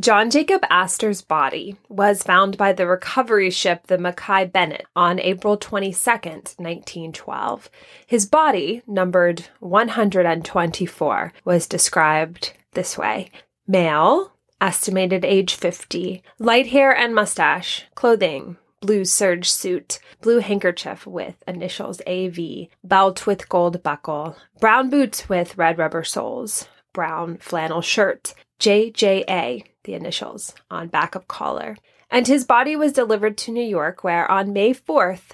John 0.00 0.28
Jacob 0.28 0.62
Astor's 0.70 1.22
body 1.22 1.76
was 1.88 2.24
found 2.24 2.58
by 2.58 2.72
the 2.72 2.84
recovery 2.84 3.48
ship 3.50 3.86
the 3.86 3.96
Mackay 3.96 4.46
Bennett 4.46 4.86
on 4.96 5.20
April 5.20 5.56
22, 5.56 6.10
1912. 6.10 7.70
His 8.04 8.26
body, 8.26 8.82
numbered 8.88 9.46
124, 9.60 11.32
was 11.44 11.68
described 11.68 12.54
this 12.72 12.98
way 12.98 13.30
Male, 13.68 14.32
estimated 14.60 15.24
age 15.24 15.54
50, 15.54 16.24
light 16.40 16.66
hair 16.66 16.94
and 16.94 17.14
mustache, 17.14 17.84
clothing, 17.94 18.56
blue 18.80 19.04
serge 19.04 19.48
suit, 19.48 20.00
blue 20.20 20.40
handkerchief 20.40 21.06
with 21.06 21.36
initials 21.46 22.02
AV, 22.04 22.66
belt 22.82 23.28
with 23.28 23.48
gold 23.48 23.80
buckle, 23.84 24.36
brown 24.58 24.90
boots 24.90 25.28
with 25.28 25.56
red 25.56 25.78
rubber 25.78 26.02
soles, 26.02 26.66
brown 26.92 27.36
flannel 27.38 27.80
shirt, 27.80 28.34
JJA, 28.60 29.64
the 29.84 29.94
initials, 29.94 30.54
on 30.70 30.88
back 30.88 31.14
of 31.14 31.28
collar. 31.28 31.76
And 32.10 32.26
his 32.26 32.44
body 32.44 32.76
was 32.76 32.92
delivered 32.92 33.36
to 33.38 33.52
New 33.52 33.64
York, 33.64 34.04
where 34.04 34.30
on 34.30 34.52
May 34.52 34.72
4th, 34.72 35.32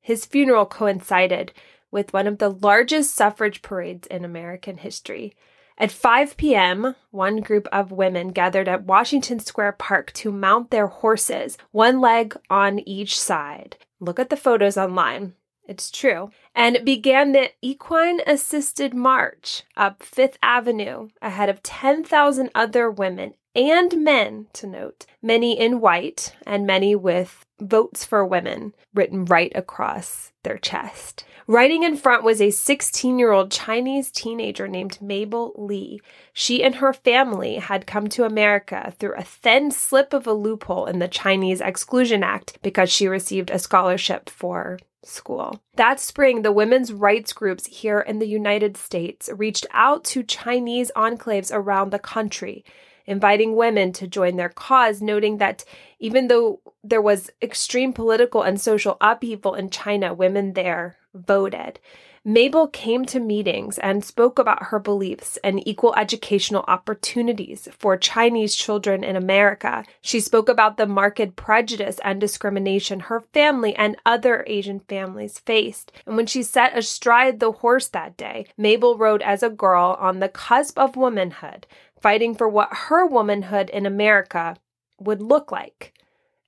his 0.00 0.26
funeral 0.26 0.66
coincided 0.66 1.52
with 1.90 2.12
one 2.12 2.26
of 2.26 2.38
the 2.38 2.50
largest 2.50 3.14
suffrage 3.14 3.62
parades 3.62 4.06
in 4.06 4.24
American 4.24 4.78
history. 4.78 5.34
At 5.76 5.90
5 5.90 6.36
p.m., 6.36 6.94
one 7.10 7.40
group 7.40 7.66
of 7.72 7.90
women 7.90 8.28
gathered 8.28 8.68
at 8.68 8.84
Washington 8.84 9.40
Square 9.40 9.72
Park 9.72 10.12
to 10.12 10.30
mount 10.30 10.70
their 10.70 10.88
horses, 10.88 11.56
one 11.70 12.00
leg 12.00 12.36
on 12.50 12.80
each 12.80 13.18
side. 13.18 13.76
Look 13.98 14.18
at 14.18 14.30
the 14.30 14.36
photos 14.36 14.76
online. 14.76 15.34
It's 15.66 15.90
true. 15.90 16.30
And 16.54 16.84
began 16.84 17.32
the 17.32 17.50
equine 17.62 18.20
assisted 18.26 18.94
march 18.94 19.62
up 19.76 20.02
Fifth 20.02 20.38
Avenue 20.42 21.08
ahead 21.22 21.48
of 21.48 21.62
10,000 21.62 22.50
other 22.54 22.90
women 22.90 23.34
and 23.54 24.04
men, 24.04 24.46
to 24.52 24.66
note, 24.66 25.06
many 25.20 25.58
in 25.58 25.80
white 25.80 26.34
and 26.46 26.66
many 26.66 26.94
with 26.94 27.44
votes 27.60 28.04
for 28.04 28.24
women 28.24 28.74
written 28.94 29.24
right 29.24 29.50
across 29.54 30.32
their 30.44 30.56
chest. 30.56 31.24
Riding 31.46 31.82
in 31.82 31.96
front 31.96 32.22
was 32.22 32.40
a 32.40 32.50
16 32.50 33.18
year 33.18 33.32
old 33.32 33.50
Chinese 33.50 34.12
teenager 34.12 34.68
named 34.68 35.02
Mabel 35.02 35.52
Lee. 35.56 36.00
She 36.32 36.62
and 36.62 36.76
her 36.76 36.92
family 36.92 37.56
had 37.56 37.88
come 37.88 38.06
to 38.10 38.24
America 38.24 38.94
through 38.98 39.16
a 39.16 39.24
thin 39.24 39.72
slip 39.72 40.12
of 40.12 40.28
a 40.28 40.32
loophole 40.32 40.86
in 40.86 41.00
the 41.00 41.08
Chinese 41.08 41.60
Exclusion 41.60 42.22
Act 42.22 42.56
because 42.62 42.88
she 42.88 43.08
received 43.08 43.50
a 43.50 43.58
scholarship 43.58 44.30
for 44.30 44.78
school. 45.02 45.60
That 45.76 46.00
spring, 46.00 46.42
the 46.42 46.52
women's 46.52 46.92
rights 46.92 47.32
groups 47.32 47.66
here 47.66 48.00
in 48.00 48.18
the 48.18 48.28
United 48.28 48.76
States 48.76 49.30
reached 49.34 49.66
out 49.72 50.04
to 50.04 50.22
Chinese 50.22 50.90
enclaves 50.96 51.50
around 51.52 51.90
the 51.90 51.98
country 51.98 52.64
inviting 53.06 53.56
women 53.56 53.92
to 53.92 54.06
join 54.06 54.36
their 54.36 54.48
cause, 54.48 55.02
noting 55.02 55.38
that 55.38 55.64
even 55.98 56.28
though 56.28 56.60
there 56.84 57.02
was 57.02 57.30
extreme 57.42 57.92
political 57.92 58.42
and 58.42 58.60
social 58.60 58.96
upheaval 59.00 59.54
in 59.54 59.68
China, 59.68 60.14
women 60.14 60.52
there 60.52 60.96
voted. 61.12 61.80
Mabel 62.22 62.68
came 62.68 63.06
to 63.06 63.18
meetings 63.18 63.78
and 63.78 64.04
spoke 64.04 64.38
about 64.38 64.64
her 64.64 64.78
beliefs 64.78 65.38
and 65.42 65.66
equal 65.66 65.94
educational 65.94 66.66
opportunities 66.68 67.66
for 67.78 67.96
Chinese 67.96 68.54
children 68.54 69.02
in 69.02 69.16
America. 69.16 69.84
She 70.02 70.20
spoke 70.20 70.50
about 70.50 70.76
the 70.76 70.86
marked 70.86 71.34
prejudice 71.34 71.98
and 72.04 72.20
discrimination 72.20 73.00
her 73.00 73.20
family 73.32 73.74
and 73.74 73.96
other 74.04 74.44
Asian 74.46 74.80
families 74.80 75.38
faced. 75.38 75.92
And 76.04 76.14
when 76.14 76.26
she 76.26 76.42
sat 76.42 76.76
astride 76.76 77.40
the 77.40 77.52
horse 77.52 77.88
that 77.88 78.18
day, 78.18 78.44
Mabel 78.58 78.98
rode 78.98 79.22
as 79.22 79.42
a 79.42 79.48
girl 79.48 79.96
on 79.98 80.18
the 80.18 80.28
cusp 80.28 80.78
of 80.78 80.96
womanhood, 80.96 81.66
fighting 82.02 82.34
for 82.34 82.50
what 82.50 82.68
her 82.70 83.06
womanhood 83.06 83.70
in 83.70 83.86
America 83.86 84.56
would 84.98 85.22
look 85.22 85.50
like. 85.50 85.94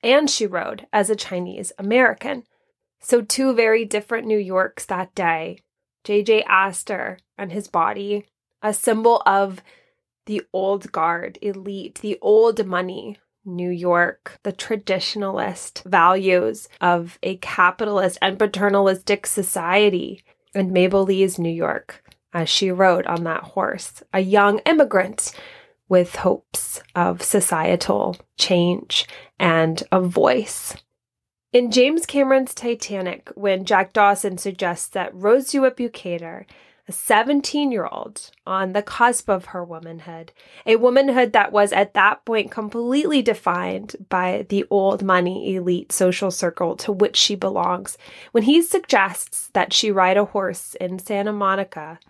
And 0.03 0.29
she 0.29 0.47
rode 0.47 0.87
as 0.93 1.09
a 1.09 1.17
Chinese 1.17 1.73
American. 1.79 2.45
So, 3.05 3.21
two 3.21 3.53
very 3.53 3.85
different 3.85 4.29
New 4.29 4.39
Yorks 4.39 4.87
that 4.87 5.13
day. 5.15 5.59
J.J. 6.05 6.45
Astor 6.45 7.19
and 7.39 7.53
his 7.53 7.69
body, 7.69 8.27
a 8.63 8.73
symbol 8.73 9.23
of 9.27 9.63
the 10.27 10.43
old 10.53 10.93
guard, 10.93 11.39
elite, 11.43 12.01
the 12.01 12.19
old 12.21 12.65
money, 12.67 13.19
New 13.45 13.71
York, 13.71 14.39
the 14.43 14.53
traditionalist 14.53 15.83
values 15.85 16.69
of 16.81 17.19
a 17.23 17.37
capitalist 17.39 18.19
and 18.23 18.39
paternalistic 18.39 19.27
society, 19.27 20.23
and 20.55 20.71
Mabel 20.71 21.03
Lee's 21.03 21.39
New 21.39 21.51
York, 21.51 22.05
as 22.33 22.49
she 22.49 22.71
rode 22.71 23.07
on 23.07 23.25
that 23.25 23.43
horse, 23.43 24.03
a 24.13 24.21
young 24.21 24.61
immigrant 24.61 25.33
with 25.89 26.17
hopes 26.17 26.81
of 26.95 27.23
societal 27.23 28.17
change 28.39 29.07
and 29.39 29.83
a 29.91 30.01
voice. 30.01 30.75
In 31.53 31.71
James 31.71 32.07
Cameron's 32.07 32.55
Titanic, 32.55 33.29
when 33.35 33.67
Jack 33.67 33.93
Dawson 33.93 34.39
suggests 34.39 34.87
that 34.89 35.15
Rose 35.15 35.51
DeWitt-Bukater, 35.51 36.47
a 36.89 36.93
17 36.93 37.71
year 37.71 37.87
old 37.93 38.31
on 38.47 38.73
the 38.73 38.81
cusp 38.81 39.29
of 39.29 39.45
her 39.47 39.63
womanhood, 39.63 40.33
a 40.65 40.77
womanhood 40.77 41.35
that 41.35 41.53
was 41.53 41.71
at 41.71 41.93
that 41.93 42.25
point 42.25 42.51
completely 42.51 43.21
defined 43.21 43.97
by 44.09 44.47
the 44.49 44.65
old 44.71 45.03
money 45.03 45.55
elite 45.55 45.93
social 45.93 46.31
circle 46.31 46.75
to 46.77 46.91
which 46.91 47.19
she 47.19 47.35
belongs, 47.35 47.99
when 48.31 48.45
he 48.45 48.63
suggests 48.63 49.51
that 49.53 49.75
she 49.75 49.93
ride 49.93 50.17
a 50.17 50.25
horse 50.25 50.75
in 50.81 50.99
Santa 50.99 51.35
Monica 51.35 52.01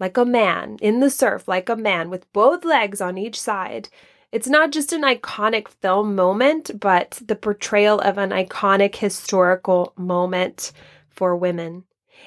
like 0.00 0.16
a 0.16 0.24
man, 0.24 0.78
in 0.80 1.00
the 1.00 1.10
surf, 1.10 1.46
like 1.46 1.68
a 1.68 1.76
man, 1.76 2.08
with 2.08 2.30
both 2.32 2.64
legs 2.64 3.02
on 3.02 3.18
each 3.18 3.38
side. 3.38 3.90
It's 4.36 4.48
not 4.48 4.70
just 4.70 4.92
an 4.92 5.00
iconic 5.00 5.66
film 5.66 6.14
moment, 6.14 6.78
but 6.78 7.22
the 7.24 7.36
portrayal 7.36 7.98
of 8.00 8.18
an 8.18 8.32
iconic 8.32 8.96
historical 8.96 9.94
moment 9.96 10.72
for 11.08 11.34
women. 11.34 11.84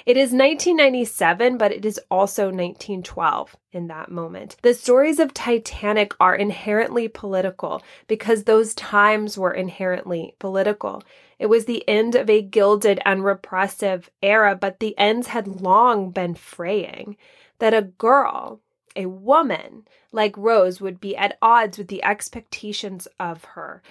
It 0.07 0.17
is 0.17 0.31
1997, 0.31 1.59
but 1.59 1.71
it 1.71 1.85
is 1.85 1.99
also 2.09 2.45
1912 2.45 3.55
in 3.73 3.89
that 3.89 4.09
moment. 4.09 4.55
The 4.63 4.73
stories 4.73 5.19
of 5.19 5.35
Titanic 5.35 6.13
are 6.19 6.33
inherently 6.33 7.07
political 7.07 7.83
because 8.07 8.45
those 8.45 8.73
times 8.73 9.37
were 9.37 9.53
inherently 9.53 10.33
political. 10.39 11.03
It 11.37 11.45
was 11.45 11.65
the 11.65 11.87
end 11.87 12.15
of 12.15 12.27
a 12.27 12.41
gilded 12.41 12.99
and 13.05 13.23
repressive 13.23 14.09
era, 14.23 14.55
but 14.55 14.79
the 14.79 14.97
ends 14.97 15.27
had 15.27 15.61
long 15.61 16.09
been 16.09 16.33
fraying 16.33 17.17
that 17.59 17.75
a 17.75 17.83
girl, 17.83 18.61
a 18.95 19.07
woman 19.07 19.85
like 20.11 20.37
Rose, 20.37 20.81
would 20.81 20.99
be 20.99 21.15
at 21.15 21.37
odds 21.41 21.77
with 21.77 21.87
the 21.87 22.03
expectations 22.03 23.07
of 23.19 23.43
her, 23.45 23.81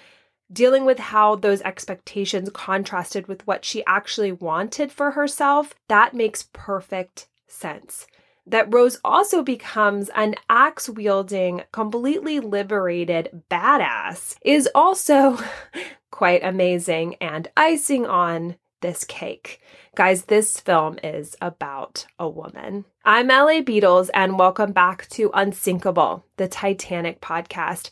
dealing 0.51 0.85
with 0.85 0.99
how 0.99 1.35
those 1.35 1.61
expectations 1.61 2.49
contrasted 2.53 3.27
with 3.27 3.45
what 3.47 3.63
she 3.63 3.83
actually 3.85 4.31
wanted 4.31 4.91
for 4.91 5.11
herself, 5.11 5.73
that 5.87 6.13
makes 6.13 6.49
perfect 6.53 7.27
sense. 7.47 8.07
That 8.45 8.73
Rose 8.73 8.99
also 9.03 9.43
becomes 9.43 10.09
an 10.15 10.35
axe 10.49 10.89
wielding, 10.89 11.63
completely 11.71 12.39
liberated 12.39 13.43
badass 13.49 14.37
is 14.43 14.67
also 14.73 15.37
quite 16.11 16.43
amazing 16.43 17.15
and 17.21 17.47
icing 17.55 18.05
on 18.05 18.55
this 18.81 19.03
cake. 19.03 19.61
Guys, 19.95 20.25
this 20.25 20.59
film 20.59 20.97
is 21.03 21.35
about 21.41 22.05
a 22.17 22.27
woman. 22.29 22.85
I'm 23.03 23.27
LA 23.27 23.61
Beatles, 23.61 24.09
and 24.13 24.39
welcome 24.39 24.71
back 24.71 25.07
to 25.09 25.31
Unsinkable, 25.33 26.23
the 26.37 26.47
Titanic 26.47 27.21
podcast. 27.21 27.89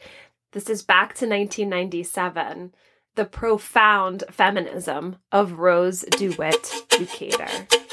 This 0.51 0.69
is 0.69 0.83
back 0.83 1.09
to 1.15 1.25
1997, 1.25 2.73
the 3.15 3.25
profound 3.25 4.23
feminism 4.29 5.17
of 5.31 5.53
Rose 5.59 6.01
DeWitt 6.01 6.63
Bukater. 6.89 7.86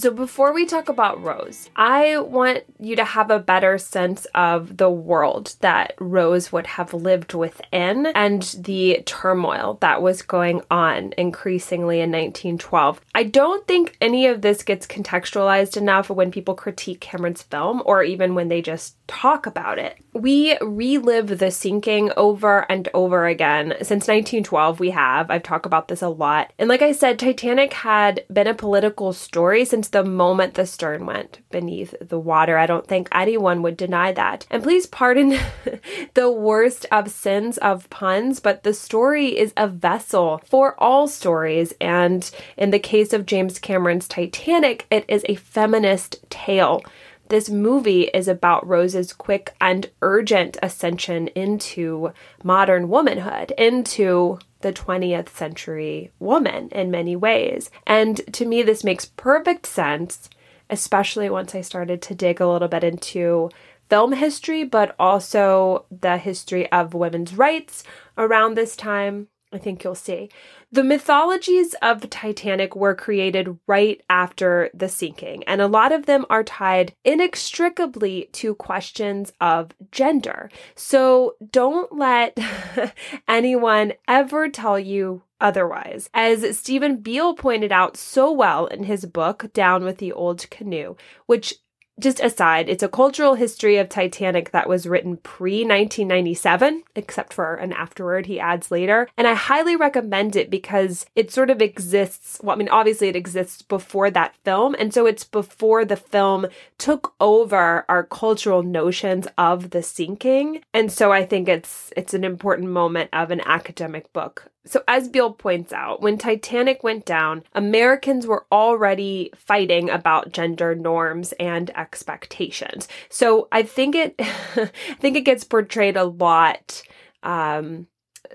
So, 0.00 0.10
before 0.10 0.54
we 0.54 0.64
talk 0.64 0.88
about 0.88 1.22
Rose, 1.22 1.68
I 1.76 2.16
want 2.20 2.64
you 2.78 2.96
to 2.96 3.04
have 3.04 3.30
a 3.30 3.38
better 3.38 3.76
sense 3.76 4.26
of 4.34 4.78
the 4.78 4.88
world 4.88 5.56
that 5.60 5.92
Rose 6.00 6.50
would 6.50 6.66
have 6.68 6.94
lived 6.94 7.34
within 7.34 8.06
and 8.06 8.40
the 8.56 9.02
turmoil 9.04 9.76
that 9.82 10.00
was 10.00 10.22
going 10.22 10.62
on 10.70 11.12
increasingly 11.18 11.96
in 11.96 12.10
1912. 12.10 13.02
I 13.14 13.24
don't 13.24 13.68
think 13.68 13.98
any 14.00 14.26
of 14.26 14.40
this 14.40 14.62
gets 14.62 14.86
contextualized 14.86 15.76
enough 15.76 16.08
when 16.08 16.30
people 16.30 16.54
critique 16.54 17.02
Cameron's 17.02 17.42
film 17.42 17.82
or 17.84 18.02
even 18.02 18.34
when 18.34 18.48
they 18.48 18.62
just 18.62 18.96
talk 19.06 19.44
about 19.44 19.78
it. 19.78 19.98
We 20.12 20.56
relive 20.60 21.38
the 21.38 21.50
sinking 21.50 22.10
over 22.16 22.66
and 22.70 22.88
over 22.92 23.26
again. 23.26 23.74
Since 23.78 24.08
1912, 24.08 24.80
we 24.80 24.90
have. 24.90 25.30
I've 25.30 25.44
talked 25.44 25.66
about 25.66 25.88
this 25.88 26.02
a 26.02 26.08
lot. 26.08 26.52
And 26.58 26.68
like 26.68 26.82
I 26.82 26.92
said, 26.92 27.18
Titanic 27.18 27.72
had 27.72 28.24
been 28.32 28.48
a 28.48 28.54
political 28.54 29.12
story 29.12 29.64
since 29.64 29.88
the 29.88 30.02
moment 30.02 30.54
the 30.54 30.66
stern 30.66 31.06
went 31.06 31.40
beneath 31.50 31.94
the 32.00 32.18
water. 32.18 32.58
I 32.58 32.66
don't 32.66 32.86
think 32.86 33.08
anyone 33.12 33.62
would 33.62 33.76
deny 33.76 34.10
that. 34.12 34.46
And 34.50 34.62
please 34.62 34.86
pardon 34.86 35.38
the 36.14 36.30
worst 36.30 36.86
of 36.90 37.10
sins 37.10 37.58
of 37.58 37.88
puns, 37.88 38.40
but 38.40 38.64
the 38.64 38.74
story 38.74 39.38
is 39.38 39.52
a 39.56 39.68
vessel 39.68 40.42
for 40.44 40.74
all 40.82 41.06
stories. 41.06 41.72
And 41.80 42.28
in 42.56 42.70
the 42.70 42.80
case 42.80 43.12
of 43.12 43.26
James 43.26 43.60
Cameron's 43.60 44.08
Titanic, 44.08 44.86
it 44.90 45.04
is 45.06 45.24
a 45.28 45.36
feminist 45.36 46.28
tale. 46.30 46.82
This 47.30 47.48
movie 47.48 48.10
is 48.12 48.26
about 48.26 48.66
Rose's 48.66 49.12
quick 49.12 49.54
and 49.60 49.88
urgent 50.02 50.56
ascension 50.64 51.28
into 51.28 52.12
modern 52.42 52.88
womanhood, 52.88 53.52
into 53.56 54.40
the 54.62 54.72
20th 54.72 55.28
century 55.28 56.10
woman 56.18 56.70
in 56.70 56.90
many 56.90 57.14
ways. 57.14 57.70
And 57.86 58.20
to 58.32 58.44
me, 58.44 58.64
this 58.64 58.82
makes 58.82 59.04
perfect 59.04 59.66
sense, 59.66 60.28
especially 60.68 61.30
once 61.30 61.54
I 61.54 61.60
started 61.60 62.02
to 62.02 62.16
dig 62.16 62.40
a 62.40 62.48
little 62.48 62.66
bit 62.66 62.82
into 62.82 63.48
film 63.88 64.10
history, 64.10 64.64
but 64.64 64.96
also 64.98 65.84
the 65.88 66.18
history 66.18 66.70
of 66.72 66.94
women's 66.94 67.36
rights 67.36 67.84
around 68.18 68.56
this 68.56 68.74
time. 68.74 69.28
I 69.52 69.58
think 69.58 69.84
you'll 69.84 69.94
see. 69.94 70.30
The 70.72 70.84
mythologies 70.84 71.74
of 71.82 72.08
Titanic 72.10 72.76
were 72.76 72.94
created 72.94 73.58
right 73.66 74.00
after 74.08 74.70
the 74.72 74.88
sinking, 74.88 75.42
and 75.44 75.60
a 75.60 75.66
lot 75.66 75.90
of 75.90 76.06
them 76.06 76.24
are 76.30 76.44
tied 76.44 76.94
inextricably 77.04 78.28
to 78.34 78.54
questions 78.54 79.32
of 79.40 79.72
gender. 79.90 80.48
So 80.76 81.34
don't 81.50 81.96
let 81.98 82.38
anyone 83.28 83.94
ever 84.06 84.48
tell 84.48 84.78
you 84.78 85.22
otherwise. 85.40 86.08
As 86.14 86.56
Steven 86.56 86.98
Biel 86.98 87.34
pointed 87.34 87.72
out 87.72 87.96
so 87.96 88.30
well 88.30 88.66
in 88.66 88.84
his 88.84 89.06
book, 89.06 89.52
Down 89.52 89.82
with 89.82 89.98
the 89.98 90.12
Old 90.12 90.48
Canoe, 90.50 90.94
which 91.26 91.54
just 92.00 92.20
aside, 92.20 92.68
it's 92.68 92.82
a 92.82 92.88
cultural 92.88 93.34
history 93.34 93.76
of 93.76 93.88
Titanic 93.88 94.50
that 94.50 94.68
was 94.68 94.86
written 94.86 95.18
pre 95.18 95.64
1997, 95.64 96.82
except 96.96 97.32
for 97.32 97.54
an 97.56 97.72
afterword 97.72 98.26
he 98.26 98.40
adds 98.40 98.70
later. 98.70 99.08
And 99.16 99.26
I 99.26 99.34
highly 99.34 99.76
recommend 99.76 100.36
it 100.36 100.50
because 100.50 101.06
it 101.14 101.30
sort 101.30 101.50
of 101.50 101.60
exists. 101.60 102.40
Well, 102.42 102.54
I 102.54 102.58
mean, 102.58 102.68
obviously 102.68 103.08
it 103.08 103.16
exists 103.16 103.62
before 103.62 104.10
that 104.10 104.34
film. 104.44 104.74
And 104.78 104.92
so 104.92 105.06
it's 105.06 105.24
before 105.24 105.84
the 105.84 105.96
film 105.96 106.46
took 106.78 107.14
over 107.20 107.84
our 107.88 108.04
cultural 108.04 108.62
notions 108.62 109.26
of 109.38 109.70
the 109.70 109.82
sinking. 109.82 110.62
And 110.72 110.90
so 110.90 111.12
I 111.12 111.24
think 111.24 111.48
it's 111.48 111.92
it's 111.96 112.14
an 112.14 112.24
important 112.24 112.70
moment 112.70 113.10
of 113.12 113.30
an 113.30 113.42
academic 113.42 114.12
book 114.12 114.50
so, 114.66 114.82
as 114.86 115.08
Biel 115.08 115.32
points 115.32 115.72
out, 115.72 116.02
when 116.02 116.18
Titanic 116.18 116.82
went 116.82 117.06
down, 117.06 117.44
Americans 117.54 118.26
were 118.26 118.46
already 118.52 119.30
fighting 119.34 119.88
about 119.88 120.32
gender 120.32 120.74
norms 120.74 121.32
and 121.40 121.70
expectations. 121.76 122.86
So, 123.08 123.48
I 123.50 123.62
think 123.62 123.94
it, 123.94 124.14
I 124.18 124.70
think 124.98 125.16
it 125.16 125.24
gets 125.24 125.44
portrayed 125.44 125.96
a 125.96 126.04
lot 126.04 126.82
um, 127.22 127.86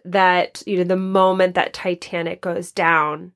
that 0.04 0.64
you 0.66 0.78
know 0.78 0.84
the 0.84 0.96
moment 0.96 1.54
that 1.56 1.74
Titanic 1.74 2.42
goes 2.42 2.72
down, 2.72 3.34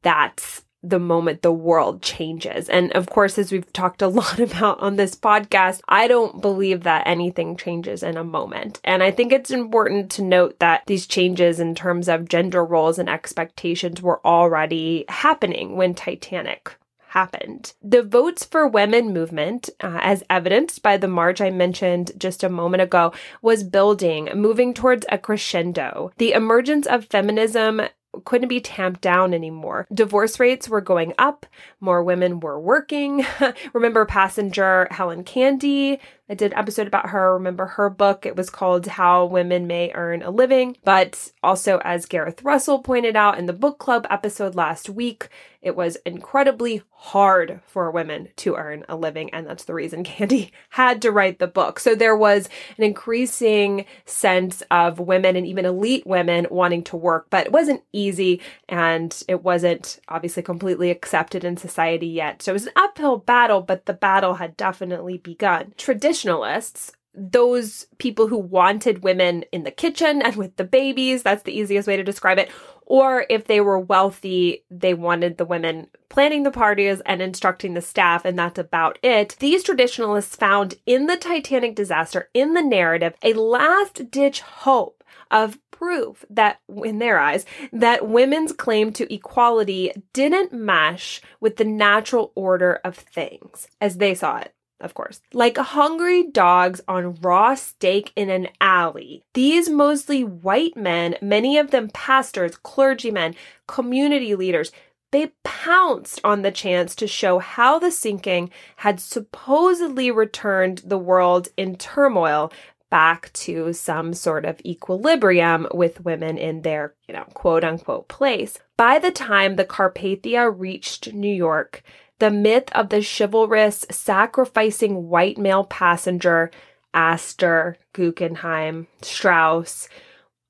that's 0.00 0.62
the 0.82 0.98
moment 0.98 1.42
the 1.42 1.52
world 1.52 2.02
changes. 2.02 2.68
And 2.68 2.92
of 2.92 3.08
course, 3.08 3.38
as 3.38 3.52
we've 3.52 3.72
talked 3.72 4.02
a 4.02 4.08
lot 4.20 4.40
about 4.40 4.80
on 4.80 4.96
this 4.96 5.14
podcast, 5.14 5.80
I 5.88 6.08
don't 6.08 6.40
believe 6.40 6.82
that 6.82 7.06
anything 7.06 7.56
changes 7.56 8.02
in 8.02 8.16
a 8.16 8.24
moment. 8.24 8.80
And 8.84 9.02
I 9.02 9.10
think 9.10 9.32
it's 9.32 9.50
important 9.50 10.10
to 10.12 10.22
note 10.22 10.58
that 10.58 10.82
these 10.86 11.06
changes 11.06 11.60
in 11.60 11.74
terms 11.74 12.08
of 12.08 12.28
gender 12.28 12.64
roles 12.64 12.98
and 12.98 13.08
expectations 13.08 14.02
were 14.02 14.24
already 14.26 15.04
happening 15.08 15.76
when 15.76 15.94
Titanic 15.94 16.76
happened. 17.12 17.74
The 17.82 18.02
Votes 18.02 18.42
for 18.44 18.66
Women 18.66 19.12
movement, 19.12 19.68
uh, 19.80 19.98
as 20.00 20.24
evidenced 20.30 20.82
by 20.82 20.96
the 20.96 21.08
march 21.08 21.40
I 21.42 21.50
mentioned 21.50 22.12
just 22.16 22.42
a 22.42 22.48
moment 22.48 22.82
ago, 22.82 23.12
was 23.42 23.64
building, 23.64 24.30
moving 24.34 24.72
towards 24.72 25.04
a 25.10 25.18
crescendo. 25.18 26.10
The 26.16 26.32
emergence 26.32 26.86
of 26.86 27.04
feminism 27.04 27.82
couldn't 28.24 28.48
be 28.48 28.60
tamped 28.60 29.00
down 29.00 29.34
anymore. 29.34 29.86
Divorce 29.92 30.38
rates 30.38 30.68
were 30.68 30.80
going 30.80 31.14
up, 31.18 31.46
more 31.80 32.02
women 32.02 32.40
were 32.40 32.60
working. 32.60 33.24
Remember 33.72 34.04
passenger 34.04 34.88
Helen 34.90 35.24
Candee? 35.24 35.98
I 36.32 36.34
did 36.34 36.52
an 36.52 36.58
episode 36.58 36.86
about 36.86 37.10
her. 37.10 37.34
Remember 37.34 37.66
her 37.66 37.90
book? 37.90 38.24
It 38.24 38.36
was 38.36 38.48
called 38.48 38.86
How 38.86 39.26
Women 39.26 39.66
May 39.66 39.92
Earn 39.92 40.22
a 40.22 40.30
Living. 40.30 40.78
But 40.82 41.30
also, 41.42 41.78
as 41.84 42.06
Gareth 42.06 42.42
Russell 42.42 42.78
pointed 42.78 43.16
out 43.16 43.38
in 43.38 43.44
the 43.44 43.52
book 43.52 43.78
club 43.78 44.06
episode 44.08 44.54
last 44.54 44.88
week, 44.88 45.28
it 45.62 45.76
was 45.76 45.96
incredibly 46.04 46.82
hard 46.90 47.60
for 47.66 47.90
women 47.90 48.28
to 48.36 48.56
earn 48.56 48.84
a 48.88 48.96
living. 48.96 49.30
And 49.32 49.46
that's 49.46 49.64
the 49.64 49.74
reason 49.74 50.04
Candee 50.04 50.50
had 50.70 51.02
to 51.02 51.12
write 51.12 51.38
the 51.38 51.46
book. 51.46 51.78
So 51.78 51.94
there 51.94 52.16
was 52.16 52.48
an 52.78 52.84
increasing 52.84 53.86
sense 54.04 54.62
of 54.70 54.98
women 54.98 55.36
and 55.36 55.46
even 55.46 55.64
elite 55.64 56.06
women 56.06 56.46
wanting 56.50 56.82
to 56.84 56.96
work, 56.96 57.26
but 57.30 57.46
it 57.46 57.52
wasn't 57.52 57.82
easy 57.92 58.40
and 58.68 59.22
it 59.28 59.42
wasn't 59.42 60.00
obviously 60.08 60.42
completely 60.42 60.90
accepted 60.90 61.44
in 61.44 61.56
society 61.56 62.08
yet. 62.08 62.42
So 62.42 62.52
it 62.52 62.54
was 62.54 62.66
an 62.66 62.72
uphill 62.76 63.18
battle, 63.18 63.62
but 63.62 63.86
the 63.86 63.92
battle 63.92 64.34
had 64.34 64.56
definitely 64.56 65.18
begun. 65.18 65.74
Tradition 65.76 66.21
traditionalists, 66.22 66.92
those 67.14 67.86
people 67.98 68.26
who 68.26 68.38
wanted 68.38 69.02
women 69.02 69.44
in 69.52 69.64
the 69.64 69.70
kitchen 69.70 70.22
and 70.22 70.36
with 70.36 70.56
the 70.56 70.64
babies, 70.64 71.22
that's 71.22 71.42
the 71.42 71.56
easiest 71.56 71.86
way 71.86 71.96
to 71.96 72.02
describe 72.02 72.38
it. 72.38 72.50
Or 72.86 73.26
if 73.28 73.46
they 73.46 73.60
were 73.60 73.78
wealthy, 73.78 74.64
they 74.70 74.94
wanted 74.94 75.36
the 75.36 75.44
women 75.44 75.88
planning 76.08 76.42
the 76.42 76.50
parties 76.50 77.00
and 77.06 77.20
instructing 77.22 77.74
the 77.74 77.80
staff, 77.80 78.24
and 78.24 78.38
that's 78.38 78.58
about 78.58 78.98
it. 79.02 79.36
These 79.40 79.62
traditionalists 79.62 80.36
found 80.36 80.74
in 80.86 81.06
the 81.06 81.16
Titanic 81.16 81.74
disaster, 81.74 82.28
in 82.34 82.54
the 82.54 82.62
narrative, 82.62 83.14
a 83.22 83.34
last 83.34 84.10
ditch 84.10 84.40
hope 84.40 85.04
of 85.30 85.58
proof 85.70 86.24
that, 86.30 86.60
in 86.84 86.98
their 86.98 87.18
eyes, 87.18 87.46
that 87.72 88.08
women's 88.08 88.52
claim 88.52 88.92
to 88.92 89.12
equality 89.12 89.92
didn't 90.12 90.52
mesh 90.52 91.20
with 91.40 91.56
the 91.56 91.64
natural 91.64 92.32
order 92.34 92.80
of 92.84 92.96
things 92.96 93.68
as 93.80 93.96
they 93.96 94.14
saw 94.14 94.38
it 94.38 94.54
of 94.82 94.94
course. 94.94 95.20
Like 95.32 95.56
hungry 95.56 96.24
dogs 96.24 96.80
on 96.86 97.14
raw 97.22 97.54
steak 97.54 98.12
in 98.14 98.28
an 98.28 98.48
alley, 98.60 99.22
these 99.34 99.70
mostly 99.70 100.22
white 100.24 100.76
men, 100.76 101.16
many 101.22 101.56
of 101.56 101.70
them 101.70 101.88
pastors, 101.88 102.56
clergymen, 102.56 103.34
community 103.66 104.34
leaders, 104.34 104.72
they 105.12 105.32
pounced 105.44 106.20
on 106.24 106.42
the 106.42 106.50
chance 106.50 106.94
to 106.96 107.06
show 107.06 107.38
how 107.38 107.78
the 107.78 107.90
sinking 107.90 108.50
had 108.76 108.98
supposedly 108.98 110.10
returned 110.10 110.78
the 110.78 110.98
world 110.98 111.48
in 111.56 111.76
turmoil 111.76 112.50
back 112.90 113.32
to 113.32 113.72
some 113.72 114.12
sort 114.12 114.44
of 114.44 114.60
equilibrium 114.66 115.66
with 115.72 116.04
women 116.04 116.36
in 116.36 116.60
their, 116.60 116.94
you 117.08 117.14
know, 117.14 117.24
quote 117.34 117.64
unquote 117.64 118.08
place. 118.08 118.58
By 118.76 118.98
the 118.98 119.10
time 119.10 119.56
the 119.56 119.64
Carpathia 119.64 120.52
reached 120.54 121.12
New 121.12 121.34
York, 121.34 121.82
the 122.22 122.30
myth 122.30 122.70
of 122.70 122.88
the 122.90 123.02
chivalrous 123.02 123.84
sacrificing 123.90 125.08
white 125.08 125.36
male 125.38 125.64
passenger, 125.64 126.52
Astor, 126.94 127.76
Guggenheim, 127.92 128.86
Straus. 129.00 129.88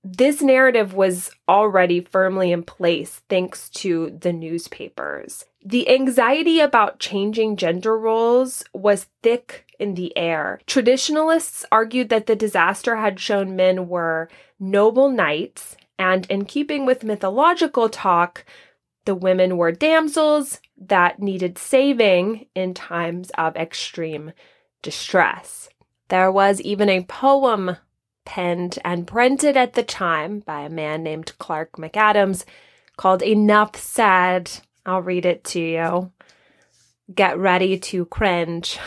This 0.05 0.43
narrative 0.43 0.93
was 0.93 1.31
already 1.49 2.03
firmly 2.03 2.53
in 2.53 2.63
place 2.63 3.23
thanks 3.31 3.71
to 3.71 4.19
the 4.21 4.35
newspapers. 4.35 5.47
The 5.65 5.89
anxiety 5.89 6.61
about 6.61 6.99
changing 7.01 7.57
gender 7.57 7.97
roles 7.97 8.63
was 8.75 9.07
thick 9.23 9.65
in 9.79 9.95
the 9.95 10.15
air. 10.15 10.61
Traditionalists 10.67 11.65
argued 11.73 12.11
that 12.11 12.27
the 12.27 12.37
disaster 12.37 12.97
had 12.97 13.19
shown 13.19 13.57
men 13.57 13.89
were 13.89 14.29
noble 14.61 15.09
knights, 15.09 15.79
and 15.99 16.27
in 16.27 16.45
keeping 16.45 16.85
with 16.85 17.03
mythological 17.03 17.89
talk, 17.89 18.45
the 19.07 19.15
women 19.15 19.57
were 19.57 19.73
damsels 19.73 20.61
that 20.89 21.21
needed 21.21 21.59
saving 21.59 22.47
in 22.55 22.75
times 22.75 23.31
of 23.39 23.57
extreme 23.57 24.33
distress. 24.83 25.69
There 26.09 26.31
was 26.31 26.61
even 26.61 26.89
a 26.89 27.05
poem 27.05 27.77
penned 28.25 28.79
and 28.85 29.07
printed 29.07 29.57
at 29.57 29.73
the 29.73 29.83
time 29.83 30.41
by 30.41 30.63
a 30.63 30.69
man 30.71 31.03
named 31.03 31.37
Clark 31.39 31.73
McAdams 31.73 32.45
called 32.97 33.23
Enough 33.23 33.77
Said. 33.77 34.51
I'll 34.85 35.03
read 35.03 35.25
it 35.27 35.45
to 35.45 35.61
you. 35.61 36.13
get 37.15 37.39
ready 37.39 37.79
to 37.79 38.07
cringe. 38.07 38.79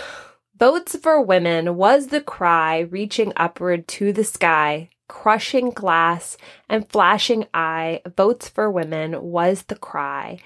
Boats 0.56 0.96
for 0.96 1.22
women 1.22 1.76
was 1.76 2.08
the 2.08 2.22
cry 2.22 2.80
reaching 2.80 3.34
upward 3.36 3.88
to 3.90 4.14
the 4.14 4.24
sky, 4.24 4.90
crushing 5.08 5.70
glass 5.70 6.38
and 6.70 6.88
flashing 6.90 7.46
eye. 7.54 8.02
Boats 8.16 8.48
for 8.48 8.72
women 8.72 9.22
was 9.22 9.64
the 9.64 9.76
cry. 9.76 10.40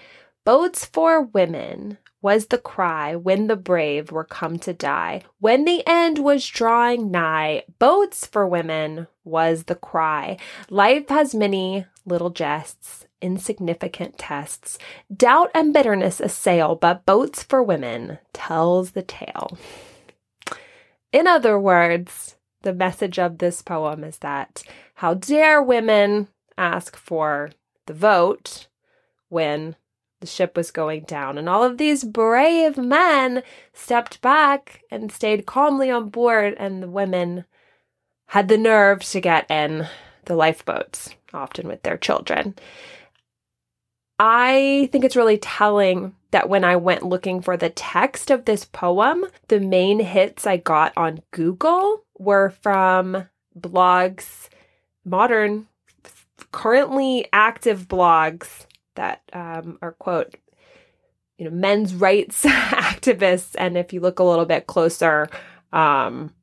Boats 0.49 0.83
for 0.83 1.21
women 1.21 1.99
was 2.23 2.47
the 2.47 2.57
cry 2.57 3.15
when 3.15 3.45
the 3.45 3.55
brave 3.55 4.11
were 4.11 4.23
come 4.23 4.57
to 4.57 4.73
die. 4.73 5.21
When 5.37 5.63
the 5.63 5.85
end 5.85 6.17
was 6.17 6.43
drawing 6.47 7.11
nigh, 7.11 7.65
boats 7.77 8.25
for 8.25 8.47
women 8.47 9.05
was 9.23 9.65
the 9.65 9.75
cry. 9.75 10.39
Life 10.71 11.09
has 11.09 11.35
many 11.35 11.85
little 12.03 12.31
jests, 12.31 13.05
insignificant 13.21 14.17
tests. 14.17 14.79
Doubt 15.15 15.51
and 15.53 15.71
bitterness 15.71 16.19
assail, 16.19 16.73
but 16.73 17.05
boats 17.05 17.43
for 17.43 17.61
women 17.61 18.17
tells 18.33 18.93
the 18.93 19.03
tale. 19.03 19.55
In 21.11 21.27
other 21.27 21.59
words, 21.59 22.37
the 22.63 22.73
message 22.73 23.19
of 23.19 23.37
this 23.37 23.61
poem 23.61 24.03
is 24.03 24.17
that 24.17 24.63
how 24.95 25.13
dare 25.13 25.61
women 25.61 26.27
ask 26.57 26.95
for 26.95 27.51
the 27.85 27.93
vote 27.93 28.65
when 29.27 29.75
the 30.19 30.27
ship 30.27 30.57
was 30.57 30.71
going 30.71 31.03
down, 31.03 31.37
and 31.37 31.47
all 31.47 31.63
of 31.63 31.77
these 31.77 32.03
brave 32.03 32.77
men 32.77 33.43
stepped 33.73 34.21
back 34.21 34.83
and 34.91 35.11
stayed 35.11 35.45
calmly 35.45 35.89
on 35.89 36.09
board, 36.09 36.55
and 36.57 36.83
the 36.83 36.89
women 36.89 37.45
had 38.27 38.47
the 38.47 38.57
nerve 38.57 39.03
to 39.03 39.21
get 39.21 39.49
in 39.49 39.87
the 40.25 40.35
lifeboats, 40.35 41.09
often 41.33 41.67
with 41.67 41.83
their 41.83 41.97
children. 41.97 42.55
I 44.19 44.89
think 44.91 45.05
it's 45.05 45.15
really 45.15 45.37
telling 45.37 46.13
that 46.31 46.49
when 46.49 46.63
I 46.63 46.75
went 46.75 47.03
looking 47.03 47.41
for 47.41 47.55
the 47.55 47.69
text 47.69 48.29
of 48.29 48.45
this 48.45 48.65
poem, 48.65 49.25
the 49.47 49.59
main 49.59 49.99
hits 49.99 50.45
I 50.45 50.57
got 50.57 50.93
on 50.97 51.21
Google 51.31 52.03
were 52.17 52.49
from 52.61 53.29
blogs, 53.57 54.49
modern, 55.05 55.67
currently 56.51 57.27
active 57.31 57.87
blogs 57.87 58.65
that 58.99 59.21
um, 59.31 59.79
are 59.81 59.93
quote 59.93 60.35
you 61.37 61.45
know 61.45 61.51
men's 61.51 61.95
rights 61.95 62.43
activists 62.45 63.55
and 63.57 63.77
if 63.77 63.93
you 63.93 64.01
look 64.01 64.19
a 64.19 64.23
little 64.23 64.45
bit 64.45 64.67
closer 64.67 65.29
um, 65.71 66.33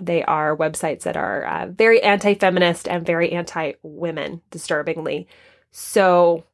they 0.00 0.22
are 0.24 0.56
websites 0.56 1.02
that 1.02 1.16
are 1.16 1.44
uh, 1.44 1.66
very 1.66 2.02
anti-feminist 2.02 2.88
and 2.88 3.04
very 3.04 3.30
anti-women 3.30 4.40
disturbingly 4.50 5.28
so 5.70 6.44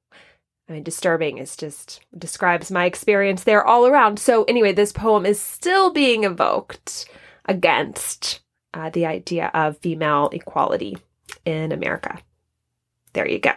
I 0.68 0.72
mean, 0.72 0.82
disturbing 0.82 1.38
is 1.38 1.56
just 1.56 2.00
describes 2.16 2.70
my 2.70 2.86
experience 2.86 3.44
there 3.44 3.62
all 3.62 3.86
around. 3.86 4.18
So, 4.18 4.44
anyway, 4.44 4.72
this 4.72 4.92
poem 4.92 5.26
is 5.26 5.38
still 5.38 5.92
being 5.92 6.24
evoked 6.24 7.06
against 7.44 8.40
uh, 8.72 8.88
the 8.88 9.04
idea 9.04 9.50
of 9.52 9.76
female 9.76 10.30
equality 10.32 10.96
in 11.44 11.70
America. 11.70 12.18
There 13.12 13.28
you 13.28 13.40
go. 13.40 13.52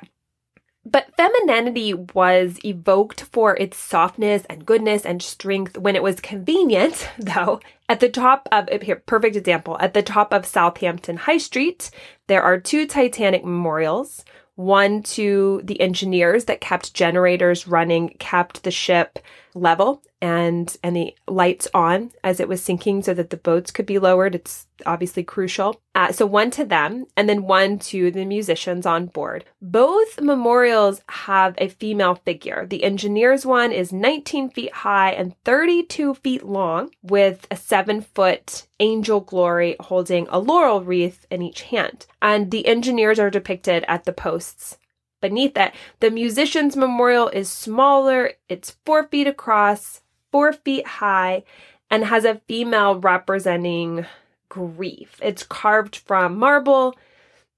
But 0.90 1.14
femininity 1.18 1.94
was 1.94 2.60
evoked 2.64 3.22
for 3.22 3.58
its 3.58 3.78
softness 3.78 4.44
and 4.50 4.66
goodness 4.66 5.06
and 5.06 5.22
strength 5.22 5.78
when 5.78 5.98
it 5.98 6.04
was 6.04 6.22
convenient, 6.22 7.10
though. 7.20 7.60
At 7.90 8.00
the 8.00 8.08
top 8.08 8.48
of, 8.54 8.70
uh, 8.72 8.80
here, 8.82 9.04
perfect 9.06 9.36
example, 9.36 9.78
at 9.82 9.94
the 9.94 10.02
top 10.02 10.34
of 10.34 10.46
Southampton 10.46 11.18
High 11.18 11.40
Street, 11.40 11.92
there 12.28 12.42
are 12.42 12.58
two 12.58 12.88
Titanic 12.88 13.44
memorials. 13.44 14.24
One 14.56 15.04
to 15.04 15.62
the 15.66 15.80
engineers 15.82 16.46
that 16.46 16.62
kept 16.62 16.94
generators 16.94 17.68
running, 17.68 18.16
kept 18.18 18.64
the 18.64 18.72
ship 18.72 19.20
level 19.62 20.02
and 20.22 20.78
and 20.84 20.96
the 20.96 21.16
lights 21.28 21.68
on 21.74 22.12
as 22.24 22.40
it 22.40 22.48
was 22.48 22.64
sinking 22.64 23.04
so 23.04 23.14
that 23.14 23.30
the 23.30 23.38
boats 23.38 23.72
could 23.72 23.86
be 23.86 24.00
lowered. 24.00 24.36
It's 24.36 24.68
obviously 24.86 25.24
crucial. 25.24 25.82
Uh, 25.94 26.12
so 26.12 26.26
one 26.26 26.52
to 26.52 26.66
them 26.66 27.06
and 27.16 27.28
then 27.28 27.44
one 27.44 27.80
to 27.80 28.12
the 28.12 28.26
musicians 28.26 28.86
on 28.86 29.08
board. 29.08 29.46
Both 29.62 30.22
memorials 30.22 31.02
have 31.10 31.56
a 31.58 31.70
female 31.70 32.16
figure. 32.16 32.66
The 32.68 32.84
engineers 32.84 33.46
one 33.46 33.72
is 33.72 33.92
19 33.92 34.50
feet 34.52 34.74
high 34.74 35.12
and 35.12 35.36
32 35.44 36.16
feet 36.16 36.44
long 36.44 36.92
with 37.02 37.48
a 37.52 37.56
seven 37.56 38.02
foot 38.02 38.68
angel 38.80 39.22
glory 39.22 39.76
holding 39.80 40.28
a 40.30 40.40
laurel 40.40 40.84
wreath 40.84 41.26
in 41.30 41.42
each 41.42 41.64
hand. 41.64 42.06
And 42.22 42.52
the 42.52 42.68
engineers 42.68 43.20
are 43.20 43.30
depicted 43.30 43.84
at 43.88 44.06
the 44.06 44.14
posts 44.14 44.78
beneath 45.22 45.58
it. 45.58 45.74
The 46.00 46.12
musician's 46.12 46.76
memorial 46.76 47.30
is 47.30 47.52
smaller, 47.52 48.34
it's 48.50 48.78
four 48.86 49.08
feet 49.08 49.28
across, 49.28 50.02
four 50.32 50.54
feet 50.54 50.86
high, 50.86 51.44
and 51.90 52.06
has 52.06 52.26
a 52.26 52.42
female 52.48 53.00
representing 53.00 54.06
grief. 54.50 55.20
It's 55.22 55.44
carved 55.44 55.96
from 55.96 56.38
marble, 56.38 56.96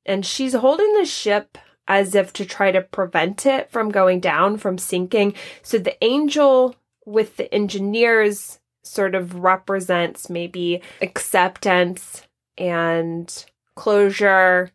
and 0.06 0.25
she's 0.25 0.54
holding 0.54 0.94
the 0.94 1.06
ship 1.06 1.58
as 1.88 2.13
if 2.13 2.32
to 2.34 2.46
try 2.46 2.72
to 2.72 2.82
prevent 2.82 3.46
it 3.46 3.72
from 3.72 3.89
going 3.89 4.20
down, 4.20 4.58
from 4.58 4.78
sinking. 4.78 5.34
So 5.63 5.80
the 5.80 6.01
angel 6.04 6.75
with 7.06 7.38
the 7.38 7.51
engineers 7.54 8.60
sort 8.84 9.16
of 9.16 9.36
represents 9.39 10.30
maybe 10.30 10.82
acceptance 11.01 12.24
and 12.58 13.46
closure 13.75 14.72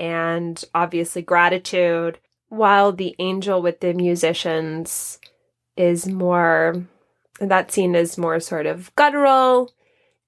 and 0.00 0.64
obviously 0.74 1.20
gratitude, 1.20 2.18
while 2.48 2.90
the 2.90 3.14
angel 3.18 3.60
with 3.60 3.80
the 3.80 3.92
musicians 3.92 5.20
is 5.76 6.08
more, 6.08 6.82
that 7.38 7.70
scene 7.70 7.94
is 7.94 8.16
more 8.16 8.40
sort 8.40 8.64
of 8.64 8.92
guttural 8.96 9.70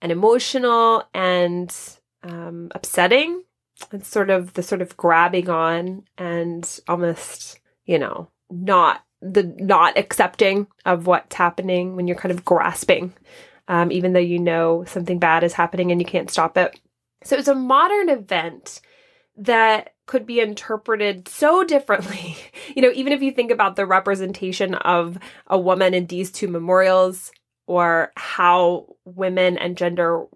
and 0.03 0.13
emotional 0.13 1.05
and 1.15 1.75
um, 2.23 2.71
upsetting. 2.75 3.43
It's 3.93 4.09
sort 4.09 4.29
of 4.29 4.53
the 4.53 4.63
sort 4.63 4.83
of 4.83 4.97
grabbing 4.97 5.49
on 5.49 6.05
and 6.19 6.81
almost, 6.87 7.59
you 7.87 7.99
know, 7.99 8.29
not 8.51 9.03
the 9.23 9.45
not 9.59 9.97
accepting 9.97 10.67
of 10.85 11.07
what's 11.07 11.37
happening 11.37 11.97
when 11.97 12.07
you're 12.07 12.17
kind 12.17 12.33
of 12.33 12.45
grasping, 12.45 13.15
um, 13.69 13.91
even 13.91 14.13
though 14.13 14.21
you 14.21 14.39
know 14.39 14.85
something 14.85 15.19
bad 15.19 15.43
is 15.45 15.55
happening 15.55 15.91
and 15.91 16.01
you 16.01 16.07
can't 16.07 16.31
stop 16.31 16.59
it. 16.59 16.79
So 17.25 17.37
it's 17.37 17.49
a 17.49 17.55
modern 17.55 18.11
event 18.11 18.81
that 19.37 19.95
could 20.07 20.27
be 20.27 20.41
interpreted 20.41 21.29
so 21.29 21.65
differently. 21.65 22.37
you 22.75 22.83
know, 22.83 22.93
even 22.95 23.13
if 23.13 23.23
you 23.23 23.33
think 23.33 23.51
about 23.51 23.77
the 23.77 23.87
representation 23.87 24.75
of 24.75 25.19
a 25.47 25.59
woman 25.59 25.95
in 25.95 26.07
these 26.07 26.31
two 26.31 26.49
memorials 26.49 27.33
or 27.67 28.13
how 28.17 28.87
women 29.05 29.57
and 29.57 29.77
gender 29.77 30.27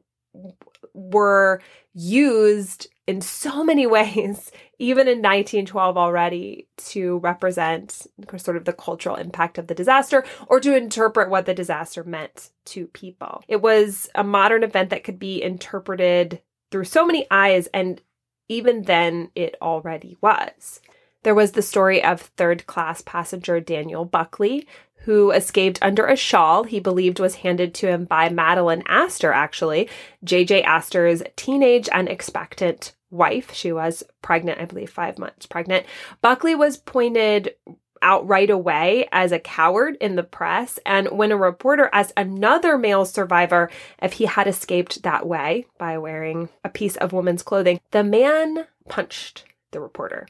were 0.95 1.61
used 1.93 2.89
in 3.07 3.21
so 3.21 3.63
many 3.65 3.87
ways, 3.87 4.51
even 4.79 5.09
in 5.09 5.19
1912 5.19 5.97
already, 5.97 6.69
to 6.77 7.19
represent 7.19 8.07
sort 8.37 8.57
of 8.57 8.65
the 8.65 8.73
cultural 8.73 9.17
impact 9.17 9.59
of 9.59 9.67
the 9.67 9.75
disaster 9.75 10.25
or 10.49 10.61
to 10.61 10.77
interpret 10.77 11.31
what 11.31 11.47
the 11.47 11.55
disaster 11.55 12.05
meant 12.05 12.51
to 12.65 12.87
people. 12.89 13.43
It 13.49 13.61
was 13.61 14.09
a 14.15 14.25
modern 14.25 14.63
event 14.63 14.91
that 14.91 15.05
could 15.05 15.19
be 15.19 15.43
interpreted 15.43 16.41
through 16.71 16.85
so 16.85 17.07
many 17.07 17.27
eyes 17.31 17.69
and 17.73 18.01
even 18.49 18.83
then, 18.83 19.31
it 19.35 19.57
already 19.61 20.17
was. 20.21 20.81
There 21.23 21.35
was 21.35 21.53
the 21.53 21.63
story 21.63 22.03
of 22.05 22.21
third 22.21 22.67
class 22.67 23.03
passenger 23.03 23.59
Daniel 23.61 24.05
Buckley, 24.05 24.67
who 25.07 25.31
escaped 25.31 25.79
under 25.83 26.07
a 26.07 26.17
shawl 26.17 26.65
he 26.65 26.81
believed 26.81 27.21
was 27.21 27.37
handed 27.37 27.75
to 27.75 27.89
him 27.89 28.05
by 28.05 28.29
Madeleine 28.29 28.83
Astor, 28.87 29.33
actually, 29.33 29.89
J.J. 30.25 30.63
Astor's 30.63 31.23
teenage 31.37 31.89
and 31.93 32.09
expectant 32.09 32.95
wife. 33.11 33.53
She 33.55 33.73
was 33.73 34.03
pregnant, 34.23 34.61
I 34.61 34.65
believe, 34.65 34.91
five 34.91 35.19
months 35.19 35.47
pregnant. 35.47 35.87
Buckley 36.23 36.55
was 36.55 36.77
pointed 36.77 37.55
out 38.03 38.27
right 38.27 38.51
away 38.51 39.09
as 39.13 39.33
a 39.33 39.39
coward 39.39 39.97
in 40.01 40.17
the 40.17 40.23
press. 40.23 40.79
And 40.87 41.09
when 41.09 41.33
a 41.33 41.37
reporter 41.37 41.91
asked 41.93 42.13
another 42.17 42.79
male 42.79 43.05
survivor 43.05 43.71
if 44.03 44.15
he 44.15 44.27
had 44.27 44.47
escaped 44.47 45.03
that 45.03 45.27
way 45.27 45.67
by 45.79 45.99
wearing 45.99 46.49
a 46.65 46.69
piece 46.69 46.97
of 46.97 47.13
woman's 47.13 47.43
clothing, 47.43 47.81
the 47.91 48.05
man 48.05 48.67
punched 48.89 49.45
the 49.73 49.81
reporter. 49.81 50.27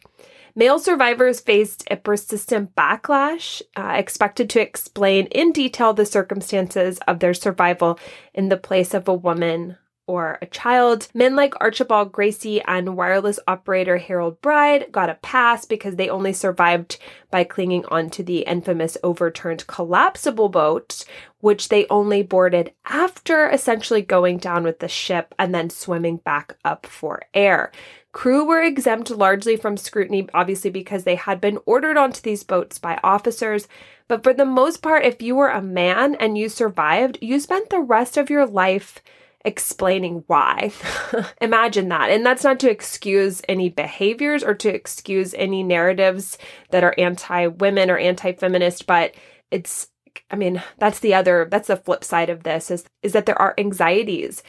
Male 0.54 0.78
survivors 0.78 1.40
faced 1.40 1.86
a 1.90 1.96
persistent 1.96 2.74
backlash, 2.74 3.60
uh, 3.76 3.92
expected 3.94 4.48
to 4.50 4.60
explain 4.60 5.26
in 5.26 5.52
detail 5.52 5.92
the 5.92 6.06
circumstances 6.06 6.98
of 7.06 7.18
their 7.18 7.34
survival 7.34 7.98
in 8.32 8.48
the 8.48 8.56
place 8.56 8.94
of 8.94 9.06
a 9.06 9.14
woman 9.14 9.76
or 10.06 10.38
a 10.40 10.46
child. 10.46 11.08
Men 11.14 11.34
like 11.36 11.54
Archibald 11.60 12.12
Gracie 12.12 12.62
and 12.62 12.96
wireless 12.96 13.38
operator 13.46 13.98
Harold 13.98 14.40
Bride 14.40 14.86
got 14.92 15.10
a 15.10 15.14
pass 15.14 15.64
because 15.64 15.96
they 15.96 16.08
only 16.08 16.32
survived 16.32 16.98
by 17.30 17.44
clinging 17.44 17.84
onto 17.86 18.22
the 18.22 18.40
infamous 18.40 18.96
overturned 19.02 19.66
collapsible 19.66 20.48
boat, 20.48 21.04
which 21.40 21.68
they 21.68 21.86
only 21.88 22.22
boarded 22.22 22.72
after 22.86 23.48
essentially 23.48 24.02
going 24.02 24.38
down 24.38 24.62
with 24.62 24.78
the 24.78 24.88
ship 24.88 25.34
and 25.38 25.54
then 25.54 25.70
swimming 25.70 26.18
back 26.18 26.56
up 26.64 26.86
for 26.86 27.22
air. 27.34 27.72
Crew 28.12 28.46
were 28.46 28.62
exempt 28.62 29.10
largely 29.10 29.56
from 29.56 29.76
scrutiny, 29.76 30.26
obviously, 30.32 30.70
because 30.70 31.04
they 31.04 31.16
had 31.16 31.38
been 31.38 31.58
ordered 31.66 31.98
onto 31.98 32.22
these 32.22 32.44
boats 32.44 32.78
by 32.78 32.98
officers. 33.04 33.68
But 34.08 34.22
for 34.22 34.32
the 34.32 34.46
most 34.46 34.78
part, 34.78 35.04
if 35.04 35.20
you 35.20 35.34
were 35.34 35.50
a 35.50 35.60
man 35.60 36.14
and 36.14 36.38
you 36.38 36.48
survived, 36.48 37.18
you 37.20 37.38
spent 37.38 37.68
the 37.68 37.80
rest 37.80 38.16
of 38.16 38.30
your 38.30 38.46
life 38.46 39.02
explaining 39.46 40.24
why. 40.26 40.72
Imagine 41.40 41.88
that. 41.88 42.10
And 42.10 42.26
that's 42.26 42.44
not 42.44 42.58
to 42.60 42.70
excuse 42.70 43.40
any 43.48 43.70
behaviors 43.70 44.42
or 44.42 44.54
to 44.54 44.68
excuse 44.68 45.32
any 45.34 45.62
narratives 45.62 46.36
that 46.70 46.84
are 46.84 46.94
anti 46.98 47.46
women 47.46 47.88
or 47.90 47.96
anti 47.96 48.32
feminist, 48.32 48.86
but 48.86 49.14
it's, 49.50 49.88
I 50.30 50.36
mean, 50.36 50.62
that's 50.78 50.98
the 50.98 51.14
other, 51.14 51.46
that's 51.50 51.68
the 51.68 51.76
flip 51.76 52.02
side 52.02 52.28
of 52.28 52.42
this 52.42 52.70
is, 52.70 52.84
is 53.02 53.12
that 53.12 53.26
there 53.26 53.40
are 53.40 53.54
anxieties 53.56 54.42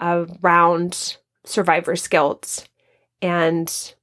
around 0.00 1.16
survivor's 1.44 2.06
guilt. 2.06 2.68
And 3.20 3.94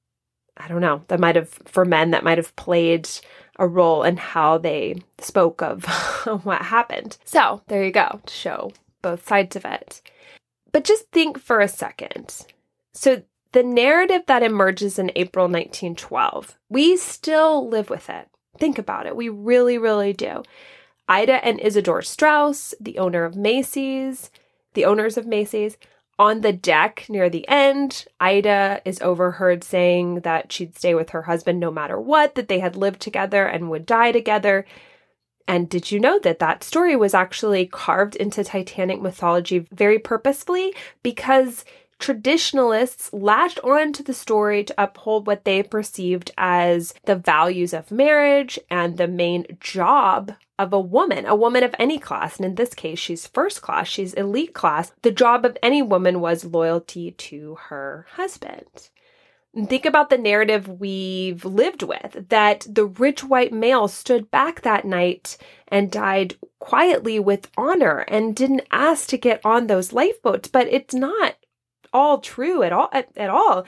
I 0.57 0.67
don't 0.67 0.81
know, 0.81 1.03
that 1.07 1.21
might 1.21 1.37
have, 1.37 1.49
for 1.49 1.85
men, 1.85 2.11
that 2.11 2.23
might 2.25 2.37
have 2.37 2.55
played 2.57 3.09
a 3.57 3.67
role 3.67 4.03
in 4.03 4.17
how 4.17 4.57
they 4.57 5.01
spoke 5.19 5.61
of 5.61 5.85
what 6.43 6.63
happened. 6.63 7.17
So 7.23 7.61
there 7.67 7.83
you 7.85 7.91
go 7.91 8.19
to 8.25 8.33
show 8.33 8.71
both 9.01 9.27
sides 9.27 9.55
of 9.55 9.63
it. 9.63 10.01
But 10.73 10.83
just 10.83 11.09
think 11.11 11.39
for 11.39 11.61
a 11.61 11.67
second. 11.69 12.45
So, 12.91 13.23
the 13.53 13.63
narrative 13.63 14.23
that 14.25 14.43
emerges 14.43 14.97
in 14.97 15.11
April 15.15 15.45
1912, 15.45 16.57
we 16.69 16.97
still 16.97 17.69
live 17.69 17.89
with 17.89 18.09
it. 18.09 18.27
Think 18.57 18.79
about 18.79 19.05
it. 19.05 19.15
We 19.15 19.29
really, 19.29 19.77
really 19.77 20.11
do. 20.11 20.43
Ida 21.07 21.45
and 21.45 21.59
Isidor 21.59 22.03
Straus, 22.03 22.73
the 22.79 22.97
owner 22.97 23.25
of 23.25 23.35
Macy's, 23.35 24.31
the 24.73 24.85
owners 24.85 25.17
of 25.17 25.27
Macy's, 25.27 25.77
on 26.17 26.41
the 26.41 26.53
deck 26.53 27.05
near 27.09 27.29
the 27.29 27.47
end, 27.47 28.05
Ida 28.19 28.81
is 28.85 29.01
overheard 29.01 29.63
saying 29.63 30.21
that 30.21 30.51
she'd 30.51 30.75
stay 30.75 30.93
with 30.95 31.09
her 31.11 31.23
husband 31.23 31.59
no 31.59 31.71
matter 31.71 31.99
what, 31.99 32.35
that 32.35 32.47
they 32.47 32.59
had 32.59 32.75
lived 32.75 33.01
together 33.01 33.45
and 33.45 33.69
would 33.69 33.85
die 33.85 34.11
together. 34.11 34.65
And 35.47 35.69
did 35.69 35.91
you 35.91 35.99
know 35.99 36.19
that 36.19 36.39
that 36.39 36.63
story 36.63 36.95
was 36.95 37.13
actually 37.13 37.65
carved 37.65 38.15
into 38.15 38.43
Titanic 38.43 39.01
mythology 39.01 39.59
very 39.71 39.99
purposefully? 39.99 40.73
Because 41.01 41.65
traditionalists 41.99 43.11
latched 43.13 43.59
onto 43.59 44.03
the 44.03 44.13
story 44.13 44.63
to 44.63 44.73
uphold 44.77 45.27
what 45.27 45.45
they 45.45 45.63
perceived 45.63 46.31
as 46.37 46.93
the 47.05 47.15
values 47.15 47.73
of 47.73 47.91
marriage 47.91 48.59
and 48.69 48.97
the 48.97 49.07
main 49.07 49.45
job 49.59 50.33
of 50.59 50.73
a 50.73 50.79
woman, 50.79 51.25
a 51.25 51.35
woman 51.35 51.63
of 51.63 51.75
any 51.79 51.97
class. 51.97 52.37
And 52.37 52.45
in 52.45 52.55
this 52.55 52.73
case, 52.73 52.99
she's 52.99 53.27
first 53.27 53.61
class, 53.61 53.87
she's 53.87 54.13
elite 54.13 54.53
class. 54.53 54.91
The 55.01 55.11
job 55.11 55.45
of 55.45 55.57
any 55.63 55.81
woman 55.81 56.19
was 56.19 56.45
loyalty 56.45 57.11
to 57.11 57.55
her 57.69 58.05
husband. 58.11 58.89
Think 59.55 59.85
about 59.85 60.09
the 60.09 60.17
narrative 60.17 60.67
we've 60.67 61.45
lived 61.45 61.83
with 61.83 62.25
that 62.29 62.65
the 62.67 62.85
rich 62.85 63.23
white 63.23 63.53
male 63.53 63.87
stood 63.87 64.31
back 64.31 64.61
that 64.61 64.83
night 64.83 65.37
and 65.67 65.91
died 65.91 66.35
quietly 66.57 67.19
with 67.19 67.51
honor 67.55 67.99
and 68.07 68.35
didn't 68.35 68.67
ask 68.71 69.07
to 69.09 69.17
get 69.17 69.41
on 69.45 69.67
those 69.67 69.93
lifeboats. 69.93 70.47
But 70.47 70.67
it's 70.69 70.95
not 70.95 71.35
all 71.93 72.19
true 72.19 72.63
at 72.63 72.73
all. 72.73 72.89
At, 72.91 73.09
at 73.15 73.29
all. 73.29 73.65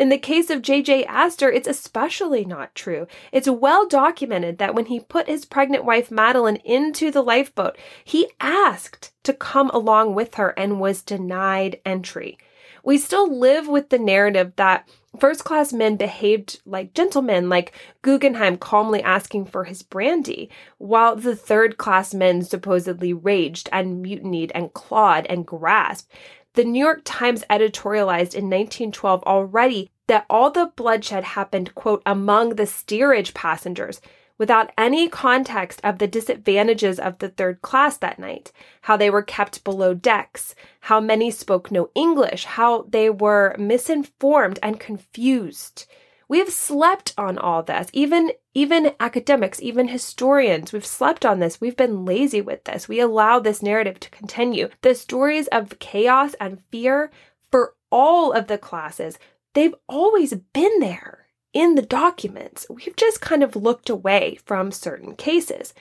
In 0.00 0.08
the 0.08 0.18
case 0.18 0.50
of 0.50 0.62
J.J. 0.62 1.04
Astor, 1.04 1.52
it's 1.52 1.68
especially 1.68 2.44
not 2.44 2.74
true. 2.74 3.06
It's 3.30 3.48
well 3.48 3.86
documented 3.86 4.58
that 4.58 4.74
when 4.74 4.86
he 4.86 4.98
put 4.98 5.28
his 5.28 5.44
pregnant 5.44 5.84
wife 5.84 6.10
Madeleine 6.10 6.56
into 6.64 7.12
the 7.12 7.22
lifeboat, 7.22 7.76
he 8.02 8.32
asked 8.40 9.12
to 9.24 9.32
come 9.32 9.70
along 9.70 10.14
with 10.14 10.36
her 10.36 10.54
and 10.58 10.80
was 10.80 11.02
denied 11.02 11.80
entry. 11.84 12.36
We 12.82 12.98
still 12.98 13.30
live 13.30 13.68
with 13.68 13.90
the 13.90 13.98
narrative 13.98 14.54
that 14.56 14.88
First 15.18 15.44
class 15.44 15.72
men 15.72 15.96
behaved 15.96 16.60
like 16.64 16.94
gentlemen, 16.94 17.48
like 17.48 17.72
Guggenheim 18.02 18.56
calmly 18.56 19.02
asking 19.02 19.46
for 19.46 19.64
his 19.64 19.82
brandy, 19.82 20.50
while 20.78 21.16
the 21.16 21.34
third 21.34 21.76
class 21.78 22.14
men 22.14 22.42
supposedly 22.42 23.12
raged 23.12 23.68
and 23.72 24.02
mutinied 24.02 24.52
and 24.54 24.72
clawed 24.72 25.26
and 25.26 25.44
grasped. 25.44 26.12
The 26.54 26.64
New 26.64 26.82
York 26.82 27.02
Times 27.04 27.44
editorialized 27.50 28.34
in 28.34 28.48
1912 28.48 29.22
already 29.24 29.90
that 30.06 30.26
all 30.30 30.50
the 30.50 30.72
bloodshed 30.74 31.24
happened, 31.24 31.74
quote, 31.74 32.02
among 32.06 32.50
the 32.50 32.66
steerage 32.66 33.34
passengers, 33.34 34.00
without 34.40 34.72
any 34.78 35.06
context 35.06 35.82
of 35.84 35.98
the 35.98 36.06
disadvantages 36.06 36.98
of 36.98 37.18
the 37.18 37.28
third 37.28 37.60
class 37.60 37.98
that 37.98 38.18
night, 38.18 38.50
how 38.80 38.96
they 38.96 39.10
were 39.10 39.22
kept 39.22 39.62
below 39.64 39.92
decks, 39.92 40.54
how 40.80 40.98
many 40.98 41.30
spoke 41.30 41.70
no 41.70 41.90
English, 41.94 42.46
how 42.46 42.82
they 42.88 43.10
were 43.10 43.54
misinformed 43.58 44.58
and 44.62 44.80
confused. 44.80 45.86
We 46.26 46.38
have 46.38 46.48
slept 46.48 47.12
on 47.18 47.36
all 47.36 47.62
this. 47.62 47.90
Even 47.92 48.32
even 48.54 48.92
academics, 48.98 49.60
even 49.60 49.88
historians, 49.88 50.72
we've 50.72 50.86
slept 50.86 51.26
on 51.26 51.38
this. 51.38 51.60
We've 51.60 51.76
been 51.76 52.06
lazy 52.06 52.40
with 52.40 52.64
this. 52.64 52.88
We 52.88 52.98
allow 52.98 53.40
this 53.40 53.62
narrative 53.62 54.00
to 54.00 54.10
continue. 54.10 54.70
The 54.80 54.94
stories 54.94 55.48
of 55.48 55.78
chaos 55.80 56.34
and 56.40 56.62
fear 56.70 57.10
for 57.50 57.74
all 57.92 58.32
of 58.32 58.46
the 58.46 58.58
classes, 58.58 59.18
they've 59.52 59.74
always 59.86 60.32
been 60.32 60.80
there 60.80 61.26
in 61.52 61.74
the 61.74 61.82
documents. 61.82 62.66
We've 62.68 62.96
just 62.96 63.20
kind 63.20 63.42
of 63.42 63.56
looked 63.56 63.90
away 63.90 64.38
from 64.44 64.72
certain 64.72 65.16
cases. 65.16 65.74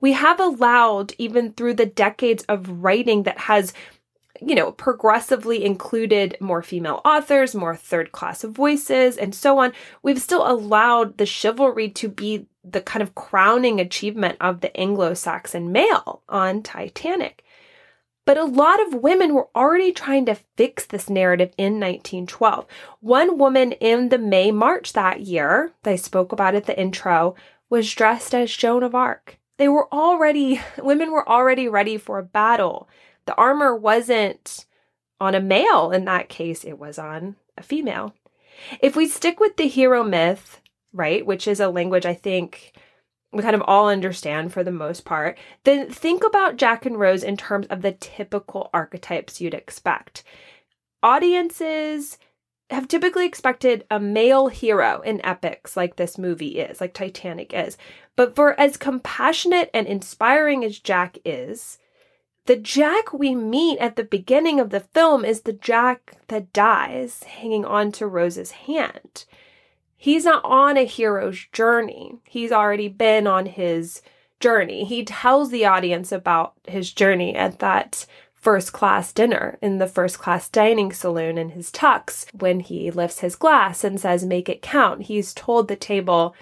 We 0.00 0.12
have 0.12 0.38
allowed, 0.40 1.14
even 1.18 1.52
through 1.52 1.74
the 1.74 1.86
decades 1.86 2.44
of 2.48 2.82
writing 2.82 3.22
that 3.22 3.38
has 3.38 3.72
you 4.42 4.54
know, 4.54 4.72
progressively 4.72 5.64
included 5.64 6.36
more 6.40 6.62
female 6.62 7.00
authors, 7.04 7.54
more 7.54 7.76
third 7.76 8.12
class 8.12 8.42
voices, 8.42 9.16
and 9.16 9.34
so 9.34 9.58
on, 9.58 9.72
we've 10.02 10.20
still 10.20 10.50
allowed 10.50 11.18
the 11.18 11.26
chivalry 11.26 11.88
to 11.88 12.08
be 12.08 12.46
the 12.64 12.80
kind 12.80 13.02
of 13.02 13.14
crowning 13.14 13.80
achievement 13.80 14.36
of 14.40 14.60
the 14.60 14.76
Anglo 14.76 15.14
Saxon 15.14 15.70
male 15.70 16.22
on 16.28 16.62
Titanic. 16.62 17.43
But 18.26 18.38
a 18.38 18.44
lot 18.44 18.80
of 18.80 19.02
women 19.02 19.34
were 19.34 19.48
already 19.54 19.92
trying 19.92 20.24
to 20.26 20.38
fix 20.56 20.86
this 20.86 21.10
narrative 21.10 21.52
in 21.58 21.74
1912. 21.74 22.66
One 23.00 23.38
woman 23.38 23.72
in 23.72 24.08
the 24.08 24.18
May 24.18 24.50
March 24.50 24.94
that 24.94 25.20
year, 25.20 25.72
that 25.82 25.90
I 25.90 25.96
spoke 25.96 26.32
about 26.32 26.54
at 26.54 26.64
the 26.64 26.78
intro, 26.78 27.34
was 27.68 27.92
dressed 27.92 28.34
as 28.34 28.54
Joan 28.54 28.82
of 28.82 28.94
Arc. 28.94 29.38
They 29.58 29.68
were 29.68 29.92
already, 29.92 30.60
women 30.82 31.12
were 31.12 31.28
already 31.28 31.68
ready 31.68 31.98
for 31.98 32.18
a 32.18 32.24
battle. 32.24 32.88
The 33.26 33.34
armor 33.34 33.74
wasn't 33.76 34.66
on 35.20 35.34
a 35.34 35.40
male 35.40 35.90
in 35.90 36.04
that 36.06 36.28
case, 36.28 36.64
it 36.64 36.78
was 36.78 36.98
on 36.98 37.36
a 37.56 37.62
female. 37.62 38.14
If 38.80 38.96
we 38.96 39.06
stick 39.06 39.40
with 39.40 39.56
the 39.56 39.68
hero 39.68 40.02
myth, 40.02 40.60
right, 40.92 41.24
which 41.24 41.46
is 41.46 41.60
a 41.60 41.68
language 41.68 42.06
I 42.06 42.14
think 42.14 42.72
we 43.34 43.42
kind 43.42 43.54
of 43.54 43.62
all 43.66 43.88
understand 43.88 44.52
for 44.52 44.62
the 44.62 44.70
most 44.70 45.04
part, 45.04 45.38
then 45.64 45.90
think 45.90 46.24
about 46.24 46.56
Jack 46.56 46.86
and 46.86 46.98
Rose 46.98 47.22
in 47.22 47.36
terms 47.36 47.66
of 47.66 47.82
the 47.82 47.92
typical 47.92 48.70
archetypes 48.72 49.40
you'd 49.40 49.54
expect. 49.54 50.22
Audiences 51.02 52.18
have 52.70 52.88
typically 52.88 53.26
expected 53.26 53.84
a 53.90 54.00
male 54.00 54.48
hero 54.48 55.00
in 55.02 55.24
epics 55.24 55.76
like 55.76 55.96
this 55.96 56.16
movie 56.16 56.58
is, 56.58 56.80
like 56.80 56.94
Titanic 56.94 57.52
is. 57.52 57.76
But 58.16 58.34
for 58.34 58.58
as 58.58 58.76
compassionate 58.76 59.70
and 59.74 59.86
inspiring 59.86 60.64
as 60.64 60.78
Jack 60.78 61.18
is, 61.24 61.78
the 62.46 62.56
Jack 62.56 63.12
we 63.12 63.34
meet 63.34 63.78
at 63.78 63.96
the 63.96 64.04
beginning 64.04 64.60
of 64.60 64.70
the 64.70 64.80
film 64.80 65.24
is 65.24 65.42
the 65.42 65.52
Jack 65.52 66.16
that 66.28 66.52
dies, 66.52 67.22
hanging 67.24 67.64
on 67.64 67.92
to 67.92 68.06
Rose's 68.06 68.52
hand 68.52 69.24
he's 70.04 70.26
not 70.26 70.44
on 70.44 70.76
a 70.76 70.84
hero's 70.84 71.46
journey. 71.50 72.18
He's 72.24 72.52
already 72.52 72.88
been 72.88 73.26
on 73.26 73.46
his 73.46 74.02
journey. 74.38 74.84
He 74.84 75.02
tells 75.02 75.50
the 75.50 75.64
audience 75.64 76.12
about 76.12 76.52
his 76.68 76.92
journey 76.92 77.34
at 77.34 77.58
that 77.60 78.04
first 78.34 78.74
class 78.74 79.14
dinner 79.14 79.56
in 79.62 79.78
the 79.78 79.86
first 79.86 80.18
class 80.18 80.50
dining 80.50 80.92
saloon 80.92 81.38
in 81.38 81.48
his 81.48 81.70
tux 81.70 82.26
when 82.34 82.60
he 82.60 82.90
lifts 82.90 83.20
his 83.20 83.34
glass 83.34 83.82
and 83.82 83.98
says, 83.98 84.26
Make 84.26 84.50
it 84.50 84.60
count. 84.60 85.04
He's 85.04 85.32
told 85.32 85.68
the 85.68 85.76
table 85.76 86.36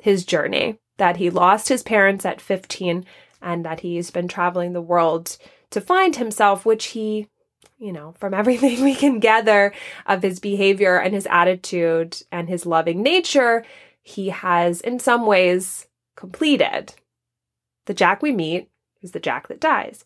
his 0.00 0.24
journey 0.24 0.78
that 0.98 1.16
he 1.16 1.28
lost 1.28 1.70
his 1.70 1.82
parents 1.82 2.24
at 2.24 2.40
15 2.40 3.04
and 3.42 3.64
that 3.64 3.80
he's 3.80 4.12
been 4.12 4.28
traveling 4.28 4.74
the 4.74 4.80
world 4.80 5.38
to 5.70 5.80
find 5.80 6.14
himself, 6.14 6.64
which 6.64 6.86
he 6.86 7.26
you 7.78 7.92
know, 7.92 8.14
from 8.18 8.34
everything 8.34 8.82
we 8.82 8.94
can 8.94 9.20
gather 9.20 9.72
of 10.06 10.22
his 10.22 10.40
behavior 10.40 10.98
and 10.98 11.14
his 11.14 11.26
attitude 11.30 12.22
and 12.30 12.48
his 12.48 12.66
loving 12.66 13.02
nature, 13.02 13.64
he 14.02 14.28
has 14.28 14.80
in 14.80 14.98
some 14.98 15.26
ways 15.26 15.86
completed. 16.16 16.94
The 17.86 17.94
Jack 17.94 18.22
we 18.22 18.32
meet 18.32 18.68
is 19.02 19.12
the 19.12 19.20
Jack 19.20 19.48
that 19.48 19.60
dies. 19.60 20.04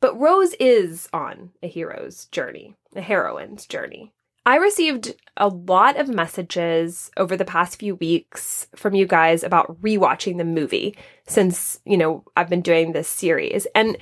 But 0.00 0.18
Rose 0.20 0.54
is 0.60 1.08
on 1.12 1.50
a 1.62 1.68
hero's 1.68 2.26
journey. 2.26 2.76
a 2.94 3.00
heroine's 3.00 3.66
journey. 3.66 4.12
I 4.46 4.56
received 4.56 5.14
a 5.38 5.48
lot 5.48 5.98
of 5.98 6.08
messages 6.08 7.10
over 7.16 7.36
the 7.36 7.46
past 7.46 7.78
few 7.78 7.94
weeks 7.94 8.66
from 8.76 8.94
you 8.94 9.06
guys 9.06 9.42
about 9.42 9.80
rewatching 9.80 10.36
the 10.36 10.44
movie 10.44 10.96
since, 11.26 11.80
you 11.86 11.96
know, 11.96 12.24
I've 12.36 12.50
been 12.50 12.60
doing 12.60 12.92
this 12.92 13.08
series. 13.08 13.66
And 13.74 13.96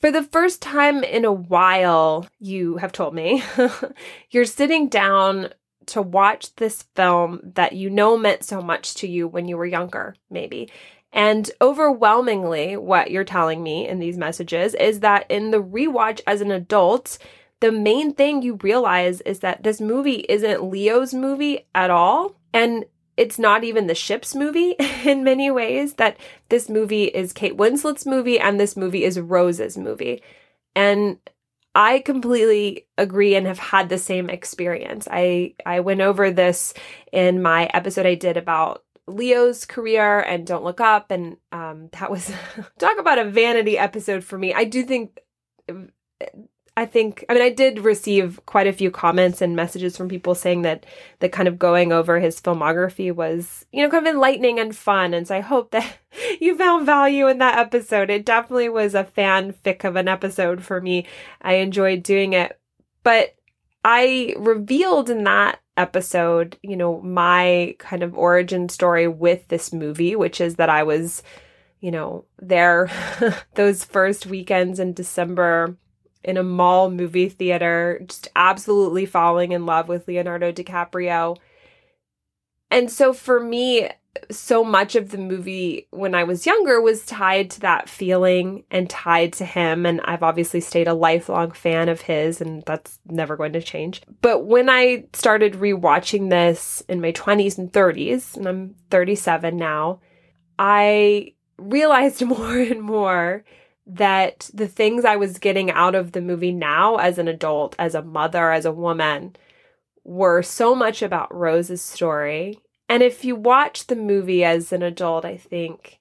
for 0.00 0.10
the 0.10 0.22
first 0.22 0.62
time 0.62 1.02
in 1.02 1.24
a 1.24 1.32
while, 1.32 2.26
you 2.38 2.76
have 2.76 2.92
told 2.92 3.14
me 3.14 3.42
you're 4.30 4.44
sitting 4.44 4.88
down 4.88 5.50
to 5.86 6.02
watch 6.02 6.54
this 6.56 6.82
film 6.94 7.40
that 7.54 7.72
you 7.72 7.90
know 7.90 8.16
meant 8.16 8.44
so 8.44 8.60
much 8.60 8.94
to 8.94 9.08
you 9.08 9.26
when 9.26 9.48
you 9.48 9.56
were 9.56 9.66
younger, 9.66 10.14
maybe. 10.30 10.70
And 11.12 11.50
overwhelmingly, 11.60 12.76
what 12.76 13.10
you're 13.10 13.24
telling 13.24 13.62
me 13.62 13.88
in 13.88 13.98
these 13.98 14.18
messages 14.18 14.74
is 14.74 15.00
that 15.00 15.26
in 15.30 15.50
the 15.50 15.62
rewatch 15.62 16.20
as 16.26 16.42
an 16.42 16.50
adult, 16.50 17.18
the 17.60 17.72
main 17.72 18.12
thing 18.12 18.42
you 18.42 18.58
realize 18.62 19.20
is 19.22 19.40
that 19.40 19.62
this 19.62 19.80
movie 19.80 20.24
isn't 20.28 20.70
Leo's 20.70 21.14
movie 21.14 21.66
at 21.74 21.90
all. 21.90 22.36
And 22.52 22.84
it's 23.18 23.38
not 23.38 23.64
even 23.64 23.88
the 23.88 23.94
ship's 23.94 24.34
movie 24.34 24.76
in 25.04 25.24
many 25.24 25.50
ways, 25.50 25.94
that 25.94 26.16
this 26.48 26.68
movie 26.68 27.04
is 27.04 27.32
Kate 27.32 27.56
Winslet's 27.56 28.06
movie 28.06 28.38
and 28.38 28.58
this 28.58 28.76
movie 28.76 29.04
is 29.04 29.18
Rose's 29.18 29.76
movie. 29.76 30.22
And 30.76 31.18
I 31.74 31.98
completely 31.98 32.86
agree 32.96 33.34
and 33.34 33.46
have 33.46 33.58
had 33.58 33.88
the 33.88 33.98
same 33.98 34.30
experience. 34.30 35.08
I 35.10 35.54
I 35.66 35.80
went 35.80 36.00
over 36.00 36.30
this 36.30 36.74
in 37.12 37.42
my 37.42 37.66
episode 37.74 38.06
I 38.06 38.14
did 38.14 38.36
about 38.36 38.84
Leo's 39.06 39.64
career 39.64 40.20
and 40.20 40.46
Don't 40.46 40.64
Look 40.64 40.80
Up, 40.80 41.10
and 41.10 41.36
um, 41.50 41.88
that 41.92 42.10
was 42.10 42.32
talk 42.78 42.98
about 42.98 43.18
a 43.18 43.24
vanity 43.24 43.76
episode 43.78 44.22
for 44.24 44.38
me. 44.38 44.54
I 44.54 44.64
do 44.64 44.84
think 44.84 45.20
I 46.78 46.86
think 46.86 47.24
I 47.28 47.34
mean 47.34 47.42
I 47.42 47.50
did 47.50 47.80
receive 47.80 48.38
quite 48.46 48.68
a 48.68 48.72
few 48.72 48.92
comments 48.92 49.42
and 49.42 49.56
messages 49.56 49.96
from 49.96 50.08
people 50.08 50.36
saying 50.36 50.62
that 50.62 50.86
that 51.18 51.32
kind 51.32 51.48
of 51.48 51.58
going 51.58 51.90
over 51.90 52.20
his 52.20 52.40
filmography 52.40 53.12
was, 53.12 53.66
you 53.72 53.82
know, 53.82 53.90
kind 53.90 54.06
of 54.06 54.14
enlightening 54.14 54.60
and 54.60 54.76
fun. 54.76 55.12
And 55.12 55.26
so 55.26 55.34
I 55.34 55.40
hope 55.40 55.72
that 55.72 55.98
you 56.40 56.56
found 56.56 56.86
value 56.86 57.26
in 57.26 57.38
that 57.38 57.58
episode. 57.58 58.10
It 58.10 58.24
definitely 58.24 58.68
was 58.68 58.94
a 58.94 59.02
fanfic 59.02 59.82
of 59.82 59.96
an 59.96 60.06
episode 60.06 60.62
for 60.62 60.80
me. 60.80 61.04
I 61.42 61.54
enjoyed 61.54 62.04
doing 62.04 62.32
it. 62.32 62.60
But 63.02 63.34
I 63.84 64.36
revealed 64.38 65.10
in 65.10 65.24
that 65.24 65.58
episode, 65.76 66.58
you 66.62 66.76
know, 66.76 67.00
my 67.00 67.74
kind 67.80 68.04
of 68.04 68.16
origin 68.16 68.68
story 68.68 69.08
with 69.08 69.48
this 69.48 69.72
movie, 69.72 70.14
which 70.14 70.40
is 70.40 70.54
that 70.56 70.70
I 70.70 70.84
was, 70.84 71.24
you 71.80 71.90
know, 71.90 72.24
there 72.38 72.88
those 73.56 73.82
first 73.82 74.26
weekends 74.26 74.78
in 74.78 74.92
December 74.92 75.76
in 76.28 76.36
a 76.36 76.42
mall 76.42 76.90
movie 76.90 77.30
theater, 77.30 78.02
just 78.06 78.28
absolutely 78.36 79.06
falling 79.06 79.52
in 79.52 79.64
love 79.64 79.88
with 79.88 80.06
Leonardo 80.06 80.52
DiCaprio. 80.52 81.38
And 82.70 82.90
so 82.90 83.14
for 83.14 83.40
me, 83.40 83.88
so 84.30 84.62
much 84.62 84.94
of 84.94 85.10
the 85.10 85.16
movie 85.16 85.86
when 85.90 86.14
I 86.14 86.24
was 86.24 86.44
younger 86.44 86.82
was 86.82 87.06
tied 87.06 87.50
to 87.52 87.60
that 87.60 87.88
feeling 87.88 88.64
and 88.70 88.90
tied 88.90 89.32
to 89.34 89.46
him. 89.46 89.86
And 89.86 90.02
I've 90.04 90.22
obviously 90.22 90.60
stayed 90.60 90.86
a 90.86 90.92
lifelong 90.92 91.52
fan 91.52 91.88
of 91.88 92.02
his, 92.02 92.42
and 92.42 92.62
that's 92.66 92.98
never 93.06 93.34
going 93.34 93.54
to 93.54 93.62
change. 93.62 94.02
But 94.20 94.44
when 94.44 94.68
I 94.68 95.04
started 95.14 95.54
rewatching 95.54 96.28
this 96.28 96.82
in 96.90 97.00
my 97.00 97.12
20s 97.12 97.56
and 97.56 97.72
30s, 97.72 98.36
and 98.36 98.46
I'm 98.46 98.74
37 98.90 99.56
now, 99.56 100.00
I 100.58 101.32
realized 101.56 102.22
more 102.26 102.58
and 102.58 102.82
more 102.82 103.44
that 103.88 104.50
the 104.52 104.68
things 104.68 105.04
I 105.04 105.16
was 105.16 105.38
getting 105.38 105.70
out 105.70 105.94
of 105.94 106.12
the 106.12 106.20
movie 106.20 106.52
now 106.52 106.96
as 106.96 107.18
an 107.18 107.26
adult, 107.26 107.74
as 107.78 107.94
a 107.94 108.02
mother, 108.02 108.52
as 108.52 108.66
a 108.66 108.72
woman, 108.72 109.34
were 110.04 110.42
so 110.42 110.74
much 110.74 111.02
about 111.02 111.34
Rose's 111.34 111.80
story. 111.80 112.60
And 112.88 113.02
if 113.02 113.24
you 113.24 113.34
watch 113.34 113.86
the 113.86 113.96
movie 113.96 114.44
as 114.44 114.72
an 114.72 114.82
adult, 114.82 115.24
I 115.24 115.38
think, 115.38 115.98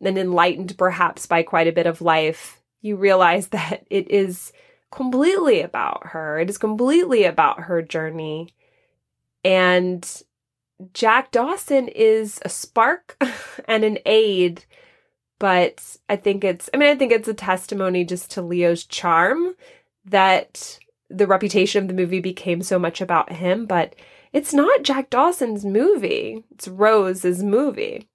and 0.00 0.18
enlightened 0.18 0.76
perhaps 0.76 1.26
by 1.26 1.44
quite 1.44 1.68
a 1.68 1.72
bit 1.72 1.86
of 1.86 2.00
life, 2.00 2.60
you 2.82 2.96
realize 2.96 3.48
that 3.48 3.86
it 3.88 4.10
is 4.10 4.52
completely 4.90 5.62
about 5.62 6.08
her. 6.08 6.40
It 6.40 6.50
is 6.50 6.58
completely 6.58 7.24
about 7.24 7.60
her 7.62 7.82
journey. 7.82 8.54
And 9.44 10.22
Jack 10.92 11.30
Dawson 11.30 11.86
is 11.86 12.40
a 12.44 12.48
spark 12.48 13.16
and 13.68 13.84
an 13.84 13.98
aid 14.04 14.64
but 15.38 15.96
I 16.08 16.16
think 16.16 16.44
it's 16.44 16.70
I 16.72 16.76
mean 16.76 16.88
I 16.88 16.94
think 16.94 17.12
it's 17.12 17.28
a 17.28 17.34
testimony 17.34 18.04
just 18.04 18.30
to 18.32 18.42
Leo's 18.42 18.84
charm 18.84 19.54
that 20.04 20.78
the 21.08 21.26
reputation 21.26 21.82
of 21.82 21.88
the 21.88 21.94
movie 21.94 22.20
became 22.20 22.62
so 22.62 22.78
much 22.78 23.00
about 23.00 23.32
him, 23.32 23.66
but 23.66 23.94
it's 24.32 24.52
not 24.52 24.82
Jack 24.82 25.10
Dawson's 25.10 25.64
movie. 25.64 26.44
It's 26.50 26.68
Rose's 26.68 27.42
movie. 27.42 28.08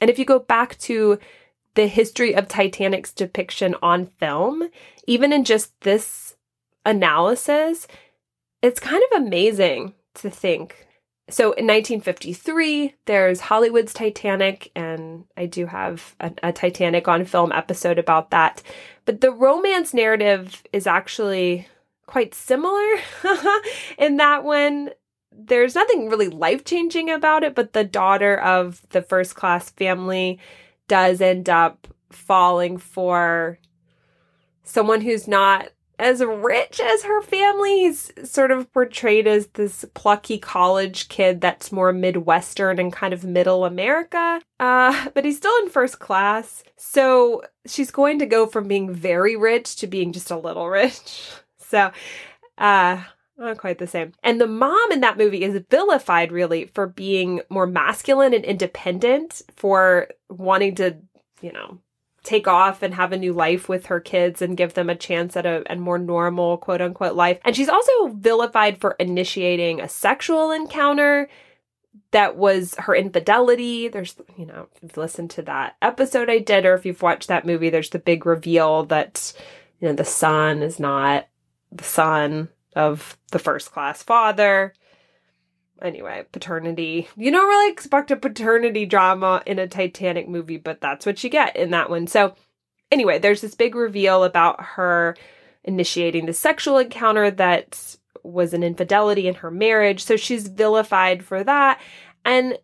And 0.00 0.10
if 0.10 0.18
you 0.18 0.24
go 0.24 0.38
back 0.38 0.78
to 0.80 1.18
the 1.74 1.86
history 1.86 2.34
of 2.34 2.48
Titanic's 2.48 3.12
depiction 3.12 3.74
on 3.82 4.06
film, 4.06 4.68
even 5.06 5.32
in 5.32 5.44
just 5.44 5.78
this 5.80 6.36
analysis, 6.84 7.86
it's 8.62 8.80
kind 8.80 9.02
of 9.10 9.22
amazing 9.22 9.94
to 10.14 10.30
think 10.30 10.87
so 11.30 11.52
in 11.52 11.66
1953, 11.66 12.94
there's 13.04 13.40
Hollywood's 13.40 13.92
Titanic, 13.92 14.70
and 14.74 15.24
I 15.36 15.46
do 15.46 15.66
have 15.66 16.16
a, 16.20 16.32
a, 16.42 16.52
Titanic 16.52 17.06
on 17.06 17.26
film 17.26 17.52
episode 17.52 17.98
about 17.98 18.30
that. 18.30 18.62
But 19.04 19.20
the 19.20 19.30
romance 19.30 19.92
narrative 19.92 20.62
is 20.72 20.86
actually 20.86 21.68
quite 22.06 22.34
similar 22.34 22.96
in 23.98 24.16
that 24.16 24.42
one. 24.42 24.90
There's 25.30 25.74
nothing 25.74 26.08
really 26.08 26.28
life 26.28 26.64
changing 26.64 27.10
about 27.10 27.44
it, 27.44 27.54
but 27.54 27.74
the 27.74 27.84
daughter 27.84 28.38
of 28.38 28.82
the 28.90 29.02
first 29.02 29.34
class 29.34 29.68
family 29.70 30.38
does 30.88 31.20
end 31.20 31.50
up 31.50 31.86
falling 32.10 32.78
for 32.78 33.58
someone 34.62 35.02
who's 35.02 35.28
not 35.28 35.68
as 35.98 36.22
rich 36.22 36.80
as 36.80 37.02
her 37.02 37.22
family. 37.22 37.80
He's 37.80 38.12
sort 38.24 38.50
of 38.50 38.72
portrayed 38.72 39.26
as 39.26 39.48
this 39.48 39.84
plucky 39.94 40.38
college 40.38 41.08
kid 41.08 41.40
that's 41.40 41.72
more 41.72 41.92
Midwestern 41.92 42.78
and 42.78 42.92
kind 42.92 43.12
of 43.12 43.24
middle 43.24 43.64
America. 43.64 44.40
Uh, 44.60 45.08
but 45.14 45.24
he's 45.24 45.36
still 45.36 45.56
in 45.62 45.70
first 45.70 45.98
class. 45.98 46.62
So 46.76 47.42
she's 47.66 47.90
going 47.90 48.18
to 48.20 48.26
go 48.26 48.46
from 48.46 48.68
being 48.68 48.92
very 48.92 49.36
rich 49.36 49.76
to 49.76 49.86
being 49.86 50.12
just 50.12 50.30
a 50.30 50.38
little 50.38 50.68
rich. 50.70 51.30
So, 51.58 51.90
uh, 52.56 53.02
not 53.36 53.58
quite 53.58 53.78
the 53.78 53.86
same. 53.86 54.12
And 54.22 54.40
the 54.40 54.48
mom 54.48 54.90
in 54.90 55.00
that 55.00 55.18
movie 55.18 55.44
is 55.44 55.62
vilified 55.70 56.32
really 56.32 56.66
for 56.66 56.88
being 56.88 57.40
more 57.48 57.66
masculine 57.66 58.34
and 58.34 58.44
independent, 58.44 59.42
for 59.54 60.08
wanting 60.28 60.74
to, 60.76 60.96
you 61.40 61.52
know, 61.52 61.78
take 62.28 62.46
off 62.46 62.82
and 62.82 62.94
have 62.94 63.12
a 63.12 63.16
new 63.16 63.32
life 63.32 63.68
with 63.68 63.86
her 63.86 64.00
kids 64.00 64.42
and 64.42 64.56
give 64.56 64.74
them 64.74 64.90
a 64.90 64.94
chance 64.94 65.36
at 65.36 65.46
a, 65.46 65.64
a 65.72 65.76
more 65.76 65.98
normal 65.98 66.58
quote 66.58 66.82
unquote 66.82 67.14
life. 67.14 67.38
And 67.44 67.56
she's 67.56 67.70
also 67.70 68.08
vilified 68.08 68.78
for 68.80 68.92
initiating 69.00 69.80
a 69.80 69.88
sexual 69.88 70.50
encounter 70.50 71.28
that 72.10 72.36
was 72.36 72.74
her 72.76 72.94
infidelity. 72.94 73.88
There's, 73.88 74.14
you 74.36 74.44
know, 74.44 74.68
if 74.74 74.82
you've 74.82 74.96
listened 74.96 75.30
to 75.30 75.42
that 75.42 75.76
episode 75.80 76.28
I 76.28 76.38
did, 76.38 76.66
or 76.66 76.74
if 76.74 76.84
you've 76.84 77.02
watched 77.02 77.28
that 77.28 77.46
movie, 77.46 77.70
there's 77.70 77.90
the 77.90 77.98
big 77.98 78.26
reveal 78.26 78.84
that, 78.84 79.32
you 79.80 79.88
know, 79.88 79.94
the 79.94 80.04
son 80.04 80.62
is 80.62 80.78
not 80.78 81.28
the 81.72 81.84
son 81.84 82.48
of 82.76 83.16
the 83.32 83.38
first 83.38 83.72
class 83.72 84.02
father 84.02 84.74
anyway, 85.82 86.24
paternity. 86.32 87.08
You 87.16 87.30
don't 87.30 87.48
really 87.48 87.70
expect 87.72 88.10
a 88.10 88.16
paternity 88.16 88.86
drama 88.86 89.42
in 89.46 89.58
a 89.58 89.66
Titanic 89.66 90.28
movie, 90.28 90.56
but 90.56 90.80
that's 90.80 91.06
what 91.06 91.22
you 91.22 91.30
get 91.30 91.56
in 91.56 91.70
that 91.70 91.90
one. 91.90 92.06
So, 92.06 92.34
anyway, 92.90 93.18
there's 93.18 93.40
this 93.40 93.54
big 93.54 93.74
reveal 93.74 94.24
about 94.24 94.62
her 94.62 95.16
initiating 95.64 96.26
the 96.26 96.32
sexual 96.32 96.78
encounter 96.78 97.30
that 97.30 97.96
was 98.22 98.52
an 98.52 98.62
infidelity 98.62 99.28
in 99.28 99.34
her 99.36 99.50
marriage. 99.50 100.04
So, 100.04 100.16
she's 100.16 100.48
vilified 100.48 101.24
for 101.24 101.44
that. 101.44 101.80
And 102.24 102.58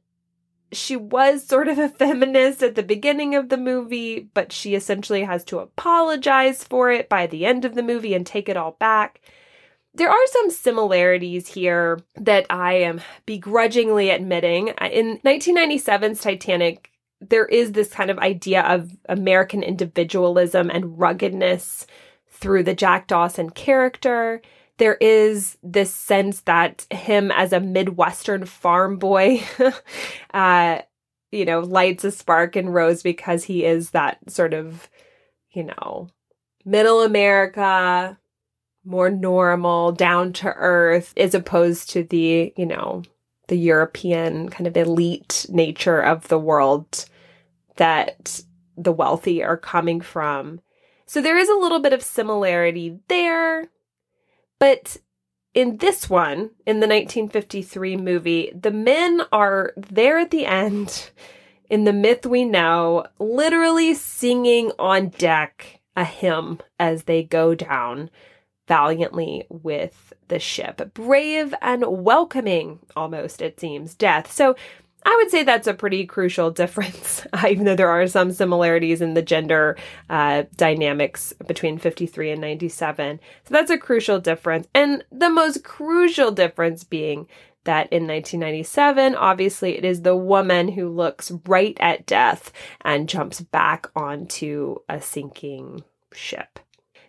she 0.73 0.97
was 0.97 1.47
sort 1.47 1.69
of 1.69 1.79
a 1.79 1.89
feminist 1.89 2.63
at 2.63 2.75
the 2.75 2.83
beginning 2.83 3.35
of 3.35 3.49
the 3.49 3.57
movie, 3.57 4.29
but 4.35 4.53
she 4.53 4.75
essentially 4.75 5.23
has 5.23 5.45
to 5.45 5.59
apologize 5.61 6.65
for 6.65 6.91
it 6.91 7.09
by 7.09 7.27
the 7.27 7.47
end 7.47 7.65
of 7.65 7.75
the 7.75 7.83
movie 7.83 8.15
and 8.15 8.27
take 8.27 8.49
it 8.49 8.57
all 8.57 8.73
back 8.73 9.21
there 9.95 10.11
are 10.11 10.27
some 10.27 10.51
similarities 10.51 11.47
here 11.47 12.01
that 12.17 12.47
I 12.51 12.75
am 12.75 13.01
begrudgingly 13.27 14.11
admitting. 14.11 14.69
In 14.69 15.19
1997's 15.19 16.21
Titanic, 16.21 16.91
there 17.21 17.47
is 17.47 17.73
this 17.73 17.91
kind 17.91 18.11
of 18.11 18.19
idea 18.19 18.63
of 18.63 18.91
American 19.09 19.63
individualism 19.63 20.69
and 20.71 20.99
ruggedness 20.99 21.87
through 22.29 22.65
the 22.65 22.75
Jack 22.75 23.07
Dawson 23.07 23.51
character. 23.51 24.43
There 24.79 24.97
is 24.97 25.57
this 25.63 25.95
sense 25.95 26.41
that 26.43 26.87
him 26.91 27.31
as 27.31 27.53
a 27.53 27.61
Midwestern 27.61 28.45
farm 28.45 28.99
boy, 28.99 29.43
uh, 30.35 30.81
you 31.31 31.45
know, 31.45 31.61
lights 31.61 32.05
a 32.05 32.11
spark 32.11 32.57
in 32.57 32.69
Rose 32.69 33.03
because 33.03 33.45
he 33.45 33.65
is 33.65 33.91
that 33.91 34.19
sort 34.29 34.55
of, 34.55 34.89
you 35.53 35.63
know, 35.63 36.09
middle 36.65 37.03
America, 37.03 38.19
more 38.85 39.11
normal, 39.11 39.93
down 39.93 40.33
to 40.35 40.49
earth, 40.49 41.13
as 41.17 41.35
opposed 41.35 41.91
to 41.91 42.05
the, 42.05 42.53
you 42.57 42.67
know, 42.67 43.03
the 43.49 43.57
European 43.57 44.49
kind 44.49 44.67
of 44.67 44.77
elite 44.77 45.47
nature 45.49 46.01
of 46.01 46.29
the 46.29 46.39
world 46.39 47.07
that 47.77 48.41
the 48.77 48.93
wealthy 48.93 49.43
are 49.43 49.57
coming 49.57 50.01
from. 50.01 50.61
So 51.07 51.21
there 51.21 51.39
is 51.39 51.49
a 51.49 51.57
little 51.57 51.81
bit 51.81 51.93
of 51.93 52.03
similarity 52.03 52.99
there. 53.09 53.69
But 54.59 54.97
in 55.53 55.77
this 55.77 56.09
one, 56.09 56.51
in 56.67 56.81
the 56.81 56.89
1953 56.89 57.97
movie, 57.97 58.53
the 58.55 58.71
men 58.71 59.23
are 59.31 59.73
there 59.77 60.19
at 60.19 60.31
the 60.31 60.47
end 60.47 61.11
in 61.71 61.85
the 61.85 61.93
myth 61.93 62.27
we 62.27 62.45
know, 62.45 63.05
literally 63.19 63.95
singing 63.95 64.73
on 64.79 65.09
deck 65.09 65.81
a 65.97 66.05
hymn 66.05 66.61
as 66.79 67.05
they 67.05 67.23
go 67.23 67.55
down 67.55 68.11
valiantly 68.67 69.47
with 69.49 70.13
the 70.29 70.39
ship. 70.39 70.95
Brave 70.95 71.55
and 71.61 71.85
welcoming, 71.87 72.81
almost, 72.97 73.43
it 73.43 73.61
seems, 73.61 73.95
death. 73.95 74.33
So 74.33 74.57
I 75.07 75.15
would 75.17 75.31
say 75.31 75.43
that's 75.43 75.67
a 75.67 75.75
pretty 75.75 76.07
crucial 76.07 76.51
difference, 76.51 77.27
even 77.49 77.65
though 77.65 77.77
there 77.77 77.91
are 77.91 78.07
some 78.07 78.33
similarities 78.33 79.01
in 79.01 79.15
the 79.15 79.23
gender 79.23 79.77
uh, 80.09 80.45
dynamics 80.57 81.33
between 81.47 81.79
53 81.79 82.33
and 82.33 82.41
97. 82.41 83.21
So 83.45 83.55
that's 83.55 83.71
a 83.71 83.79
crucial 83.79 84.19
difference. 84.19 84.67
And 84.75 85.05
the 85.13 85.31
most 85.31 85.65
crucial 85.65 86.31
difference 86.31 86.85
being 86.85 87.27
that 87.65 87.91
in 87.91 88.07
1997, 88.07 89.15
obviously, 89.15 89.77
it 89.77 89.85
is 89.85 90.03
the 90.03 90.17
woman 90.17 90.69
who 90.69 90.89
looks 90.89 91.33
right 91.47 91.77
at 91.81 92.05
death 92.05 92.53
and 92.83 93.09
jumps 93.09 93.41
back 93.41 93.87
onto 93.97 94.77
a 94.89 95.01
sinking 95.01 95.83
ship. 96.13 96.61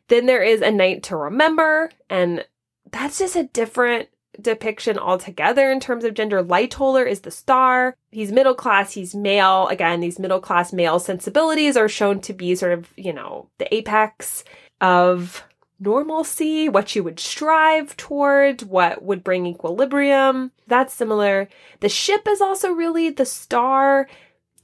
Then 0.08 0.26
there 0.26 0.44
is 0.44 0.62
A 0.62 0.72
Night 0.72 1.04
to 1.04 1.18
Remember, 1.18 1.90
and 2.10 2.46
that's 2.92 3.20
just 3.20 3.36
a 3.36 3.44
different 3.44 4.10
depiction 4.40 5.00
altogether 5.00 5.72
in 5.72 5.80
terms 5.80 6.04
of 6.04 6.14
gender. 6.14 6.44
Lightoller 6.44 7.10
is 7.10 7.22
the 7.22 7.32
star. 7.32 7.96
He's 8.12 8.32
middle 8.32 8.56
class, 8.56 8.94
he's 8.94 9.16
male. 9.16 9.68
Again, 9.68 10.02
these 10.02 10.20
middle 10.20 10.42
class 10.42 10.74
male 10.74 11.00
sensibilities 11.00 11.78
are 11.78 11.90
shown 11.90 12.20
to 12.22 12.34
be 12.34 12.56
sort 12.56 12.74
of, 12.74 12.94
you 12.98 13.14
know, 13.14 13.50
the 13.58 13.74
apex 13.74 14.44
of 14.82 15.44
normalcy, 15.80 16.70
what 16.70 16.96
you 16.96 17.04
would 17.04 17.20
strive 17.20 17.96
toward, 17.98 18.62
what 18.64 19.04
would 19.04 19.24
bring 19.24 19.46
equilibrium. 19.46 20.52
That's 20.68 20.94
similar. 20.94 21.50
The 21.82 21.90
ship 21.90 22.28
is 22.28 22.42
also 22.42 22.72
really 22.72 23.10
the 23.10 23.26
star. 23.26 24.08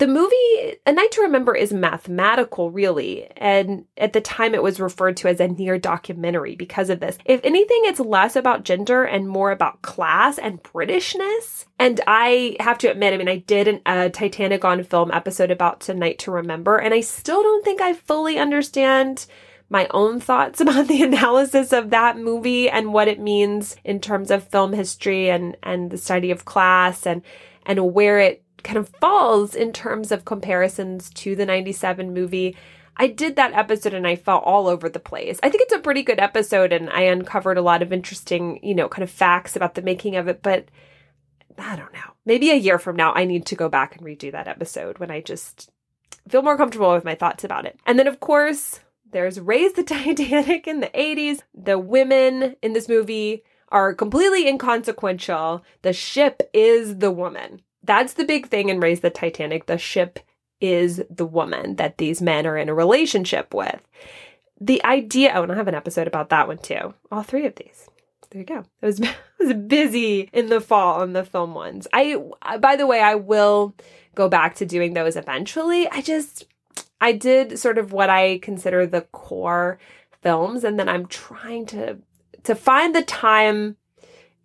The 0.01 0.07
movie 0.07 0.79
A 0.87 0.91
Night 0.91 1.11
to 1.11 1.21
Remember 1.21 1.55
is 1.55 1.71
mathematical, 1.71 2.71
really, 2.71 3.27
and 3.37 3.85
at 3.95 4.13
the 4.13 4.19
time 4.19 4.55
it 4.55 4.63
was 4.63 4.79
referred 4.79 5.15
to 5.17 5.27
as 5.27 5.39
a 5.39 5.47
near 5.47 5.77
documentary 5.77 6.55
because 6.55 6.89
of 6.89 6.99
this. 6.99 7.19
If 7.23 7.39
anything, 7.43 7.81
it's 7.83 7.99
less 7.99 8.35
about 8.35 8.63
gender 8.63 9.03
and 9.03 9.29
more 9.29 9.51
about 9.51 9.83
class 9.83 10.39
and 10.39 10.63
Britishness. 10.63 11.65
And 11.77 12.01
I 12.07 12.55
have 12.59 12.79
to 12.79 12.89
admit, 12.89 13.13
I 13.13 13.17
mean, 13.17 13.29
I 13.29 13.37
did 13.37 13.67
an, 13.67 13.81
a 13.85 14.09
Titanic 14.09 14.65
on 14.65 14.83
film 14.83 15.11
episode 15.11 15.51
about 15.51 15.87
A 15.87 15.93
Night 15.93 16.17
to 16.17 16.31
Remember, 16.31 16.77
and 16.77 16.95
I 16.95 17.01
still 17.01 17.43
don't 17.43 17.63
think 17.63 17.79
I 17.79 17.93
fully 17.93 18.39
understand 18.39 19.27
my 19.69 19.87
own 19.91 20.19
thoughts 20.19 20.59
about 20.61 20.87
the 20.87 21.03
analysis 21.03 21.71
of 21.71 21.91
that 21.91 22.17
movie 22.17 22.71
and 22.71 22.91
what 22.91 23.07
it 23.07 23.19
means 23.19 23.75
in 23.83 23.99
terms 23.99 24.31
of 24.31 24.47
film 24.47 24.73
history 24.73 25.29
and 25.29 25.55
and 25.61 25.91
the 25.91 25.97
study 25.99 26.31
of 26.31 26.43
class 26.43 27.05
and 27.05 27.21
and 27.67 27.93
where 27.93 28.17
it 28.17 28.43
kind 28.63 28.77
of 28.77 28.89
falls 28.99 29.55
in 29.55 29.73
terms 29.73 30.11
of 30.11 30.25
comparisons 30.25 31.09
to 31.11 31.35
the 31.35 31.45
97 31.45 32.13
movie. 32.13 32.55
I 32.97 33.07
did 33.07 33.35
that 33.35 33.53
episode 33.53 33.93
and 33.93 34.05
I 34.05 34.15
felt 34.15 34.43
all 34.43 34.67
over 34.67 34.89
the 34.89 34.99
place. 34.99 35.39
I 35.41 35.49
think 35.49 35.63
it's 35.63 35.73
a 35.73 35.79
pretty 35.79 36.03
good 36.03 36.19
episode 36.19 36.73
and 36.73 36.89
I 36.89 37.01
uncovered 37.01 37.57
a 37.57 37.61
lot 37.61 37.81
of 37.81 37.93
interesting, 37.93 38.59
you 38.63 38.75
know, 38.75 38.87
kind 38.87 39.03
of 39.03 39.09
facts 39.09 39.55
about 39.55 39.75
the 39.75 39.81
making 39.81 40.15
of 40.15 40.27
it, 40.27 40.41
but 40.41 40.65
I 41.57 41.75
don't 41.75 41.93
know. 41.93 41.99
Maybe 42.25 42.51
a 42.51 42.55
year 42.55 42.79
from 42.79 42.95
now 42.95 43.13
I 43.13 43.25
need 43.25 43.45
to 43.47 43.55
go 43.55 43.69
back 43.69 43.95
and 43.95 44.05
redo 44.05 44.31
that 44.31 44.47
episode 44.47 44.99
when 44.99 45.11
I 45.11 45.21
just 45.21 45.69
feel 46.29 46.41
more 46.41 46.57
comfortable 46.57 46.93
with 46.93 47.05
my 47.05 47.15
thoughts 47.15 47.43
about 47.43 47.65
it. 47.65 47.79
And 47.85 47.97
then 47.97 48.07
of 48.07 48.19
course, 48.19 48.81
there's 49.11 49.39
Raise 49.39 49.73
the 49.73 49.83
Titanic 49.83 50.67
in 50.67 50.79
the 50.79 50.87
80s. 50.87 51.41
The 51.53 51.79
women 51.79 52.55
in 52.61 52.73
this 52.73 52.89
movie 52.89 53.43
are 53.69 53.93
completely 53.93 54.47
inconsequential. 54.47 55.63
The 55.81 55.93
ship 55.93 56.49
is 56.53 56.97
the 56.97 57.11
woman. 57.11 57.61
That's 57.83 58.13
the 58.13 58.25
big 58.25 58.47
thing 58.47 58.69
in 58.69 58.79
Raise 58.79 58.99
the 58.99 59.09
Titanic. 59.09 59.65
The 59.65 59.77
ship 59.77 60.19
is 60.59 61.03
the 61.09 61.25
woman 61.25 61.75
that 61.77 61.97
these 61.97 62.21
men 62.21 62.45
are 62.45 62.57
in 62.57 62.69
a 62.69 62.73
relationship 62.73 63.53
with. 63.53 63.81
The 64.59 64.83
idea, 64.85 65.31
oh, 65.33 65.43
and 65.43 65.51
I 65.51 65.55
have 65.55 65.67
an 65.67 65.75
episode 65.75 66.07
about 66.07 66.29
that 66.29 66.47
one 66.47 66.59
too. 66.59 66.93
All 67.11 67.23
three 67.23 67.45
of 67.45 67.55
these. 67.55 67.87
There 68.29 68.39
you 68.39 68.45
go. 68.45 68.63
I 68.81 68.85
was, 68.85 69.01
I 69.01 69.15
was 69.39 69.53
busy 69.53 70.29
in 70.31 70.47
the 70.47 70.61
fall 70.61 71.01
on 71.01 71.13
the 71.13 71.25
film 71.25 71.53
ones. 71.53 71.87
I, 71.91 72.17
by 72.59 72.75
the 72.75 72.87
way, 72.87 73.01
I 73.01 73.15
will 73.15 73.75
go 74.13 74.29
back 74.29 74.55
to 74.55 74.65
doing 74.65 74.93
those 74.93 75.15
eventually. 75.15 75.89
I 75.89 76.01
just, 76.01 76.45
I 76.99 77.13
did 77.13 77.57
sort 77.57 77.77
of 77.77 77.91
what 77.91 78.09
I 78.09 78.37
consider 78.37 78.85
the 78.85 79.01
core 79.01 79.79
films, 80.21 80.63
and 80.63 80.79
then 80.79 80.87
I'm 80.87 81.07
trying 81.07 81.65
to 81.67 81.97
to 82.43 82.55
find 82.55 82.95
the 82.95 83.03
time 83.03 83.77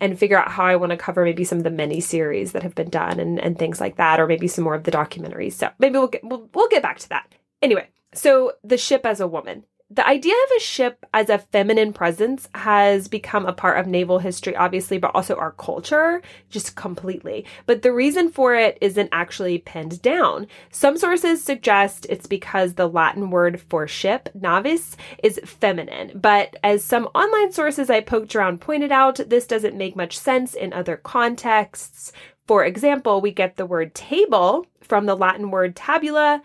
and 0.00 0.18
figure 0.18 0.38
out 0.38 0.50
how 0.50 0.64
I 0.64 0.76
want 0.76 0.90
to 0.90 0.96
cover 0.96 1.24
maybe 1.24 1.44
some 1.44 1.58
of 1.58 1.64
the 1.64 1.70
mini 1.70 2.00
series 2.00 2.52
that 2.52 2.62
have 2.62 2.74
been 2.74 2.90
done 2.90 3.18
and, 3.18 3.40
and 3.40 3.58
things 3.58 3.80
like 3.80 3.96
that, 3.96 4.20
or 4.20 4.26
maybe 4.26 4.48
some 4.48 4.64
more 4.64 4.74
of 4.74 4.84
the 4.84 4.90
documentaries. 4.90 5.52
So 5.52 5.70
maybe 5.78 5.98
we'll 5.98 6.08
get 6.08 6.24
we'll, 6.24 6.48
we'll 6.54 6.68
get 6.68 6.82
back 6.82 6.98
to 7.00 7.08
that. 7.10 7.34
Anyway, 7.62 7.88
so 8.12 8.52
the 8.62 8.76
ship 8.76 9.06
as 9.06 9.20
a 9.20 9.28
woman 9.28 9.64
the 9.88 10.06
idea 10.06 10.34
of 10.34 10.56
a 10.56 10.60
ship 10.60 11.06
as 11.14 11.30
a 11.30 11.38
feminine 11.38 11.92
presence 11.92 12.48
has 12.56 13.06
become 13.06 13.46
a 13.46 13.52
part 13.52 13.78
of 13.78 13.86
naval 13.86 14.18
history, 14.18 14.56
obviously, 14.56 14.98
but 14.98 15.14
also 15.14 15.36
our 15.36 15.52
culture, 15.52 16.22
just 16.50 16.74
completely. 16.74 17.46
But 17.66 17.82
the 17.82 17.92
reason 17.92 18.28
for 18.28 18.56
it 18.56 18.78
isn't 18.80 19.10
actually 19.12 19.58
pinned 19.58 20.02
down. 20.02 20.48
Some 20.72 20.98
sources 20.98 21.44
suggest 21.44 22.04
it's 22.10 22.26
because 22.26 22.74
the 22.74 22.88
Latin 22.88 23.30
word 23.30 23.60
for 23.60 23.86
ship, 23.86 24.28
navis, 24.34 24.96
is 25.22 25.38
feminine. 25.44 26.10
But 26.16 26.56
as 26.64 26.82
some 26.82 27.04
online 27.14 27.52
sources 27.52 27.88
I 27.88 28.00
poked 28.00 28.34
around 28.34 28.60
pointed 28.60 28.90
out, 28.90 29.20
this 29.28 29.46
doesn't 29.46 29.76
make 29.76 29.94
much 29.94 30.18
sense 30.18 30.54
in 30.54 30.72
other 30.72 30.96
contexts. 30.96 32.10
For 32.48 32.64
example, 32.64 33.20
we 33.20 33.30
get 33.30 33.56
the 33.56 33.66
word 33.66 33.94
table 33.94 34.66
from 34.80 35.06
the 35.06 35.16
Latin 35.16 35.50
word 35.50 35.76
tabula, 35.76 36.42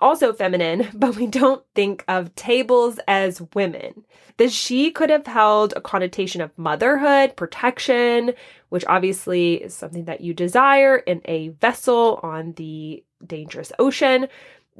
also 0.00 0.32
feminine, 0.32 0.88
but 0.94 1.16
we 1.16 1.26
don't 1.26 1.62
think 1.74 2.04
of 2.08 2.34
tables 2.34 2.98
as 3.06 3.42
women. 3.54 4.04
The 4.36 4.48
she 4.48 4.90
could 4.92 5.10
have 5.10 5.26
held 5.26 5.74
a 5.74 5.80
connotation 5.80 6.40
of 6.40 6.56
motherhood, 6.56 7.36
protection, 7.36 8.34
which 8.68 8.84
obviously 8.86 9.54
is 9.54 9.74
something 9.74 10.04
that 10.04 10.20
you 10.20 10.32
desire 10.32 10.96
in 10.96 11.22
a 11.24 11.48
vessel 11.48 12.20
on 12.22 12.52
the 12.52 13.04
dangerous 13.26 13.72
ocean. 13.78 14.28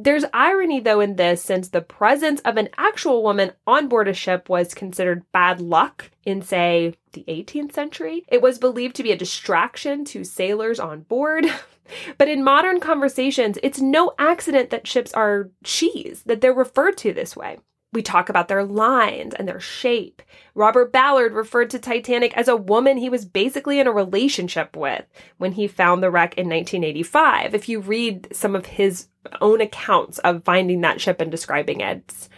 There's 0.00 0.24
irony, 0.32 0.78
though, 0.78 1.00
in 1.00 1.16
this, 1.16 1.42
since 1.42 1.70
the 1.70 1.80
presence 1.80 2.40
of 2.42 2.56
an 2.56 2.68
actual 2.78 3.24
woman 3.24 3.50
on 3.66 3.88
board 3.88 4.06
a 4.06 4.14
ship 4.14 4.48
was 4.48 4.72
considered 4.72 5.24
bad 5.32 5.60
luck 5.60 6.12
in, 6.24 6.40
say, 6.40 6.94
the 7.14 7.24
18th 7.26 7.72
century. 7.72 8.24
It 8.28 8.40
was 8.40 8.60
believed 8.60 8.94
to 8.96 9.02
be 9.02 9.10
a 9.10 9.16
distraction 9.16 10.04
to 10.06 10.22
sailors 10.22 10.78
on 10.78 11.00
board. 11.00 11.46
But 12.16 12.28
in 12.28 12.44
modern 12.44 12.80
conversations, 12.80 13.58
it's 13.62 13.80
no 13.80 14.12
accident 14.18 14.70
that 14.70 14.86
ships 14.86 15.12
are 15.12 15.50
she's, 15.64 16.22
that 16.24 16.40
they're 16.40 16.52
referred 16.52 16.96
to 16.98 17.12
this 17.12 17.36
way. 17.36 17.58
We 17.90 18.02
talk 18.02 18.28
about 18.28 18.48
their 18.48 18.64
lines 18.64 19.32
and 19.34 19.48
their 19.48 19.60
shape. 19.60 20.20
Robert 20.54 20.92
Ballard 20.92 21.32
referred 21.32 21.70
to 21.70 21.78
Titanic 21.78 22.36
as 22.36 22.46
a 22.46 22.56
woman 22.56 22.98
he 22.98 23.08
was 23.08 23.24
basically 23.24 23.80
in 23.80 23.86
a 23.86 23.92
relationship 23.92 24.76
with 24.76 25.06
when 25.38 25.52
he 25.52 25.66
found 25.66 26.02
the 26.02 26.10
wreck 26.10 26.36
in 26.36 26.48
1985. 26.48 27.54
If 27.54 27.68
you 27.68 27.80
read 27.80 28.28
some 28.30 28.54
of 28.54 28.66
his 28.66 29.08
own 29.40 29.62
accounts 29.62 30.18
of 30.18 30.44
finding 30.44 30.82
that 30.82 31.00
ship 31.00 31.22
and 31.22 31.30
describing 31.30 31.80
it, 31.80 32.02
it's, 32.08 32.28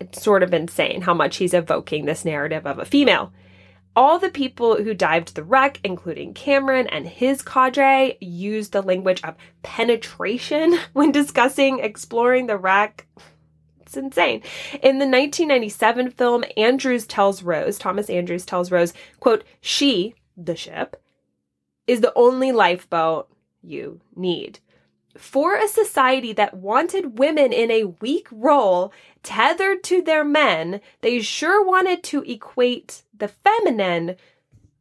it's 0.00 0.22
sort 0.22 0.42
of 0.42 0.54
insane 0.54 1.02
how 1.02 1.12
much 1.12 1.36
he's 1.36 1.52
evoking 1.52 2.06
this 2.06 2.24
narrative 2.24 2.66
of 2.66 2.78
a 2.78 2.86
female. 2.86 3.34
All 3.96 4.18
the 4.18 4.28
people 4.28 4.82
who 4.82 4.92
dived 4.92 5.34
the 5.34 5.44
wreck, 5.44 5.78
including 5.84 6.34
Cameron 6.34 6.88
and 6.88 7.06
his 7.06 7.42
cadre, 7.42 8.16
used 8.20 8.72
the 8.72 8.82
language 8.82 9.22
of 9.22 9.36
penetration 9.62 10.78
when 10.92 11.12
discussing 11.12 11.78
exploring 11.78 12.46
the 12.46 12.56
wreck. 12.56 13.06
It's 13.80 13.96
insane. 13.96 14.42
In 14.82 14.98
the 14.98 15.06
1997 15.06 16.10
film, 16.10 16.44
Andrews 16.56 17.06
tells 17.06 17.42
Rose, 17.42 17.78
Thomas 17.78 18.10
Andrews 18.10 18.44
tells 18.44 18.72
Rose, 18.72 18.92
quote, 19.20 19.44
she, 19.60 20.14
the 20.36 20.56
ship, 20.56 21.00
is 21.86 22.00
the 22.00 22.12
only 22.16 22.50
lifeboat 22.50 23.28
you 23.62 24.00
need 24.16 24.58
for 25.16 25.56
a 25.56 25.68
society 25.68 26.32
that 26.32 26.54
wanted 26.54 27.18
women 27.18 27.52
in 27.52 27.70
a 27.70 27.84
weak 27.84 28.26
role 28.30 28.92
tethered 29.22 29.82
to 29.84 30.02
their 30.02 30.24
men, 30.24 30.80
they 31.00 31.20
sure 31.20 31.64
wanted 31.64 32.02
to 32.04 32.22
equate 32.22 33.03
the 33.16 33.28
feminine 33.28 34.16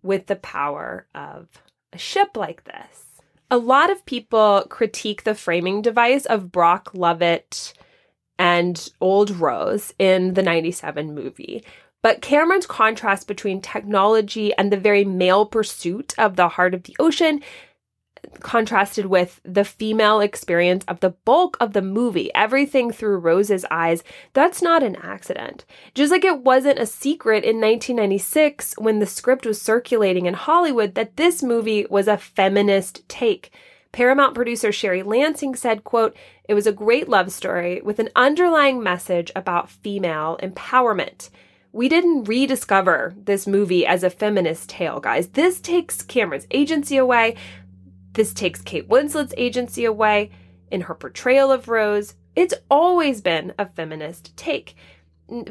with 0.01 0.27
the 0.27 0.35
power 0.35 1.07
of 1.15 1.47
a 1.91 1.97
ship 1.97 2.35
like 2.35 2.63
this. 2.65 3.21
A 3.49 3.57
lot 3.57 3.91
of 3.91 4.05
people 4.05 4.65
critique 4.69 5.23
the 5.23 5.35
framing 5.35 5.81
device 5.81 6.25
of 6.25 6.51
Brock 6.51 6.91
Lovett 6.93 7.73
and 8.39 8.89
Old 8.99 9.31
Rose 9.31 9.93
in 9.99 10.33
the 10.33 10.41
97 10.41 11.13
movie. 11.13 11.63
But 12.01 12.21
Cameron's 12.21 12.65
contrast 12.65 13.27
between 13.27 13.61
technology 13.61 14.53
and 14.55 14.71
the 14.71 14.77
very 14.77 15.05
male 15.05 15.45
pursuit 15.45 16.13
of 16.17 16.35
the 16.35 16.49
heart 16.49 16.73
of 16.73 16.83
the 16.83 16.95
ocean 16.99 17.41
contrasted 18.39 19.05
with 19.05 19.39
the 19.43 19.63
female 19.63 20.19
experience 20.19 20.83
of 20.87 20.99
the 20.99 21.11
bulk 21.11 21.57
of 21.59 21.73
the 21.73 21.81
movie, 21.81 22.33
everything 22.33 22.91
through 22.91 23.17
Rose's 23.17 23.65
eyes, 23.71 24.03
that's 24.33 24.61
not 24.61 24.83
an 24.83 24.95
accident. 24.97 25.65
Just 25.93 26.11
like 26.11 26.25
it 26.25 26.41
wasn't 26.41 26.79
a 26.79 26.85
secret 26.85 27.43
in 27.43 27.61
1996 27.61 28.75
when 28.77 28.99
the 28.99 29.05
script 29.05 29.45
was 29.45 29.61
circulating 29.61 30.25
in 30.25 30.33
Hollywood 30.33 30.95
that 30.95 31.17
this 31.17 31.41
movie 31.41 31.85
was 31.89 32.07
a 32.07 32.17
feminist 32.17 33.07
take. 33.07 33.51
Paramount 33.91 34.33
producer 34.33 34.71
Sherry 34.71 35.03
Lansing 35.03 35.55
said, 35.55 35.83
quote, 35.83 36.15
it 36.49 36.55
was 36.55 36.67
a 36.67 36.73
great 36.73 37.07
love 37.07 37.31
story 37.31 37.79
with 37.81 37.99
an 37.99 38.09
underlying 38.15 38.81
message 38.81 39.31
about 39.35 39.69
female 39.69 40.37
empowerment. 40.41 41.29
We 41.71 41.89
didn't 41.89 42.25
rediscover 42.25 43.15
this 43.17 43.47
movie 43.47 43.85
as 43.85 44.03
a 44.03 44.09
feminist 44.09 44.69
tale, 44.69 44.99
guys. 44.99 45.29
This 45.29 45.59
takes 45.59 46.01
Cameron's 46.03 46.47
agency 46.51 46.97
away, 46.97 47.35
this 48.13 48.33
takes 48.33 48.61
Kate 48.61 48.87
Winslet's 48.87 49.33
agency 49.37 49.85
away 49.85 50.31
in 50.71 50.81
her 50.81 50.95
portrayal 50.95 51.51
of 51.51 51.67
Rose. 51.67 52.15
It's 52.35 52.53
always 52.69 53.21
been 53.21 53.53
a 53.57 53.65
feminist 53.65 54.35
take. 54.37 54.75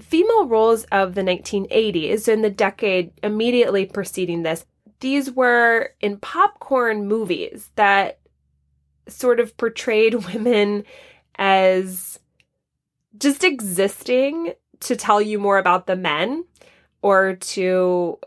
Female 0.01 0.46
roles 0.46 0.85
of 0.85 1.14
the 1.14 1.22
1980s, 1.22 2.29
in 2.29 2.42
the 2.42 2.51
decade 2.51 3.12
immediately 3.22 3.87
preceding 3.87 4.42
this, 4.42 4.64
these 5.01 5.31
were 5.31 5.90
in 6.01 6.18
popcorn 6.18 7.09
movies 7.09 7.70
that 7.75 8.20
sort 9.09 9.40
of 9.40 9.57
portrayed 9.57 10.14
women 10.33 10.85
as 11.37 12.20
just 13.18 13.44
existing 13.44 14.53
to 14.81 14.96
tell 14.96 15.20
you 15.20 15.38
more 15.38 15.59
about 15.59 15.87
the 15.87 15.96
men 15.96 16.44
or 17.03 17.35
to 17.37 18.18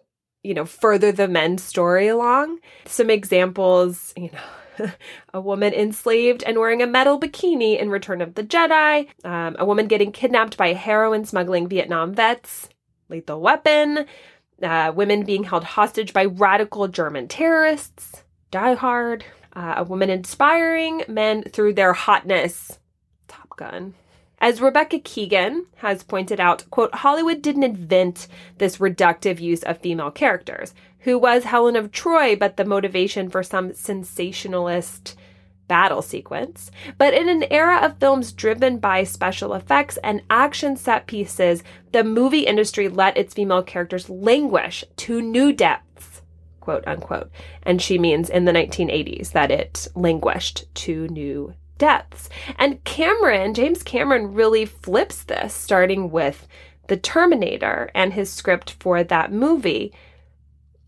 you 0.46 0.54
know, 0.54 0.66
further 0.66 1.12
the 1.12 1.28
men's 1.28 1.64
story 1.64 2.08
along. 2.08 2.60
Some 2.86 3.10
examples, 3.10 4.14
you 4.16 4.30
know, 4.32 4.92
a 5.34 5.42
woman 5.42 5.74
enslaved 5.74 6.44
and 6.44 6.58
wearing 6.60 6.82
a 6.82 6.88
metal 6.88 7.20
bikini 7.20 7.80
in 7.80 7.90
Return 7.90 8.22
of 8.22 8.36
the 8.36 8.44
Jedi, 8.44 9.08
um, 9.26 9.56
a 9.58 9.66
woman 9.66 9.88
getting 9.88 10.12
kidnapped 10.12 10.58
by 10.58 10.74
heroin 10.74 11.26
smuggling 11.26 11.68
Vietnam 11.68 12.14
vets, 12.14 12.70
Lethal 13.10 13.42
Weapon, 13.42 14.06
uh, 14.62 14.92
women 14.96 15.26
being 15.26 15.44
held 15.44 15.64
hostage 15.64 16.14
by 16.14 16.26
radical 16.26 16.88
German 16.88 17.28
terrorists, 17.28 18.24
Die 18.52 18.74
Hard, 18.76 19.26
uh, 19.54 19.76
a 19.78 19.84
woman 19.84 20.10
inspiring 20.10 21.04
men 21.08 21.44
through 21.44 21.74
their 21.74 21.94
hotness, 21.94 22.80
Top 23.28 23.56
Gun. 23.58 23.96
As 24.40 24.62
Rebecca 24.62 25.00
Keegan 25.00 25.66
has 25.78 26.04
pointed 26.04 26.40
out, 26.40 26.70
quote, 26.70 26.94
Hollywood 26.94 27.42
didn't 27.42 27.64
invent 27.64 28.28
this 28.58 28.78
reductive 28.78 29.40
use 29.40 29.64
of 29.64 29.80
female 29.80 30.12
characters. 30.12 30.74
Who 31.00 31.18
was 31.18 31.46
Helen 31.46 31.76
of 31.76 31.92
Troy 31.92 32.36
but 32.36 32.58
the 32.58 32.66
motivation 32.66 33.30
for 33.30 33.44
some 33.44 33.74
sensationalist 33.74 35.16
battle 35.68 36.02
sequence? 36.02 36.70
But 36.98 37.14
in 37.14 37.30
an 37.30 37.44
era 37.52 37.78
of 37.78 37.98
films 37.98 38.32
driven 38.32 38.78
by 38.78 39.04
special 39.04 39.54
effects 39.54 39.98
and 40.04 40.22
action 40.30 40.76
set 40.76 41.08
pieces, 41.08 41.64
the 41.92 42.04
movie 42.04 42.46
industry 42.46 42.90
let 42.90 43.18
its 43.18 43.34
female 43.34 43.64
characters 43.64 44.10
languish 44.10 44.84
to 44.98 45.22
new 45.22 45.54
depths 45.54 46.22
quote 46.66 46.88
unquote. 46.88 47.30
And 47.64 47.80
she 47.80 48.00
means 48.00 48.30
in 48.30 48.46
the 48.46 48.52
1980s 48.52 49.32
that 49.34 49.52
it 49.52 49.88
languished 49.94 50.66
to 50.76 51.08
new 51.10 51.54
depths. 51.78 52.30
And 52.58 52.84
Cameron, 52.84 53.54
James 53.54 53.84
Cameron, 53.84 54.34
really 54.34 54.66
flips 54.66 55.24
this, 55.24 55.54
starting 55.54 56.12
with 56.12 56.48
The 56.88 56.98
Terminator 56.98 57.92
and 57.94 58.14
his 58.14 58.32
script 58.32 58.76
for 58.80 59.04
that 59.04 59.32
movie. 59.32 59.94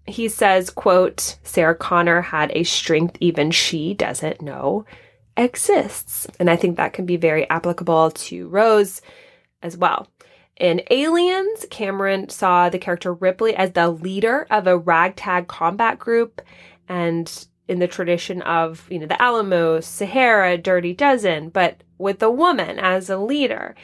He 0.05 0.29
says, 0.29 0.69
quote, 0.69 1.37
Sarah 1.43 1.75
Connor 1.75 2.21
had 2.21 2.51
a 2.53 2.63
strength 2.63 3.17
even 3.19 3.51
she 3.51 3.93
doesn't 3.93 4.41
know 4.41 4.85
exists. 5.37 6.27
And 6.39 6.49
I 6.49 6.55
think 6.55 6.77
that 6.77 6.93
can 6.93 7.05
be 7.05 7.17
very 7.17 7.49
applicable 7.49 8.11
to 8.11 8.47
Rose 8.47 9.01
as 9.61 9.77
well. 9.77 10.07
In 10.59 10.81
Aliens, 10.89 11.65
Cameron 11.69 12.29
saw 12.29 12.69
the 12.69 12.79
character 12.79 13.13
Ripley 13.13 13.55
as 13.55 13.73
the 13.73 13.89
leader 13.89 14.47
of 14.49 14.65
a 14.65 14.77
ragtag 14.77 15.47
combat 15.47 15.99
group 15.99 16.41
and 16.89 17.47
in 17.67 17.79
the 17.79 17.87
tradition 17.87 18.41
of, 18.43 18.87
you 18.89 18.99
know, 18.99 19.07
the 19.07 19.21
Alamo, 19.21 19.79
Sahara, 19.79 20.57
Dirty 20.57 20.93
Dozen, 20.93 21.49
but 21.49 21.83
with 21.97 22.21
a 22.23 22.31
woman 22.31 22.79
as 22.79 23.09
a 23.09 23.17
leader. 23.17 23.75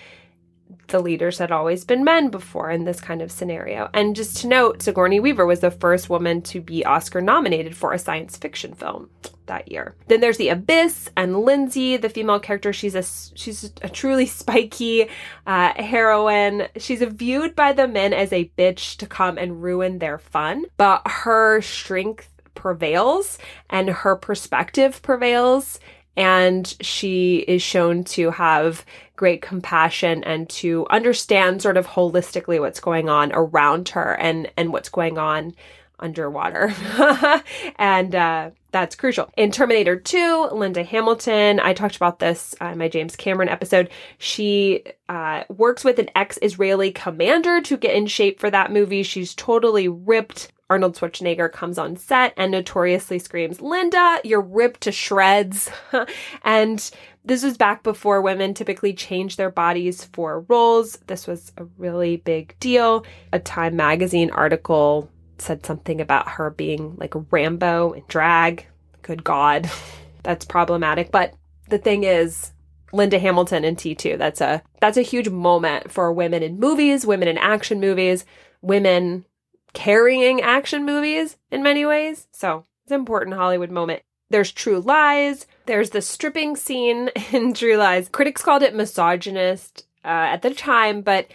The 0.88 1.00
leaders 1.00 1.38
had 1.38 1.52
always 1.52 1.86
been 1.86 2.04
men 2.04 2.30
before 2.30 2.70
in 2.70 2.84
this 2.84 3.00
kind 3.00 3.22
of 3.22 3.32
scenario. 3.32 3.90
And 3.94 4.16
just 4.16 4.38
to 4.38 4.48
note, 4.48 4.82
Sigourney 4.82 5.20
Weaver 5.20 5.46
was 5.46 5.62
the 5.62 5.72
first 5.72 6.10
woman 6.10 6.42
to 6.44 6.62
be 6.62 6.86
Oscar 6.86 7.22
nominated 7.22 7.76
for 7.76 7.94
a 7.94 8.00
science 8.00 8.38
fiction 8.38 8.74
film 8.74 9.10
that 9.46 9.72
year. 9.72 9.96
Then 10.08 10.20
there's 10.20 10.38
the 10.38 10.50
Abyss 10.50 11.10
and 11.16 11.42
Lindsey, 11.42 11.98
the 11.98 12.10
female 12.10 12.40
character. 12.40 12.74
She's 12.74 12.96
a 12.96 13.04
she's 13.36 13.72
a 13.82 13.90
truly 13.90 14.26
spiky 14.26 15.10
uh, 15.46 15.74
heroine. 15.76 16.68
She's 16.78 17.02
viewed 17.02 17.56
by 17.56 17.74
the 17.74 17.88
men 17.88 18.14
as 18.14 18.32
a 18.34 18.52
bitch 18.58 18.98
to 18.98 19.06
come 19.06 19.38
and 19.38 19.64
ruin 19.64 20.00
their 20.00 20.18
fun, 20.18 20.66
but 20.78 21.02
her 21.06 21.62
strength 21.62 22.30
prevails 22.64 23.38
and 23.70 23.90
her 23.90 24.16
perspective 24.16 25.02
prevails. 25.02 25.82
And 26.16 26.66
she 26.80 27.40
is 27.40 27.62
shown 27.62 28.06
to 28.16 28.32
have 28.32 28.86
great 29.18 29.42
compassion 29.42 30.24
and 30.24 30.50
to 30.50 30.88
understand 30.90 31.62
sort 31.62 31.76
of 31.76 31.86
holistically 31.86 32.62
what's 32.62 32.80
going 32.80 33.10
on 33.10 33.34
around 33.34 33.90
her 33.90 34.14
and 34.14 34.50
and 34.56 34.72
what's 34.72 34.88
going 34.88 35.18
on 35.18 35.54
underwater. 36.00 36.74
And 37.78 38.16
uh, 38.16 38.52
that's 38.72 38.96
crucial. 38.96 39.30
In 39.36 39.52
terminator 39.52 40.00
2 40.00 40.50
linda 40.54 40.84
hamilton 40.84 41.60
i 41.60 41.74
talked 41.74 41.96
about 41.96 42.20
this 42.20 42.56
uh, 42.62 42.68
in 42.68 42.78
my 42.78 42.88
james 42.88 43.16
cameron 43.16 43.50
episode. 43.50 43.90
She 44.18 44.84
uh, 45.10 45.44
works 45.50 45.84
with 45.84 46.00
an 46.00 46.10
ex-israeli 46.16 46.92
commander 46.92 47.62
to 47.62 47.78
get 47.78 47.96
in 47.96 48.08
shape 48.08 48.40
for 48.40 48.50
that 48.50 48.72
movie. 48.72 49.04
She's 49.04 49.36
totally 49.36 49.88
ripped 49.90 50.52
Arnold 50.74 50.96
Schwarzenegger 50.96 51.52
comes 51.52 51.78
on 51.78 51.96
set 51.96 52.34
and 52.36 52.52
notoriously 52.52 53.20
screams, 53.20 53.62
Linda, 53.62 54.20
you're 54.24 54.42
ripped 54.42 54.82
to 54.82 54.92
shreds. 54.92 55.70
and 56.44 56.90
this 57.24 57.44
was 57.44 57.58
back 57.58 57.84
before 57.84 58.24
women 58.24 58.56
typically 58.56 58.92
changed 58.92 59.38
their 59.38 59.52
bodies 59.52 60.06
for 60.06 60.44
roles. 60.48 60.94
This 61.06 61.28
was 61.28 61.52
a 61.58 61.66
really 61.78 62.18
big 62.18 62.56
deal. 62.60 63.06
A 63.32 63.38
Time 63.38 63.76
magazine 63.76 64.32
article 64.32 65.12
said 65.38 65.64
something 65.64 66.02
about 66.02 66.28
her 66.28 66.50
being 66.50 66.96
like 66.98 67.14
Rambo 67.30 67.92
in 67.92 68.04
drag. 68.08 68.66
Good 69.04 69.24
God, 69.24 69.70
that's 70.24 70.44
problematic. 70.44 71.12
But 71.12 71.36
the 71.70 71.78
thing 71.78 72.04
is, 72.04 72.52
Linda 72.92 73.20
Hamilton 73.20 73.64
in 73.64 73.76
T2. 73.76 74.18
That's 74.18 74.42
a 74.42 74.64
that's 74.82 74.98
a 74.98 75.04
huge 75.04 75.30
moment 75.30 75.92
for 75.92 76.12
women 76.12 76.42
in 76.42 76.60
movies, 76.60 77.06
women 77.06 77.28
in 77.28 77.38
action 77.38 77.80
movies, 77.80 78.26
women 78.64 79.26
carrying 79.74 80.42
action 80.42 80.86
movies 80.86 81.38
in 81.52 81.64
many 81.64 81.86
ways. 81.86 82.28
So 82.32 82.66
it's 82.84 82.92
an 82.92 83.00
important 83.00 83.36
Hollywood 83.36 83.72
moment. 83.72 84.04
There's 84.30 84.52
True 84.52 84.80
Lies. 84.80 85.46
There's 85.66 85.92
the 85.92 86.02
stripping 86.02 86.56
scene 86.56 87.10
in 87.32 87.54
True 87.54 87.78
Lies. 87.78 88.10
Critics 88.10 88.44
called 88.44 88.64
it 88.64 88.76
misogynist 88.76 89.86
uh, 90.04 90.08
at 90.08 90.42
the 90.42 90.54
time, 90.54 91.02
but 91.02 91.28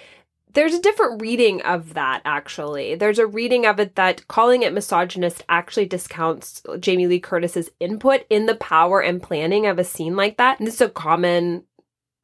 there's 0.55 0.75
a 0.75 0.83
different 0.83 1.21
reading 1.21 1.63
of 1.63 1.95
that 1.95 2.23
actually. 2.25 2.95
There's 2.95 3.19
a 3.19 3.27
reading 3.27 3.67
of 3.67 3.79
it 3.79 3.95
that 3.97 4.27
calling 4.29 4.63
it 4.63 4.73
misogynist 4.73 5.45
actually 5.49 5.87
discounts 5.87 6.63
Jamie 6.81 7.07
Lee 7.07 7.21
Curtis's 7.21 7.71
input 7.79 8.25
in 8.31 8.47
the 8.47 8.57
power 8.57 9.01
and 9.01 9.23
planning 9.23 9.67
of 9.67 9.79
a 9.79 9.85
scene 9.85 10.17
like 10.17 10.37
that. 10.39 10.59
And 10.59 10.67
this 10.67 10.77
is 10.77 10.81
a 10.81 10.89
common 10.89 11.65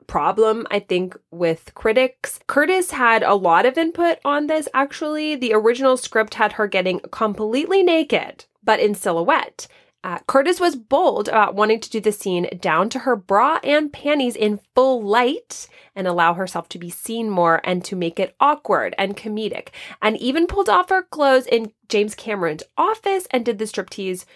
problem, 0.06 0.66
I 0.70 0.80
think, 0.80 1.16
with 1.30 1.74
critics. 1.74 2.40
Curtis 2.46 2.92
had 2.92 3.22
a 3.22 3.34
lot 3.34 3.66
of 3.66 3.78
input 3.78 4.18
on 4.24 4.46
this, 4.46 4.68
actually. 4.74 5.36
The 5.36 5.54
original 5.54 5.96
script 5.96 6.34
had 6.34 6.52
her 6.52 6.66
getting 6.66 7.00
completely 7.10 7.82
naked, 7.82 8.44
but 8.62 8.80
in 8.80 8.94
silhouette. 8.94 9.66
Uh, 10.04 10.18
Curtis 10.26 10.60
was 10.60 10.76
bold 10.76 11.28
about 11.28 11.54
wanting 11.54 11.80
to 11.80 11.88
do 11.88 11.98
the 11.98 12.12
scene 12.12 12.46
down 12.60 12.90
to 12.90 13.00
her 13.00 13.16
bra 13.16 13.58
and 13.64 13.90
panties 13.90 14.36
in 14.36 14.60
full 14.74 15.00
light 15.00 15.66
and 15.96 16.06
allow 16.06 16.34
herself 16.34 16.68
to 16.68 16.78
be 16.78 16.90
seen 16.90 17.30
more 17.30 17.62
and 17.64 17.82
to 17.86 17.96
make 17.96 18.20
it 18.20 18.36
awkward 18.38 18.94
and 18.98 19.16
comedic, 19.16 19.68
and 20.02 20.18
even 20.18 20.46
pulled 20.46 20.68
off 20.68 20.90
her 20.90 21.02
clothes 21.02 21.46
in 21.46 21.72
James 21.88 22.14
Cameron's 22.14 22.64
office 22.76 23.26
and 23.30 23.46
did 23.46 23.58
the 23.58 23.64
striptease 23.64 24.26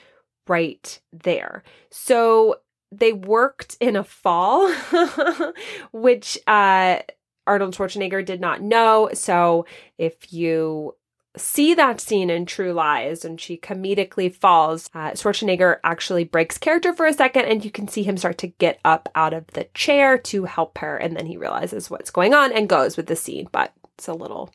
right 0.47 1.01
there. 1.13 1.63
So 1.91 2.61
they 2.91 3.13
worked 3.13 3.77
in 3.81 3.97
a 3.97 4.05
fall, 4.05 4.73
which 5.93 6.39
uh, 6.47 6.99
Arnold 7.47 7.75
Schwarzenegger 7.75 8.25
did 8.25 8.41
not 8.41 8.63
know. 8.63 9.11
So 9.13 9.67
if 9.99 10.33
you 10.33 10.95
see 11.37 11.75
that 11.75 12.01
scene 12.01 12.31
in 12.31 12.47
True 12.47 12.73
Lies 12.73 13.25
and 13.25 13.41
she 13.41 13.57
comedically 13.57 14.35
falls, 14.35 14.91
uh, 14.95 15.11
Schwarzenegger 15.11 15.79
actually 15.85 16.25
breaks 16.25 16.59
character 16.59 16.93
for 16.93 17.07
a 17.07 17.13
second 17.13 17.45
and 17.45 17.65
you 17.65 17.71
can 17.71 17.89
see 17.89 18.03
him 18.03 18.17
start 18.17 18.39
to 18.39 18.49
get 18.49 18.81
up 18.85 19.09
out 19.15 19.33
of 19.33 19.47
the 19.49 19.65
chair 19.75 20.19
to 20.19 20.45
help 20.45 20.79
her. 20.79 20.97
And 20.97 21.17
then 21.17 21.27
he 21.27 21.37
realizes 21.37 21.91
what's 21.91 22.11
going 22.11 22.35
on 22.35 22.53
and 22.53 22.69
goes 22.69 22.97
with 22.97 23.07
the 23.07 23.17
scene. 23.17 23.49
But 23.53 23.73
it's 23.97 24.09
a 24.09 24.15
little 24.15 24.51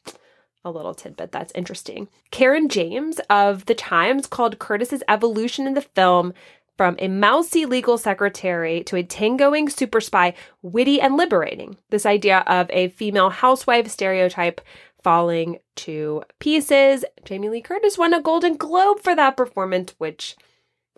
a 0.66 0.72
little 0.72 0.94
tidbit 0.94 1.32
that's 1.32 1.52
interesting. 1.56 2.08
Caryn 2.32 2.70
James 2.70 3.20
of 3.30 3.66
The 3.66 3.76
Times 3.76 4.28
called 4.28 4.60
Curtis's 4.60 5.04
evolution 5.10 5.68
in 5.68 5.74
the 5.74 5.82
film 5.82 6.34
from 6.78 6.96
a 7.00 7.08
mousy 7.08 7.66
legal 7.66 7.98
secretary 7.98 8.84
to 8.84 8.96
a 8.96 9.04
tangoing 9.04 9.70
super 9.70 10.02
spy 10.02 10.34
witty 10.62 11.00
and 11.00 11.18
liberating. 11.18 11.78
This 11.90 12.06
idea 12.06 12.40
of 12.48 12.68
a 12.72 12.90
female 12.90 13.30
housewife 13.30 13.90
stereotype 13.90 14.62
falling 15.04 15.60
to 15.76 16.24
pieces. 16.40 17.06
Jamie 17.26 17.50
Lee 17.50 17.62
Curtis 17.62 17.98
won 17.98 18.14
a 18.14 18.22
Golden 18.22 18.56
Globe 18.56 19.00
for 19.02 19.16
that 19.16 19.38
performance, 19.38 19.94
which 19.98 20.36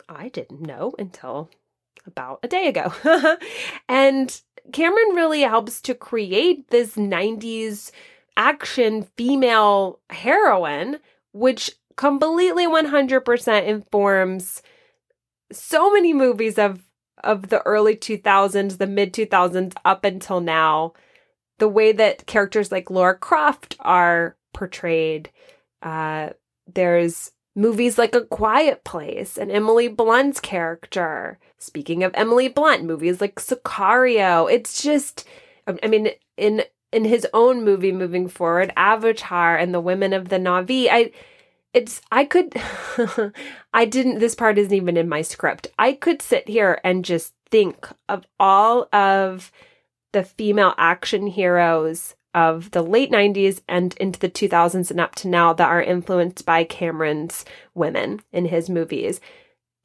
I 0.08 0.28
didn't 0.28 0.60
know 0.60 0.94
until 0.98 1.50
about 2.06 2.38
a 2.42 2.48
day 2.48 2.68
ago. 2.68 2.92
and 3.88 4.40
Cameron 4.72 5.14
really 5.14 5.42
helps 5.42 5.80
to 5.82 5.94
create 5.94 6.68
this 6.68 6.94
90s 6.94 7.90
action 8.36 9.08
female 9.16 9.98
heroine, 10.10 10.98
which 11.32 11.72
completely 11.96 12.66
100% 12.66 13.66
informs 13.66 14.62
so 15.52 15.92
many 15.92 16.12
movies 16.12 16.58
of 16.58 16.82
of 17.24 17.48
the 17.48 17.62
early 17.62 17.96
2000s, 17.96 18.78
the 18.78 18.86
mid 18.86 19.12
2000s 19.12 19.74
up 19.84 20.04
until 20.04 20.40
now. 20.40 20.92
The 21.58 21.68
way 21.68 21.92
that 21.92 22.26
characters 22.26 22.70
like 22.70 22.90
Lara 22.90 23.16
Croft 23.18 23.76
are 23.80 24.36
portrayed. 24.52 25.30
Uh, 25.82 26.30
there's 26.66 27.32
movies 27.54 27.96
like 27.96 28.14
A 28.14 28.26
Quiet 28.26 28.84
Place 28.84 29.38
and 29.38 29.50
Emily 29.50 29.88
Blunt's 29.88 30.40
character. 30.40 31.38
Speaking 31.58 32.04
of 32.04 32.12
Emily 32.14 32.48
Blunt, 32.48 32.84
movies 32.84 33.20
like 33.20 33.36
Sicario. 33.36 34.52
It's 34.52 34.82
just, 34.82 35.26
I 35.82 35.88
mean, 35.88 36.10
in 36.36 36.62
in 36.92 37.04
his 37.04 37.26
own 37.34 37.64
movie 37.64 37.92
moving 37.92 38.28
forward, 38.28 38.72
Avatar 38.76 39.56
and 39.56 39.74
the 39.74 39.80
Women 39.80 40.12
of 40.12 40.28
the 40.28 40.36
Na'vi, 40.36 40.88
I 40.90 41.10
it's 41.76 42.00
I 42.10 42.24
could 42.24 42.54
I 43.74 43.84
didn't 43.84 44.18
this 44.18 44.34
part 44.34 44.56
isn't 44.56 44.72
even 44.72 44.96
in 44.96 45.08
my 45.08 45.20
script. 45.20 45.68
I 45.78 45.92
could 45.92 46.22
sit 46.22 46.48
here 46.48 46.80
and 46.82 47.04
just 47.04 47.34
think 47.50 47.86
of 48.08 48.24
all 48.40 48.88
of 48.94 49.52
the 50.12 50.24
female 50.24 50.74
action 50.78 51.26
heroes 51.26 52.14
of 52.32 52.70
the 52.70 52.82
late 52.82 53.10
90s 53.10 53.60
and 53.68 53.94
into 53.98 54.18
the 54.18 54.28
2000s 54.28 54.90
and 54.90 55.00
up 55.00 55.14
to 55.16 55.28
now 55.28 55.52
that 55.52 55.68
are 55.68 55.82
influenced 55.82 56.46
by 56.46 56.64
Cameron's 56.64 57.44
women 57.74 58.20
in 58.32 58.46
his 58.46 58.70
movies. 58.70 59.20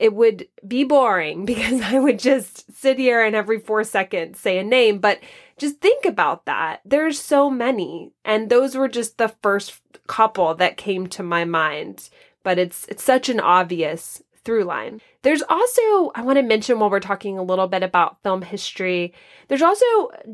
It 0.02 0.14
would 0.16 0.48
be 0.68 0.84
boring 0.84 1.46
because 1.52 1.80
I 1.82 2.00
would 2.00 2.20
just 2.20 2.74
sit 2.76 2.98
here 2.98 3.24
and 3.24 3.36
every 3.36 3.60
4 3.60 3.84
seconds 3.84 4.40
say 4.40 4.58
a 4.58 4.64
name, 4.64 4.98
but 4.98 5.20
just 5.58 5.80
think 5.80 6.06
about 6.06 6.46
that. 6.46 6.82
There's 6.84 7.20
so 7.20 7.50
many. 7.50 8.12
And 8.26 8.50
those 8.50 8.76
were 8.76 8.88
just 8.88 9.18
the 9.18 9.34
first 9.44 9.80
couple 10.08 10.56
that 10.56 10.76
came 10.76 11.08
to 11.08 11.24
my 11.24 11.46
mind. 11.46 12.10
But 12.44 12.58
it's 12.58 12.88
it's 12.88 13.04
such 13.04 13.30
an 13.30 13.40
obvious 13.40 14.24
through 14.44 14.64
line. 14.64 15.02
There's 15.22 15.44
also, 15.48 16.12
I 16.16 16.24
want 16.24 16.38
to 16.38 16.44
mention 16.44 16.80
while 16.80 16.90
we're 16.90 17.00
talking 17.00 17.38
a 17.38 17.44
little 17.44 17.68
bit 17.68 17.84
about 17.84 18.22
film 18.24 18.42
history, 18.42 19.14
there's 19.48 19.62
also 19.62 19.86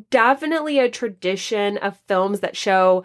definitely 0.10 0.80
a 0.80 0.90
tradition 0.90 1.78
of 1.78 2.00
films 2.08 2.40
that 2.40 2.56
show 2.56 3.04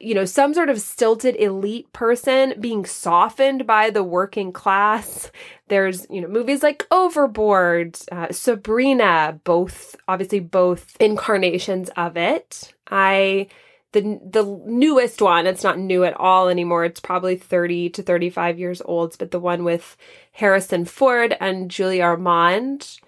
you 0.00 0.14
know, 0.14 0.24
some 0.24 0.54
sort 0.54 0.70
of 0.70 0.80
stilted 0.80 1.36
elite 1.36 1.92
person 1.92 2.54
being 2.58 2.86
softened 2.86 3.66
by 3.66 3.90
the 3.90 4.02
working 4.02 4.50
class. 4.50 5.30
There's, 5.68 6.06
you 6.08 6.22
know, 6.22 6.28
movies 6.28 6.62
like 6.62 6.86
Overboard, 6.90 7.98
uh, 8.10 8.32
Sabrina, 8.32 9.38
both, 9.44 9.94
obviously, 10.08 10.40
both 10.40 10.96
incarnations 10.98 11.90
of 11.96 12.16
it. 12.16 12.72
I, 12.90 13.48
the, 13.92 14.18
the 14.24 14.62
newest 14.64 15.20
one, 15.20 15.46
it's 15.46 15.62
not 15.62 15.78
new 15.78 16.02
at 16.04 16.18
all 16.18 16.48
anymore. 16.48 16.86
It's 16.86 17.00
probably 17.00 17.36
30 17.36 17.90
to 17.90 18.02
35 18.02 18.58
years 18.58 18.80
old, 18.82 19.18
but 19.18 19.32
the 19.32 19.38
one 19.38 19.64
with 19.64 19.98
Harrison 20.32 20.86
Ford 20.86 21.36
and 21.40 21.70
Julia 21.70 22.04
Ormond. 22.04 22.98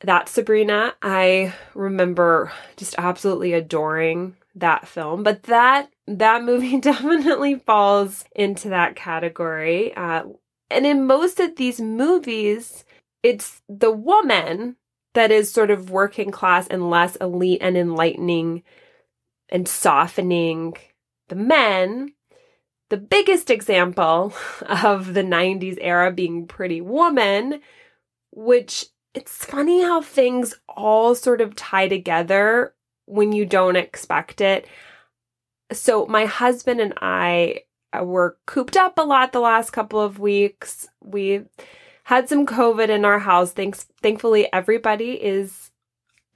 That 0.00 0.28
Sabrina, 0.28 0.94
I 1.00 1.54
remember 1.74 2.52
just 2.76 2.94
absolutely 2.98 3.54
adoring 3.54 4.36
that 4.54 4.86
film. 4.86 5.22
But 5.22 5.44
that 5.44 5.88
that 6.06 6.44
movie 6.44 6.78
definitely 6.80 7.56
falls 7.56 8.24
into 8.34 8.70
that 8.70 8.96
category. 8.96 9.94
Uh, 9.94 10.24
and 10.70 10.86
in 10.86 11.06
most 11.06 11.40
of 11.40 11.56
these 11.56 11.80
movies, 11.80 12.84
it's 13.22 13.62
the 13.68 13.92
woman 13.92 14.76
that 15.14 15.30
is 15.30 15.50
sort 15.50 15.70
of 15.70 15.90
working 15.90 16.30
class 16.30 16.66
and 16.66 16.90
less 16.90 17.16
elite 17.16 17.60
and 17.62 17.76
enlightening 17.76 18.62
and 19.48 19.68
softening 19.68 20.74
the 21.28 21.36
men. 21.36 22.12
The 22.90 22.96
biggest 22.96 23.50
example 23.50 24.34
of 24.62 25.14
the 25.14 25.22
90s 25.22 25.78
era 25.80 26.10
being 26.10 26.46
Pretty 26.46 26.80
Woman, 26.80 27.60
which 28.32 28.86
it's 29.14 29.44
funny 29.44 29.82
how 29.82 30.02
things 30.02 30.58
all 30.68 31.14
sort 31.14 31.40
of 31.40 31.54
tie 31.54 31.88
together 31.88 32.74
when 33.06 33.32
you 33.32 33.46
don't 33.46 33.76
expect 33.76 34.40
it. 34.40 34.66
So, 35.74 36.06
my 36.06 36.26
husband 36.26 36.80
and 36.80 36.94
I 37.00 37.62
uh, 37.92 38.04
were 38.04 38.38
cooped 38.46 38.76
up 38.76 38.98
a 38.98 39.02
lot 39.02 39.32
the 39.32 39.40
last 39.40 39.70
couple 39.70 40.00
of 40.00 40.18
weeks. 40.18 40.88
We 41.02 41.42
had 42.04 42.28
some 42.28 42.46
COVID 42.46 42.88
in 42.88 43.04
our 43.04 43.18
house. 43.18 43.52
Thanks, 43.52 43.86
thankfully, 44.02 44.52
everybody 44.52 45.12
is 45.12 45.70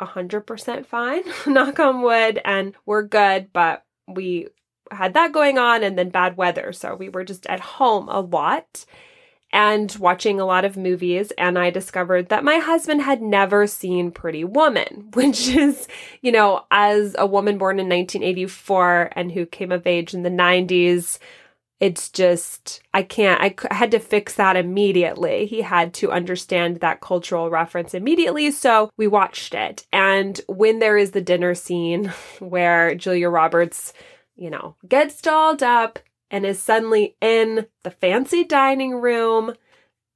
100% 0.01 0.87
fine, 0.87 1.23
knock 1.47 1.79
on 1.81 2.03
wood, 2.03 2.41
and 2.45 2.75
we're 2.87 3.03
good. 3.03 3.53
But 3.53 3.85
we 4.07 4.49
had 4.91 5.15
that 5.15 5.33
going 5.33 5.59
on 5.59 5.83
and 5.83 5.99
then 5.99 6.11
bad 6.11 6.37
weather. 6.37 6.73
So, 6.73 6.95
we 6.95 7.09
were 7.09 7.25
just 7.25 7.47
at 7.47 7.61
home 7.61 8.09
a 8.09 8.21
lot 8.21 8.85
and 9.53 9.95
watching 9.99 10.39
a 10.39 10.45
lot 10.45 10.65
of 10.65 10.77
movies 10.77 11.33
and 11.39 11.59
I 11.59 11.71
discovered 11.71 12.29
that 12.29 12.45
my 12.45 12.59
husband 12.59 13.03
had 13.03 13.23
never 13.23 13.67
seen 13.67 14.11
Pretty 14.11 14.45
Woman, 14.45 15.09
which 15.15 15.49
is, 15.49 15.89
you 16.21 16.33
know, 16.33 16.65
as 16.71 17.15
a 17.19 17.27
woman 17.27 17.59
born 17.59 17.79
in 17.79 17.89
1984 17.89 19.11
and 19.13 19.33
who 19.33 19.47
came 19.47 19.73
of 19.73 19.87
age 19.87 20.15
in 20.15 20.23
the 20.23 20.31
90s, 20.31 21.19
it's 21.81 22.09
just 22.11 22.83
I 22.93 23.05
can't 23.05 23.41
I, 23.41 23.55
had 23.75 23.93
to 23.93 24.01
fix 24.01 24.35
that 24.35 24.57
immediately. 24.57 25.47
He 25.47 25.63
had 25.63 25.95
to 25.95 26.11
understand 26.11 26.81
that 26.81 27.01
cultural 27.01 27.51
reference 27.51 27.95
immediately, 27.95 28.51
so 28.51 28.91
we 28.97 29.07
watched 29.07 29.55
it. 29.55 29.87
And 29.93 30.41
when 30.49 30.81
there 30.81 30.99
is 30.99 31.13
the 31.13 31.21
dinner 31.21 31.55
scene 31.55 32.07
where 32.41 32.95
Julia 32.97 33.29
Roberts 33.31 33.93
you 34.39 34.51
know, 34.51 34.77
gets 34.89 35.21
dolled 35.21 35.63
up 35.63 35.99
and 36.31 36.45
is 36.45 36.63
suddenly 36.63 37.17
in 37.21 37.67
the 37.83 37.91
fancy 37.91 38.45
dining 38.45 38.95
room 38.95 39.55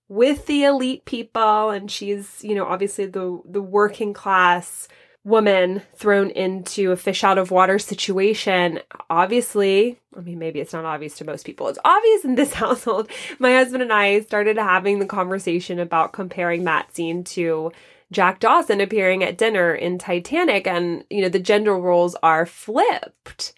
with 0.09 0.47
the 0.47 0.65
elite 0.65 1.05
people. 1.05 1.71
And 1.71 1.91
she's 1.91 2.43
you 2.45 2.55
know 2.55 2.67
obviously 2.67 3.07
the 3.07 3.41
the 3.45 3.63
working 3.63 4.13
class 4.13 4.89
woman 5.25 5.81
thrown 5.95 6.31
into 6.31 6.91
a 6.91 6.97
fish 6.97 7.23
out 7.23 7.39
of 7.39 7.51
water 7.51 7.79
situation. 7.79 8.81
Obviously 9.09 10.01
i 10.17 10.21
mean 10.21 10.39
maybe 10.39 10.61
it's 10.61 10.73
not 10.73 10.85
obvious 10.85 11.17
to 11.17 11.25
most 11.25 11.47
people. 11.47 11.69
It's 11.69 11.79
obvious 11.85 12.25
in 12.25 12.35
this 12.35 12.53
household. 12.65 13.11
My 13.39 13.53
husband 13.53 13.83
and 13.83 13.93
i 13.93 14.21
started 14.21 14.59
having 14.59 14.99
the 14.99 15.07
conversation 15.07 15.79
about 15.79 16.13
comparing 16.13 16.65
that 16.65 16.95
scene 16.95 17.25
to 17.25 17.73
Jack 18.11 18.41
Dawson 18.41 18.83
appearing 18.83 19.25
at 19.25 19.39
dinner 19.39 19.75
in 19.75 19.97
Titanic. 19.97 20.67
And 20.67 21.05
you 21.09 21.23
know 21.23 21.29
the 21.31 21.41
gender 21.41 21.77
roles 21.77 22.15
are 22.23 22.45
flipped. 22.47 23.55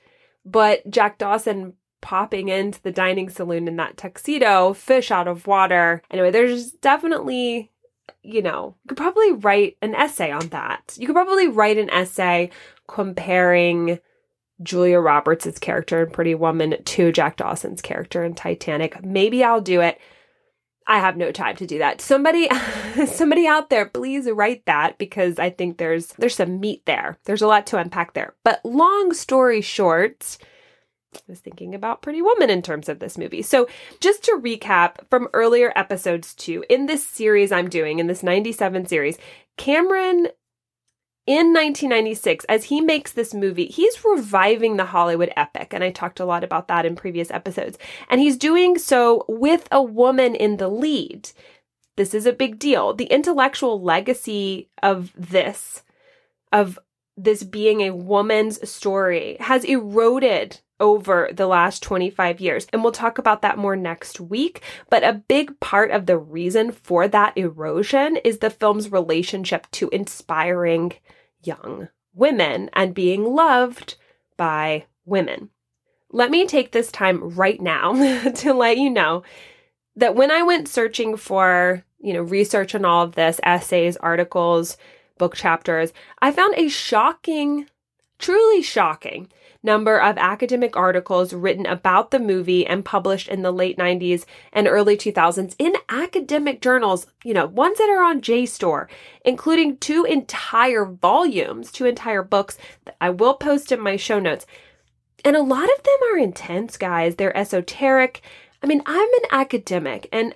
But 0.46 0.88
Jack 0.88 1.18
Dawson 1.18 1.74
popping 2.04 2.50
into 2.50 2.80
the 2.82 2.92
dining 2.92 3.30
saloon 3.30 3.66
in 3.66 3.76
that 3.76 3.96
tuxedo, 3.96 4.74
fish 4.74 5.10
out 5.10 5.26
of 5.26 5.46
water. 5.46 6.02
Anyway, 6.10 6.30
there's 6.30 6.70
definitely, 6.70 7.72
you 8.22 8.42
know, 8.42 8.76
you 8.84 8.88
could 8.88 8.98
probably 8.98 9.32
write 9.32 9.78
an 9.80 9.94
essay 9.94 10.30
on 10.30 10.48
that. 10.48 10.94
You 11.00 11.06
could 11.06 11.16
probably 11.16 11.48
write 11.48 11.78
an 11.78 11.88
essay 11.88 12.50
comparing 12.86 14.00
Julia 14.62 15.00
Roberts' 15.00 15.58
character 15.58 16.04
in 16.04 16.10
Pretty 16.10 16.34
Woman 16.34 16.76
to 16.84 17.10
Jack 17.10 17.38
Dawson's 17.38 17.80
character 17.80 18.22
in 18.22 18.34
Titanic. 18.34 19.02
Maybe 19.02 19.42
I'll 19.42 19.62
do 19.62 19.80
it. 19.80 19.98
I 20.86 20.98
have 20.98 21.16
no 21.16 21.32
time 21.32 21.56
to 21.56 21.66
do 21.66 21.78
that. 21.78 22.02
Somebody 22.02 22.50
somebody 23.06 23.46
out 23.46 23.70
there 23.70 23.86
please 23.86 24.30
write 24.30 24.66
that 24.66 24.98
because 24.98 25.38
I 25.38 25.48
think 25.48 25.78
there's 25.78 26.08
there's 26.18 26.36
some 26.36 26.60
meat 26.60 26.82
there. 26.84 27.16
There's 27.24 27.40
a 27.40 27.46
lot 27.46 27.66
to 27.68 27.78
unpack 27.78 28.12
there. 28.12 28.34
But 28.44 28.60
long 28.62 29.14
story 29.14 29.62
short, 29.62 30.36
was 31.28 31.40
thinking 31.40 31.74
about 31.74 32.02
Pretty 32.02 32.22
Woman 32.22 32.50
in 32.50 32.62
terms 32.62 32.88
of 32.88 32.98
this 32.98 33.18
movie. 33.18 33.42
So, 33.42 33.68
just 34.00 34.22
to 34.24 34.40
recap 34.42 35.08
from 35.10 35.28
earlier 35.32 35.72
episodes 35.76 36.34
too, 36.34 36.64
in 36.68 36.86
this 36.86 37.06
series 37.06 37.52
I'm 37.52 37.68
doing, 37.68 37.98
in 37.98 38.06
this 38.06 38.22
97 38.22 38.86
series, 38.86 39.18
Cameron 39.56 40.28
in 41.26 41.54
1996, 41.54 42.44
as 42.50 42.64
he 42.64 42.82
makes 42.82 43.12
this 43.12 43.32
movie, 43.32 43.66
he's 43.66 44.04
reviving 44.04 44.76
the 44.76 44.84
Hollywood 44.84 45.32
epic. 45.36 45.72
And 45.72 45.82
I 45.82 45.90
talked 45.90 46.20
a 46.20 46.26
lot 46.26 46.44
about 46.44 46.68
that 46.68 46.84
in 46.84 46.96
previous 46.96 47.30
episodes. 47.30 47.78
And 48.10 48.20
he's 48.20 48.36
doing 48.36 48.76
so 48.78 49.24
with 49.26 49.66
a 49.72 49.82
woman 49.82 50.34
in 50.34 50.58
the 50.58 50.68
lead. 50.68 51.30
This 51.96 52.12
is 52.12 52.26
a 52.26 52.32
big 52.32 52.58
deal. 52.58 52.92
The 52.92 53.06
intellectual 53.06 53.80
legacy 53.80 54.68
of 54.82 55.12
this, 55.16 55.82
of 56.52 56.78
this 57.16 57.42
being 57.42 57.80
a 57.80 57.94
woman's 57.94 58.68
story 58.68 59.36
has 59.40 59.64
eroded 59.64 60.60
over 60.80 61.30
the 61.32 61.46
last 61.46 61.82
25 61.82 62.40
years. 62.40 62.66
And 62.72 62.82
we'll 62.82 62.92
talk 62.92 63.18
about 63.18 63.42
that 63.42 63.58
more 63.58 63.76
next 63.76 64.20
week. 64.20 64.62
But 64.90 65.04
a 65.04 65.22
big 65.28 65.58
part 65.60 65.90
of 65.90 66.06
the 66.06 66.18
reason 66.18 66.72
for 66.72 67.06
that 67.08 67.36
erosion 67.38 68.16
is 68.16 68.38
the 68.38 68.50
film's 68.50 68.90
relationship 68.90 69.70
to 69.72 69.88
inspiring 69.90 70.94
young 71.42 71.88
women 72.12 72.70
and 72.72 72.94
being 72.94 73.24
loved 73.24 73.96
by 74.36 74.86
women. 75.04 75.50
Let 76.10 76.30
me 76.30 76.46
take 76.46 76.72
this 76.72 76.90
time 76.90 77.30
right 77.30 77.60
now 77.60 77.92
to 78.30 78.52
let 78.52 78.78
you 78.78 78.90
know 78.90 79.22
that 79.96 80.14
when 80.14 80.30
I 80.30 80.42
went 80.42 80.68
searching 80.68 81.16
for, 81.16 81.84
you 81.98 82.12
know, 82.12 82.22
research 82.22 82.74
on 82.74 82.84
all 82.84 83.04
of 83.04 83.14
this, 83.14 83.40
essays, 83.42 83.96
articles, 83.96 84.76
book 85.18 85.34
chapters, 85.34 85.92
I 86.20 86.32
found 86.32 86.54
a 86.56 86.68
shocking, 86.68 87.68
truly 88.18 88.62
shocking 88.62 89.28
number 89.64 89.98
of 90.00 90.18
academic 90.18 90.76
articles 90.76 91.32
written 91.32 91.64
about 91.64 92.10
the 92.10 92.18
movie 92.20 92.66
and 92.66 92.84
published 92.84 93.28
in 93.28 93.42
the 93.42 93.50
late 93.50 93.78
90s 93.78 94.24
and 94.52 94.68
early 94.68 94.96
2000s 94.96 95.56
in 95.58 95.74
academic 95.88 96.60
journals, 96.60 97.06
you 97.24 97.32
know, 97.32 97.46
ones 97.46 97.78
that 97.78 97.88
are 97.88 98.04
on 98.04 98.20
JSTOR, 98.20 98.86
including 99.24 99.78
two 99.78 100.04
entire 100.04 100.84
volumes, 100.84 101.72
two 101.72 101.86
entire 101.86 102.22
books 102.22 102.58
that 102.84 102.96
I 103.00 103.10
will 103.10 103.34
post 103.34 103.72
in 103.72 103.80
my 103.80 103.96
show 103.96 104.20
notes. 104.20 104.44
And 105.24 105.34
a 105.34 105.42
lot 105.42 105.64
of 105.64 105.82
them 105.82 106.12
are 106.12 106.18
intense, 106.18 106.76
guys. 106.76 107.16
They're 107.16 107.36
esoteric. 107.36 108.20
I 108.62 108.66
mean, 108.66 108.82
I'm 108.84 109.08
an 109.08 109.28
academic 109.30 110.08
and 110.12 110.34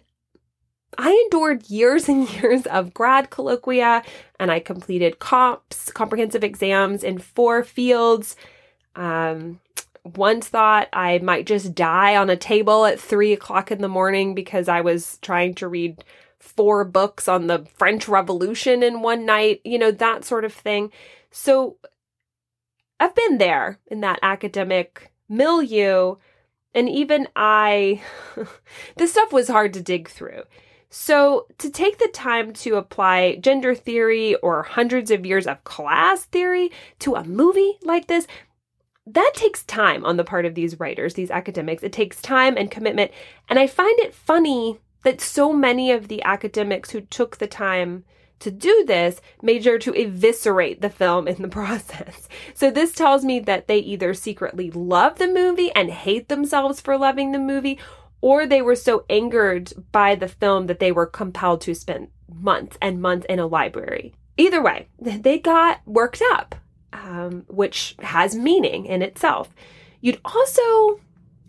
I 0.96 1.10
endured 1.24 1.68
years 1.68 2.08
and 2.08 2.30
years 2.42 2.66
of 2.66 2.94
grad 2.94 3.30
colloquia 3.30 4.04
and 4.38 4.50
I 4.50 4.60
completed 4.60 5.18
comps, 5.18 5.90
comprehensive 5.92 6.44
exams 6.44 7.04
in 7.04 7.18
four 7.18 7.62
fields. 7.62 8.36
Um, 8.96 9.60
once 10.16 10.48
thought 10.48 10.88
I 10.92 11.18
might 11.18 11.46
just 11.46 11.74
die 11.74 12.16
on 12.16 12.30
a 12.30 12.36
table 12.36 12.86
at 12.86 13.00
three 13.00 13.32
o'clock 13.32 13.70
in 13.70 13.82
the 13.82 13.88
morning 13.88 14.34
because 14.34 14.68
I 14.68 14.80
was 14.80 15.18
trying 15.18 15.54
to 15.54 15.68
read 15.68 16.04
four 16.38 16.84
books 16.84 17.28
on 17.28 17.46
the 17.46 17.66
French 17.74 18.08
Revolution 18.08 18.82
in 18.82 19.02
one 19.02 19.26
night, 19.26 19.60
you 19.64 19.78
know, 19.78 19.90
that 19.90 20.24
sort 20.24 20.44
of 20.44 20.52
thing. 20.52 20.90
So 21.30 21.76
I've 23.00 23.14
been 23.14 23.38
there 23.38 23.78
in 23.88 24.00
that 24.00 24.18
academic 24.22 25.12
milieu. 25.28 26.16
And 26.74 26.88
even 26.88 27.28
I, 27.34 28.02
this 28.96 29.12
stuff 29.12 29.32
was 29.32 29.48
hard 29.48 29.72
to 29.74 29.82
dig 29.82 30.08
through. 30.08 30.42
So, 30.90 31.46
to 31.58 31.70
take 31.70 31.98
the 31.98 32.08
time 32.08 32.52
to 32.54 32.76
apply 32.76 33.36
gender 33.36 33.74
theory 33.74 34.34
or 34.36 34.62
hundreds 34.62 35.10
of 35.10 35.26
years 35.26 35.46
of 35.46 35.62
class 35.64 36.24
theory 36.24 36.70
to 37.00 37.14
a 37.14 37.24
movie 37.24 37.78
like 37.82 38.06
this, 38.06 38.26
that 39.06 39.32
takes 39.34 39.64
time 39.64 40.04
on 40.04 40.16
the 40.16 40.24
part 40.24 40.46
of 40.46 40.54
these 40.54 40.80
writers, 40.80 41.14
these 41.14 41.30
academics. 41.30 41.82
It 41.82 41.92
takes 41.92 42.22
time 42.22 42.56
and 42.56 42.70
commitment. 42.70 43.10
And 43.48 43.58
I 43.58 43.66
find 43.66 43.98
it 44.00 44.14
funny 44.14 44.80
that 45.02 45.20
so 45.20 45.52
many 45.52 45.90
of 45.90 46.08
the 46.08 46.22
academics 46.22 46.90
who 46.90 47.00
took 47.02 47.36
the 47.36 47.46
time 47.46 48.04
to 48.40 48.50
do 48.50 48.84
this 48.86 49.20
made 49.42 49.64
sure 49.64 49.78
to 49.78 49.94
eviscerate 49.94 50.80
the 50.80 50.90
film 50.90 51.26
in 51.26 51.42
the 51.42 51.48
process. 51.60 52.28
So 52.54 52.70
this 52.70 52.92
tells 52.92 53.24
me 53.24 53.40
that 53.40 53.66
they 53.66 53.78
either 53.78 54.14
secretly 54.14 54.70
love 54.70 55.18
the 55.18 55.28
movie 55.28 55.72
and 55.72 55.90
hate 55.90 56.28
themselves 56.28 56.80
for 56.80 56.96
loving 56.96 57.32
the 57.32 57.38
movie, 57.38 57.78
or 58.20 58.46
they 58.46 58.62
were 58.62 58.76
so 58.76 59.04
angered 59.08 59.72
by 59.92 60.14
the 60.14 60.28
film 60.28 60.66
that 60.66 60.80
they 60.80 60.92
were 60.92 61.06
compelled 61.06 61.60
to 61.62 61.74
spend 61.74 62.08
months 62.32 62.76
and 62.80 63.00
months 63.00 63.26
in 63.28 63.38
a 63.38 63.46
library. 63.46 64.14
Either 64.36 64.62
way, 64.62 64.88
they 65.00 65.38
got 65.38 65.80
worked 65.86 66.22
up 66.32 66.54
um, 66.92 67.44
which 67.48 67.96
has 68.00 68.34
meaning 68.34 68.86
in 68.86 69.02
itself. 69.02 69.54
You'd 70.00 70.20
also, 70.24 71.00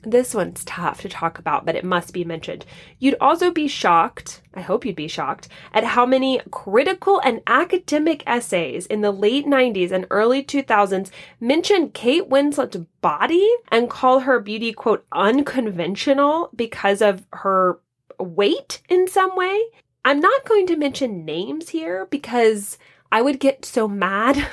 this 0.01 0.33
one's 0.33 0.63
tough 0.63 1.01
to 1.01 1.09
talk 1.09 1.39
about, 1.39 1.65
but 1.65 1.75
it 1.75 1.83
must 1.83 2.13
be 2.13 2.23
mentioned. 2.23 2.65
You'd 2.99 3.17
also 3.19 3.51
be 3.51 3.67
shocked, 3.67 4.41
I 4.53 4.61
hope 4.61 4.85
you'd 4.85 4.95
be 4.95 5.07
shocked, 5.07 5.49
at 5.73 5.83
how 5.83 6.05
many 6.05 6.41
critical 6.51 7.21
and 7.23 7.41
academic 7.47 8.23
essays 8.25 8.85
in 8.85 9.01
the 9.01 9.11
late 9.11 9.45
90s 9.45 9.91
and 9.91 10.07
early 10.09 10.43
2000s 10.43 11.09
mention 11.39 11.89
Kate 11.89 12.29
Winslet's 12.29 12.77
body 13.01 13.49
and 13.71 13.89
call 13.89 14.21
her 14.21 14.39
beauty, 14.39 14.71
quote, 14.71 15.05
unconventional 15.11 16.49
because 16.55 17.01
of 17.01 17.25
her 17.33 17.79
weight 18.19 18.81
in 18.89 19.07
some 19.07 19.35
way. 19.35 19.61
I'm 20.05 20.19
not 20.19 20.45
going 20.45 20.65
to 20.67 20.77
mention 20.77 21.25
names 21.25 21.69
here 21.69 22.05
because 22.05 22.77
I 23.11 23.21
would 23.21 23.39
get 23.39 23.65
so 23.65 23.87
mad 23.87 24.47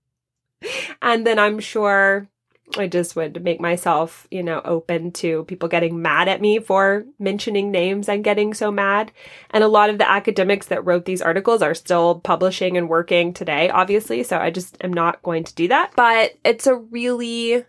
and 1.02 1.26
then 1.26 1.38
I'm 1.38 1.60
sure 1.60 2.28
I 2.76 2.88
just 2.88 3.14
would 3.16 3.42
make 3.42 3.60
myself, 3.60 4.26
you 4.30 4.42
know, 4.42 4.60
open 4.64 5.12
to 5.12 5.44
people 5.44 5.68
getting 5.68 6.02
mad 6.02 6.28
at 6.28 6.40
me 6.40 6.58
for 6.58 7.06
mentioning 7.18 7.70
names 7.70 8.08
and 8.08 8.24
getting 8.24 8.54
so 8.54 8.70
mad. 8.70 9.12
And 9.50 9.62
a 9.62 9.68
lot 9.68 9.88
of 9.88 9.98
the 9.98 10.08
academics 10.08 10.66
that 10.66 10.84
wrote 10.84 11.04
these 11.04 11.22
articles 11.22 11.62
are 11.62 11.74
still 11.74 12.20
publishing 12.20 12.76
and 12.76 12.88
working 12.88 13.32
today, 13.32 13.70
obviously. 13.70 14.22
So 14.24 14.38
I 14.38 14.50
just 14.50 14.76
am 14.82 14.92
not 14.92 15.22
going 15.22 15.44
to 15.44 15.54
do 15.54 15.68
that. 15.68 15.92
But 15.96 16.32
it's 16.44 16.66
a 16.66 16.74
really 16.74 17.64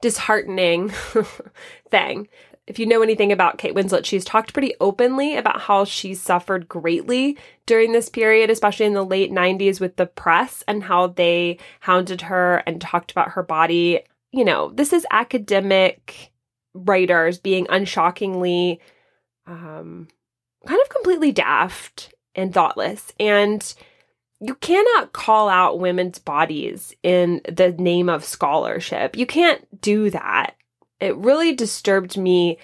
disheartening 0.00 0.90
thing 1.90 2.28
if 2.68 2.78
you 2.78 2.84
know 2.84 3.00
anything 3.00 3.32
about 3.32 3.56
Kate 3.56 3.74
Winslet, 3.74 4.04
she's 4.04 4.26
talked 4.26 4.52
pretty 4.52 4.74
openly 4.78 5.36
about 5.36 5.62
how 5.62 5.84
she 5.86 6.14
suffered 6.14 6.68
greatly 6.68 7.38
during 7.64 7.92
this 7.92 8.10
period, 8.10 8.50
especially 8.50 8.84
in 8.84 8.92
the 8.92 9.04
late 9.04 9.32
90s 9.32 9.80
with 9.80 9.96
the 9.96 10.04
press 10.04 10.62
and 10.68 10.84
how 10.84 11.06
they 11.06 11.58
hounded 11.80 12.20
her 12.22 12.62
and 12.66 12.78
talked 12.78 13.10
about 13.10 13.30
her 13.30 13.42
body. 13.42 14.00
You 14.30 14.44
know, 14.44 14.70
this 14.70 14.92
is 14.92 15.06
academic 15.10 16.32
writers 16.74 17.38
being 17.38 17.66
unshockingly 17.66 18.78
um, 19.46 20.08
kind 20.66 20.80
of 20.80 20.88
completely 20.90 21.32
daft 21.32 22.14
and 22.34 22.52
thoughtless. 22.52 23.12
And 23.18 23.74
you 24.40 24.54
cannot 24.54 25.12
call 25.12 25.48
out 25.48 25.80
women's 25.80 26.18
bodies 26.18 26.94
in 27.02 27.40
the 27.48 27.72
name 27.72 28.08
of 28.08 28.24
scholarship. 28.24 29.16
You 29.16 29.26
can't 29.26 29.80
do 29.80 30.10
that 30.10 30.54
it 31.00 31.16
really 31.16 31.54
disturbed 31.54 32.16
me 32.16 32.58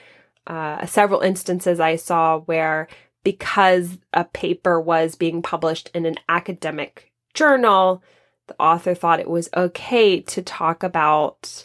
uh, 0.47 0.85
several 0.87 1.21
instances 1.21 1.81
I 1.81 1.97
saw 1.97 2.41
where 2.41 2.89
because 3.23 3.99
a 4.13 4.25
paper 4.25 4.81
was 4.81 5.15
being 5.15 5.41
published 5.41 5.91
in 5.95 6.05
an 6.05 6.17
academic 6.29 7.13
journal, 7.33 8.03
the 8.47 8.57
author 8.61 8.95
thought 8.95 9.21
it 9.21 9.31
was 9.31 9.49
okay 9.57 10.21
to 10.21 10.43
talk 10.43 10.83
about 10.83 11.65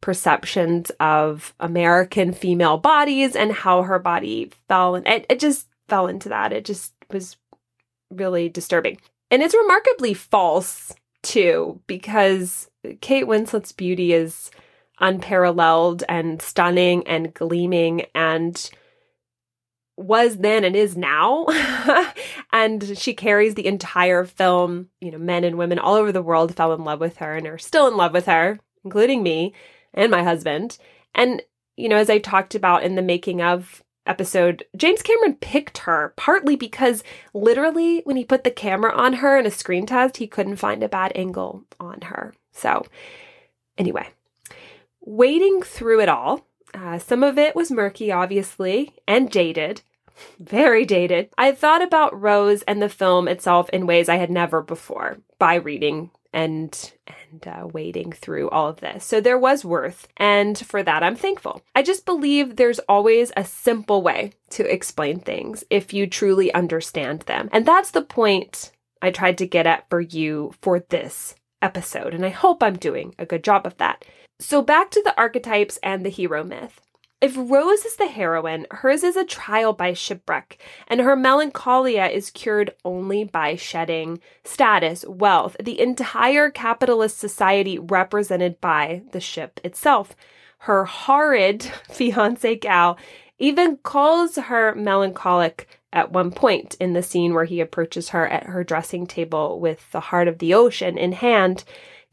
perceptions 0.00 0.90
of 1.00 1.54
American 1.60 2.32
female 2.32 2.76
bodies 2.76 3.34
and 3.34 3.52
how 3.52 3.82
her 3.82 3.98
body 3.98 4.50
fell. 4.68 4.94
And 4.94 5.06
it, 5.06 5.26
it 5.30 5.40
just 5.40 5.66
fell 5.88 6.06
into 6.06 6.28
that. 6.28 6.52
It 6.52 6.64
just 6.64 6.92
was 7.10 7.36
really 8.10 8.48
disturbing. 8.48 8.98
And 9.30 9.42
it's 9.42 9.54
remarkably 9.54 10.14
false, 10.14 10.92
too, 11.22 11.80
because 11.86 12.68
Kate 13.00 13.26
Winslet's 13.26 13.72
beauty 13.72 14.12
is 14.12 14.50
unparalleled 15.00 16.04
and 16.08 16.40
stunning 16.40 17.06
and 17.06 17.32
gleaming 17.34 18.04
and 18.14 18.70
was 19.96 20.38
then 20.38 20.64
and 20.64 20.74
is 20.74 20.96
now. 20.96 21.46
and 22.52 22.96
she 22.98 23.14
carries 23.14 23.54
the 23.54 23.66
entire 23.66 24.24
film. 24.24 24.88
You 25.00 25.10
know, 25.10 25.18
men 25.18 25.44
and 25.44 25.58
women 25.58 25.78
all 25.78 25.94
over 25.94 26.12
the 26.12 26.22
world 26.22 26.54
fell 26.54 26.72
in 26.72 26.84
love 26.84 27.00
with 27.00 27.18
her 27.18 27.36
and 27.36 27.46
are 27.46 27.58
still 27.58 27.86
in 27.86 27.96
love 27.96 28.12
with 28.12 28.26
her, 28.26 28.58
including 28.84 29.22
me 29.22 29.54
and 29.92 30.10
my 30.10 30.22
husband. 30.22 30.78
And, 31.14 31.42
you 31.76 31.88
know, 31.88 31.96
as 31.96 32.10
I 32.10 32.18
talked 32.18 32.54
about 32.54 32.82
in 32.82 32.96
the 32.96 33.02
making 33.02 33.40
of 33.40 33.82
episode, 34.06 34.64
James 34.76 35.02
Cameron 35.02 35.36
picked 35.40 35.78
her 35.78 36.12
partly 36.16 36.56
because 36.56 37.02
literally 37.32 38.00
when 38.04 38.16
he 38.16 38.24
put 38.24 38.44
the 38.44 38.50
camera 38.50 38.92
on 38.92 39.14
her 39.14 39.38
in 39.38 39.46
a 39.46 39.50
screen 39.50 39.86
test, 39.86 40.18
he 40.18 40.26
couldn't 40.26 40.56
find 40.56 40.82
a 40.82 40.88
bad 40.88 41.12
angle 41.14 41.64
on 41.80 42.00
her. 42.02 42.34
So, 42.52 42.84
anyway, 43.78 44.08
wading 45.00 45.62
through 45.62 46.00
it 46.00 46.08
all, 46.08 46.46
uh, 46.74 46.98
some 46.98 47.22
of 47.22 47.38
it 47.38 47.54
was 47.54 47.70
murky, 47.70 48.10
obviously, 48.12 48.92
and 49.06 49.30
dated. 49.30 49.82
Very 50.38 50.84
dated. 50.84 51.30
I 51.38 51.52
thought 51.52 51.82
about 51.82 52.20
Rose 52.20 52.62
and 52.62 52.82
the 52.82 52.88
film 52.88 53.28
itself 53.28 53.68
in 53.70 53.86
ways 53.86 54.08
I 54.08 54.16
had 54.16 54.30
never 54.30 54.62
before 54.62 55.18
by 55.38 55.54
reading 55.54 56.10
and 56.32 56.92
and 57.06 57.46
uh, 57.46 57.66
wading 57.68 58.12
through 58.12 58.50
all 58.50 58.68
of 58.68 58.80
this. 58.80 59.04
So 59.04 59.20
there 59.20 59.38
was 59.38 59.64
worth, 59.64 60.08
and 60.16 60.58
for 60.58 60.82
that 60.82 61.02
I'm 61.02 61.16
thankful. 61.16 61.62
I 61.74 61.82
just 61.82 62.04
believe 62.04 62.56
there's 62.56 62.80
always 62.80 63.32
a 63.36 63.44
simple 63.44 64.02
way 64.02 64.32
to 64.50 64.70
explain 64.70 65.20
things 65.20 65.64
if 65.70 65.92
you 65.92 66.06
truly 66.06 66.52
understand 66.52 67.20
them, 67.22 67.48
and 67.52 67.64
that's 67.64 67.92
the 67.92 68.02
point 68.02 68.72
I 69.00 69.10
tried 69.10 69.38
to 69.38 69.46
get 69.46 69.66
at 69.66 69.88
for 69.88 70.00
you 70.00 70.54
for 70.60 70.80
this 70.80 71.36
episode, 71.62 72.14
and 72.14 72.26
I 72.26 72.30
hope 72.30 72.62
I'm 72.62 72.76
doing 72.76 73.14
a 73.18 73.26
good 73.26 73.44
job 73.44 73.66
of 73.66 73.76
that. 73.78 74.04
So, 74.44 74.60
back 74.60 74.90
to 74.90 75.00
the 75.02 75.16
archetypes 75.16 75.78
and 75.82 76.04
the 76.04 76.10
hero 76.10 76.44
myth. 76.44 76.78
If 77.18 77.34
Rose 77.34 77.86
is 77.86 77.96
the 77.96 78.08
heroine, 78.08 78.66
hers 78.70 79.02
is 79.02 79.16
a 79.16 79.24
trial 79.24 79.72
by 79.72 79.94
shipwreck, 79.94 80.58
and 80.86 81.00
her 81.00 81.16
melancholia 81.16 82.08
is 82.08 82.28
cured 82.28 82.74
only 82.84 83.24
by 83.24 83.56
shedding 83.56 84.20
status, 84.44 85.02
wealth, 85.08 85.56
the 85.58 85.80
entire 85.80 86.50
capitalist 86.50 87.16
society 87.16 87.78
represented 87.78 88.60
by 88.60 89.00
the 89.12 89.20
ship 89.20 89.60
itself. 89.64 90.14
Her 90.58 90.84
horrid 90.84 91.62
fiance 91.90 92.56
Cal 92.56 92.98
even 93.38 93.78
calls 93.78 94.36
her 94.36 94.74
melancholic 94.74 95.68
at 95.90 96.12
one 96.12 96.30
point 96.30 96.76
in 96.78 96.92
the 96.92 97.02
scene 97.02 97.32
where 97.32 97.46
he 97.46 97.60
approaches 97.62 98.10
her 98.10 98.28
at 98.28 98.44
her 98.44 98.62
dressing 98.62 99.06
table 99.06 99.58
with 99.58 99.90
the 99.92 100.00
heart 100.00 100.28
of 100.28 100.38
the 100.38 100.52
ocean 100.52 100.98
in 100.98 101.12
hand. 101.12 101.64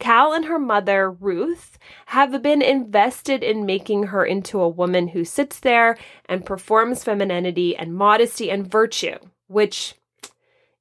Cal 0.01 0.33
and 0.33 0.45
her 0.45 0.57
mother, 0.57 1.11
Ruth, 1.11 1.77
have 2.07 2.41
been 2.41 2.63
invested 2.63 3.43
in 3.43 3.67
making 3.67 4.07
her 4.07 4.25
into 4.25 4.59
a 4.59 4.67
woman 4.67 5.09
who 5.09 5.23
sits 5.23 5.59
there 5.59 5.95
and 6.25 6.43
performs 6.43 7.03
femininity 7.03 7.77
and 7.77 7.93
modesty 7.93 8.49
and 8.49 8.69
virtue, 8.69 9.17
which 9.47 9.93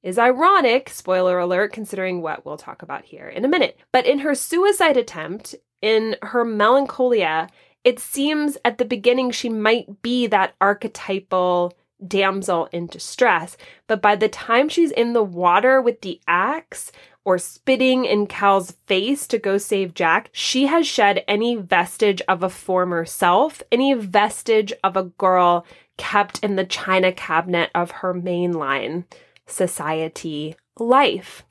is 0.01 0.17
ironic, 0.17 0.89
spoiler 0.89 1.37
alert, 1.37 1.71
considering 1.71 2.23
what 2.23 2.43
we'll 2.43 2.57
talk 2.57 2.81
about 2.81 3.05
here 3.05 3.29
in 3.29 3.45
a 3.45 3.47
minute. 3.47 3.79
But 3.91 4.07
in 4.07 4.19
her 4.19 4.33
suicide 4.33 4.97
attempt, 4.97 5.53
in 5.83 6.15
her 6.23 6.43
melancholia, 6.43 7.47
it 7.83 7.99
seems 7.99 8.57
at 8.65 8.79
the 8.79 8.85
beginning 8.85 9.29
she 9.29 9.49
might 9.49 10.01
be 10.01 10.25
that 10.27 10.55
archetypal 10.59 11.73
damsel 12.07 12.67
in 12.71 12.87
distress. 12.87 13.57
But 13.85 14.01
by 14.01 14.15
the 14.15 14.29
time 14.29 14.69
she's 14.69 14.91
in 14.91 15.13
the 15.13 15.23
water 15.23 15.79
with 15.79 16.01
the 16.01 16.19
axe, 16.27 16.91
or 17.23 17.37
spitting 17.37 18.05
in 18.05 18.27
Cal's 18.27 18.71
face 18.87 19.27
to 19.27 19.37
go 19.37 19.57
save 19.57 19.93
Jack, 19.93 20.29
she 20.31 20.65
has 20.65 20.87
shed 20.87 21.23
any 21.27 21.55
vestige 21.55 22.21
of 22.27 22.41
a 22.41 22.49
former 22.49 23.05
self, 23.05 23.61
any 23.71 23.93
vestige 23.93 24.73
of 24.83 24.97
a 24.97 25.03
girl 25.03 25.65
kept 25.97 26.39
in 26.39 26.55
the 26.55 26.65
china 26.65 27.11
cabinet 27.11 27.69
of 27.75 27.91
her 27.91 28.13
mainline 28.13 29.05
society 29.45 30.55
life. 30.79 31.43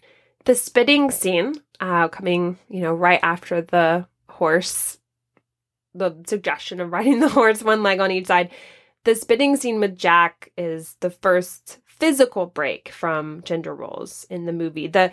The 0.45 0.55
spitting 0.55 1.11
scene, 1.11 1.55
uh, 1.79 2.09
coming, 2.09 2.59
you 2.69 2.81
know, 2.81 2.93
right 2.93 3.21
after 3.23 3.63
the 3.63 4.07
horse, 4.29 4.99
the 5.95 6.17
suggestion 6.27 6.81
of 6.81 6.91
riding 6.93 7.21
the 7.21 7.29
horse 7.29 7.63
one 7.63 7.83
leg 7.83 8.01
on 8.01 8.11
each 8.11 8.27
side. 8.27 8.51
The 9.05 9.15
spitting 9.15 9.57
scene 9.57 9.81
with 9.81 9.97
Jack 9.97 10.51
is 10.59 10.97
the 11.01 11.11
first 11.11 11.79
physical 12.01 12.47
break 12.47 12.89
from 12.89 13.43
gender 13.45 13.75
roles 13.75 14.27
in 14.31 14.47
the 14.47 14.53
movie. 14.53 14.89
The, 14.89 15.13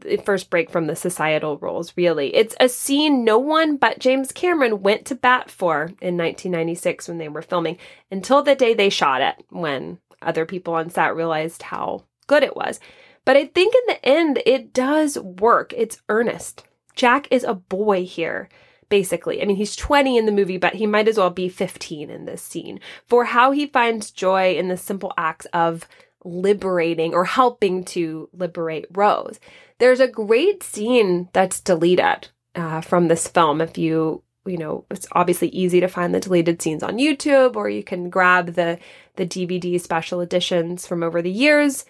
the 0.00 0.16
first 0.18 0.50
break 0.50 0.70
from 0.70 0.86
the 0.86 0.96
societal 0.96 1.56
roles, 1.58 1.96
really. 1.96 2.34
It's 2.34 2.56
a 2.60 2.68
scene 2.68 3.24
no 3.24 3.38
one 3.38 3.76
but 3.76 4.00
James 4.00 4.32
Cameron 4.32 4.82
went 4.82 5.06
to 5.06 5.14
bat 5.14 5.50
for 5.50 5.84
in 6.02 6.18
1996 6.18 7.08
when 7.08 7.18
they 7.18 7.28
were 7.28 7.42
filming 7.42 7.78
until 8.10 8.42
the 8.42 8.54
day 8.54 8.74
they 8.74 8.90
shot 8.90 9.22
it, 9.22 9.36
when 9.48 9.98
other 10.20 10.44
people 10.44 10.74
on 10.74 10.90
set 10.90 11.14
realized 11.14 11.62
how 11.62 12.04
good 12.26 12.42
it 12.42 12.56
was. 12.56 12.80
But 13.24 13.36
I 13.36 13.46
think 13.46 13.74
in 13.74 13.94
the 13.94 14.04
end, 14.04 14.42
it 14.44 14.72
does 14.72 15.18
work. 15.18 15.72
It's 15.76 16.02
earnest. 16.08 16.64
Jack 16.94 17.28
is 17.30 17.44
a 17.44 17.54
boy 17.54 18.04
here 18.04 18.48
basically. 18.90 19.40
I 19.40 19.46
mean, 19.46 19.56
he's 19.56 19.74
20 19.74 20.18
in 20.18 20.26
the 20.26 20.32
movie, 20.32 20.58
but 20.58 20.74
he 20.74 20.86
might 20.86 21.08
as 21.08 21.16
well 21.16 21.30
be 21.30 21.48
15 21.48 22.10
in 22.10 22.26
this 22.26 22.42
scene 22.42 22.80
for 23.06 23.24
how 23.24 23.52
he 23.52 23.66
finds 23.66 24.10
joy 24.10 24.54
in 24.54 24.68
the 24.68 24.76
simple 24.76 25.14
acts 25.16 25.46
of 25.54 25.88
liberating 26.22 27.14
or 27.14 27.24
helping 27.24 27.84
to 27.84 28.28
liberate 28.34 28.86
Rose. 28.92 29.40
There's 29.78 30.00
a 30.00 30.08
great 30.08 30.62
scene 30.62 31.30
that's 31.32 31.60
deleted 31.60 32.28
uh, 32.54 32.82
from 32.82 33.08
this 33.08 33.26
film. 33.26 33.62
If 33.62 33.78
you, 33.78 34.22
you 34.44 34.58
know, 34.58 34.84
it's 34.90 35.06
obviously 35.12 35.48
easy 35.48 35.80
to 35.80 35.88
find 35.88 36.14
the 36.14 36.20
deleted 36.20 36.60
scenes 36.60 36.82
on 36.82 36.98
YouTube, 36.98 37.56
or 37.56 37.70
you 37.70 37.82
can 37.82 38.10
grab 38.10 38.54
the 38.54 38.78
the 39.16 39.26
DVD 39.26 39.80
special 39.80 40.20
editions 40.20 40.86
from 40.86 41.02
over 41.02 41.22
the 41.22 41.30
years. 41.30 41.84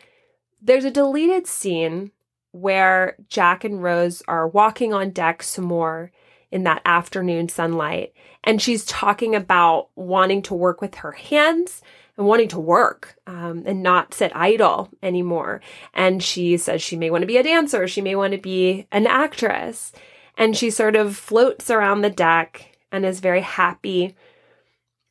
There's 0.63 0.85
a 0.85 0.91
deleted 0.91 1.47
scene 1.47 2.13
where 2.53 3.17
Jack 3.29 3.65
and 3.65 3.83
Rose 3.83 4.23
are 4.27 4.49
walking 4.49 4.93
on 4.93 5.11
deck 5.11 5.43
some 5.43 5.65
more 5.65 6.11
in 6.51 6.65
that 6.65 6.83
afternoon 6.85 7.49
sunlight. 7.49 8.13
And 8.45 8.61
she's 8.61 8.85
talking 8.85 9.35
about 9.35 9.89
wanting 9.95 10.43
to 10.43 10.55
work 10.55 10.81
with 10.81 10.97
her 10.97 11.13
hands 11.13 11.83
and 12.17 12.27
wanting 12.27 12.49
to 12.49 12.61
work 12.61 13.17
um, 13.27 13.63
and 13.67 13.83
not 13.83 14.15
sit 14.15 14.35
idle 14.35 14.91
anymore. 15.03 15.61
And 15.95 16.23
she 16.23 16.57
says 16.57 16.83
she 16.83 16.97
may 16.97 17.11
want 17.11 17.23
to 17.23 17.27
be 17.27 17.37
a 17.37 17.43
dancer, 17.43 17.87
she 17.89 18.01
may 18.01 18.15
want 18.15 18.33
to 18.33 18.39
be 18.39 18.87
an 18.93 19.07
actress. 19.07 19.93
And 20.37 20.57
she 20.57 20.71
sort 20.71 20.97
of 20.97 21.17
floats 21.17 21.71
around 21.71 22.01
the 22.01 22.11
deck 22.11 22.77
and 22.91 23.05
is 23.05 23.21
very 23.21 23.43
happy. 23.43 24.17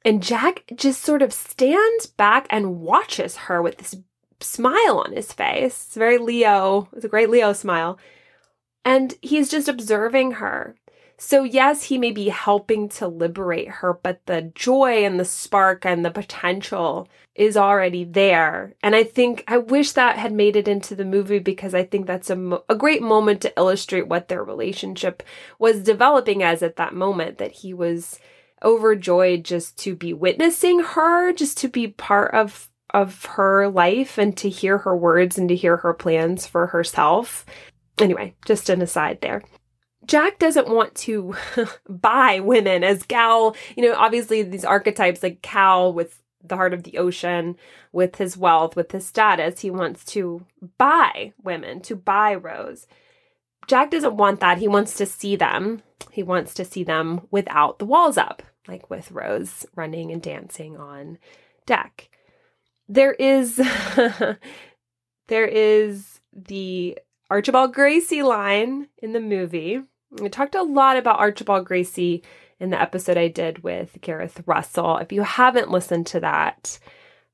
And 0.04 0.24
Jack 0.24 0.64
just 0.76 1.02
sort 1.02 1.22
of 1.22 1.34
stands 1.34 2.06
back 2.06 2.48
and 2.50 2.80
watches 2.80 3.36
her 3.36 3.62
with 3.62 3.78
this 3.78 3.96
smile 4.40 5.04
on 5.06 5.14
his 5.14 5.34
face. 5.34 5.86
It's 5.88 5.96
very 5.96 6.18
Leo, 6.18 6.90
it's 6.94 7.06
a 7.06 7.10
great 7.10 7.30
Leo 7.30 7.54
smile. 7.54 8.00
And 8.86 9.16
he's 9.22 9.50
just 9.50 9.68
observing 9.68 10.34
her. 10.34 10.76
So, 11.22 11.44
yes, 11.44 11.84
he 11.84 11.98
may 11.98 12.12
be 12.12 12.30
helping 12.30 12.88
to 12.90 13.08
liberate 13.10 13.68
her, 13.68 13.94
but 13.94 14.26
the 14.26 14.54
joy 14.56 15.04
and 15.04 15.20
the 15.20 15.26
spark 15.26 15.86
and 15.86 16.06
the 16.06 16.12
potential 16.12 17.10
is 17.36 17.58
already 17.58 18.06
there. 18.06 18.74
And 18.82 18.96
I 18.96 19.04
think 19.04 19.44
I 19.46 19.58
wish 19.58 19.92
that 19.92 20.18
had 20.18 20.32
made 20.32 20.56
it 20.56 20.70
into 20.70 20.96
the 20.96 21.04
movie 21.04 21.40
because 21.40 21.76
I 21.76 21.84
think 21.84 22.08
that's 22.08 22.30
a, 22.30 22.38
mo- 22.38 22.64
a 22.70 22.76
great 22.76 23.02
moment 23.02 23.42
to 23.42 23.54
illustrate 23.58 24.08
what 24.08 24.30
their 24.30 24.42
relationship 24.46 25.22
was 25.60 25.84
developing 25.84 26.42
as 26.42 26.64
at 26.64 26.78
that 26.78 26.96
moment, 26.96 27.38
that 27.40 27.52
he 27.52 27.74
was 27.74 28.18
overjoyed 28.64 29.44
just 29.44 29.78
to 29.80 29.98
be 29.98 30.14
witnessing 30.14 30.80
her, 30.80 31.34
just 31.34 31.58
to 31.58 31.68
be 31.68 31.88
part 31.88 32.34
of 32.34 32.70
of 32.92 33.26
her 33.26 33.68
life 33.68 34.18
and 34.18 34.36
to 34.38 34.50
hear 34.50 34.80
her 34.80 34.96
words 34.96 35.38
and 35.38 35.50
to 35.50 35.56
hear 35.56 35.78
her 35.78 35.94
plans 35.94 36.48
for 36.48 36.68
herself. 36.68 37.46
Anyway, 38.00 38.34
just 38.46 38.70
an 38.70 38.82
aside 38.82 39.20
there. 39.22 39.44
Jack 40.10 40.40
doesn't 40.40 40.68
want 40.68 40.96
to 40.96 41.36
buy 41.88 42.40
women 42.40 42.84
as 42.84 43.04
Cal, 43.04 43.56
you 43.78 43.84
know, 43.84 43.94
obviously 43.96 44.42
these 44.42 44.66
archetypes 44.66 45.22
like 45.22 45.44
Cal 45.44 45.94
with 45.94 46.24
the 46.44 46.56
heart 46.56 46.74
of 46.74 46.82
the 46.82 46.98
ocean, 46.98 47.56
with 47.92 48.16
his 48.16 48.36
wealth, 48.36 48.76
with 48.76 48.92
his 48.92 49.06
status, 49.06 49.60
he 49.60 49.70
wants 49.70 50.04
to 50.06 50.44
buy 50.80 51.32
women, 51.44 51.80
to 51.82 51.96
buy 51.96 52.34
Rose. 52.34 52.88
Jack 53.68 53.92
doesn't 53.92 54.18
want 54.18 54.40
that. 54.40 54.58
He 54.58 54.68
wants 54.68 54.96
to 54.96 55.06
see 55.06 55.36
them. 55.36 55.84
He 56.12 56.24
wants 56.24 56.56
to 56.56 56.66
see 56.66 56.84
them 56.84 57.28
without 57.30 57.78
the 57.78 57.86
walls 57.86 58.18
up, 58.18 58.42
like 58.68 58.90
with 58.90 59.12
Rose 59.12 59.64
running 59.76 60.12
and 60.12 60.24
dancing 60.24 60.76
on 60.76 61.20
deck. 61.68 62.10
There 62.88 63.14
is 63.14 63.58
there 65.28 65.46
is 65.46 66.20
the 66.34 66.98
Archibald 67.30 67.76
Gracie 67.76 68.24
line 68.24 68.88
in 68.98 69.14
the 69.14 69.20
movie 69.20 69.84
we 70.12 70.30
talked 70.30 70.56
a 70.56 70.64
lot 70.64 70.98
about 70.98 71.20
Archibald 71.20 71.66
Gracie 71.66 72.24
in 72.60 72.70
the 72.70 72.82
episode 72.82 73.18
I 73.18 73.28
did 73.28 73.64
with 73.64 73.98
Gareth 74.02 74.42
Russell. 74.46 74.98
If 74.98 75.12
you 75.12 75.22
haven't 75.22 75.72
listened 75.72 76.08
to 76.08 76.20
that, 76.20 76.80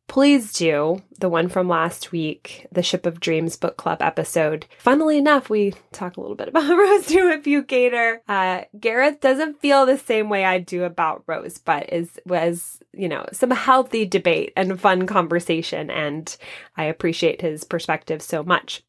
please 0.08 0.54
do. 0.54 1.02
The 1.20 1.30
one 1.30 1.50
from 1.50 1.68
last 1.68 2.12
week, 2.12 2.68
the 2.72 2.84
Ship 2.84 3.06
of 3.06 3.20
Dreams 3.20 3.56
book 3.56 3.78
club 3.78 4.02
episode. 4.02 4.66
Funnily 4.78 5.18
enough, 5.18 5.50
we 5.50 5.74
talk 5.92 6.18
a 6.18 6.22
little 6.22 6.36
bit 6.36 6.50
about 6.50 6.70
Rose 6.78 7.08
too 7.08 7.30
with 7.30 7.68
Gareth. 7.68 8.22
Uh, 8.28 8.62
Gareth 8.80 9.20
doesn't 9.20 9.60
feel 9.60 9.86
the 9.86 9.98
same 9.98 10.30
way 10.30 10.46
I 10.46 10.60
do 10.60 10.84
about 10.84 11.24
Rose, 11.28 11.58
but 11.58 11.92
is 11.92 12.20
was 12.26 12.80
you 12.94 13.08
know 13.08 13.26
some 13.32 13.52
healthy 13.52 14.06
debate 14.06 14.54
and 14.56 14.80
fun 14.80 15.08
conversation, 15.08 15.90
and 15.90 16.36
I 16.78 16.86
appreciate 16.86 17.42
his 17.42 17.64
perspective 17.64 18.22
so 18.22 18.44
much. 18.44 18.84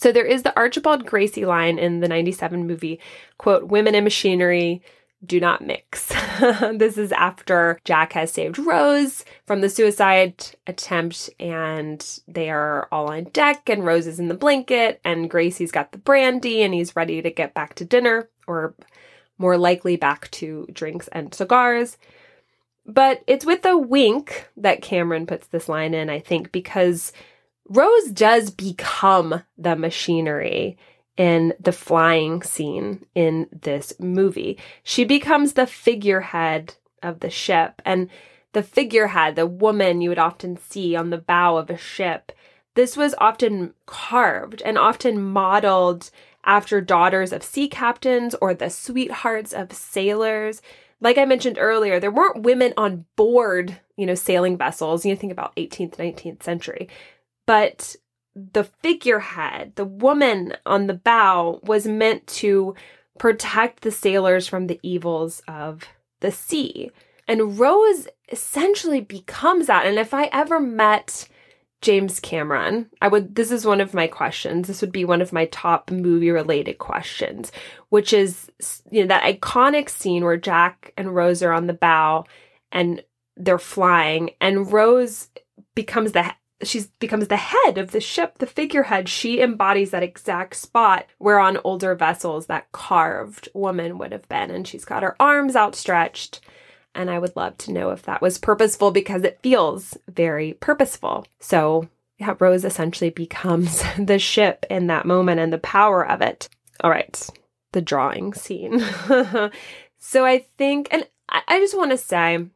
So 0.00 0.12
there 0.12 0.24
is 0.24 0.44
the 0.44 0.56
Archibald 0.56 1.04
Gracie 1.04 1.44
line 1.44 1.78
in 1.78 2.00
the 2.00 2.08
97 2.08 2.66
movie, 2.66 3.00
quote, 3.36 3.64
women 3.64 3.94
and 3.94 4.04
machinery 4.04 4.80
do 5.26 5.38
not 5.38 5.60
mix. 5.60 6.06
this 6.72 6.96
is 6.96 7.12
after 7.12 7.78
Jack 7.84 8.14
has 8.14 8.32
saved 8.32 8.58
Rose 8.58 9.26
from 9.44 9.60
the 9.60 9.68
suicide 9.68 10.42
attempt 10.66 11.28
and 11.38 12.20
they 12.26 12.48
are 12.48 12.88
all 12.90 13.10
on 13.10 13.24
deck 13.24 13.68
and 13.68 13.84
Rose 13.84 14.06
is 14.06 14.18
in 14.18 14.28
the 14.28 14.34
blanket 14.34 15.02
and 15.04 15.28
Gracie's 15.28 15.70
got 15.70 15.92
the 15.92 15.98
brandy 15.98 16.62
and 16.62 16.72
he's 16.72 16.96
ready 16.96 17.20
to 17.20 17.30
get 17.30 17.52
back 17.52 17.74
to 17.74 17.84
dinner 17.84 18.30
or 18.46 18.74
more 19.36 19.58
likely 19.58 19.96
back 19.96 20.30
to 20.30 20.66
drinks 20.72 21.08
and 21.08 21.34
cigars. 21.34 21.98
But 22.86 23.22
it's 23.26 23.44
with 23.44 23.66
a 23.66 23.76
wink 23.76 24.48
that 24.56 24.80
Cameron 24.80 25.26
puts 25.26 25.48
this 25.48 25.68
line 25.68 25.92
in, 25.92 26.08
I 26.08 26.20
think, 26.20 26.50
because 26.52 27.12
Rose 27.70 28.10
does 28.10 28.50
become 28.50 29.44
the 29.56 29.76
machinery 29.76 30.76
in 31.16 31.54
the 31.60 31.70
flying 31.70 32.42
scene 32.42 33.06
in 33.14 33.46
this 33.52 33.92
movie. 34.00 34.58
She 34.82 35.04
becomes 35.04 35.52
the 35.52 35.68
figurehead 35.68 36.74
of 37.00 37.20
the 37.20 37.30
ship, 37.30 37.80
and 37.84 38.10
the 38.52 38.64
figurehead, 38.64 39.36
the 39.36 39.46
woman 39.46 40.00
you 40.00 40.08
would 40.08 40.18
often 40.18 40.56
see 40.56 40.96
on 40.96 41.10
the 41.10 41.18
bow 41.18 41.56
of 41.56 41.70
a 41.70 41.76
ship, 41.76 42.32
this 42.74 42.96
was 42.96 43.14
often 43.18 43.74
carved 43.86 44.62
and 44.62 44.76
often 44.76 45.22
modeled 45.22 46.10
after 46.44 46.80
daughters 46.80 47.32
of 47.32 47.44
sea 47.44 47.68
captains 47.68 48.34
or 48.40 48.52
the 48.52 48.70
sweethearts 48.70 49.52
of 49.52 49.72
sailors. 49.72 50.60
like 51.02 51.18
I 51.18 51.24
mentioned 51.24 51.56
earlier, 51.58 52.00
there 52.00 52.10
weren't 52.10 52.42
women 52.42 52.74
on 52.76 53.06
board, 53.16 53.78
you 53.96 54.06
know, 54.06 54.14
sailing 54.14 54.56
vessels. 54.58 55.06
You 55.06 55.16
think 55.16 55.32
about 55.32 55.54
18th, 55.56 55.96
19th 55.96 56.42
century. 56.42 56.88
But 57.50 57.96
the 58.36 58.62
figurehead, 58.62 59.72
the 59.74 59.84
woman 59.84 60.54
on 60.64 60.86
the 60.86 60.94
bow, 60.94 61.58
was 61.64 61.84
meant 61.84 62.24
to 62.28 62.76
protect 63.18 63.80
the 63.80 63.90
sailors 63.90 64.46
from 64.46 64.68
the 64.68 64.78
evils 64.84 65.42
of 65.48 65.82
the 66.20 66.30
sea. 66.30 66.92
And 67.26 67.58
Rose 67.58 68.06
essentially 68.30 69.00
becomes 69.00 69.66
that. 69.66 69.84
And 69.84 69.98
if 69.98 70.14
I 70.14 70.26
ever 70.26 70.60
met 70.60 71.26
James 71.82 72.20
Cameron, 72.20 72.88
I 73.02 73.08
would 73.08 73.34
this 73.34 73.50
is 73.50 73.66
one 73.66 73.80
of 73.80 73.94
my 73.94 74.06
questions. 74.06 74.68
This 74.68 74.80
would 74.80 74.92
be 74.92 75.04
one 75.04 75.20
of 75.20 75.32
my 75.32 75.46
top 75.46 75.90
movie 75.90 76.30
related 76.30 76.78
questions, 76.78 77.50
which 77.88 78.12
is 78.12 78.48
you 78.92 79.00
know 79.00 79.08
that 79.08 79.24
iconic 79.24 79.88
scene 79.88 80.22
where 80.22 80.36
Jack 80.36 80.92
and 80.96 81.16
Rose 81.16 81.42
are 81.42 81.52
on 81.52 81.66
the 81.66 81.72
bow 81.72 82.26
and 82.70 83.02
they're 83.36 83.58
flying 83.58 84.30
and 84.40 84.70
Rose 84.72 85.30
becomes 85.74 86.12
the 86.12 86.32
she 86.62 86.84
becomes 86.98 87.28
the 87.28 87.36
head 87.36 87.78
of 87.78 87.90
the 87.90 88.00
ship, 88.00 88.38
the 88.38 88.46
figurehead. 88.46 89.08
She 89.08 89.40
embodies 89.40 89.90
that 89.90 90.02
exact 90.02 90.56
spot 90.56 91.06
where 91.18 91.38
on 91.38 91.58
older 91.64 91.94
vessels 91.94 92.46
that 92.46 92.70
carved 92.72 93.48
woman 93.54 93.98
would 93.98 94.12
have 94.12 94.28
been. 94.28 94.50
And 94.50 94.66
she's 94.66 94.84
got 94.84 95.02
her 95.02 95.16
arms 95.20 95.56
outstretched. 95.56 96.40
And 96.94 97.10
I 97.10 97.18
would 97.18 97.36
love 97.36 97.56
to 97.58 97.72
know 97.72 97.90
if 97.90 98.02
that 98.02 98.20
was 98.20 98.38
purposeful 98.38 98.90
because 98.90 99.22
it 99.22 99.40
feels 99.42 99.96
very 100.08 100.54
purposeful. 100.54 101.26
So, 101.38 101.88
yeah, 102.18 102.34
Rose 102.38 102.64
essentially 102.64 103.10
becomes 103.10 103.82
the 103.98 104.18
ship 104.18 104.66
in 104.68 104.88
that 104.88 105.06
moment 105.06 105.40
and 105.40 105.52
the 105.52 105.58
power 105.58 106.06
of 106.06 106.20
it. 106.20 106.48
All 106.82 106.90
right, 106.90 107.28
the 107.72 107.82
drawing 107.82 108.34
scene. 108.34 108.80
so 109.98 110.24
I 110.24 110.46
think, 110.58 110.88
and 110.90 111.06
I 111.28 111.60
just 111.60 111.76
want 111.76 111.92
to 111.92 111.96
say, 111.96 112.46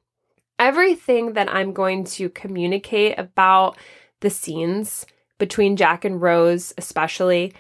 everything 0.59 1.34
that 1.34 1.52
I'm 1.52 1.72
going 1.72 2.05
to 2.05 2.28
communicate 2.28 3.18
about 3.18 3.76
the 4.20 4.30
scenes 4.30 5.07
between 5.38 5.76
Jack 5.76 6.05
and 6.05 6.20
Rose, 6.20 6.72
especially, 6.78 7.52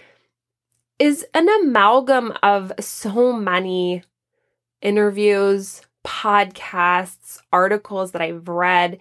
is 0.98 1.26
an 1.34 1.48
amalgam 1.48 2.32
of 2.42 2.72
so 2.80 3.32
many 3.32 4.02
interviews, 4.80 5.82
podcasts, 6.04 7.38
articles 7.52 8.12
that 8.12 8.22
I've 8.22 8.48
read. 8.48 8.98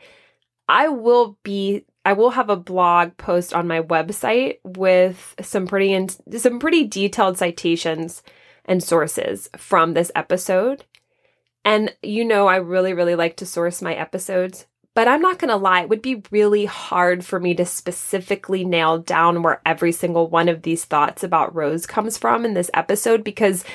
I 0.67 0.87
will 0.87 1.37
be 1.43 1.85
I 2.05 2.13
will 2.13 2.31
have 2.31 2.49
a 2.49 2.57
blog 2.57 3.15
post 3.15 3.53
on 3.53 3.67
my 3.67 3.81
website 3.81 4.57
with 4.63 5.35
some 5.41 5.67
pretty 5.67 5.93
in, 5.93 6.09
some 6.37 6.59
pretty 6.59 6.85
detailed 6.85 7.37
citations 7.37 8.23
and 8.65 8.83
sources 8.83 9.49
from 9.57 9.93
this 9.93 10.11
episode 10.15 10.83
and 11.65 11.95
you 12.01 12.25
know, 12.25 12.47
I 12.47 12.57
really, 12.57 12.93
really 12.93 13.15
like 13.15 13.37
to 13.37 13.45
source 13.45 13.81
my 13.81 13.93
episodes. 13.93 14.65
But 14.95 15.07
I'm 15.07 15.21
not 15.21 15.39
going 15.39 15.49
to 15.49 15.55
lie, 15.55 15.81
it 15.81 15.89
would 15.89 16.03
be 16.03 16.21
really 16.29 16.65
hard 16.65 17.25
for 17.25 17.39
me 17.39 17.55
to 17.55 17.65
specifically 17.65 18.63
nail 18.63 18.99
down 18.99 19.41
where 19.41 19.59
every 19.65 19.91
single 19.91 20.29
one 20.29 20.47
of 20.47 20.61
these 20.61 20.85
thoughts 20.85 21.23
about 21.23 21.55
Rose 21.55 21.87
comes 21.87 22.15
from 22.15 22.45
in 22.45 22.53
this 22.53 22.69
episode 22.75 23.23
because 23.23 23.65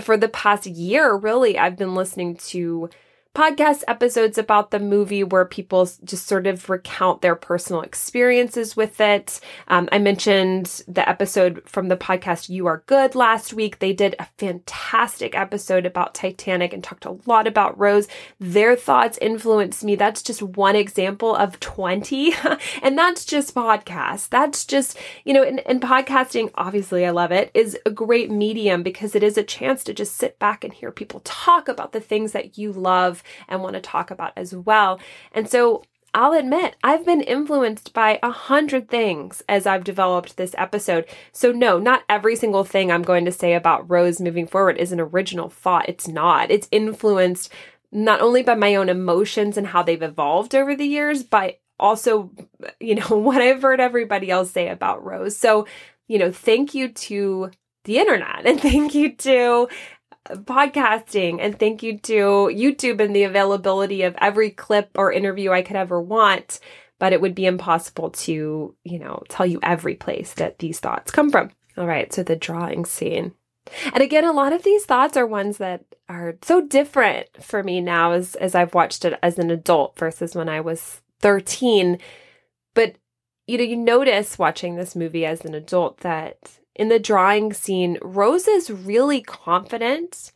for 0.00 0.16
the 0.16 0.28
past 0.28 0.66
year, 0.66 1.14
really, 1.14 1.56
I've 1.56 1.76
been 1.76 1.94
listening 1.94 2.36
to 2.48 2.90
podcast 3.34 3.84
episodes 3.86 4.36
about 4.36 4.72
the 4.72 4.80
movie 4.80 5.22
where 5.22 5.44
people 5.44 5.88
just 6.02 6.26
sort 6.26 6.46
of 6.46 6.68
recount 6.68 7.22
their 7.22 7.36
personal 7.36 7.82
experiences 7.82 8.76
with 8.76 9.00
it. 9.00 9.38
Um, 9.68 9.88
I 9.92 9.98
mentioned 9.98 10.82
the 10.88 11.08
episode 11.08 11.62
from 11.64 11.86
the 11.86 11.96
podcast 11.96 12.48
You 12.48 12.66
Are 12.66 12.82
Good 12.86 13.14
last 13.14 13.54
week. 13.54 13.78
They 13.78 13.92
did 13.92 14.16
a 14.18 14.26
fantastic 14.38 15.36
episode 15.36 15.86
about 15.86 16.14
Titanic 16.14 16.72
and 16.72 16.82
talked 16.82 17.04
a 17.04 17.16
lot 17.26 17.46
about 17.46 17.78
Rose. 17.78 18.08
Their 18.40 18.74
thoughts 18.74 19.18
influenced 19.22 19.84
me. 19.84 19.94
That's 19.94 20.22
just 20.22 20.42
one 20.42 20.74
example 20.74 21.36
of 21.36 21.60
20. 21.60 22.34
and 22.82 22.98
that's 22.98 23.24
just 23.24 23.54
podcasts. 23.54 24.28
That's 24.28 24.64
just, 24.64 24.98
you 25.24 25.32
know, 25.32 25.44
and, 25.44 25.60
and 25.60 25.80
podcasting, 25.80 26.50
obviously, 26.56 27.06
I 27.06 27.10
love 27.10 27.30
it, 27.30 27.52
is 27.54 27.78
a 27.86 27.90
great 27.90 28.32
medium 28.32 28.82
because 28.82 29.14
it 29.14 29.22
is 29.22 29.38
a 29.38 29.44
chance 29.44 29.84
to 29.84 29.94
just 29.94 30.16
sit 30.16 30.40
back 30.40 30.64
and 30.64 30.72
hear 30.72 30.90
people 30.90 31.20
talk 31.22 31.68
about 31.68 31.92
the 31.92 32.00
things 32.00 32.32
that 32.32 32.58
you 32.58 32.72
love 32.72 33.22
and 33.48 33.62
want 33.62 33.74
to 33.74 33.80
talk 33.80 34.10
about 34.10 34.32
as 34.36 34.54
well. 34.54 35.00
And 35.32 35.48
so 35.48 35.82
I'll 36.14 36.32
admit, 36.32 36.74
I've 36.82 37.04
been 37.04 37.20
influenced 37.20 37.92
by 37.92 38.18
a 38.22 38.30
hundred 38.30 38.88
things 38.88 39.42
as 39.48 39.66
I've 39.66 39.84
developed 39.84 40.36
this 40.36 40.54
episode. 40.56 41.06
So, 41.32 41.52
no, 41.52 41.78
not 41.78 42.02
every 42.08 42.34
single 42.34 42.64
thing 42.64 42.90
I'm 42.90 43.02
going 43.02 43.24
to 43.26 43.32
say 43.32 43.54
about 43.54 43.88
Rose 43.90 44.20
moving 44.20 44.46
forward 44.46 44.78
is 44.78 44.90
an 44.90 45.00
original 45.00 45.50
thought. 45.50 45.88
It's 45.88 46.08
not. 46.08 46.50
It's 46.50 46.68
influenced 46.70 47.52
not 47.92 48.20
only 48.20 48.42
by 48.42 48.54
my 48.54 48.74
own 48.74 48.88
emotions 48.88 49.56
and 49.56 49.66
how 49.66 49.82
they've 49.82 50.02
evolved 50.02 50.54
over 50.54 50.74
the 50.74 50.86
years, 50.86 51.22
but 51.22 51.60
also, 51.78 52.30
you 52.80 52.94
know, 52.94 53.08
what 53.08 53.42
I've 53.42 53.62
heard 53.62 53.80
everybody 53.80 54.30
else 54.30 54.50
say 54.50 54.68
about 54.68 55.04
Rose. 55.04 55.36
So, 55.36 55.66
you 56.06 56.18
know, 56.18 56.32
thank 56.32 56.74
you 56.74 56.88
to 56.88 57.50
the 57.84 57.98
internet 57.98 58.42
and 58.46 58.60
thank 58.60 58.94
you 58.94 59.14
to 59.16 59.68
podcasting 60.30 61.38
and 61.40 61.58
thank 61.58 61.82
you 61.82 61.98
to 61.98 62.12
YouTube 62.52 63.00
and 63.00 63.14
the 63.14 63.24
availability 63.24 64.02
of 64.02 64.16
every 64.20 64.50
clip 64.50 64.90
or 64.96 65.12
interview 65.12 65.50
I 65.52 65.62
could 65.62 65.76
ever 65.76 66.00
want. 66.00 66.60
But 66.98 67.12
it 67.12 67.20
would 67.20 67.34
be 67.34 67.46
impossible 67.46 68.10
to, 68.10 68.74
you 68.82 68.98
know, 68.98 69.22
tell 69.28 69.46
you 69.46 69.60
every 69.62 69.94
place 69.94 70.34
that 70.34 70.58
these 70.58 70.80
thoughts 70.80 71.12
come 71.12 71.30
from. 71.30 71.50
All 71.76 71.86
right, 71.86 72.12
so 72.12 72.24
the 72.24 72.34
drawing 72.34 72.84
scene. 72.84 73.34
And 73.92 74.02
again, 74.02 74.24
a 74.24 74.32
lot 74.32 74.52
of 74.52 74.64
these 74.64 74.84
thoughts 74.84 75.16
are 75.16 75.26
ones 75.26 75.58
that 75.58 75.84
are 76.08 76.36
so 76.42 76.60
different 76.60 77.28
for 77.40 77.62
me 77.62 77.80
now 77.80 78.12
as, 78.12 78.34
as 78.36 78.54
I've 78.54 78.74
watched 78.74 79.04
it 79.04 79.18
as 79.22 79.38
an 79.38 79.50
adult 79.50 79.98
versus 79.98 80.34
when 80.34 80.48
I 80.48 80.60
was 80.60 81.00
13. 81.20 81.98
But, 82.74 82.96
you 83.46 83.58
know, 83.58 83.64
you 83.64 83.76
notice 83.76 84.38
watching 84.38 84.74
this 84.74 84.96
movie 84.96 85.24
as 85.24 85.44
an 85.44 85.54
adult 85.54 85.98
that 85.98 86.57
in 86.78 86.88
the 86.88 87.00
drawing 87.00 87.52
scene, 87.52 87.98
Rose 88.00 88.46
is 88.46 88.70
really 88.70 89.20
confident 89.20 90.32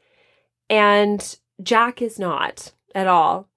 and 0.69 1.37
Jack 1.63 2.03
is 2.03 2.19
not 2.19 2.73
at 2.95 3.07
all. 3.07 3.49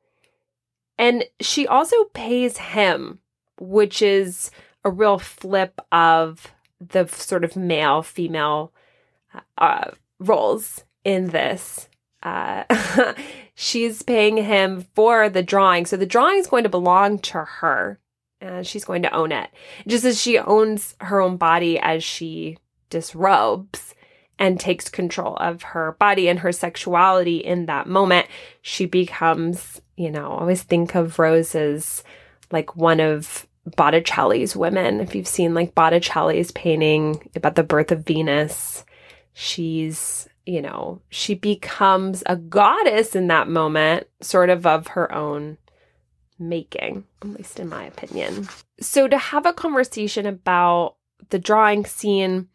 And 0.98 1.26
she 1.42 1.68
also 1.68 2.06
pays 2.14 2.58
him, 2.58 3.20
which 3.60 4.02
is 4.02 4.52
a 4.86 4.92
real 4.92 5.18
flip 5.18 5.82
of 5.92 6.54
the 6.80 7.08
sort 7.08 7.44
of 7.44 7.56
male 7.56 8.04
female 8.04 8.72
uh, 9.58 9.92
roles 10.20 10.84
in 11.04 11.28
this. 11.28 11.90
Uh, 12.22 12.64
she's 13.56 14.04
paying 14.04 14.38
him 14.38 14.86
for 14.94 15.28
the 15.28 15.44
drawing. 15.44 15.86
So 15.86 15.98
the 15.98 16.06
drawing 16.06 16.38
is 16.38 16.48
going 16.48 16.64
to 16.64 16.70
belong 16.70 17.20
to 17.20 17.40
her. 17.40 18.00
And 18.42 18.68
she's 18.68 18.86
going 18.86 19.02
to 19.02 19.14
own 19.14 19.32
it. 19.32 19.50
Just 19.88 20.06
as 20.06 20.22
she 20.22 20.38
owns 20.38 20.96
her 21.02 21.20
own 21.20 21.38
body 21.38 21.80
as 21.80 22.04
she 22.04 22.58
disrobes 22.96 23.94
and 24.40 24.58
takes 24.58 24.88
control 24.88 25.36
of 25.36 25.64
her 25.64 25.98
body 26.00 26.30
and 26.30 26.40
her 26.40 26.54
sexuality 26.54 27.38
in 27.38 27.66
that 27.66 27.88
moment, 27.88 28.26
she 28.62 28.86
becomes, 28.86 29.82
you 29.98 30.10
know, 30.10 30.32
always 30.32 30.64
think 30.64 30.96
of 30.96 31.20
Rose 31.20 31.56
as 31.56 32.04
like 32.52 32.78
one 32.78 33.02
of 33.02 33.46
Botticelli's 33.76 34.56
women. 34.56 35.02
If 35.02 35.14
you've 35.14 35.28
seen 35.28 35.54
like 35.54 35.76
Botticelli's 35.76 36.52
painting 36.52 37.30
about 37.36 37.56
the 37.56 37.64
birth 37.64 37.92
of 37.92 38.06
Venus, 38.06 38.86
she's, 39.34 40.30
you 40.46 40.62
know, 40.62 41.02
she 41.10 41.36
becomes 41.36 42.24
a 42.26 42.38
goddess 42.38 43.14
in 43.14 43.28
that 43.28 43.50
moment, 43.50 44.08
sort 44.22 44.50
of 44.50 44.66
of 44.66 44.88
her 44.88 45.14
own 45.14 45.58
making, 46.40 47.04
at 47.22 47.28
least 47.28 47.60
in 47.60 47.68
my 47.68 47.84
opinion. 47.84 48.48
So 48.80 49.10
to 49.10 49.18
have 49.18 49.46
a 49.46 49.54
conversation 49.54 50.26
about 50.26 50.96
the 51.30 51.40
drawing 51.40 51.86
scene, 51.86 52.48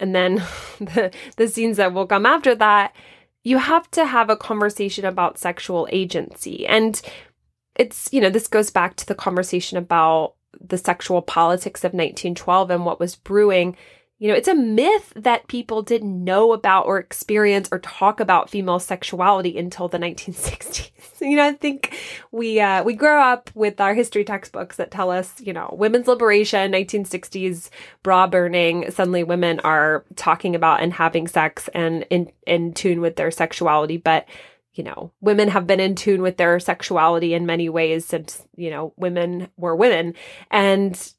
and 0.00 0.14
then 0.14 0.36
the, 0.78 1.12
the 1.36 1.48
scenes 1.48 1.76
that 1.76 1.92
will 1.92 2.06
come 2.06 2.26
after 2.26 2.54
that, 2.54 2.94
you 3.42 3.58
have 3.58 3.90
to 3.92 4.06
have 4.06 4.28
a 4.30 4.36
conversation 4.36 5.04
about 5.04 5.38
sexual 5.38 5.88
agency. 5.90 6.66
And 6.66 7.00
it's, 7.76 8.08
you 8.12 8.20
know, 8.20 8.30
this 8.30 8.48
goes 8.48 8.70
back 8.70 8.96
to 8.96 9.06
the 9.06 9.14
conversation 9.14 9.78
about 9.78 10.34
the 10.60 10.78
sexual 10.78 11.22
politics 11.22 11.84
of 11.84 11.92
1912 11.92 12.70
and 12.70 12.84
what 12.84 12.98
was 12.98 13.14
brewing 13.14 13.76
you 14.18 14.28
know, 14.28 14.34
it's 14.34 14.48
a 14.48 14.54
myth 14.54 15.12
that 15.14 15.46
people 15.46 15.82
didn't 15.82 16.24
know 16.24 16.52
about 16.52 16.86
or 16.86 16.98
experience 16.98 17.68
or 17.70 17.78
talk 17.80 18.18
about 18.18 18.48
female 18.48 18.78
sexuality 18.78 19.58
until 19.58 19.88
the 19.88 19.98
1960s. 19.98 20.90
you 21.20 21.36
know, 21.36 21.46
I 21.46 21.52
think 21.52 21.98
we 22.32 22.60
uh, 22.60 22.82
we 22.82 22.94
grow 22.94 23.20
up 23.20 23.50
with 23.54 23.80
our 23.80 23.94
history 23.94 24.24
textbooks 24.24 24.76
that 24.76 24.90
tell 24.90 25.10
us, 25.10 25.34
you 25.40 25.52
know, 25.52 25.74
women's 25.78 26.06
liberation, 26.06 26.72
1960s 26.72 27.70
bra 28.02 28.26
burning. 28.26 28.90
Suddenly, 28.90 29.24
women 29.24 29.60
are 29.60 30.04
talking 30.16 30.54
about 30.54 30.82
and 30.82 30.92
having 30.92 31.26
sex 31.28 31.68
and 31.74 32.06
in 32.10 32.30
in 32.46 32.72
tune 32.72 33.00
with 33.00 33.16
their 33.16 33.30
sexuality, 33.30 33.96
but 33.96 34.26
you 34.74 34.84
know, 34.84 35.10
women 35.22 35.48
have 35.48 35.66
been 35.66 35.80
in 35.80 35.94
tune 35.94 36.20
with 36.20 36.36
their 36.36 36.60
sexuality 36.60 37.32
in 37.32 37.46
many 37.46 37.70
ways 37.70 38.04
since, 38.04 38.46
you 38.56 38.68
know, 38.68 38.92
women 38.96 39.48
were 39.56 39.74
women. 39.74 40.14
And 40.50 41.12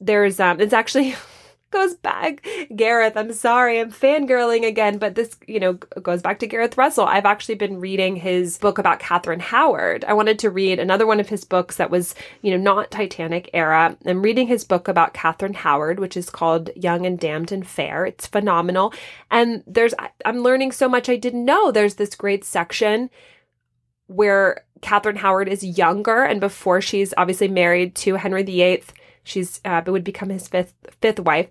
there's 0.00 0.40
um 0.40 0.60
it's 0.60 0.72
actually 0.72 1.14
goes 1.72 1.94
back. 1.94 2.46
Gareth, 2.76 3.16
I'm 3.16 3.32
sorry, 3.32 3.80
I'm 3.80 3.90
fangirling 3.90 4.66
again, 4.66 4.98
but 4.98 5.14
this, 5.14 5.36
you 5.46 5.58
know, 5.58 5.72
goes 5.72 6.22
back 6.22 6.38
to 6.40 6.46
Gareth 6.46 6.76
Russell. 6.76 7.06
I've 7.06 7.24
actually 7.24 7.56
been 7.56 7.80
reading 7.80 8.16
his 8.16 8.58
book 8.58 8.78
about 8.78 9.00
Catherine 9.00 9.40
Howard. 9.40 10.04
I 10.04 10.12
wanted 10.12 10.38
to 10.40 10.50
read 10.50 10.78
another 10.78 11.06
one 11.06 11.18
of 11.18 11.28
his 11.28 11.44
books 11.44 11.76
that 11.76 11.90
was, 11.90 12.14
you 12.42 12.50
know, 12.50 12.62
not 12.62 12.90
Titanic 12.90 13.50
era. 13.52 13.96
I'm 14.06 14.22
reading 14.22 14.46
his 14.46 14.64
book 14.64 14.86
about 14.86 15.14
Catherine 15.14 15.54
Howard, 15.54 15.98
which 15.98 16.16
is 16.16 16.30
called 16.30 16.70
Young 16.76 17.06
and 17.06 17.18
Damned 17.18 17.50
and 17.50 17.66
Fair. 17.66 18.06
It's 18.06 18.26
phenomenal. 18.26 18.92
And 19.30 19.64
there's, 19.66 19.94
I'm 20.24 20.38
learning 20.38 20.72
so 20.72 20.88
much 20.88 21.08
I 21.08 21.16
didn't 21.16 21.44
know. 21.44 21.72
There's 21.72 21.94
this 21.94 22.14
great 22.14 22.44
section 22.44 23.10
where 24.06 24.64
Catherine 24.82 25.16
Howard 25.16 25.48
is 25.48 25.64
younger 25.64 26.22
and 26.22 26.40
before 26.40 26.80
she's 26.80 27.14
obviously 27.16 27.48
married 27.48 27.94
to 27.96 28.16
Henry 28.16 28.42
VIII 28.42 28.82
She's 29.24 29.60
uh, 29.64 29.82
would 29.86 30.04
become 30.04 30.30
his 30.30 30.48
fifth 30.48 30.74
fifth 31.00 31.20
wife, 31.20 31.48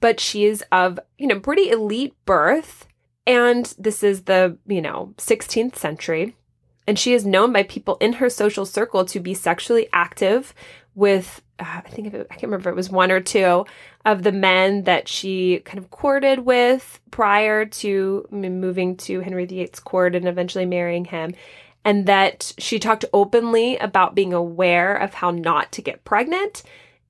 but 0.00 0.20
she's 0.20 0.62
of 0.72 0.98
you 1.18 1.26
know 1.26 1.40
pretty 1.40 1.70
elite 1.70 2.14
birth, 2.24 2.86
and 3.26 3.74
this 3.78 4.02
is 4.02 4.22
the 4.22 4.58
you 4.66 4.82
know 4.82 5.14
16th 5.18 5.76
century, 5.76 6.36
and 6.86 6.98
she 6.98 7.14
is 7.14 7.26
known 7.26 7.52
by 7.52 7.62
people 7.62 7.96
in 8.00 8.14
her 8.14 8.28
social 8.28 8.66
circle 8.66 9.04
to 9.06 9.20
be 9.20 9.34
sexually 9.34 9.88
active 9.92 10.54
with 10.94 11.42
uh, 11.58 11.80
I 11.84 11.88
think 11.88 12.12
it, 12.12 12.26
I 12.30 12.34
can't 12.34 12.50
remember 12.50 12.70
it 12.70 12.76
was 12.76 12.90
one 12.90 13.10
or 13.10 13.20
two 13.20 13.64
of 14.04 14.22
the 14.22 14.32
men 14.32 14.84
that 14.84 15.08
she 15.08 15.60
kind 15.60 15.78
of 15.78 15.90
courted 15.90 16.40
with 16.40 17.00
prior 17.10 17.64
to 17.64 18.26
moving 18.30 18.96
to 18.98 19.20
Henry 19.20 19.46
VIII's 19.46 19.80
court 19.80 20.14
and 20.14 20.28
eventually 20.28 20.66
marrying 20.66 21.04
him. 21.04 21.34
And 21.84 22.06
that 22.06 22.52
she 22.58 22.78
talked 22.78 23.04
openly 23.12 23.76
about 23.76 24.16
being 24.16 24.32
aware 24.32 24.96
of 24.96 25.14
how 25.14 25.30
not 25.30 25.70
to 25.72 25.82
get 25.82 26.04
pregnant 26.04 26.62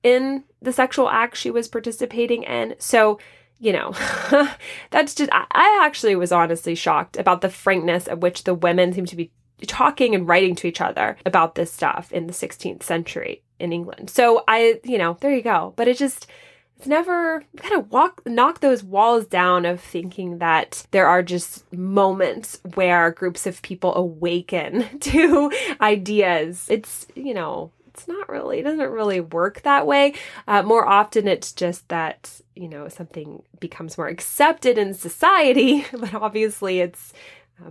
in 0.07 0.43
the 0.61 0.71
sexual 0.71 1.09
act 1.09 1.35
she 1.35 1.51
was 1.51 1.67
participating 1.67 2.43
in. 2.43 2.75
So, 2.79 3.19
you 3.59 3.73
know, 3.73 3.91
that's 4.89 5.13
just, 5.13 5.29
I 5.33 5.81
actually 5.83 6.15
was 6.15 6.31
honestly 6.31 6.75
shocked 6.75 7.17
about 7.17 7.41
the 7.41 7.49
frankness 7.49 8.07
at 8.07 8.21
which 8.21 8.45
the 8.45 8.53
women 8.53 8.93
seem 8.93 9.05
to 9.07 9.15
be 9.15 9.31
talking 9.65 10.15
and 10.15 10.27
writing 10.27 10.55
to 10.55 10.67
each 10.67 10.79
other 10.79 11.17
about 11.25 11.55
this 11.55 11.73
stuff 11.73 12.11
in 12.13 12.27
the 12.27 12.33
16th 12.33 12.83
century 12.83 13.43
in 13.59 13.73
England. 13.73 14.09
So 14.09 14.43
I, 14.47 14.79
you 14.83 14.97
know, 14.97 15.17
there 15.19 15.35
you 15.35 15.41
go. 15.41 15.73
But 15.75 15.89
it 15.89 15.97
just, 15.97 16.27
it's 16.77 16.87
never 16.87 17.43
kind 17.57 17.73
of 17.73 17.91
walk 17.91 18.21
knock 18.25 18.59
those 18.59 18.83
walls 18.83 19.25
down 19.25 19.65
of 19.65 19.81
thinking 19.81 20.37
that 20.37 20.85
there 20.91 21.07
are 21.07 21.23
just 21.23 21.71
moments 21.73 22.61
where 22.75 23.11
groups 23.11 23.47
of 23.47 23.61
people 23.63 23.95
awaken 23.95 24.85
to 24.99 25.51
ideas. 25.81 26.67
It's, 26.69 27.07
you 27.15 27.33
know, 27.33 27.71
it's 27.97 28.07
not 28.07 28.29
really, 28.29 28.59
it 28.59 28.63
doesn't 28.63 28.91
really 28.91 29.19
work 29.19 29.63
that 29.63 29.87
way. 29.87 30.13
Uh, 30.47 30.61
more 30.61 30.85
often, 30.85 31.27
it's 31.27 31.51
just 31.51 31.87
that, 31.89 32.41
you 32.55 32.69
know, 32.69 32.87
something 32.89 33.41
becomes 33.59 33.97
more 33.97 34.07
accepted 34.07 34.77
in 34.77 34.93
society, 34.93 35.83
but 35.91 36.13
obviously 36.13 36.79
it's 36.79 37.11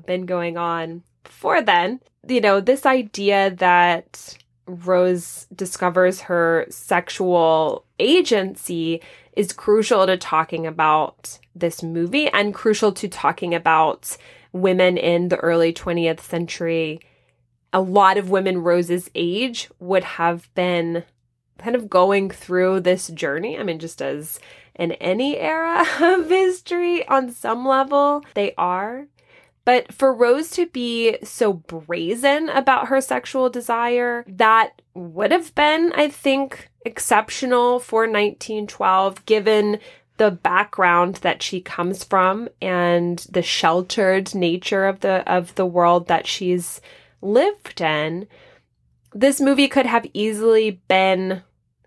been 0.04 0.26
going 0.26 0.56
on 0.56 1.02
before 1.22 1.62
then. 1.62 2.00
You 2.26 2.40
know, 2.40 2.60
this 2.60 2.84
idea 2.84 3.52
that 3.52 4.36
Rose 4.66 5.46
discovers 5.54 6.22
her 6.22 6.66
sexual 6.70 7.84
agency 8.00 9.00
is 9.36 9.52
crucial 9.52 10.06
to 10.06 10.16
talking 10.16 10.66
about 10.66 11.38
this 11.54 11.84
movie 11.84 12.28
and 12.28 12.52
crucial 12.52 12.90
to 12.92 13.06
talking 13.06 13.54
about 13.54 14.16
women 14.52 14.96
in 14.96 15.28
the 15.28 15.36
early 15.36 15.72
20th 15.72 16.20
century 16.20 17.00
a 17.72 17.80
lot 17.80 18.16
of 18.16 18.30
women 18.30 18.58
Rose's 18.58 19.10
age 19.14 19.68
would 19.78 20.04
have 20.04 20.52
been 20.54 21.04
kind 21.58 21.76
of 21.76 21.88
going 21.88 22.30
through 22.30 22.80
this 22.80 23.08
journey. 23.08 23.58
I 23.58 23.62
mean, 23.62 23.78
just 23.78 24.02
as 24.02 24.38
in 24.74 24.92
any 24.92 25.38
era 25.38 25.84
of 26.00 26.28
history, 26.28 27.06
on 27.08 27.30
some 27.30 27.66
level, 27.66 28.24
they 28.34 28.54
are. 28.56 29.06
But 29.64 29.92
for 29.92 30.14
Rose 30.14 30.50
to 30.50 30.66
be 30.66 31.18
so 31.24 31.52
brazen 31.52 32.48
about 32.50 32.86
her 32.86 33.00
sexual 33.00 33.50
desire, 33.50 34.24
that 34.28 34.80
would 34.94 35.32
have 35.32 35.52
been, 35.56 35.92
I 35.96 36.08
think, 36.08 36.70
exceptional 36.84 37.80
for 37.80 38.02
1912, 38.02 39.26
given 39.26 39.80
the 40.18 40.30
background 40.30 41.16
that 41.16 41.42
she 41.42 41.60
comes 41.60 42.04
from 42.04 42.48
and 42.62 43.18
the 43.30 43.42
sheltered 43.42 44.34
nature 44.34 44.86
of 44.86 45.00
the 45.00 45.30
of 45.30 45.54
the 45.56 45.66
world 45.66 46.08
that 46.08 46.26
she's 46.26 46.80
lived 47.26 47.80
in, 47.80 48.26
this 49.12 49.40
movie 49.40 49.68
could 49.68 49.86
have 49.86 50.06
easily 50.12 50.80
been 50.88 51.42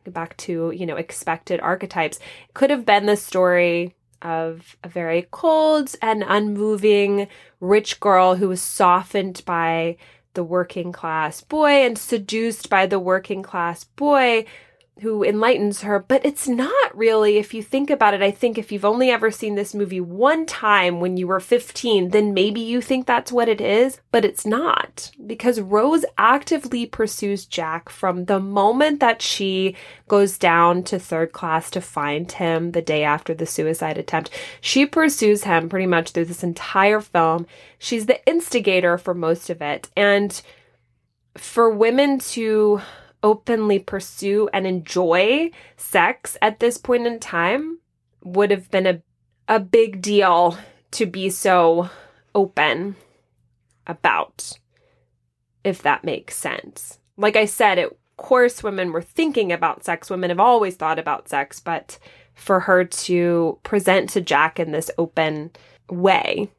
back 0.05 0.35
to, 0.37 0.71
you 0.71 0.85
know, 0.85 0.95
expected 0.95 1.59
archetypes, 1.59 2.19
could 2.53 2.69
have 2.69 2.85
been 2.85 3.05
the 3.05 3.15
story 3.15 3.95
of 4.21 4.75
a 4.83 4.89
very 4.89 5.27
cold 5.31 5.95
and 6.01 6.23
unmoving 6.27 7.27
rich 7.59 7.99
girl 7.99 8.35
who 8.35 8.49
was 8.49 8.61
softened 8.61 9.41
by 9.45 9.95
the 10.33 10.43
working 10.43 10.91
class 10.91 11.41
boy 11.41 11.85
and 11.85 11.97
seduced 11.97 12.69
by 12.69 12.85
the 12.85 12.99
working 12.99 13.41
class 13.41 13.83
boy 13.83 14.45
who 15.01 15.23
enlightens 15.23 15.81
her, 15.81 15.99
but 15.99 16.25
it's 16.25 16.47
not 16.47 16.97
really, 16.97 17.37
if 17.37 17.53
you 17.53 17.63
think 17.63 17.89
about 17.89 18.13
it. 18.13 18.21
I 18.21 18.31
think 18.31 18.57
if 18.57 18.71
you've 18.71 18.85
only 18.85 19.09
ever 19.09 19.31
seen 19.31 19.55
this 19.55 19.73
movie 19.73 20.01
one 20.01 20.45
time 20.45 20.99
when 20.99 21.17
you 21.17 21.27
were 21.27 21.39
15, 21.39 22.09
then 22.09 22.33
maybe 22.33 22.61
you 22.61 22.81
think 22.81 23.05
that's 23.05 23.31
what 23.31 23.49
it 23.49 23.61
is, 23.61 24.01
but 24.11 24.25
it's 24.25 24.45
not 24.45 25.11
because 25.25 25.59
Rose 25.61 26.05
actively 26.17 26.85
pursues 26.85 27.45
Jack 27.45 27.89
from 27.89 28.25
the 28.25 28.39
moment 28.39 28.99
that 28.99 29.21
she 29.21 29.75
goes 30.07 30.37
down 30.37 30.83
to 30.83 30.99
third 30.99 31.31
class 31.31 31.69
to 31.71 31.81
find 31.81 32.31
him 32.31 32.71
the 32.71 32.81
day 32.81 33.03
after 33.03 33.33
the 33.33 33.45
suicide 33.45 33.97
attempt. 33.97 34.29
She 34.61 34.85
pursues 34.85 35.43
him 35.43 35.69
pretty 35.69 35.87
much 35.87 36.11
through 36.11 36.25
this 36.25 36.43
entire 36.43 37.01
film. 37.01 37.45
She's 37.77 38.05
the 38.05 38.25
instigator 38.27 38.97
for 38.97 39.13
most 39.13 39.49
of 39.49 39.61
it. 39.61 39.89
And 39.95 40.41
for 41.37 41.69
women 41.69 42.19
to 42.19 42.81
openly 43.23 43.79
pursue 43.79 44.49
and 44.53 44.65
enjoy 44.65 45.51
sex 45.77 46.37
at 46.41 46.59
this 46.59 46.77
point 46.77 47.07
in 47.07 47.19
time 47.19 47.79
would 48.23 48.51
have 48.51 48.69
been 48.71 48.87
a, 48.87 49.01
a 49.47 49.59
big 49.59 50.01
deal 50.01 50.57
to 50.91 51.05
be 51.05 51.29
so 51.29 51.89
open 52.33 52.95
about, 53.87 54.59
if 55.63 55.81
that 55.81 56.03
makes 56.03 56.35
sense. 56.35 56.99
Like 57.17 57.35
I 57.35 57.45
said, 57.45 57.77
of 57.79 57.91
course, 58.17 58.63
women 58.63 58.91
were 58.91 59.01
thinking 59.01 59.51
about 59.51 59.83
sex. 59.83 60.09
Women 60.09 60.29
have 60.29 60.39
always 60.39 60.75
thought 60.75 60.99
about 60.99 61.29
sex, 61.29 61.59
but 61.59 61.99
for 62.33 62.61
her 62.61 62.85
to 62.85 63.59
present 63.63 64.09
to 64.11 64.21
Jack 64.21 64.59
in 64.59 64.71
this 64.71 64.89
open 64.97 65.51
way, 65.89 66.49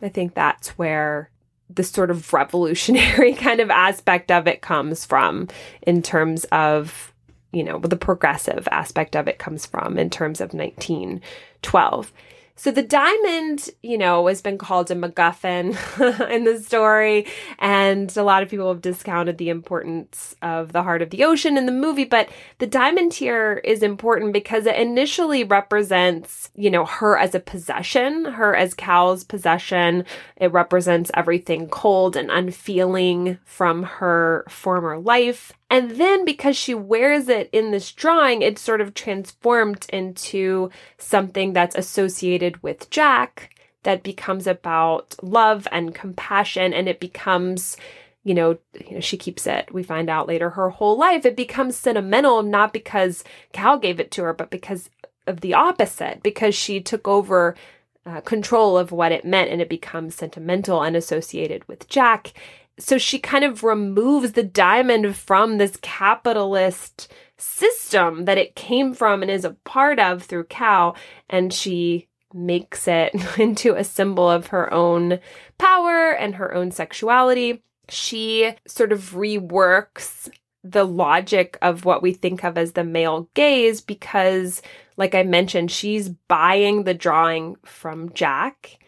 I 0.00 0.08
think 0.08 0.34
that's 0.34 0.70
where 0.70 1.30
the 1.74 1.82
sort 1.82 2.10
of 2.10 2.32
revolutionary 2.32 3.34
kind 3.46 3.60
of 3.60 3.70
aspect 3.70 4.30
of 4.30 4.46
it 4.46 4.62
comes 4.62 5.04
from 5.04 5.48
in 5.82 6.02
terms 6.02 6.44
of 6.52 7.12
you 7.52 7.64
know 7.64 7.78
the 7.78 7.96
progressive 7.96 8.68
aspect 8.70 9.16
of 9.16 9.28
it 9.28 9.38
comes 9.38 9.66
from 9.66 9.98
in 9.98 10.10
terms 10.10 10.40
of 10.40 10.54
1912 10.54 12.12
so 12.60 12.70
the 12.70 12.82
diamond, 12.82 13.70
you 13.82 13.96
know, 13.96 14.26
has 14.26 14.42
been 14.42 14.58
called 14.58 14.90
a 14.90 14.94
MacGuffin 14.94 16.28
in 16.30 16.44
the 16.44 16.60
story, 16.60 17.26
and 17.58 18.14
a 18.18 18.22
lot 18.22 18.42
of 18.42 18.50
people 18.50 18.68
have 18.68 18.82
discounted 18.82 19.38
the 19.38 19.48
importance 19.48 20.36
of 20.42 20.72
the 20.72 20.82
heart 20.82 21.00
of 21.00 21.08
the 21.08 21.24
ocean 21.24 21.56
in 21.56 21.64
the 21.64 21.72
movie. 21.72 22.04
But 22.04 22.28
the 22.58 22.66
diamond 22.66 23.14
here 23.14 23.62
is 23.64 23.82
important 23.82 24.34
because 24.34 24.66
it 24.66 24.76
initially 24.76 25.42
represents, 25.42 26.50
you 26.54 26.70
know, 26.70 26.84
her 26.84 27.16
as 27.16 27.34
a 27.34 27.40
possession, 27.40 28.26
her 28.26 28.54
as 28.54 28.74
Cal's 28.74 29.24
possession. 29.24 30.04
It 30.36 30.52
represents 30.52 31.10
everything 31.14 31.66
cold 31.66 32.14
and 32.14 32.30
unfeeling 32.30 33.38
from 33.46 33.84
her 33.84 34.44
former 34.50 34.98
life. 34.98 35.54
And 35.70 35.92
then 35.92 36.24
because 36.24 36.56
she 36.56 36.74
wears 36.74 37.28
it 37.28 37.48
in 37.52 37.70
this 37.70 37.92
drawing, 37.92 38.42
it's 38.42 38.60
sort 38.60 38.80
of 38.80 38.92
transformed 38.92 39.86
into 39.92 40.68
something 40.98 41.52
that's 41.52 41.76
associated 41.76 42.60
with 42.62 42.90
Jack 42.90 43.54
that 43.84 44.02
becomes 44.02 44.46
about 44.46 45.14
love 45.22 45.66
and 45.70 45.94
compassion 45.94 46.74
and 46.74 46.88
it 46.88 47.00
becomes 47.00 47.76
you 48.22 48.34
know, 48.34 48.58
you 48.86 48.96
know, 48.96 49.00
she 49.00 49.16
keeps 49.16 49.46
it. 49.46 49.72
We 49.72 49.82
find 49.82 50.10
out 50.10 50.28
later 50.28 50.50
her 50.50 50.68
whole 50.68 50.98
life. 50.98 51.24
It 51.24 51.36
becomes 51.36 51.74
sentimental 51.74 52.42
not 52.42 52.70
because 52.70 53.24
Cal 53.52 53.78
gave 53.78 53.98
it 53.98 54.10
to 54.10 54.24
her, 54.24 54.34
but 54.34 54.50
because 54.50 54.90
of 55.26 55.40
the 55.40 55.54
opposite, 55.54 56.22
because 56.22 56.54
she 56.54 56.82
took 56.82 57.08
over 57.08 57.56
uh, 58.04 58.20
control 58.20 58.76
of 58.76 58.92
what 58.92 59.12
it 59.12 59.24
meant 59.24 59.50
and 59.50 59.60
it 59.60 59.68
becomes 59.68 60.14
sentimental 60.14 60.82
and 60.82 60.96
associated 60.96 61.66
with 61.66 61.88
Jack 61.88 62.32
so 62.80 62.98
she 62.98 63.18
kind 63.18 63.44
of 63.44 63.62
removes 63.62 64.32
the 64.32 64.42
diamond 64.42 65.14
from 65.14 65.58
this 65.58 65.76
capitalist 65.82 67.12
system 67.36 68.24
that 68.24 68.38
it 68.38 68.54
came 68.54 68.94
from 68.94 69.22
and 69.22 69.30
is 69.30 69.44
a 69.44 69.56
part 69.64 69.98
of 69.98 70.22
through 70.22 70.44
Cal, 70.44 70.96
and 71.28 71.52
she 71.52 72.08
makes 72.32 72.88
it 72.88 73.14
into 73.38 73.74
a 73.74 73.84
symbol 73.84 74.28
of 74.28 74.48
her 74.48 74.72
own 74.72 75.20
power 75.58 76.10
and 76.12 76.34
her 76.36 76.54
own 76.54 76.70
sexuality. 76.70 77.62
She 77.88 78.54
sort 78.66 78.92
of 78.92 79.12
reworks 79.12 80.28
the 80.62 80.84
logic 80.84 81.58
of 81.62 81.84
what 81.84 82.02
we 82.02 82.12
think 82.12 82.44
of 82.44 82.58
as 82.58 82.72
the 82.72 82.84
male 82.84 83.28
gaze 83.34 83.80
because, 83.80 84.62
like 84.96 85.14
I 85.14 85.22
mentioned, 85.22 85.70
she's 85.70 86.08
buying 86.08 86.84
the 86.84 86.94
drawing 86.94 87.56
from 87.64 88.12
Jack 88.12 88.78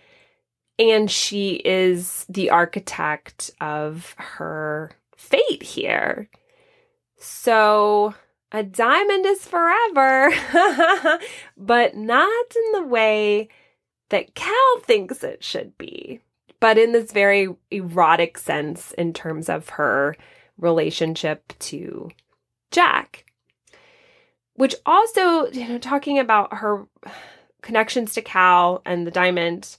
and 0.90 1.10
she 1.10 1.54
is 1.64 2.26
the 2.28 2.50
architect 2.50 3.50
of 3.60 4.14
her 4.18 4.92
fate 5.16 5.62
here. 5.62 6.28
So 7.18 8.14
a 8.50 8.62
diamond 8.62 9.24
is 9.24 9.46
forever, 9.46 10.32
but 11.56 11.96
not 11.96 12.44
in 12.56 12.72
the 12.72 12.86
way 12.86 13.48
that 14.10 14.34
Cal 14.34 14.80
thinks 14.80 15.24
it 15.24 15.42
should 15.42 15.76
be, 15.78 16.20
but 16.60 16.76
in 16.76 16.92
this 16.92 17.12
very 17.12 17.48
erotic 17.70 18.36
sense 18.36 18.92
in 18.92 19.12
terms 19.12 19.48
of 19.48 19.70
her 19.70 20.16
relationship 20.58 21.54
to 21.60 22.10
Jack. 22.70 23.24
Which 24.54 24.74
also, 24.84 25.46
you 25.46 25.66
know, 25.66 25.78
talking 25.78 26.18
about 26.18 26.52
her 26.58 26.86
connections 27.62 28.12
to 28.14 28.22
Cal 28.22 28.82
and 28.84 29.06
the 29.06 29.10
diamond 29.10 29.78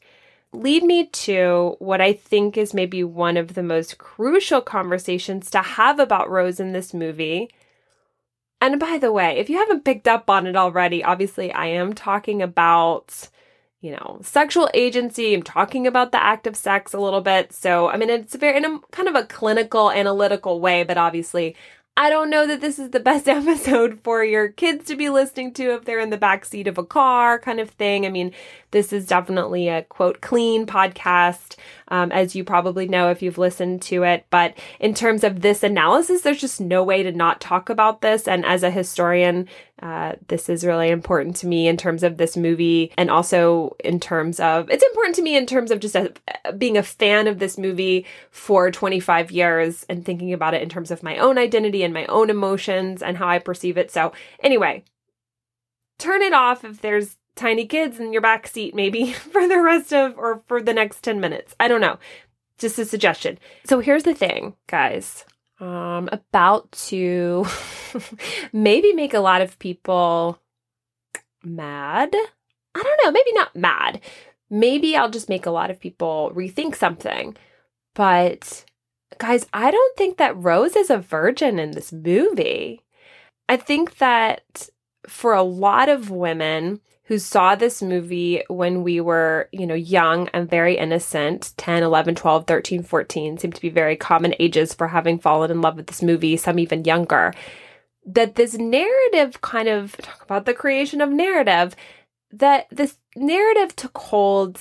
lead 0.53 0.83
me 0.83 1.07
to 1.07 1.75
what 1.79 1.99
I 1.99 2.13
think 2.13 2.57
is 2.57 2.73
maybe 2.73 3.03
one 3.03 3.37
of 3.37 3.55
the 3.55 3.63
most 3.63 3.97
crucial 3.97 4.61
conversations 4.61 5.49
to 5.51 5.59
have 5.59 5.99
about 5.99 6.29
Rose 6.29 6.59
in 6.59 6.71
this 6.71 6.93
movie. 6.93 7.49
And 8.61 8.79
by 8.79 8.97
the 8.97 9.11
way, 9.11 9.37
if 9.39 9.49
you 9.49 9.57
haven't 9.57 9.83
picked 9.83 10.07
up 10.07 10.29
on 10.29 10.47
it 10.47 10.55
already, 10.55 11.03
obviously 11.03 11.51
I 11.51 11.65
am 11.65 11.93
talking 11.93 12.41
about, 12.41 13.29
you 13.81 13.91
know, 13.91 14.19
sexual 14.21 14.69
agency. 14.73 15.33
I'm 15.33 15.43
talking 15.43 15.85
about 15.85 16.11
the 16.11 16.23
act 16.23 16.47
of 16.47 16.55
sex 16.55 16.93
a 16.93 16.99
little 16.99 17.21
bit. 17.21 17.51
So, 17.51 17.89
I 17.89 17.97
mean, 17.97 18.09
it's 18.09 18.35
very 18.35 18.57
in 18.57 18.65
a 18.65 18.79
kind 18.91 19.09
of 19.09 19.15
a 19.15 19.25
clinical, 19.25 19.91
analytical 19.91 20.61
way, 20.61 20.83
but 20.83 20.97
obviously 20.97 21.55
I 21.95 22.09
don't 22.09 22.31
know 22.31 22.47
that 22.47 22.59
this 22.59 22.79
is 22.79 22.89
the 22.89 22.99
best 22.99 23.27
episode 23.29 23.99
for 24.03 24.23
your 24.23 24.47
kids 24.49 24.85
to 24.85 24.95
be 24.95 25.09
listening 25.09 25.53
to 25.53 25.75
if 25.75 25.85
they're 25.85 25.99
in 25.99 26.09
the 26.09 26.17
back 26.17 26.43
seat 26.43 26.67
of 26.67 26.77
a 26.79 26.83
car, 26.83 27.37
kind 27.39 27.59
of 27.59 27.69
thing. 27.69 28.05
I 28.05 28.09
mean, 28.09 28.31
this 28.71 28.91
is 28.91 29.05
definitely 29.05 29.67
a 29.67 29.83
quote 29.83 30.19
clean 30.19 30.65
podcast, 30.65 31.55
um, 31.89 32.11
as 32.11 32.35
you 32.35 32.43
probably 32.43 32.87
know 32.87 33.11
if 33.11 33.21
you've 33.21 33.37
listened 33.37 33.83
to 33.83 34.03
it. 34.03 34.25
But 34.31 34.57
in 34.79 34.95
terms 34.95 35.23
of 35.23 35.41
this 35.41 35.61
analysis, 35.61 36.21
there's 36.21 36.41
just 36.41 36.59
no 36.59 36.83
way 36.83 37.03
to 37.03 37.11
not 37.11 37.39
talk 37.39 37.69
about 37.69 38.01
this. 38.01 38.27
And 38.27 38.43
as 38.43 38.63
a 38.63 38.71
historian, 38.71 39.47
uh, 39.83 40.13
this 40.29 40.47
is 40.47 40.65
really 40.65 40.89
important 40.89 41.35
to 41.35 41.45
me 41.45 41.67
in 41.67 41.75
terms 41.75 42.03
of 42.03 42.15
this 42.15 42.37
movie, 42.37 42.89
and 42.97 43.11
also 43.11 43.75
in 43.83 43.99
terms 43.99 44.39
of 44.39 44.69
it's 44.69 44.83
important 44.83 45.13
to 45.13 45.21
me 45.21 45.35
in 45.35 45.45
terms 45.45 45.71
of 45.71 45.81
just 45.81 45.93
a, 45.93 46.13
being 46.57 46.77
a 46.77 46.83
fan 46.83 47.27
of 47.27 47.37
this 47.37 47.57
movie 47.57 48.05
for 48.31 48.71
25 48.71 49.29
years 49.29 49.85
and 49.89 50.05
thinking 50.05 50.31
about 50.31 50.53
it 50.53 50.61
in 50.61 50.69
terms 50.69 50.89
of 50.89 51.03
my 51.03 51.17
own 51.17 51.37
identity 51.37 51.83
and 51.83 51.93
my 51.93 52.05
own 52.05 52.29
emotions 52.29 53.03
and 53.03 53.17
how 53.17 53.27
I 53.27 53.39
perceive 53.39 53.77
it. 53.77 53.91
So, 53.91 54.13
anyway, 54.39 54.85
turn 55.99 56.21
it 56.21 56.33
off 56.33 56.63
if 56.63 56.79
there's 56.79 57.17
tiny 57.35 57.65
kids 57.65 57.99
in 57.99 58.13
your 58.13 58.21
back 58.21 58.47
seat, 58.47 58.73
maybe 58.73 59.11
for 59.33 59.49
the 59.49 59.61
rest 59.61 59.91
of 59.91 60.17
or 60.17 60.41
for 60.45 60.61
the 60.61 60.73
next 60.73 61.03
10 61.03 61.19
minutes. 61.19 61.55
I 61.59 61.67
don't 61.67 61.81
know. 61.81 61.99
Just 62.57 62.79
a 62.79 62.85
suggestion. 62.85 63.37
So, 63.65 63.81
here's 63.81 64.03
the 64.03 64.13
thing, 64.13 64.55
guys 64.67 65.25
um, 65.59 66.09
about 66.11 66.71
to 66.71 67.45
maybe 68.53 68.93
make 68.93 69.13
a 69.13 69.19
lot 69.19 69.41
of 69.41 69.59
people 69.59 70.39
mad. 71.43 72.13
I 72.75 72.81
don't 72.81 72.99
know, 73.03 73.11
maybe 73.11 73.33
not 73.33 73.55
mad. 73.55 74.01
Maybe 74.49 74.95
I'll 74.95 75.09
just 75.09 75.29
make 75.29 75.45
a 75.45 75.51
lot 75.51 75.69
of 75.69 75.79
people 75.79 76.31
rethink 76.35 76.75
something. 76.75 77.35
But 77.93 78.65
guys, 79.17 79.45
I 79.53 79.71
don't 79.71 79.97
think 79.97 80.17
that 80.17 80.37
Rose 80.37 80.75
is 80.75 80.89
a 80.89 80.97
virgin 80.97 81.59
in 81.59 81.71
this 81.71 81.91
movie. 81.91 82.81
I 83.47 83.57
think 83.57 83.97
that 83.97 84.69
for 85.07 85.33
a 85.33 85.43
lot 85.43 85.89
of 85.89 86.09
women, 86.09 86.81
who 87.13 87.19
saw 87.19 87.53
this 87.53 87.79
movie 87.83 88.41
when 88.47 88.81
we 88.81 88.99
were, 88.99 89.47
you 89.51 89.67
know, 89.67 89.75
young 89.75 90.27
and 90.29 90.49
very 90.49 90.79
innocent 90.79 91.53
10, 91.57 91.83
11, 91.83 92.15
12, 92.15 92.47
13, 92.47 92.81
14 92.81 93.37
seem 93.37 93.51
to 93.51 93.61
be 93.61 93.69
very 93.69 93.95
common 93.95 94.33
ages 94.39 94.73
for 94.73 94.87
having 94.87 95.19
fallen 95.19 95.51
in 95.51 95.61
love 95.61 95.75
with 95.75 95.85
this 95.85 96.01
movie, 96.01 96.35
some 96.35 96.57
even 96.57 96.85
younger. 96.85 97.31
That 98.03 98.33
this 98.33 98.55
narrative 98.55 99.41
kind 99.41 99.67
of 99.67 99.95
talk 99.97 100.23
about 100.23 100.47
the 100.47 100.55
creation 100.55 101.01
of 101.01 101.11
narrative, 101.11 101.75
that 102.31 102.65
this 102.71 102.97
narrative 103.15 103.75
took 103.75 103.95
hold 103.95 104.59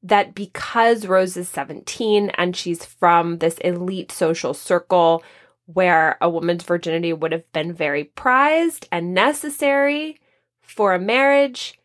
that 0.00 0.36
because 0.36 1.04
Rose 1.04 1.36
is 1.36 1.48
17 1.48 2.30
and 2.30 2.54
she's 2.54 2.84
from 2.84 3.38
this 3.38 3.58
elite 3.58 4.12
social 4.12 4.54
circle 4.54 5.24
where 5.66 6.16
a 6.20 6.30
woman's 6.30 6.62
virginity 6.62 7.12
would 7.12 7.32
have 7.32 7.50
been 7.52 7.72
very 7.72 8.04
prized 8.04 8.86
and 8.92 9.12
necessary 9.12 10.20
for 10.62 10.94
a 10.94 11.00
marriage, 11.00 11.77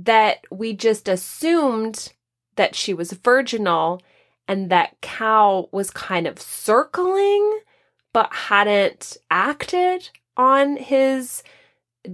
that 0.00 0.38
we 0.50 0.72
just 0.72 1.08
assumed 1.08 2.12
that 2.56 2.74
she 2.74 2.94
was 2.94 3.12
virginal 3.12 4.00
and 4.48 4.70
that 4.70 5.00
Cal 5.00 5.68
was 5.72 5.90
kind 5.90 6.26
of 6.26 6.40
circling 6.40 7.60
but 8.12 8.32
hadn't 8.32 9.16
acted 9.30 10.08
on 10.36 10.76
his 10.76 11.42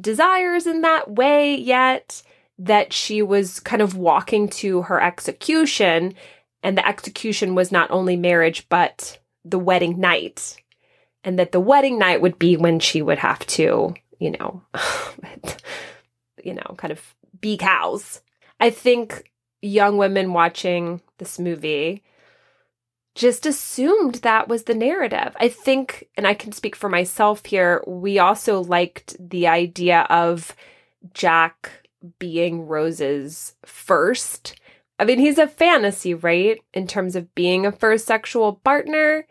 desires 0.01 0.67
in 0.67 0.83
that 0.83 1.11
way 1.11 1.57
yet, 1.57 2.23
that 2.59 2.93
she 2.93 3.23
was 3.23 3.61
kind 3.61 3.81
of 3.81 3.97
walking 3.97 4.49
to 4.49 4.83
her 4.83 5.01
execution, 5.01 6.15
and 6.63 6.77
the 6.77 6.87
execution 6.87 7.55
was 7.55 7.73
not 7.73 7.91
only 7.91 8.17
marriage 8.17 8.69
but 8.69 9.19
the 9.45 9.59
wedding 9.59 10.01
night. 10.01 10.57
And 11.25 11.39
that 11.39 11.53
the 11.53 11.61
wedding 11.61 11.99
night 11.99 12.21
would 12.21 12.39
be 12.39 12.57
when 12.57 12.79
she 12.81 13.03
would 13.03 13.19
have 13.19 13.45
to, 13.49 13.95
you 14.19 14.31
know, 14.33 14.63
you 16.45 16.55
know, 16.55 16.75
kind 16.77 16.93
of 16.93 17.15
be 17.41 17.57
Cal's. 17.57 18.23
I 18.61 18.71
think 18.71 19.31
young 19.61 19.97
women 19.97 20.33
watching 20.33 21.01
this 21.19 21.39
movie 21.39 22.03
just 23.15 23.47
assumed 23.47 24.17
that 24.17 24.49
was 24.49 24.65
the 24.65 24.75
narrative. 24.75 25.35
I 25.41 25.49
think, 25.49 26.09
and 26.17 26.27
I 26.27 26.35
can 26.35 26.53
speak 26.53 26.77
for 26.77 26.89
myself 26.89 27.45
here, 27.45 27.83
we 27.87 28.19
also 28.19 28.63
liked 28.63 29.17
the 29.19 29.49
idea 29.49 30.07
of 30.09 30.55
Jack 31.15 31.89
being 32.19 32.67
Rose's 32.67 33.55
first. 33.65 34.61
I 35.01 35.05
mean, 35.05 35.19
he's 35.19 35.39
a 35.39 35.49
fantasy, 35.49 36.15
right? 36.15 36.61
In 36.73 36.87
terms 36.87 37.17
of 37.17 37.35
being 37.35 37.67
a 37.67 37.73
first 37.73 38.07
sexual 38.07 38.55
partner. 38.55 39.27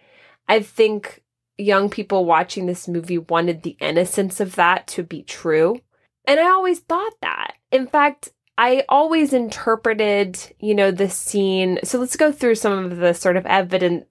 I 0.50 0.62
think 0.62 1.24
young 1.58 1.90
people 1.90 2.26
watching 2.26 2.66
this 2.66 2.88
movie 2.88 3.18
wanted 3.18 3.64
the 3.64 3.78
innocence 3.80 4.40
of 4.40 4.56
that 4.56 4.88
to 4.88 5.04
be 5.04 5.24
true. 5.24 5.80
And 6.26 6.40
I 6.40 6.50
always 6.50 6.80
thought 6.80 7.14
that. 7.22 7.54
In 7.78 7.86
fact, 7.86 8.30
I 8.58 8.86
always 8.90 9.34
interpreted, 9.34 10.40
you 10.60 10.74
know, 10.74 10.90
the 10.90 11.12
scene. 11.12 11.78
So 11.84 12.00
let's 12.00 12.16
go 12.16 12.32
through 12.32 12.56
some 12.56 12.74
of 12.74 12.98
the 12.98 13.14
sort 13.14 13.38
of 13.38 13.46
evidence. 13.46 14.06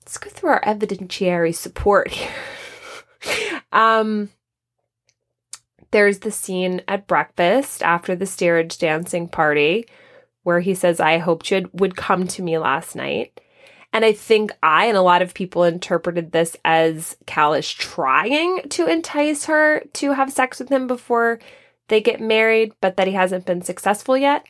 Let's 0.00 0.18
go 0.18 0.30
through 0.30 0.50
our 0.50 0.60
evidentiary 0.62 1.54
support 1.54 2.10
here. 2.10 2.32
um, 3.72 4.30
there's 5.92 6.18
the 6.18 6.32
scene 6.32 6.82
at 6.88 7.06
breakfast 7.06 7.84
after 7.84 8.16
the 8.16 8.26
steerage 8.26 8.78
dancing 8.78 9.28
party 9.28 9.86
where 10.42 10.58
he 10.58 10.74
says, 10.74 10.98
I 10.98 11.18
hoped 11.18 11.52
you 11.52 11.70
would 11.72 11.96
come 11.96 12.26
to 12.26 12.42
me 12.42 12.58
last 12.58 12.96
night. 12.96 13.40
And 13.92 14.04
I 14.04 14.12
think 14.12 14.50
I 14.60 14.86
and 14.86 14.96
a 14.96 15.02
lot 15.02 15.22
of 15.22 15.34
people 15.34 15.62
interpreted 15.62 16.32
this 16.32 16.56
as 16.64 17.16
Cal 17.26 17.62
trying 17.62 18.68
to 18.70 18.88
entice 18.88 19.44
her 19.44 19.84
to 19.92 20.10
have 20.10 20.32
sex 20.32 20.58
with 20.58 20.68
him 20.68 20.88
before 20.88 21.38
they 21.88 22.00
get 22.00 22.20
married, 22.20 22.72
but 22.80 22.96
that 22.96 23.06
he 23.06 23.14
hasn't 23.14 23.46
been 23.46 23.62
successful 23.62 24.16
yet. 24.16 24.46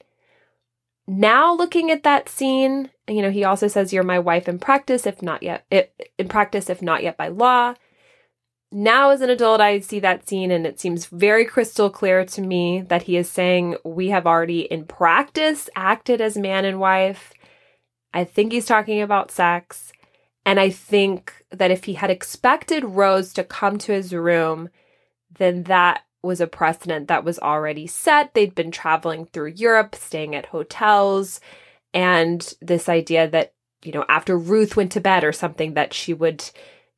Now, 1.06 1.54
looking 1.54 1.90
at 1.90 2.02
that 2.02 2.28
scene, 2.28 2.90
you 3.06 3.20
know, 3.20 3.30
he 3.30 3.44
also 3.44 3.68
says, 3.68 3.92
You're 3.92 4.02
my 4.02 4.18
wife 4.18 4.48
in 4.48 4.58
practice, 4.58 5.06
if 5.06 5.22
not 5.22 5.42
yet, 5.42 5.66
in 6.18 6.28
practice, 6.28 6.70
if 6.70 6.80
not 6.80 7.02
yet 7.02 7.16
by 7.16 7.28
law. 7.28 7.74
Now, 8.72 9.10
as 9.10 9.20
an 9.20 9.30
adult, 9.30 9.60
I 9.60 9.80
see 9.80 10.00
that 10.00 10.28
scene 10.28 10.50
and 10.50 10.66
it 10.66 10.80
seems 10.80 11.06
very 11.06 11.44
crystal 11.44 11.90
clear 11.90 12.24
to 12.24 12.40
me 12.40 12.80
that 12.80 13.04
he 13.04 13.16
is 13.16 13.30
saying, 13.30 13.76
We 13.84 14.08
have 14.08 14.26
already 14.26 14.60
in 14.60 14.86
practice 14.86 15.68
acted 15.76 16.20
as 16.20 16.36
man 16.36 16.64
and 16.64 16.80
wife 16.80 17.34
I 18.14 18.22
think 18.22 18.52
he's 18.52 18.64
talking 18.64 19.02
about 19.02 19.32
sex. 19.32 19.92
And 20.46 20.60
I 20.60 20.70
think 20.70 21.44
that 21.50 21.72
if 21.72 21.84
he 21.84 21.94
had 21.94 22.10
expected 22.10 22.84
Rose 22.84 23.32
to 23.34 23.44
come 23.44 23.76
to 23.78 23.92
his 23.92 24.14
room, 24.14 24.70
then 25.36 25.64
that 25.64 26.02
was 26.24 26.40
a 26.40 26.46
precedent 26.46 27.08
that 27.08 27.24
was 27.24 27.38
already 27.38 27.86
set. 27.86 28.34
They'd 28.34 28.54
been 28.54 28.70
traveling 28.70 29.26
through 29.26 29.54
Europe, 29.56 29.94
staying 29.94 30.34
at 30.34 30.46
hotels, 30.46 31.40
and 31.92 32.54
this 32.60 32.88
idea 32.88 33.28
that, 33.28 33.52
you 33.82 33.92
know, 33.92 34.04
after 34.08 34.36
Ruth 34.36 34.76
went 34.76 34.92
to 34.92 35.00
bed 35.00 35.24
or 35.24 35.32
something, 35.32 35.74
that 35.74 35.92
she 35.92 36.14
would, 36.14 36.50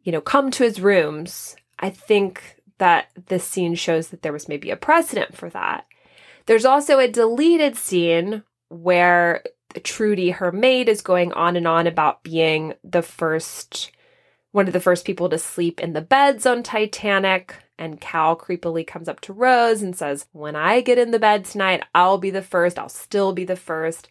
you 0.03 0.13
know, 0.13 0.21
come 0.21 0.51
to 0.53 0.65
his 0.65 0.81
rooms. 0.81 1.57
I 1.79 1.91
think 1.91 2.57
that 2.79 3.09
this 3.27 3.45
scene 3.45 3.75
shows 3.75 4.09
that 4.09 4.23
there 4.23 4.33
was 4.33 4.49
maybe 4.49 4.71
a 4.71 4.77
precedent 4.77 5.37
for 5.37 5.51
that. 5.51 5.87
There's 6.47 6.65
also 6.65 6.99
a 6.99 7.09
deleted 7.09 7.77
scene 7.77 8.43
where 8.69 9.43
Trudy, 9.83 10.31
her 10.31 10.53
maid, 10.53 10.89
is 10.89 11.03
going 11.03 11.33
on 11.33 11.57
and 11.57 11.67
on 11.67 11.87
about 11.87 12.23
being 12.23 12.75
the 12.85 13.03
first 13.03 13.91
one 14.53 14.67
of 14.67 14.73
the 14.73 14.81
first 14.81 15.05
people 15.05 15.29
to 15.29 15.39
sleep 15.39 15.81
in 15.81 15.93
the 15.93 16.01
beds 16.01 16.47
on 16.47 16.63
Titanic. 16.63 17.57
And 17.79 18.01
Cal 18.01 18.37
creepily 18.37 18.87
comes 18.87 19.09
up 19.09 19.21
to 19.23 19.33
Rose 19.33 19.83
and 19.83 19.95
says, 19.95 20.27
When 20.33 20.57
I 20.57 20.81
get 20.81 20.99
in 20.99 21.11
the 21.11 21.19
bed 21.19 21.45
tonight, 21.45 21.83
I'll 21.95 22.19
be 22.19 22.31
the 22.31 22.43
first. 22.43 22.79
I'll 22.79 22.89
still 22.89 23.33
be 23.33 23.45
the 23.45 23.57
first. 23.57 24.09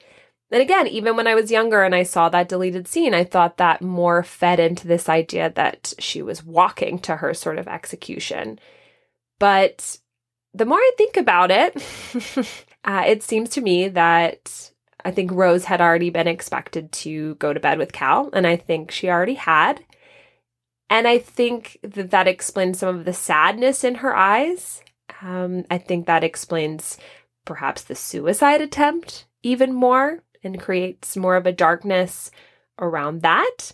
And 0.52 0.62
again, 0.62 0.88
even 0.88 1.16
when 1.16 1.28
I 1.28 1.36
was 1.36 1.52
younger 1.52 1.84
and 1.84 1.96
I 1.96 2.04
saw 2.04 2.30
that 2.30 2.48
deleted 2.48 2.88
scene, 2.88 3.14
I 3.14 3.24
thought 3.24 3.58
that 3.58 3.82
more 3.82 4.24
fed 4.24 4.60
into 4.60 4.88
this 4.88 5.10
idea 5.10 5.52
that 5.56 5.94
she 5.98 6.22
was 6.22 6.44
walking 6.44 7.00
to 7.00 7.16
her 7.18 7.34
sort 7.34 7.58
of 7.58 7.68
execution. 7.68 8.60
But 9.40 9.98
the 10.54 10.66
more 10.66 10.78
I 10.78 10.92
think 10.98 11.18
about 11.18 11.50
it, 11.52 11.76
uh, 12.86 13.04
it 13.08 13.24
seems 13.24 13.50
to 13.52 13.62
me 13.62 13.90
that 13.90 14.72
I 15.04 15.12
think 15.12 15.32
Rose 15.32 15.66
had 15.66 15.82
already 15.82 16.10
been 16.10 16.28
expected 16.28 16.92
to 16.94 17.36
go 17.36 17.52
to 17.52 17.60
bed 17.60 17.78
with 17.78 17.92
Cal, 17.92 18.30
and 18.34 18.48
I 18.48 18.56
think 18.56 18.92
she 18.92 19.10
already 19.10 19.34
had. 19.36 19.84
And 20.90 21.08
I 21.08 21.18
think 21.18 21.80
that 21.82 22.12
that 22.12 22.28
explains 22.28 22.80
some 22.80 23.00
of 23.00 23.06
the 23.06 23.14
sadness 23.14 23.84
in 23.84 23.96
her 23.96 24.16
eyes. 24.16 24.82
Um, 25.22 25.66
I 25.70 25.78
think 25.78 26.06
that 26.06 26.24
explains 26.24 26.98
perhaps 27.46 27.84
the 27.84 27.96
suicide 27.96 28.62
attempt 28.62 29.26
even 29.44 29.74
more 29.74 30.24
and 30.44 30.60
creates 30.60 31.18
more 31.18 31.36
of 31.36 31.46
a 31.46 31.52
darkness 31.52 32.32
around 32.80 33.22
that. 33.22 33.72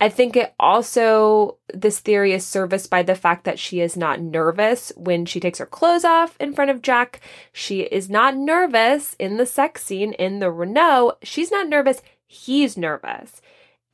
I 0.00 0.08
think 0.08 0.34
it 0.34 0.52
also, 0.58 1.58
this 1.72 2.00
theory 2.00 2.32
is 2.32 2.44
serviced 2.44 2.90
by 2.90 3.04
the 3.04 3.14
fact 3.14 3.44
that 3.44 3.60
she 3.60 3.80
is 3.80 3.96
not 3.96 4.20
nervous 4.20 4.92
when 4.96 5.26
she 5.26 5.38
takes 5.38 5.60
her 5.60 5.66
clothes 5.66 6.04
off 6.04 6.36
in 6.40 6.54
front 6.54 6.72
of 6.72 6.82
Jack. 6.82 7.20
She 7.52 7.82
is 7.82 8.10
not 8.10 8.36
nervous 8.36 9.14
in 9.20 9.36
the 9.36 9.46
sex 9.46 9.84
scene 9.84 10.12
in 10.14 10.40
the 10.40 10.50
Renault. 10.50 11.18
She's 11.22 11.52
not 11.52 11.68
nervous. 11.68 12.02
He's 12.26 12.76
nervous. 12.76 13.40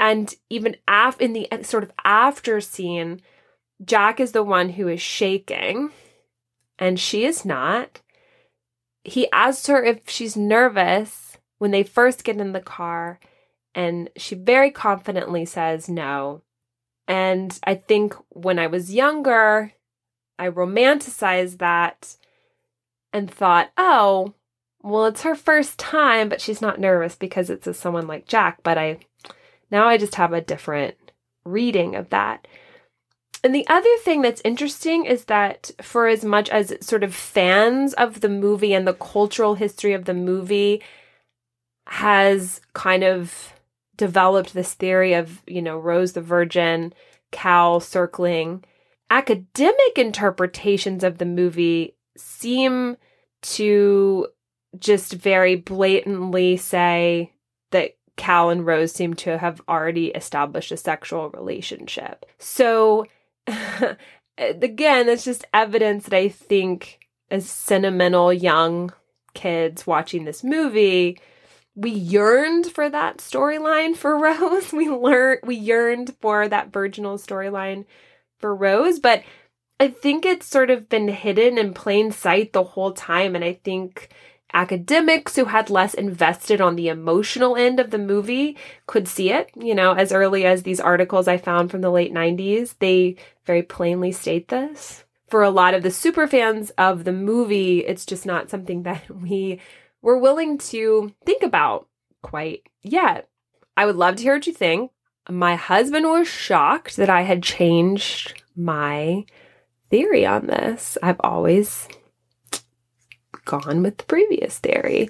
And 0.01 0.33
even 0.49 0.77
af- 0.87 1.21
in 1.21 1.33
the 1.33 1.51
uh, 1.51 1.63
sort 1.63 1.83
of 1.83 1.93
after 2.05 2.61
scene, 2.61 3.21
Jack 3.85 4.21
is 4.21 4.33
the 4.33 4.43
one 4.43 4.71
who 4.71 4.89
is 4.89 5.01
shaking 5.01 5.91
and 6.79 6.99
she 6.99 7.25
is 7.25 7.45
not. 7.45 8.01
He 9.05 9.31
asks 9.33 9.67
her 9.67 9.83
if 9.83 10.09
she's 10.09 10.37
nervous 10.37 11.39
when 11.59 11.71
they 11.71 11.83
first 11.83 12.25
get 12.25 12.37
in 12.39 12.53
the 12.53 12.61
car, 12.61 13.19
and 13.75 14.11
she 14.17 14.35
very 14.35 14.71
confidently 14.71 15.45
says 15.45 15.89
no. 15.89 16.43
And 17.09 17.59
I 17.65 17.75
think 17.75 18.15
when 18.29 18.59
I 18.59 18.67
was 18.67 18.95
younger, 18.95 19.73
I 20.39 20.49
romanticized 20.49 21.59
that 21.59 22.17
and 23.13 23.31
thought, 23.31 23.71
oh, 23.77 24.35
well, 24.83 25.07
it's 25.07 25.23
her 25.23 25.35
first 25.35 25.79
time, 25.79 26.29
but 26.29 26.41
she's 26.41 26.61
not 26.61 26.79
nervous 26.79 27.17
because 27.17 27.51
it's 27.51 27.67
with 27.67 27.77
someone 27.77 28.07
like 28.07 28.27
Jack. 28.27 28.63
But 28.63 28.79
I 28.79 28.99
now 29.71 29.87
I 29.87 29.99
just 29.99 30.15
have 30.17 30.33
a 30.33 30.41
different 30.41 30.97
reading 31.45 31.95
of 31.95 32.11
that. 32.11 32.47
And 33.45 33.55
the 33.55 33.67
other 33.69 33.97
thing 33.99 34.23
that's 34.23 34.43
interesting 34.45 35.05
is 35.05 35.27
that 35.27 35.71
for 35.81 36.09
as 36.09 36.25
much 36.25 36.49
as 36.51 36.75
sort 36.81 37.05
of 37.05 37.15
fans 37.15 37.95
of 37.95 38.21
the 38.21 38.29
movie 38.29 38.75
and 38.75 38.87
the 38.87 38.95
cultural 38.95 39.55
history 39.55 39.93
of 39.93 40.07
the 40.07 40.15
movie 40.15 40.83
has 41.87 42.61
kind 42.73 43.05
of 43.05 43.53
developed 43.97 44.55
this 44.55 44.75
theory 44.75 45.15
of, 45.15 45.43
you 45.47 45.63
know, 45.63 45.79
Rose 45.79 46.13
the 46.13 46.21
Virgin, 46.21 46.93
Cal 47.31 47.81
circling, 47.81 48.65
academic 49.11 49.97
interpretations 49.97 51.05
of 51.05 51.19
the 51.19 51.25
movie 51.25 51.97
seem 52.17 52.97
to 53.43 54.27
just 54.79 55.13
very 55.13 55.57
blatantly 55.57 56.57
say 56.57 57.33
that 57.71 57.93
Cal 58.19 58.51
and 58.51 58.67
Rose 58.67 58.93
seem 58.93 59.15
to 59.15 59.39
have 59.39 59.63
already 59.69 60.09
established 60.09 60.73
a 60.73 60.77
sexual 60.77 61.31
relationship. 61.31 62.27
So, 62.39 63.07
again, 64.37 65.07
that's 65.07 65.25
just 65.25 65.47
evidence 65.55 66.05
that 66.05 66.17
I 66.17 66.29
think 66.29 66.99
as 67.31 67.49
sentimental 67.49 68.33
young 68.33 68.93
kids 69.33 69.87
watching 69.87 70.25
this 70.25 70.45
movie, 70.45 71.19
we 71.75 71.91
yearned 71.91 72.67
for 72.67 72.91
that 72.91 73.19
storyline 73.19 73.97
for 73.97 74.19
Rose. 74.19 74.73
We 74.73 74.91
learned 74.91 75.41
we 75.45 75.55
yearned 75.57 76.15
for 76.21 76.49
that 76.49 76.73
virginal 76.73 77.17
storyline 77.17 77.87
for 78.39 78.55
Rose, 78.55 78.99
but 78.99 79.23
I 79.81 79.89
think 79.89 80.27
it's 80.27 80.47
sort 80.47 80.71
of 80.71 80.89
been 80.89 81.07
hidden 81.07 81.57
in 81.57 81.73
plain 81.73 82.11
sight 82.11 82.53
the 82.53 82.65
whole 82.65 82.93
time 82.93 83.37
and 83.37 83.45
I 83.45 83.53
think 83.53 84.09
academics 84.53 85.37
who 85.37 85.47
had 85.47 85.71
less 85.71 85.95
invested 85.95 86.61
on 86.61 86.77
the 86.77 86.89
emotional 86.89 87.57
end 87.57 87.79
of 87.79 87.91
the 87.91 87.99
movie 87.99 88.57
could 88.87 89.07
see 89.07 89.31
it. 89.31 89.51
You 89.57 89.75
know, 89.75 89.93
as 89.93 90.13
early 90.13 90.45
as 90.45 90.63
these 90.63 90.81
articles 90.81 91.29
I 91.29 91.37
found 91.37 91.71
from 91.71 91.81
the 91.81 91.91
late 91.91 92.13
90s, 92.13 92.75
they 92.79 93.17
very 93.45 93.63
plainly 93.63 94.13
state 94.13 94.49
this. 94.49 95.05
For 95.29 95.43
a 95.43 95.51
lot 95.51 95.75
of 95.75 95.83
the 95.83 95.91
super 95.91 96.27
fans 96.27 96.71
of 96.79 97.05
the 97.05 97.13
movie, 97.13 97.81
it's 97.81 98.07
just 98.07 98.25
not 98.25 98.51
something 98.51 98.83
that 98.85 99.11
we 99.11 99.61
were 100.03 100.19
willing 100.19 100.59
to 100.59 101.13
think 101.25 101.43
about 101.43 101.87
quite 102.23 102.69
yet. 102.83 103.29
I 103.77 103.87
would 103.87 103.97
love 103.97 104.17
to 104.17 104.23
hear 104.23 104.35
what 104.35 104.47
you 104.47 104.53
think. 104.53 104.91
My 105.31 105.57
husband 105.57 106.07
was 106.07 106.27
shocked 106.27 106.97
that 106.97 107.11
I 107.11 107.23
had 107.23 107.43
changed 107.43 108.43
my 108.57 109.25
theory 109.91 110.25
on 110.25 110.47
this. 110.47 110.97
I've 111.03 111.21
always 111.21 111.87
gone 113.49 113.83
with 113.83 113.97
the 113.97 114.05
previous 114.05 114.59
theory. 114.59 115.09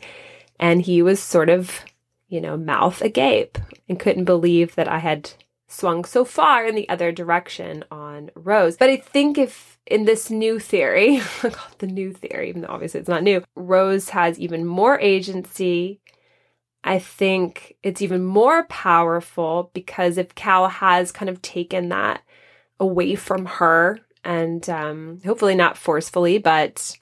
And 0.58 0.80
he 0.80 1.02
was 1.02 1.20
sort 1.20 1.50
of, 1.50 1.84
you 2.28 2.40
know, 2.40 2.56
mouth 2.56 3.02
agape 3.02 3.58
and 3.88 4.00
couldn't 4.00 4.24
believe 4.24 4.74
that 4.76 4.88
I 4.88 4.98
had 4.98 5.30
swung 5.66 6.04
so 6.04 6.24
far 6.24 6.64
in 6.64 6.74
the 6.74 6.88
other 6.88 7.12
direction 7.12 7.84
on 7.90 8.30
Rose. 8.34 8.76
But 8.76 8.88
I 8.88 8.96
think 8.96 9.36
if 9.36 9.78
in 9.86 10.04
this 10.04 10.30
new 10.30 10.58
theory, 10.58 11.20
the 11.78 11.86
new 11.86 12.12
theory, 12.12 12.48
even 12.48 12.62
though 12.62 12.68
obviously 12.68 13.00
it's 13.00 13.08
not 13.08 13.22
new, 13.22 13.42
Rose 13.54 14.08
has 14.10 14.38
even 14.38 14.64
more 14.64 14.98
agency. 15.00 16.00
I 16.84 16.98
think 16.98 17.76
it's 17.82 18.00
even 18.00 18.24
more 18.24 18.64
powerful 18.64 19.70
because 19.74 20.16
if 20.16 20.34
Cal 20.34 20.68
has 20.68 21.12
kind 21.12 21.28
of 21.28 21.42
taken 21.42 21.90
that 21.90 22.22
away 22.80 23.14
from 23.14 23.44
her 23.44 23.98
and 24.24 24.68
um, 24.70 25.20
hopefully 25.24 25.54
not 25.54 25.76
forcefully, 25.76 26.38
but 26.38 26.96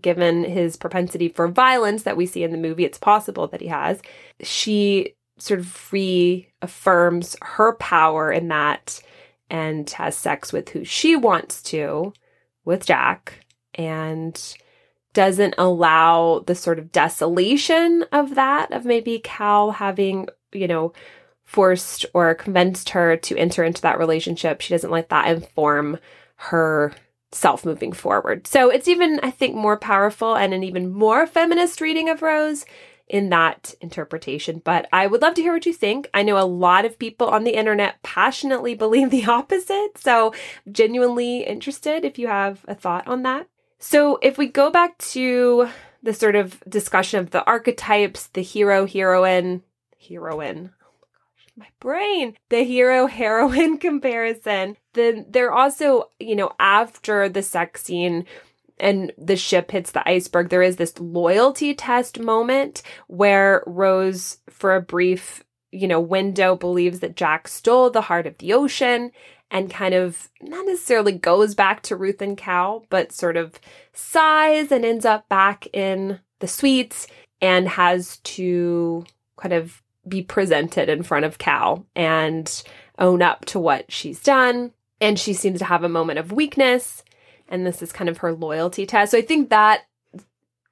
given 0.00 0.44
his 0.44 0.76
propensity 0.76 1.28
for 1.28 1.48
violence 1.48 2.02
that 2.02 2.16
we 2.16 2.26
see 2.26 2.42
in 2.42 2.50
the 2.50 2.58
movie, 2.58 2.84
it's 2.84 2.98
possible 2.98 3.46
that 3.48 3.60
he 3.60 3.68
has. 3.68 4.00
She 4.42 5.14
sort 5.38 5.60
of 5.60 5.92
reaffirms 5.92 7.36
her 7.42 7.74
power 7.74 8.32
in 8.32 8.48
that 8.48 9.00
and 9.50 9.88
has 9.90 10.16
sex 10.16 10.52
with 10.52 10.70
who 10.70 10.84
she 10.84 11.16
wants 11.16 11.62
to 11.62 12.12
with 12.64 12.86
Jack 12.86 13.46
and 13.74 14.56
doesn't 15.14 15.54
allow 15.56 16.44
the 16.46 16.54
sort 16.54 16.78
of 16.78 16.92
desolation 16.92 18.04
of 18.12 18.34
that, 18.34 18.72
of 18.72 18.84
maybe 18.84 19.18
Cal 19.20 19.72
having, 19.72 20.28
you 20.52 20.68
know, 20.68 20.92
forced 21.44 22.04
or 22.12 22.34
convinced 22.34 22.90
her 22.90 23.16
to 23.16 23.36
enter 23.36 23.64
into 23.64 23.80
that 23.82 23.98
relationship. 23.98 24.60
She 24.60 24.74
doesn't 24.74 24.90
let 24.90 25.08
that 25.08 25.28
inform 25.28 25.98
her 26.36 26.92
self 27.32 27.64
moving 27.64 27.92
forward. 27.92 28.46
So 28.46 28.70
it's 28.70 28.88
even, 28.88 29.20
I 29.22 29.30
think, 29.30 29.54
more 29.54 29.76
powerful 29.76 30.34
and 30.34 30.54
an 30.54 30.62
even 30.62 30.90
more 30.90 31.26
feminist 31.26 31.80
reading 31.80 32.08
of 32.08 32.22
Rose 32.22 32.64
in 33.08 33.30
that 33.30 33.74
interpretation. 33.80 34.60
But 34.64 34.86
I 34.92 35.06
would 35.06 35.22
love 35.22 35.34
to 35.34 35.42
hear 35.42 35.52
what 35.52 35.66
you 35.66 35.72
think. 35.72 36.08
I 36.12 36.22
know 36.22 36.38
a 36.38 36.44
lot 36.44 36.84
of 36.84 36.98
people 36.98 37.28
on 37.28 37.44
the 37.44 37.54
internet 37.54 38.02
passionately 38.02 38.74
believe 38.76 39.10
the 39.10 39.26
opposite. 39.26 39.96
So 39.96 40.34
genuinely 40.70 41.40
interested 41.44 42.04
if 42.04 42.18
you 42.18 42.28
have 42.28 42.64
a 42.68 42.74
thought 42.74 43.06
on 43.06 43.22
that. 43.22 43.48
So 43.78 44.18
if 44.22 44.38
we 44.38 44.46
go 44.46 44.70
back 44.70 44.98
to 44.98 45.68
the 46.02 46.14
sort 46.14 46.36
of 46.36 46.60
discussion 46.68 47.20
of 47.20 47.30
the 47.30 47.44
archetypes, 47.44 48.28
the 48.28 48.42
hero, 48.42 48.86
heroine, 48.86 49.62
heroine, 50.08 50.70
oh 50.82 51.06
my 51.56 51.68
brain, 51.80 52.36
the 52.48 52.64
hero 52.64 53.06
heroine 53.06 53.78
comparison. 53.78 54.76
Then 54.98 55.26
they're 55.28 55.52
also, 55.52 56.10
you 56.18 56.36
know, 56.36 56.52
after 56.58 57.28
the 57.28 57.42
sex 57.42 57.84
scene 57.84 58.26
and 58.78 59.12
the 59.16 59.36
ship 59.36 59.70
hits 59.70 59.92
the 59.92 60.08
iceberg, 60.08 60.48
there 60.48 60.62
is 60.62 60.76
this 60.76 60.98
loyalty 60.98 61.74
test 61.74 62.18
moment 62.18 62.82
where 63.06 63.62
Rose, 63.66 64.38
for 64.48 64.74
a 64.74 64.82
brief, 64.82 65.44
you 65.70 65.88
know, 65.88 66.00
window, 66.00 66.56
believes 66.56 67.00
that 67.00 67.16
Jack 67.16 67.48
stole 67.48 67.90
the 67.90 68.02
heart 68.02 68.26
of 68.26 68.38
the 68.38 68.52
ocean 68.52 69.12
and 69.50 69.70
kind 69.70 69.94
of 69.94 70.28
not 70.42 70.66
necessarily 70.66 71.12
goes 71.12 71.54
back 71.54 71.82
to 71.82 71.96
Ruth 71.96 72.20
and 72.20 72.36
Cal, 72.36 72.84
but 72.90 73.12
sort 73.12 73.36
of 73.36 73.58
sighs 73.92 74.70
and 74.70 74.84
ends 74.84 75.04
up 75.04 75.28
back 75.28 75.66
in 75.72 76.20
the 76.40 76.48
suites 76.48 77.06
and 77.40 77.68
has 77.68 78.18
to 78.18 79.06
kind 79.36 79.54
of 79.54 79.82
be 80.06 80.22
presented 80.22 80.88
in 80.88 81.02
front 81.02 81.24
of 81.24 81.38
Cal 81.38 81.86
and 81.94 82.62
own 82.98 83.22
up 83.22 83.44
to 83.46 83.58
what 83.58 83.90
she's 83.90 84.22
done. 84.22 84.72
And 85.00 85.18
she 85.18 85.32
seems 85.32 85.58
to 85.60 85.64
have 85.64 85.84
a 85.84 85.88
moment 85.88 86.18
of 86.18 86.32
weakness. 86.32 87.02
And 87.48 87.66
this 87.66 87.82
is 87.82 87.92
kind 87.92 88.10
of 88.10 88.18
her 88.18 88.32
loyalty 88.32 88.84
test. 88.86 89.12
So 89.12 89.18
I 89.18 89.22
think 89.22 89.50
that 89.50 89.84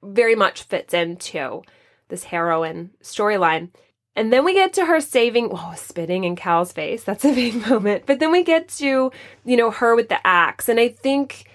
very 0.03 0.35
much 0.35 0.63
fits 0.63 0.93
into 0.93 1.63
this 2.09 2.25
heroine 2.25 2.91
storyline. 3.03 3.69
And 4.15 4.33
then 4.33 4.43
we 4.43 4.53
get 4.53 4.73
to 4.73 4.85
her 4.85 4.99
saving 4.99 5.49
oh 5.51 5.73
spitting 5.75 6.23
in 6.23 6.35
Cal's 6.35 6.71
face. 6.71 7.03
That's 7.03 7.25
a 7.25 7.33
big 7.35 7.67
moment. 7.67 8.05
But 8.05 8.19
then 8.19 8.31
we 8.31 8.43
get 8.43 8.67
to, 8.69 9.11
you 9.45 9.57
know, 9.57 9.71
her 9.71 9.95
with 9.95 10.09
the 10.09 10.25
axe. 10.25 10.69
And 10.69 10.79
I 10.79 10.89
think 10.89 11.45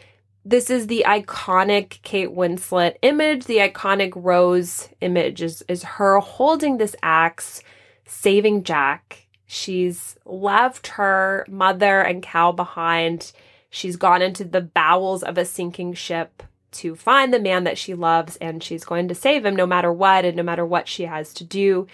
this 0.44 0.70
is 0.70 0.86
the 0.86 1.04
iconic 1.06 2.02
Kate 2.02 2.30
Winslet 2.30 2.96
image, 3.02 3.44
the 3.44 3.58
iconic 3.58 4.12
Rose 4.16 4.88
image 5.00 5.40
is, 5.40 5.64
is 5.68 5.82
her 5.84 6.18
holding 6.18 6.78
this 6.78 6.96
axe, 7.02 7.62
saving 8.06 8.64
Jack. 8.64 9.21
She's 9.54 10.16
left 10.24 10.86
her 10.86 11.44
mother 11.46 12.00
and 12.00 12.22
Cal 12.22 12.54
behind. 12.54 13.32
She's 13.68 13.96
gone 13.96 14.22
into 14.22 14.44
the 14.44 14.62
bowels 14.62 15.22
of 15.22 15.36
a 15.36 15.44
sinking 15.44 15.92
ship 15.92 16.42
to 16.72 16.96
find 16.96 17.34
the 17.34 17.38
man 17.38 17.64
that 17.64 17.76
she 17.76 17.92
loves, 17.92 18.36
and 18.36 18.62
she's 18.62 18.82
going 18.82 19.08
to 19.08 19.14
save 19.14 19.44
him 19.44 19.54
no 19.54 19.66
matter 19.66 19.92
what 19.92 20.24
and 20.24 20.38
no 20.38 20.42
matter 20.42 20.64
what 20.64 20.88
she 20.88 21.04
has 21.04 21.34
to 21.34 21.44
do 21.44 21.86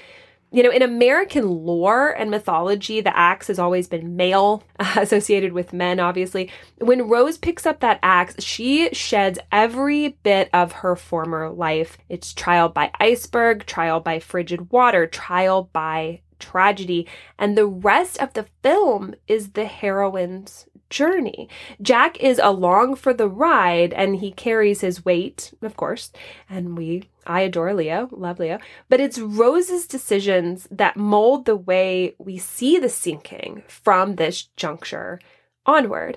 you 0.51 0.63
know, 0.63 0.71
in 0.71 0.83
American 0.83 1.47
lore 1.47 2.09
and 2.11 2.31
mythology, 2.31 3.01
the 3.01 3.17
axe 3.17 3.49
has 3.49 3.59
always 3.59 3.87
been 3.87 4.17
male, 4.17 4.63
associated 4.79 5.53
with 5.53 5.75
men, 5.75 6.01
obviously. 6.01 6.51
When 6.79 7.09
Rose 7.09 7.37
picks 7.37 7.67
up 7.67 7.81
that 7.81 7.99
axe, 8.03 8.43
she 8.43 8.89
sheds 8.95 9.39
every 9.53 10.17
bit 10.23 10.49
of 10.55 10.73
her 10.73 10.97
former 10.97 11.51
life. 11.51 11.99
It's 12.09 12.33
trial 12.33 12.71
by 12.71 12.91
iceberg, 12.99 13.67
trial 13.67 14.01
by 14.01 14.21
frigid 14.21 14.71
water, 14.71 15.07
trial 15.07 15.69
by 15.73 16.23
tragedy. 16.39 17.07
And 17.39 17.57
the 17.57 17.67
rest 17.67 18.19
of 18.19 18.33
the 18.35 18.47
film 18.63 19.15
is 19.27 19.51
the 19.51 19.67
heroine's 19.67 20.67
journey. 20.91 21.49
Jack 21.83 22.19
is 22.19 22.41
along 22.43 22.97
for 22.97 23.13
the 23.13 23.29
ride 23.29 23.93
and 23.93 24.17
he 24.17 24.31
carries 24.31 24.81
his 24.81 25.05
weight, 25.05 25.53
of 25.63 25.77
course, 25.77 26.11
and 26.49 26.77
we 26.77 27.05
I 27.27 27.43
adore 27.43 27.75
Leo, 27.75 28.09
love 28.11 28.39
Leo, 28.39 28.59
but 28.89 29.01
it's 29.01 29.19
Rose's 29.19 29.87
decisions 29.87 30.67
that 30.71 30.97
mold 30.97 31.45
the 31.45 31.57
way 31.57 32.15
we 32.19 32.39
see 32.39 32.79
the 32.79 32.89
sinking 32.89 33.65
from 33.69 34.17
this 34.17 34.45
juncture 34.57 35.21
onward. 35.67 36.17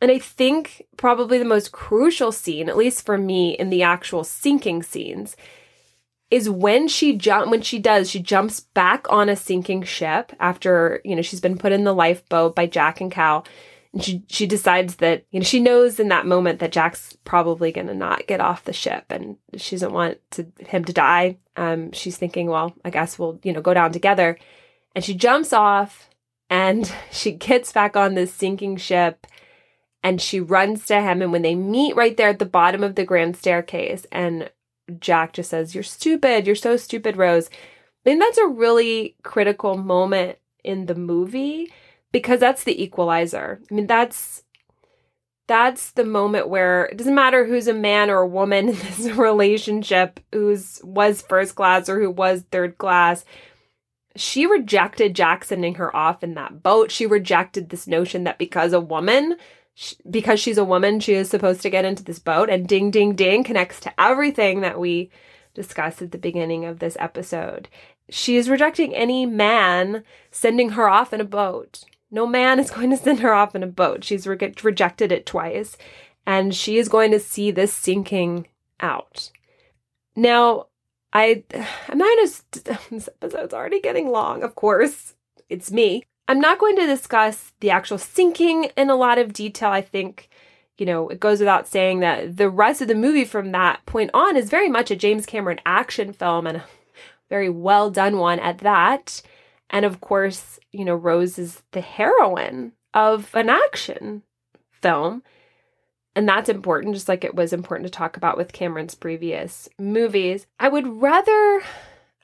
And 0.00 0.10
I 0.10 0.18
think 0.18 0.86
probably 0.96 1.38
the 1.38 1.44
most 1.44 1.70
crucial 1.70 2.32
scene, 2.32 2.68
at 2.68 2.76
least 2.76 3.06
for 3.06 3.16
me 3.16 3.56
in 3.56 3.70
the 3.70 3.84
actual 3.84 4.24
sinking 4.24 4.82
scenes, 4.82 5.36
is 6.30 6.50
when 6.50 6.88
she 6.88 7.16
jump 7.16 7.50
when 7.50 7.62
she 7.62 7.78
does 7.78 8.10
she 8.10 8.18
jumps 8.18 8.60
back 8.60 9.06
on 9.10 9.28
a 9.28 9.36
sinking 9.36 9.82
ship 9.82 10.32
after 10.40 11.00
you 11.04 11.14
know 11.14 11.22
she's 11.22 11.40
been 11.40 11.58
put 11.58 11.72
in 11.72 11.84
the 11.84 11.94
lifeboat 11.94 12.54
by 12.54 12.66
Jack 12.66 13.00
and 13.00 13.12
Cal 13.12 13.46
and 13.92 14.04
she 14.04 14.22
she 14.28 14.46
decides 14.46 14.96
that 14.96 15.24
you 15.30 15.40
know 15.40 15.44
she 15.44 15.60
knows 15.60 15.98
in 15.98 16.08
that 16.08 16.26
moment 16.26 16.58
that 16.58 16.72
Jack's 16.72 17.16
probably 17.24 17.72
going 17.72 17.86
to 17.86 17.94
not 17.94 18.26
get 18.26 18.40
off 18.40 18.64
the 18.64 18.72
ship 18.72 19.04
and 19.08 19.36
she 19.56 19.76
doesn't 19.76 19.92
want 19.92 20.18
to 20.32 20.46
him 20.58 20.84
to 20.84 20.92
die. 20.92 21.38
Um 21.56 21.92
she's 21.92 22.18
thinking, 22.18 22.48
well, 22.48 22.74
I 22.84 22.90
guess 22.90 23.18
we'll, 23.18 23.40
you 23.42 23.52
know, 23.52 23.62
go 23.62 23.72
down 23.72 23.92
together. 23.92 24.38
And 24.94 25.02
she 25.02 25.14
jumps 25.14 25.52
off 25.52 26.10
and 26.50 26.92
she 27.10 27.32
gets 27.32 27.72
back 27.72 27.96
on 27.96 28.14
this 28.14 28.34
sinking 28.34 28.76
ship 28.76 29.26
and 30.02 30.20
she 30.20 30.40
runs 30.40 30.86
to 30.86 31.00
him 31.00 31.22
and 31.22 31.32
when 31.32 31.42
they 31.42 31.54
meet 31.54 31.96
right 31.96 32.16
there 32.16 32.28
at 32.28 32.38
the 32.38 32.44
bottom 32.44 32.84
of 32.84 32.96
the 32.96 33.04
grand 33.04 33.36
staircase 33.36 34.06
and 34.12 34.50
Jack 34.98 35.32
just 35.32 35.50
says, 35.50 35.74
"You're 35.74 35.84
stupid. 35.84 36.46
You're 36.46 36.56
so 36.56 36.76
stupid, 36.76 37.16
Rose." 37.16 37.48
I 37.48 38.10
think 38.10 38.20
that's 38.20 38.38
a 38.38 38.46
really 38.46 39.16
critical 39.22 39.76
moment 39.76 40.38
in 40.62 40.86
the 40.86 40.94
movie 40.94 41.72
because 42.12 42.40
that's 42.40 42.64
the 42.64 42.82
equalizer. 42.82 43.60
I 43.70 43.74
mean, 43.74 43.86
that's 43.86 44.44
that's 45.46 45.92
the 45.92 46.04
moment 46.04 46.48
where 46.48 46.86
it 46.86 46.96
doesn't 46.96 47.14
matter 47.14 47.44
who's 47.44 47.68
a 47.68 47.74
man 47.74 48.10
or 48.10 48.18
a 48.18 48.26
woman 48.26 48.68
in 48.68 48.74
this 48.74 49.06
relationship, 49.16 50.20
who's 50.32 50.80
was 50.82 51.22
first 51.22 51.54
class 51.54 51.88
or 51.88 52.00
who 52.00 52.10
was 52.10 52.44
third 52.50 52.78
class. 52.78 53.24
She 54.16 54.46
rejected 54.46 55.14
Jack 55.14 55.44
sending 55.44 55.74
her 55.74 55.94
off 55.94 56.24
in 56.24 56.34
that 56.34 56.62
boat. 56.62 56.90
She 56.90 57.06
rejected 57.06 57.68
this 57.68 57.86
notion 57.86 58.24
that 58.24 58.38
because 58.38 58.72
a 58.72 58.80
woman, 58.80 59.36
because 60.08 60.40
she's 60.40 60.58
a 60.58 60.64
woman, 60.64 61.00
she 61.00 61.14
is 61.14 61.28
supposed 61.28 61.60
to 61.62 61.70
get 61.70 61.84
into 61.84 62.02
this 62.02 62.18
boat. 62.18 62.48
And 62.48 62.66
ding, 62.66 62.90
ding, 62.90 63.14
ding 63.14 63.44
connects 63.44 63.80
to 63.80 64.00
everything 64.00 64.60
that 64.62 64.78
we 64.78 65.10
discussed 65.54 66.02
at 66.02 66.12
the 66.12 66.18
beginning 66.18 66.64
of 66.64 66.78
this 66.78 66.96
episode. 67.00 67.68
She 68.08 68.36
is 68.36 68.48
rejecting 68.48 68.94
any 68.94 69.26
man 69.26 70.04
sending 70.30 70.70
her 70.70 70.88
off 70.88 71.12
in 71.12 71.20
a 71.20 71.24
boat. 71.24 71.84
No 72.10 72.26
man 72.26 72.58
is 72.58 72.70
going 72.72 72.90
to 72.90 72.96
send 72.96 73.20
her 73.20 73.34
off 73.34 73.54
in 73.54 73.62
a 73.62 73.68
boat. 73.68 74.04
She's 74.04 74.26
re- 74.26 74.54
rejected 74.62 75.12
it 75.12 75.26
twice, 75.26 75.76
and 76.26 76.54
she 76.54 76.78
is 76.78 76.88
going 76.88 77.10
to 77.10 77.20
see 77.20 77.50
this 77.50 77.72
sinking 77.72 78.46
out. 78.80 79.30
Now, 80.14 80.66
I, 81.12 81.44
I'm 81.88 81.98
not 81.98 82.28
to. 82.52 82.78
This 82.90 83.08
episode's 83.20 83.54
already 83.54 83.80
getting 83.80 84.10
long. 84.10 84.42
Of 84.42 84.54
course, 84.54 85.14
it's 85.48 85.70
me. 85.70 86.04
I'm 86.28 86.40
not 86.40 86.58
going 86.58 86.76
to 86.76 86.86
discuss 86.86 87.52
the 87.60 87.70
actual 87.70 87.98
sinking 87.98 88.70
in 88.76 88.90
a 88.90 88.96
lot 88.96 89.18
of 89.18 89.32
detail. 89.32 89.70
I 89.70 89.80
think, 89.80 90.28
you 90.76 90.86
know, 90.86 91.08
it 91.08 91.20
goes 91.20 91.38
without 91.38 91.68
saying 91.68 92.00
that 92.00 92.36
the 92.36 92.50
rest 92.50 92.82
of 92.82 92.88
the 92.88 92.94
movie 92.94 93.24
from 93.24 93.52
that 93.52 93.84
point 93.86 94.10
on 94.12 94.36
is 94.36 94.50
very 94.50 94.68
much 94.68 94.90
a 94.90 94.96
James 94.96 95.26
Cameron 95.26 95.60
action 95.64 96.12
film 96.12 96.46
and 96.46 96.58
a 96.58 96.64
very 97.28 97.48
well 97.48 97.90
done 97.90 98.18
one 98.18 98.40
at 98.40 98.58
that. 98.58 99.22
And 99.70 99.84
of 99.84 100.00
course, 100.00 100.58
you 100.72 100.84
know, 100.84 100.94
Rose 100.94 101.38
is 101.38 101.62
the 101.72 101.80
heroine 101.80 102.72
of 102.94 103.34
an 103.34 103.48
action 103.48 104.22
film. 104.70 105.22
And 106.14 106.26
that's 106.26 106.48
important, 106.48 106.94
just 106.94 107.08
like 107.08 107.24
it 107.24 107.34
was 107.34 107.52
important 107.52 107.86
to 107.86 107.90
talk 107.90 108.16
about 108.16 108.38
with 108.38 108.52
Cameron's 108.52 108.94
previous 108.94 109.68
movies. 109.78 110.46
I 110.58 110.68
would 110.68 110.86
rather. 111.02 111.62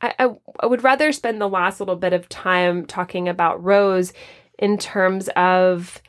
I, 0.03 0.31
I, 0.61 0.67
would 0.67 0.83
rather 0.83 1.13
spend 1.13 1.41
the 1.41 1.49
last 1.49 1.81
little 1.81 1.97
bit 1.97 2.13
of 2.13 2.29
time 2.29 2.87
talking 2.87 3.29
about 3.29 3.63
Rose 3.63 4.13
in 4.59 4.77
terms 4.77 5.29
of 5.37 6.03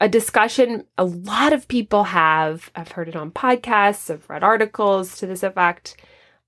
a 0.00 0.08
discussion 0.08 0.86
a 0.96 1.04
lot 1.04 1.52
of 1.52 1.68
people 1.68 2.04
have. 2.04 2.70
I've 2.74 2.92
heard 2.92 3.08
it 3.08 3.16
on 3.16 3.32
podcasts, 3.32 4.10
I've 4.10 4.28
read 4.30 4.44
articles 4.44 5.16
to 5.18 5.26
this 5.26 5.42
effect 5.42 5.96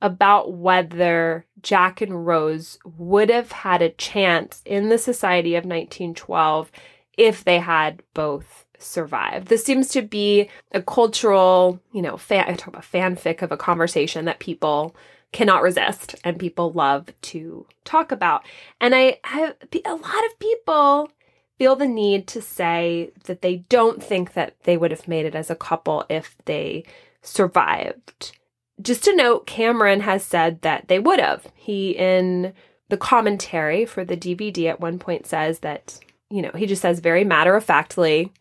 about 0.00 0.52
whether 0.52 1.46
Jack 1.62 2.00
and 2.00 2.26
Rose 2.26 2.78
would 2.98 3.30
have 3.30 3.50
had 3.52 3.82
a 3.82 3.90
chance 3.90 4.62
in 4.64 4.88
the 4.88 4.98
society 4.98 5.54
of 5.54 5.64
1912 5.64 6.70
if 7.16 7.42
they 7.44 7.58
had 7.58 8.02
both 8.12 8.66
survived. 8.78 9.48
This 9.48 9.64
seems 9.64 9.88
to 9.88 10.02
be 10.02 10.50
a 10.72 10.82
cultural, 10.82 11.80
you 11.92 12.02
know, 12.02 12.16
fan, 12.16 12.44
I 12.46 12.54
talk 12.54 12.68
about 12.68 12.82
fanfic 12.82 13.40
of 13.40 13.50
a 13.50 13.56
conversation 13.56 14.26
that 14.26 14.40
people 14.40 14.94
cannot 15.34 15.62
resist 15.62 16.14
and 16.24 16.38
people 16.38 16.72
love 16.72 17.08
to 17.20 17.66
talk 17.84 18.10
about. 18.10 18.44
And 18.80 18.94
I 18.94 19.18
have 19.24 19.56
a 19.84 19.94
lot 19.94 20.24
of 20.26 20.38
people 20.38 21.10
feel 21.58 21.76
the 21.76 21.86
need 21.86 22.26
to 22.28 22.40
say 22.40 23.12
that 23.24 23.42
they 23.42 23.58
don't 23.68 24.02
think 24.02 24.32
that 24.32 24.54
they 24.64 24.76
would 24.76 24.90
have 24.90 25.06
made 25.06 25.26
it 25.26 25.34
as 25.34 25.50
a 25.50 25.54
couple 25.54 26.06
if 26.08 26.36
they 26.46 26.84
survived 27.22 28.32
just 28.80 29.04
to 29.04 29.14
note, 29.14 29.46
Cameron 29.46 30.00
has 30.00 30.24
said 30.24 30.62
that 30.62 30.88
they 30.88 30.98
would 30.98 31.20
have. 31.20 31.46
He, 31.54 31.90
in 31.90 32.52
the 32.88 32.96
commentary 32.96 33.84
for 33.86 34.04
the 34.04 34.16
DVD, 34.16 34.66
at 34.66 34.80
one 34.80 34.98
point 34.98 35.26
says 35.26 35.60
that, 35.60 35.98
you 36.30 36.42
know, 36.42 36.50
he 36.56 36.66
just 36.66 36.82
says 36.82 37.00
very 37.00 37.24
matter 37.24 37.54
of 37.54 37.64
factly, 37.64 38.32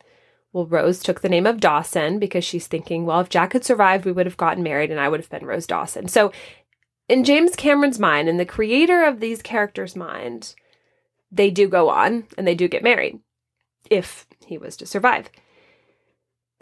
well, 0.52 0.65
Rose 0.65 1.02
took 1.02 1.22
the 1.22 1.30
name 1.30 1.48
of 1.48 1.60
Dawson 1.60 2.20
because 2.20 2.44
she's 2.44 2.68
thinking, 2.68 3.06
well, 3.06 3.20
if 3.20 3.30
Jack 3.30 3.53
had 3.53 3.64
survived, 3.64 4.06
we 4.06 4.11
would 4.11 4.26
have 4.26 4.38
gotten 4.38 4.64
married 4.64 4.91
and 4.91 4.99
I 4.99 5.10
would 5.10 5.20
have 5.20 5.30
been 5.30 5.45
Rose 5.45 5.68
Dawson. 5.68 6.07
So, 6.07 6.32
in 7.10 7.24
James 7.24 7.56
Cameron's 7.56 8.00
mind, 8.00 8.30
in 8.30 8.38
the 8.38 8.46
creator 8.46 9.04
of 9.04 9.20
these 9.20 9.42
characters' 9.42 9.96
mind, 9.96 10.56
they 11.32 11.50
do 11.52 11.68
go 11.68 11.90
on 11.90 12.26
and 12.38 12.48
they 12.48 12.56
do 12.56 12.68
get 12.68 12.84
married 12.84 13.20
if 13.90 14.26
he 14.46 14.58
was 14.58 14.78
to 14.78 14.86
survive 14.86 15.30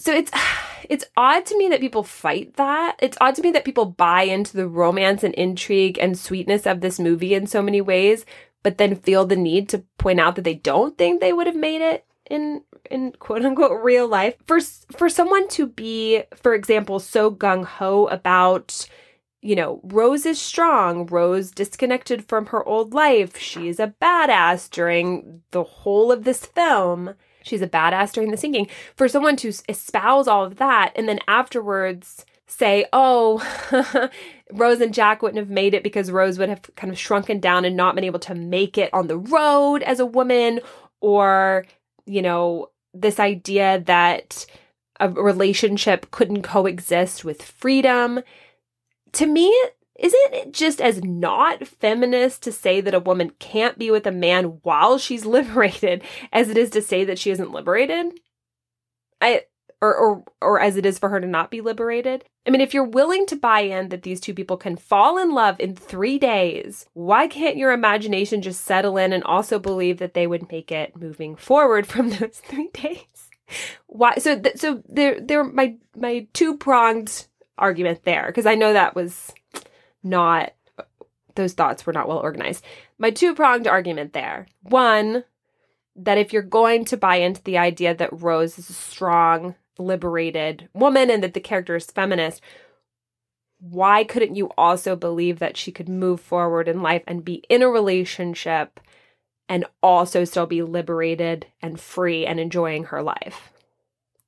so 0.02 0.14
it's 0.14 0.32
it's 0.90 1.06
odd 1.16 1.46
to 1.46 1.58
me 1.58 1.70
that 1.70 1.80
people 1.80 2.04
fight 2.04 2.56
that. 2.56 2.98
It's 3.00 3.18
odd 3.22 3.36
to 3.36 3.42
me 3.42 3.52
that 3.52 3.64
people 3.64 3.86
buy 3.86 4.24
into 4.24 4.58
the 4.58 4.68
romance 4.68 5.24
and 5.24 5.34
intrigue 5.36 5.98
and 6.00 6.18
sweetness 6.18 6.66
of 6.66 6.82
this 6.82 7.00
movie 7.00 7.34
in 7.34 7.48
so 7.48 7.62
many 7.62 7.80
ways, 7.80 8.26
but 8.64 8.78
then 8.78 8.96
feel 8.96 9.26
the 9.26 9.36
need 9.36 9.70
to 9.70 9.86
point 9.98 10.20
out 10.20 10.36
that 10.36 10.44
they 10.44 10.56
don't 10.56 10.98
think 10.98 11.22
they 11.22 11.32
would 11.32 11.48
have 11.48 11.56
made 11.56 11.82
it 11.82 12.06
in 12.30 12.64
in 12.90 13.14
quote 13.14 13.46
unquote 13.46 13.84
real 13.84 14.08
life. 14.08 14.36
For 14.46 14.60
for 14.60 15.08
someone 15.08 15.48
to 15.50 15.68
be, 15.68 16.24
for 16.36 16.54
example, 16.54 17.00
so 17.00 17.32
gung 17.32 17.64
ho 17.64 18.08
about 18.08 18.88
you 19.42 19.56
know, 19.56 19.80
Rose 19.84 20.26
is 20.26 20.40
strong. 20.40 21.06
Rose 21.08 21.52
disconnected 21.52 22.26
from 22.26 22.48
her 22.48 22.64
old 22.68 22.94
life. 22.94 23.38
She's 23.38 23.80
a 23.80 23.94
badass 24.02 24.70
during 24.70 25.42
the 25.52 25.64
whole 25.64 26.12
of 26.12 26.24
this 26.24 26.46
film 26.46 27.16
she's 27.44 27.62
a 27.62 27.68
badass 27.68 28.14
during 28.14 28.32
the 28.32 28.38
sinking. 28.38 28.68
For 28.96 29.08
someone 29.08 29.36
to 29.38 29.54
espouse 29.70 30.28
all 30.28 30.44
of 30.44 30.58
that 30.58 30.94
and 30.96 31.08
then 31.08 31.20
afterwards 31.28 32.26
say, 32.48 32.86
oh, 32.92 33.42
Rose 34.52 34.82
and 34.82 34.94
Jack 34.94 35.22
wouldn't 35.22 35.40
have 35.40 35.50
made 35.50 35.74
it 35.74 35.84
because 35.84 36.12
Rose 36.12 36.38
would 36.38 36.50
have 36.50 36.62
kind 36.76 36.92
of 36.92 37.00
shrunken 37.00 37.40
down 37.40 37.66
and 37.66 37.78
not 37.78 37.96
been 37.96 38.04
able 38.04 38.20
to 38.20 38.36
make 38.36 38.78
it 38.78 38.94
on 38.94 39.08
the 39.08 39.18
road 39.18 39.84
as 39.84 40.00
a 40.00 40.06
woman, 40.06 40.60
or, 41.00 41.66
you 42.06 42.22
know, 42.22 42.70
this 42.94 43.20
idea 43.20 43.80
that 43.86 44.46
a 45.00 45.10
relationship 45.10 46.12
couldn't 46.12 46.42
coexist 46.42 47.24
with 47.24 47.42
freedom. 47.42 48.22
To 49.14 49.26
me, 49.26 49.54
isn't 50.00 50.34
it 50.34 50.52
just 50.52 50.82
as 50.82 51.04
not 51.04 51.68
feminist 51.68 52.44
to 52.44 52.52
say 52.52 52.82
that 52.82 52.94
a 52.94 53.00
woman 53.00 53.32
can't 53.40 53.78
be 53.78 53.92
with 53.92 54.08
a 54.08 54.12
man 54.12 54.60
while 54.64 54.98
she's 54.98 55.26
liberated 55.38 56.04
as 56.32 56.50
it 56.50 56.58
is 56.58 56.70
to 56.72 56.82
say 56.82 57.04
that 57.06 57.20
she 57.20 57.32
isn't 57.32 57.52
liberated? 57.52 58.20
I 59.22 59.44
or 59.82 59.96
or 59.96 60.24
or 60.42 60.60
as 60.60 60.78
it 60.78 60.86
is 60.86 61.00
for 61.00 61.10
her 61.10 61.20
to 61.20 61.28
not 61.28 61.52
be 61.52 61.62
liberated. 61.62 62.24
I 62.46 62.50
mean, 62.50 62.62
if 62.62 62.74
you're 62.74 62.84
willing 62.84 63.28
to 63.28 63.36
buy 63.36 63.62
in 63.62 63.90
that 63.90 64.02
these 64.02 64.20
two 64.20 64.34
people 64.34 64.58
can 64.58 64.76
fall 64.76 65.20
in 65.20 65.32
love 65.32 65.60
in 65.60 65.76
3 65.76 66.18
days, 66.18 66.88
why 66.94 67.28
can't 67.28 67.58
your 67.58 67.72
imagination 67.72 68.42
just 68.42 68.64
settle 68.64 68.98
in 68.98 69.14
and 69.14 69.24
also 69.24 69.60
believe 69.60 70.00
that 70.00 70.16
they 70.16 70.26
would 70.26 70.52
make 70.52 70.72
it 70.72 70.96
moving 71.00 71.36
forward 71.36 71.86
from 71.86 72.10
those 72.12 72.42
3 72.46 72.70
days? 72.74 73.30
Why 73.86 74.16
so 74.16 74.40
th- 74.40 74.58
so 74.58 74.82
there 74.88 75.20
there 75.20 75.44
my 75.44 75.76
my 75.96 76.28
two-pronged 76.34 77.28
argument 77.58 78.04
there 78.04 78.26
because 78.28 78.46
I 78.46 78.56
know 78.56 78.74
that 78.74 78.96
was 78.96 79.34
not 80.04 80.54
those 81.36 81.54
thoughts 81.54 81.86
were 81.86 81.94
not 81.94 82.08
well 82.08 82.18
organized. 82.18 82.64
My 82.98 83.12
two-pronged 83.12 83.68
argument 83.68 84.14
there. 84.14 84.48
One, 84.64 85.24
that 85.96 86.18
if 86.18 86.34
you're 86.34 86.42
going 86.42 86.86
to 86.86 86.98
buy 86.98 87.18
into 87.18 87.42
the 87.44 87.58
idea 87.58 87.96
that 87.96 88.22
Rose 88.22 88.58
is 88.58 88.70
a 88.70 88.74
strong 88.74 89.56
liberated 89.78 90.70
woman 90.74 91.10
and 91.10 91.24
that 91.24 91.34
the 91.34 91.40
character 91.40 91.76
is 91.76 91.86
feminist, 91.86 92.42
why 93.60 94.04
couldn't 94.04 94.36
you 94.36 94.50
also 94.58 94.96
believe 94.96 95.40
that 95.40 95.58
she 95.58 95.72
could 95.72 95.90
move 95.90 96.20
forward 96.20 96.68
in 96.68 96.82
life 96.82 97.04
and 97.08 97.26
be 97.26 97.44
in 97.50 97.62
a 97.62 97.70
relationship 97.70 98.80
and 99.48 99.66
also 99.84 100.24
still 100.24 100.46
be 100.46 100.64
liberated 100.64 101.46
and 101.62 101.80
free 101.80 102.26
and 102.26 102.40
enjoying 102.40 102.86
her 102.86 103.04
life? 103.04 103.52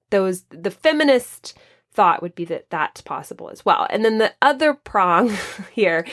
Those 0.09 0.43
the 0.49 0.71
feminist 0.71 1.57
thought 1.93 2.21
would 2.21 2.35
be 2.35 2.45
that 2.45 2.69
that's 2.69 3.01
possible 3.01 3.49
as 3.49 3.65
well. 3.65 3.87
And 3.89 4.03
then 4.03 4.17
the 4.17 4.33
other 4.41 4.73
prong 4.73 5.31
here 5.71 6.05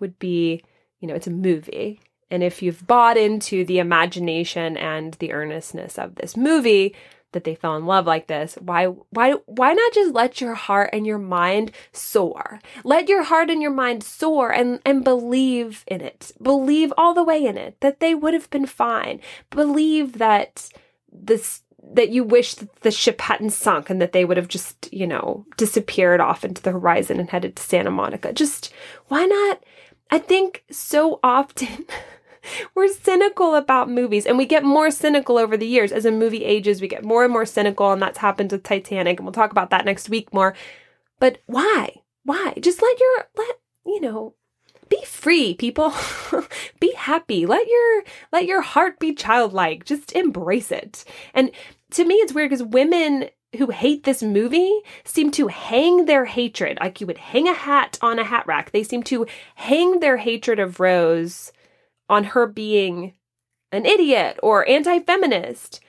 would 0.00 0.18
be, 0.18 0.62
you 1.00 1.08
know, 1.08 1.14
it's 1.14 1.26
a 1.26 1.30
movie. 1.30 2.00
And 2.30 2.42
if 2.42 2.62
you've 2.62 2.86
bought 2.86 3.16
into 3.16 3.64
the 3.64 3.78
imagination 3.78 4.76
and 4.76 5.14
the 5.14 5.32
earnestness 5.32 5.98
of 5.98 6.16
this 6.16 6.36
movie, 6.36 6.94
that 7.32 7.44
they 7.44 7.54
fell 7.54 7.76
in 7.76 7.84
love 7.84 8.06
like 8.06 8.28
this 8.28 8.54
why 8.62 8.86
why 8.86 9.32
why 9.44 9.74
not 9.74 9.92
just 9.92 10.14
let 10.14 10.40
your 10.40 10.54
heart 10.54 10.88
and 10.94 11.06
your 11.06 11.18
mind 11.18 11.70
soar 11.92 12.60
let 12.82 13.10
your 13.10 13.24
heart 13.24 13.50
and 13.50 13.60
your 13.60 13.70
mind 13.70 14.02
soar 14.02 14.50
and 14.50 14.80
and 14.86 15.04
believe 15.04 15.84
in 15.86 16.00
it 16.00 16.32
believe 16.40 16.94
all 16.96 17.12
the 17.12 17.24
way 17.24 17.44
in 17.44 17.58
it 17.58 17.78
that 17.80 18.00
they 18.00 18.14
would 18.14 18.32
have 18.32 18.48
been 18.48 18.64
fine 18.64 19.20
believe 19.50 20.16
that 20.16 20.70
this 21.12 21.62
that 21.92 22.10
you 22.10 22.24
wish 22.24 22.54
that 22.54 22.74
the 22.80 22.90
ship 22.90 23.20
hadn't 23.20 23.50
sunk 23.50 23.90
and 23.90 24.00
that 24.00 24.12
they 24.12 24.24
would 24.24 24.36
have 24.36 24.48
just 24.48 24.92
you 24.92 25.06
know 25.06 25.46
disappeared 25.56 26.20
off 26.20 26.44
into 26.44 26.62
the 26.62 26.72
horizon 26.72 27.20
and 27.20 27.30
headed 27.30 27.56
to 27.56 27.62
santa 27.62 27.90
monica. 27.90 28.32
Just 28.32 28.72
why 29.08 29.24
not? 29.24 29.62
I 30.10 30.18
think 30.18 30.64
so 30.70 31.18
often 31.22 31.86
we're 32.74 32.88
cynical 32.88 33.54
about 33.54 33.90
movies 33.90 34.26
and 34.26 34.38
we 34.38 34.46
get 34.46 34.64
more 34.64 34.90
cynical 34.90 35.38
over 35.38 35.56
the 35.56 35.66
years. 35.66 35.92
As 35.92 36.04
a 36.04 36.10
movie 36.10 36.44
ages 36.44 36.80
we 36.80 36.88
get 36.88 37.04
more 37.04 37.24
and 37.24 37.32
more 37.32 37.46
cynical 37.46 37.92
and 37.92 38.02
that's 38.02 38.18
happened 38.18 38.52
with 38.52 38.62
titanic 38.62 39.18
and 39.18 39.26
we'll 39.26 39.32
talk 39.32 39.50
about 39.52 39.70
that 39.70 39.84
next 39.84 40.08
week 40.08 40.32
more. 40.32 40.54
But 41.18 41.38
why? 41.46 42.02
Why? 42.24 42.54
Just 42.60 42.82
let 42.82 43.00
your 43.00 43.28
let 43.36 43.60
you 43.84 44.00
know 44.00 44.34
be 44.88 45.02
free 45.04 45.54
people. 45.54 45.92
Be 46.80 46.92
happy. 46.92 47.46
Let 47.46 47.66
your 47.66 48.04
let 48.32 48.46
your 48.46 48.60
heart 48.60 48.98
be 48.98 49.14
childlike. 49.14 49.84
Just 49.84 50.12
embrace 50.12 50.70
it. 50.70 51.04
And 51.34 51.50
to 51.92 52.04
me 52.04 52.14
it's 52.16 52.32
weird 52.32 52.50
because 52.50 52.62
women 52.62 53.28
who 53.58 53.70
hate 53.70 54.04
this 54.04 54.22
movie 54.22 54.80
seem 55.04 55.30
to 55.30 55.46
hang 55.46 56.04
their 56.04 56.24
hatred 56.24 56.78
like 56.80 57.00
you 57.00 57.06
would 57.06 57.18
hang 57.18 57.48
a 57.48 57.54
hat 57.54 57.98
on 58.02 58.18
a 58.18 58.24
hat 58.24 58.46
rack 58.46 58.70
they 58.70 58.82
seem 58.82 59.02
to 59.02 59.26
hang 59.54 60.00
their 60.00 60.18
hatred 60.18 60.58
of 60.58 60.80
rose 60.80 61.52
on 62.08 62.24
her 62.24 62.46
being 62.46 63.14
an 63.72 63.86
idiot 63.86 64.38
or 64.42 64.68
anti 64.68 64.98
feminist 65.00 65.80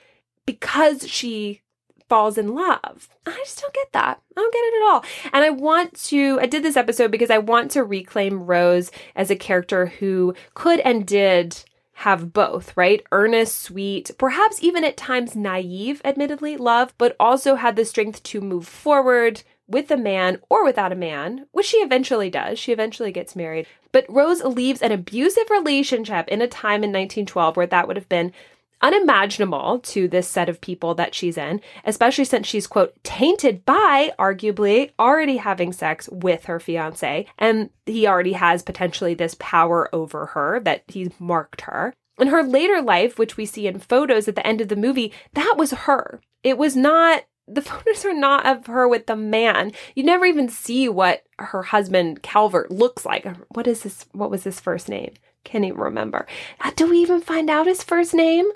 because 0.46 1.08
she 1.08 1.60
falls 2.08 2.38
in 2.38 2.54
love. 2.54 3.08
I 3.26 3.36
just 3.44 3.60
don't 3.60 3.74
get 3.74 3.92
that. 3.92 4.20
I 4.36 4.40
don't 4.40 4.52
get 4.52 4.58
it 4.58 4.82
at 4.82 4.88
all. 4.88 5.04
And 5.32 5.44
I 5.44 5.50
want 5.50 5.94
to, 6.04 6.38
I 6.40 6.46
did 6.46 6.62
this 6.62 6.76
episode 6.76 7.10
because 7.10 7.30
I 7.30 7.38
want 7.38 7.70
to 7.72 7.84
reclaim 7.84 8.46
Rose 8.46 8.90
as 9.14 9.30
a 9.30 9.36
character 9.36 9.86
who 9.86 10.34
could 10.54 10.80
and 10.80 11.06
did 11.06 11.62
have 11.98 12.32
both, 12.32 12.76
right? 12.76 13.02
Earnest, 13.10 13.60
sweet, 13.60 14.12
perhaps 14.18 14.62
even 14.62 14.84
at 14.84 14.96
times 14.96 15.34
naive, 15.34 16.00
admittedly, 16.04 16.56
love, 16.56 16.94
but 16.96 17.16
also 17.18 17.56
had 17.56 17.74
the 17.74 17.84
strength 17.84 18.22
to 18.22 18.40
move 18.40 18.68
forward, 18.68 19.42
with 19.68 19.90
a 19.90 19.96
man 19.96 20.40
or 20.48 20.64
without 20.64 20.92
a 20.92 20.96
man, 20.96 21.46
which 21.52 21.66
she 21.66 21.78
eventually 21.78 22.30
does. 22.30 22.58
She 22.58 22.72
eventually 22.72 23.12
gets 23.12 23.36
married. 23.36 23.66
But 23.92 24.06
Rose 24.08 24.42
leaves 24.42 24.80
an 24.80 24.92
abusive 24.92 25.50
relationship 25.50 26.26
in 26.28 26.40
a 26.40 26.48
time 26.48 26.82
in 26.84 26.90
1912 26.90 27.56
where 27.56 27.66
that 27.66 27.86
would 27.86 27.96
have 27.96 28.08
been 28.08 28.32
unimaginable 28.80 29.80
to 29.80 30.08
this 30.08 30.28
set 30.28 30.48
of 30.48 30.60
people 30.60 30.94
that 30.94 31.14
she's 31.14 31.36
in, 31.36 31.60
especially 31.84 32.24
since 32.24 32.46
she's, 32.46 32.66
quote, 32.66 32.94
tainted 33.02 33.64
by 33.64 34.12
arguably 34.18 34.90
already 34.98 35.36
having 35.38 35.72
sex 35.72 36.08
with 36.10 36.44
her 36.44 36.60
fiance. 36.60 37.26
And 37.38 37.70
he 37.86 38.06
already 38.06 38.34
has 38.34 38.62
potentially 38.62 39.14
this 39.14 39.36
power 39.38 39.92
over 39.94 40.26
her 40.26 40.60
that 40.60 40.84
he's 40.88 41.10
marked 41.18 41.62
her. 41.62 41.94
In 42.18 42.28
her 42.28 42.42
later 42.42 42.82
life, 42.82 43.18
which 43.18 43.36
we 43.36 43.46
see 43.46 43.66
in 43.66 43.78
photos 43.78 44.26
at 44.26 44.34
the 44.34 44.46
end 44.46 44.60
of 44.60 44.68
the 44.68 44.76
movie, 44.76 45.12
that 45.34 45.54
was 45.56 45.70
her. 45.70 46.20
It 46.42 46.58
was 46.58 46.74
not 46.76 47.24
the 47.50 47.62
photos 47.62 48.04
are 48.04 48.14
not 48.14 48.46
of 48.46 48.66
her 48.66 48.86
with 48.86 49.06
the 49.06 49.16
man. 49.16 49.72
You 49.94 50.04
never 50.04 50.26
even 50.26 50.48
see 50.48 50.88
what 50.88 51.22
her 51.38 51.62
husband 51.62 52.22
Calvert 52.22 52.70
looks 52.70 53.04
like. 53.04 53.26
What 53.48 53.66
is 53.66 53.82
this? 53.82 54.06
What 54.12 54.30
was 54.30 54.44
his 54.44 54.60
first 54.60 54.88
name? 54.88 55.14
Can't 55.44 55.64
even 55.64 55.78
remember. 55.78 56.26
Uh, 56.60 56.72
do 56.76 56.90
we 56.90 56.98
even 56.98 57.20
find 57.20 57.48
out 57.48 57.66
his 57.66 57.82
first 57.82 58.12
name? 58.12 58.46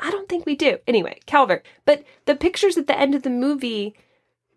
I 0.00 0.10
don't 0.10 0.28
think 0.28 0.46
we 0.46 0.56
do. 0.56 0.78
Anyway, 0.86 1.20
Calvert. 1.26 1.64
But 1.84 2.04
the 2.26 2.34
pictures 2.34 2.76
at 2.76 2.86
the 2.86 2.98
end 2.98 3.14
of 3.14 3.22
the 3.22 3.30
movie, 3.30 3.94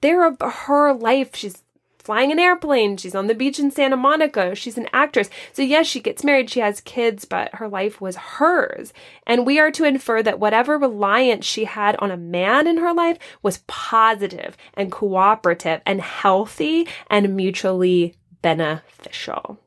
they're 0.02 0.26
of 0.26 0.38
her 0.42 0.94
life. 0.94 1.36
She's 1.36 1.64
flying 2.08 2.32
an 2.32 2.40
airplane. 2.40 2.96
She's 2.96 3.16
on 3.16 3.28
the 3.28 3.36
beach 3.36 3.60
in 3.60 3.70
Santa 3.70 3.98
Monica. 3.98 4.56
She's 4.56 4.78
an 4.78 4.88
actress. 4.94 5.30
So, 5.52 5.62
yes, 5.62 5.88
she 5.88 6.00
gets 6.00 6.24
married, 6.24 6.50
she 6.50 6.62
has 6.62 6.80
kids, 6.80 7.26
but 7.26 7.54
her 7.56 7.68
life 7.68 8.00
was 8.00 8.16
hers. 8.16 8.94
And 9.26 9.46
we 9.46 9.60
are 9.60 9.72
to 9.72 9.84
infer 9.84 10.24
that 10.24 10.40
whatever 10.40 10.78
reliance 10.78 11.46
she 11.46 11.66
had 11.66 11.98
on 11.98 12.10
a 12.10 12.16
man 12.16 12.66
in 12.66 12.78
her 12.78 12.94
life 12.94 13.18
was 13.44 13.64
positive 13.68 14.56
and 14.74 14.90
cooperative 14.90 15.82
and 15.86 16.00
healthy 16.00 16.88
and 17.10 17.36
mutually 17.36 18.16
beneficial. 18.42 19.60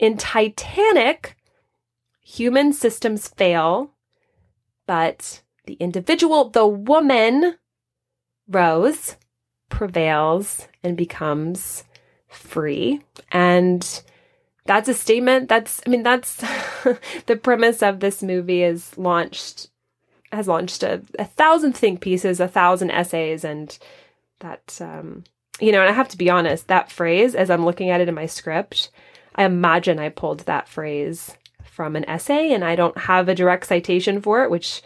In 0.00 0.16
Titanic, 0.16 1.36
human 2.22 2.72
systems 2.72 3.28
fail, 3.28 3.92
but 4.90 5.42
the 5.66 5.74
individual, 5.74 6.50
the 6.50 6.66
woman, 6.66 7.58
Rose, 8.48 9.14
prevails 9.68 10.66
and 10.82 10.96
becomes 10.96 11.84
free. 12.26 13.00
And 13.30 14.02
that's 14.66 14.88
a 14.88 14.94
statement 14.94 15.48
that's, 15.48 15.80
I 15.86 15.90
mean, 15.90 16.02
that's 16.02 16.34
the 17.26 17.38
premise 17.40 17.84
of 17.84 18.00
this 18.00 18.20
movie 18.20 18.64
is 18.64 18.98
launched, 18.98 19.68
has 20.32 20.48
launched 20.48 20.82
a, 20.82 21.00
a 21.20 21.24
thousand 21.24 21.76
think 21.76 22.00
pieces, 22.00 22.40
a 22.40 22.48
thousand 22.48 22.90
essays, 22.90 23.44
and 23.44 23.78
that, 24.40 24.76
um, 24.80 25.22
you 25.60 25.70
know, 25.70 25.82
and 25.82 25.88
I 25.88 25.92
have 25.92 26.08
to 26.08 26.18
be 26.18 26.30
honest, 26.30 26.66
that 26.66 26.90
phrase, 26.90 27.36
as 27.36 27.48
I'm 27.48 27.64
looking 27.64 27.90
at 27.90 28.00
it 28.00 28.08
in 28.08 28.14
my 28.16 28.26
script, 28.26 28.90
I 29.36 29.44
imagine 29.44 30.00
I 30.00 30.08
pulled 30.08 30.40
that 30.40 30.68
phrase 30.68 31.36
from 31.80 31.96
an 31.96 32.06
essay 32.10 32.52
and 32.52 32.62
I 32.62 32.76
don't 32.76 32.98
have 32.98 33.26
a 33.26 33.34
direct 33.34 33.64
citation 33.64 34.20
for 34.20 34.44
it, 34.44 34.50
which 34.50 34.82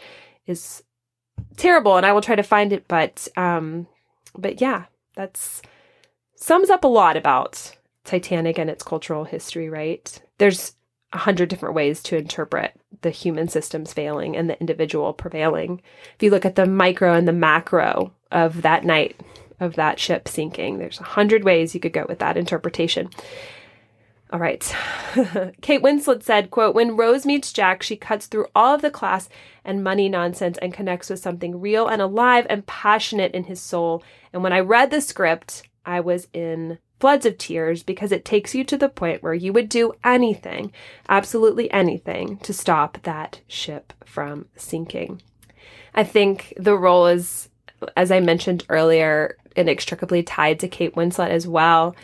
is 0.47 0.81
terrible 1.57 1.97
and 1.97 2.05
I 2.05 2.13
will 2.13 2.21
try 2.21 2.37
to 2.37 2.41
find 2.41 2.71
it, 2.71 2.87
but 2.87 3.27
um 3.35 3.87
but 4.33 4.61
yeah, 4.61 4.85
that's 5.13 5.61
sums 6.37 6.69
up 6.69 6.85
a 6.85 6.87
lot 6.87 7.17
about 7.17 7.75
Titanic 8.05 8.57
and 8.57 8.69
its 8.69 8.81
cultural 8.81 9.25
history, 9.25 9.69
right? 9.69 10.21
There's 10.37 10.71
a 11.11 11.17
hundred 11.17 11.49
different 11.49 11.75
ways 11.75 12.01
to 12.03 12.17
interpret 12.17 12.79
the 13.01 13.09
human 13.09 13.49
systems 13.49 13.91
failing 13.91 14.37
and 14.37 14.49
the 14.49 14.57
individual 14.61 15.11
prevailing. 15.11 15.81
If 16.15 16.23
you 16.23 16.29
look 16.29 16.45
at 16.45 16.55
the 16.55 16.65
micro 16.65 17.13
and 17.13 17.27
the 17.27 17.33
macro 17.33 18.13
of 18.31 18.61
that 18.61 18.85
night 18.85 19.19
of 19.59 19.75
that 19.75 19.99
ship 19.99 20.29
sinking, 20.29 20.77
there's 20.77 21.01
a 21.01 21.03
hundred 21.03 21.43
ways 21.43 21.73
you 21.73 21.81
could 21.81 21.91
go 21.91 22.05
with 22.07 22.19
that 22.19 22.37
interpretation. 22.37 23.09
All 24.35 24.41
right. 24.41 24.75
Kate 25.61 25.81
Winslet 25.81 26.21
said, 26.21 26.51
quote, 26.51 26.75
when 26.75 26.97
Rose 26.97 27.25
meets 27.25 27.53
Jack, 27.53 27.81
she 27.81 27.95
cuts 27.95 28.25
through 28.25 28.47
all 28.53 28.75
of 28.75 28.81
the 28.81 28.91
class 28.91 29.29
and 29.63 29.81
money 29.81 30.09
nonsense 30.09 30.57
and 30.57 30.73
connects 30.73 31.09
with 31.09 31.21
something 31.21 31.61
real 31.61 31.87
and 31.87 32.01
alive 32.01 32.45
and 32.49 32.67
passionate 32.67 33.31
in 33.31 33.45
his 33.45 33.61
soul. 33.61 34.03
And 34.33 34.43
when 34.43 34.51
I 34.51 34.59
read 34.59 34.91
the 34.91 34.99
script, 34.99 35.63
I 35.85 36.01
was 36.01 36.27
in 36.33 36.79
floods 36.99 37.25
of 37.25 37.37
tears 37.37 37.81
because 37.81 38.11
it 38.11 38.25
takes 38.25 38.53
you 38.53 38.65
to 38.65 38.77
the 38.77 38.89
point 38.89 39.23
where 39.23 39.33
you 39.33 39.53
would 39.53 39.69
do 39.69 39.93
anything, 40.03 40.73
absolutely 41.07 41.71
anything, 41.71 42.35
to 42.39 42.51
stop 42.51 42.97
that 43.03 43.39
ship 43.47 43.93
from 44.03 44.47
sinking. 44.57 45.21
I 45.93 46.03
think 46.03 46.53
the 46.57 46.77
role 46.77 47.07
is, 47.07 47.47
as 47.95 48.11
I 48.11 48.19
mentioned 48.19 48.65
earlier, 48.67 49.37
inextricably 49.55 50.23
tied 50.23 50.59
to 50.59 50.67
Kate 50.67 50.93
Winslet 50.93 51.29
as 51.29 51.47
well. 51.47 51.95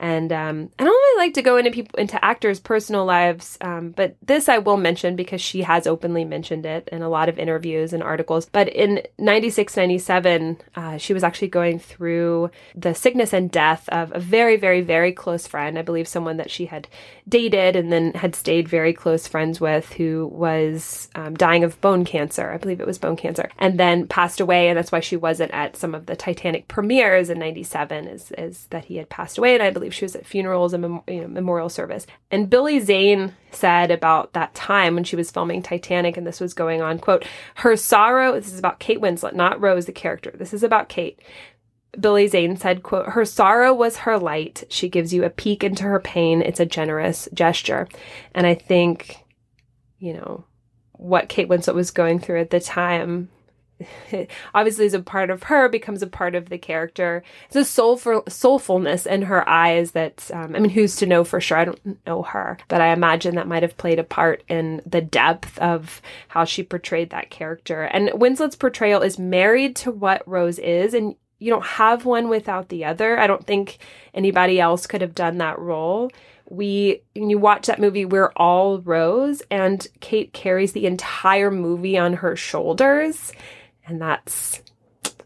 And 0.00 0.32
um, 0.32 0.70
I 0.78 0.84
don't 0.84 0.90
really 0.90 1.26
like 1.26 1.34
to 1.34 1.42
go 1.42 1.58
into 1.58 1.70
people 1.70 1.98
into 1.98 2.24
actors' 2.24 2.58
personal 2.58 3.04
lives, 3.04 3.58
um, 3.60 3.90
but 3.90 4.16
this 4.22 4.48
I 4.48 4.56
will 4.56 4.78
mention 4.78 5.14
because 5.14 5.42
she 5.42 5.60
has 5.60 5.86
openly 5.86 6.24
mentioned 6.24 6.64
it 6.64 6.88
in 6.90 7.02
a 7.02 7.08
lot 7.10 7.28
of 7.28 7.38
interviews 7.38 7.92
and 7.92 8.02
articles. 8.02 8.46
But 8.46 8.70
in 8.70 9.02
96, 9.18 9.76
97, 9.76 10.56
uh, 10.74 10.96
she 10.96 11.12
was 11.12 11.22
actually 11.22 11.48
going 11.48 11.78
through 11.78 12.50
the 12.74 12.94
sickness 12.94 13.34
and 13.34 13.50
death 13.50 13.90
of 13.90 14.10
a 14.14 14.18
very, 14.18 14.56
very, 14.56 14.80
very 14.80 15.12
close 15.12 15.46
friend. 15.46 15.78
I 15.78 15.82
believe 15.82 16.08
someone 16.08 16.38
that 16.38 16.50
she 16.50 16.64
had 16.64 16.88
dated 17.28 17.76
and 17.76 17.92
then 17.92 18.14
had 18.14 18.34
stayed 18.34 18.68
very 18.68 18.94
close 18.94 19.28
friends 19.28 19.60
with, 19.60 19.92
who 19.92 20.30
was 20.32 21.10
um, 21.14 21.34
dying 21.34 21.62
of 21.62 21.78
bone 21.82 22.06
cancer. 22.06 22.50
I 22.50 22.56
believe 22.56 22.80
it 22.80 22.86
was 22.86 22.98
bone 22.98 23.16
cancer, 23.16 23.50
and 23.58 23.78
then 23.78 24.06
passed 24.06 24.40
away. 24.40 24.68
And 24.68 24.78
that's 24.78 24.92
why 24.92 25.00
she 25.00 25.16
wasn't 25.16 25.52
at 25.52 25.76
some 25.76 25.94
of 25.94 26.06
the 26.06 26.16
Titanic 26.16 26.68
premieres 26.68 27.28
in 27.28 27.38
'97. 27.38 28.06
Is 28.06 28.32
is 28.38 28.66
that 28.70 28.86
he 28.86 28.96
had 28.96 29.10
passed 29.10 29.36
away, 29.36 29.52
and 29.52 29.62
I 29.62 29.70
believe 29.70 29.89
she 29.90 30.04
was 30.04 30.16
at 30.16 30.26
funerals 30.26 30.72
and 30.72 30.82
mem- 30.82 31.02
you 31.06 31.22
know, 31.22 31.28
memorial 31.28 31.68
service. 31.68 32.06
And 32.30 32.50
Billy 32.50 32.80
Zane 32.80 33.34
said 33.50 33.90
about 33.90 34.32
that 34.32 34.54
time 34.54 34.94
when 34.94 35.04
she 35.04 35.16
was 35.16 35.30
filming 35.30 35.62
Titanic 35.62 36.16
and 36.16 36.26
this 36.26 36.40
was 36.40 36.54
going 36.54 36.82
on, 36.82 36.98
quote, 36.98 37.24
her 37.56 37.76
sorrow, 37.76 38.32
this 38.32 38.52
is 38.52 38.58
about 38.58 38.80
Kate 38.80 39.00
Winslet, 39.00 39.34
not 39.34 39.60
Rose, 39.60 39.86
the 39.86 39.92
character. 39.92 40.32
This 40.34 40.54
is 40.54 40.62
about 40.62 40.88
Kate. 40.88 41.20
Billy 41.98 42.28
Zane 42.28 42.56
said, 42.56 42.82
quote, 42.82 43.10
her 43.10 43.24
sorrow 43.24 43.74
was 43.74 43.98
her 43.98 44.18
light. 44.18 44.64
She 44.68 44.88
gives 44.88 45.12
you 45.12 45.24
a 45.24 45.30
peek 45.30 45.64
into 45.64 45.82
her 45.84 45.98
pain. 45.98 46.40
It's 46.40 46.60
a 46.60 46.66
generous 46.66 47.28
gesture. 47.34 47.88
And 48.34 48.46
I 48.46 48.54
think, 48.54 49.24
you 49.98 50.12
know, 50.12 50.44
what 50.92 51.28
Kate 51.28 51.48
Winslet 51.48 51.74
was 51.74 51.90
going 51.90 52.20
through 52.20 52.40
at 52.40 52.50
the 52.50 52.60
time 52.60 53.28
obviously 54.54 54.86
is 54.86 54.94
a 54.94 55.00
part 55.00 55.30
of 55.30 55.44
her 55.44 55.68
becomes 55.68 56.02
a 56.02 56.06
part 56.06 56.34
of 56.34 56.48
the 56.48 56.58
character. 56.58 57.22
It's 57.46 57.56
a 57.56 57.64
soulful 57.64 58.22
soulfulness 58.22 59.06
in 59.06 59.22
her 59.22 59.48
eyes 59.48 59.92
that 59.92 60.30
um, 60.32 60.54
i 60.54 60.58
mean 60.58 60.70
who's 60.70 60.96
to 60.96 61.06
know 61.06 61.24
for 61.24 61.40
sure? 61.40 61.58
I 61.58 61.64
don't 61.64 62.06
know 62.06 62.22
her 62.22 62.58
but 62.68 62.80
i 62.80 62.92
imagine 62.92 63.34
that 63.34 63.48
might 63.48 63.62
have 63.62 63.76
played 63.76 63.98
a 63.98 64.04
part 64.04 64.42
in 64.48 64.82
the 64.86 65.00
depth 65.00 65.58
of 65.58 66.00
how 66.28 66.44
she 66.44 66.62
portrayed 66.62 67.10
that 67.10 67.30
character. 67.30 67.82
And 67.84 68.10
winslet's 68.14 68.56
portrayal 68.56 69.02
is 69.02 69.18
married 69.18 69.76
to 69.76 69.90
what 69.90 70.26
rose 70.26 70.58
is 70.58 70.94
and 70.94 71.14
you 71.38 71.50
don't 71.50 71.64
have 71.64 72.04
one 72.04 72.28
without 72.28 72.68
the 72.68 72.84
other. 72.84 73.18
I 73.18 73.26
don't 73.26 73.46
think 73.46 73.78
anybody 74.12 74.60
else 74.60 74.86
could 74.86 75.00
have 75.00 75.14
done 75.14 75.38
that 75.38 75.58
role. 75.58 76.10
We 76.48 77.02
when 77.14 77.30
you 77.30 77.38
watch 77.38 77.66
that 77.66 77.80
movie 77.80 78.04
we're 78.04 78.32
all 78.36 78.80
rose 78.80 79.40
and 79.50 79.86
kate 80.00 80.32
carries 80.32 80.72
the 80.72 80.86
entire 80.86 81.50
movie 81.50 81.96
on 81.96 82.14
her 82.14 82.34
shoulders 82.34 83.32
and 83.90 84.00
that's 84.00 84.62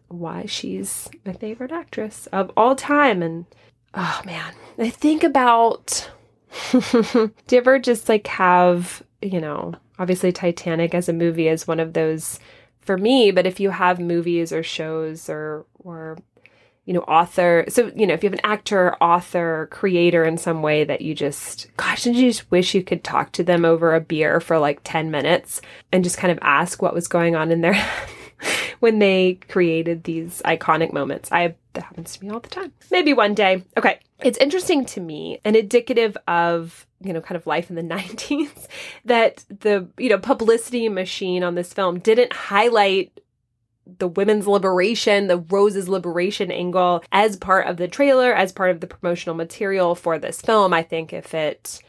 why 0.09 0.47
she's 0.47 1.09
my 1.25 1.33
favorite 1.33 1.73
actress 1.73 2.27
of 2.29 2.51
all 2.57 2.75
time. 2.75 3.23
And 3.23 3.47
oh 3.93 4.23
man, 4.25 4.55
I 4.79 4.91
think 4.91 5.23
about 5.23 6.11
do 6.73 7.31
you 7.51 7.59
ever 7.59 7.79
just 7.79 8.09
like 8.09 8.27
have, 8.27 9.03
you 9.21 9.41
know, 9.41 9.75
obviously 9.99 10.33
Titanic 10.33 10.95
as 10.95 11.09
a 11.09 11.13
movie 11.13 11.49
is 11.49 11.69
one 11.69 11.81
of 11.81 11.93
those 11.93 12.41
for 12.81 12.97
me, 12.97 13.31
but 13.31 13.47
if 13.47 13.61
you 13.61 13.71
have 13.71 13.99
movies 14.01 14.53
or 14.53 14.63
shows 14.63 15.29
or 15.29 15.67
or 15.79 16.17
you 16.87 16.93
know, 16.93 17.01
author. 17.01 17.65
So, 17.69 17.91
you 17.97 18.07
know, 18.07 18.13
if 18.13 18.23
you 18.23 18.29
have 18.29 18.39
an 18.39 18.45
actor, 18.45 18.95
author, 18.97 19.69
creator 19.71 20.23
in 20.23 20.37
some 20.37 20.61
way 20.61 20.85
that 20.85 21.01
you 21.01 21.15
just, 21.15 21.75
gosh, 21.79 22.05
did 22.05 22.15
you 22.15 22.29
just 22.29 22.51
wish 22.51 22.75
you 22.75 22.83
could 22.83 23.03
talk 23.03 23.33
to 23.33 23.43
them 23.43 23.65
over 23.65 23.95
a 23.95 24.03
beer 24.03 24.39
for 24.39 24.59
like 24.59 24.81
10 24.85 25.11
minutes 25.11 25.63
and 25.93 26.05
just 26.05 26.19
kind 26.19 26.31
of 26.31 26.39
ask 26.43 26.83
what 26.83 26.93
was 26.93 27.09
going 27.09 27.35
on 27.35 27.51
in 27.51 27.63
their 27.63 27.73
when 28.85 28.99
they 28.99 29.39
created 29.49 30.05
these 30.05 30.43
iconic 30.45 30.93
moments. 30.93 31.33
I 31.33 31.55
that 31.73 31.85
happens 31.85 32.19
to 32.19 32.23
me 32.23 32.31
all 32.31 32.41
the 32.41 32.51
time. 32.51 32.71
Maybe 32.91 33.15
one 33.15 33.33
day. 33.33 33.65
Okay. 33.79 33.99
It's 34.23 34.37
interesting 34.37 34.85
to 34.85 35.01
me 35.01 35.41
and 35.43 35.57
indicative 35.57 36.19
of, 36.29 36.87
you 37.01 37.15
know, 37.15 37.23
kind 37.23 37.37
of 37.37 37.47
life 37.47 37.71
in 37.71 37.77
the 37.77 37.83
90s 37.95 38.69
that 39.07 39.43
the, 39.49 39.89
you 39.97 40.11
know, 40.11 40.19
publicity 40.19 40.91
machine 40.91 41.43
on 41.43 41.55
this 41.55 41.73
film 41.73 41.99
didn't 41.99 42.35
highlight 42.35 43.19
the 43.87 44.09
women's 44.09 44.47
liberation, 44.47 45.29
the 45.29 45.39
Rose's 45.39 45.89
liberation 45.89 46.53
angle 46.53 47.03
as 47.11 47.39
part 47.39 47.67
of 47.67 47.79
the 47.79 47.89
trailer, 47.89 48.35
as 48.35 48.53
part 48.53 48.71
of 48.71 48.81
the 48.81 48.87
promotional 48.87 49.35
material 49.35 49.95
for 49.95 50.19
this 50.19 50.43
film. 50.43 50.75
I 50.75 50.83
think 50.83 51.15
if 51.15 51.33
it 51.33 51.81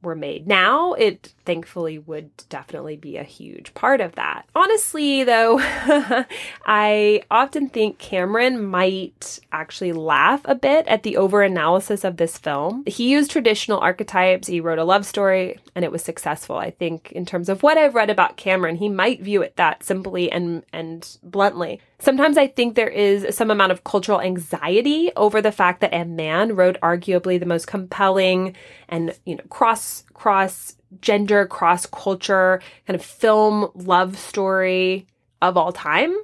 were 0.00 0.16
made 0.16 0.46
now, 0.46 0.94
it 0.94 1.33
thankfully 1.44 1.98
would 1.98 2.30
definitely 2.48 2.96
be 2.96 3.16
a 3.16 3.22
huge 3.22 3.74
part 3.74 4.00
of 4.00 4.14
that. 4.14 4.46
Honestly, 4.54 5.24
though, 5.24 5.58
I 6.66 7.22
often 7.30 7.68
think 7.68 7.98
Cameron 7.98 8.64
might 8.64 9.40
actually 9.52 9.92
laugh 9.92 10.40
a 10.44 10.54
bit 10.54 10.86
at 10.88 11.02
the 11.02 11.16
over 11.16 11.42
analysis 11.42 12.04
of 12.04 12.16
this 12.16 12.38
film. 12.38 12.84
He 12.86 13.10
used 13.10 13.30
traditional 13.30 13.78
archetypes, 13.78 14.48
he 14.48 14.60
wrote 14.60 14.78
a 14.78 14.84
love 14.84 15.06
story, 15.06 15.58
and 15.74 15.84
it 15.84 15.92
was 15.92 16.02
successful. 16.02 16.56
I 16.56 16.70
think, 16.70 17.12
in 17.12 17.26
terms 17.26 17.48
of 17.48 17.62
what 17.62 17.78
I've 17.78 17.94
read 17.94 18.10
about 18.10 18.36
Cameron, 18.36 18.76
he 18.76 18.88
might 18.88 19.22
view 19.22 19.42
it 19.42 19.56
that 19.56 19.82
simply 19.82 20.30
and, 20.30 20.64
and 20.72 21.16
bluntly. 21.22 21.80
Sometimes 21.98 22.36
I 22.36 22.48
think 22.48 22.74
there 22.74 22.88
is 22.88 23.34
some 23.34 23.50
amount 23.50 23.72
of 23.72 23.84
cultural 23.84 24.20
anxiety 24.20 25.10
over 25.16 25.40
the 25.40 25.52
fact 25.52 25.80
that 25.80 25.94
a 25.94 26.04
man 26.04 26.54
wrote 26.54 26.78
arguably 26.82 27.40
the 27.40 27.46
most 27.46 27.66
compelling 27.66 28.54
and, 28.88 29.18
you 29.24 29.36
know, 29.36 29.44
cross 29.48 30.04
cross 30.12 30.76
gender, 31.00 31.46
cross 31.46 31.86
culture 31.86 32.60
kind 32.86 32.94
of 32.94 33.04
film 33.04 33.70
love 33.74 34.18
story 34.18 35.06
of 35.42 35.56
all 35.56 35.72
time. 35.72 36.14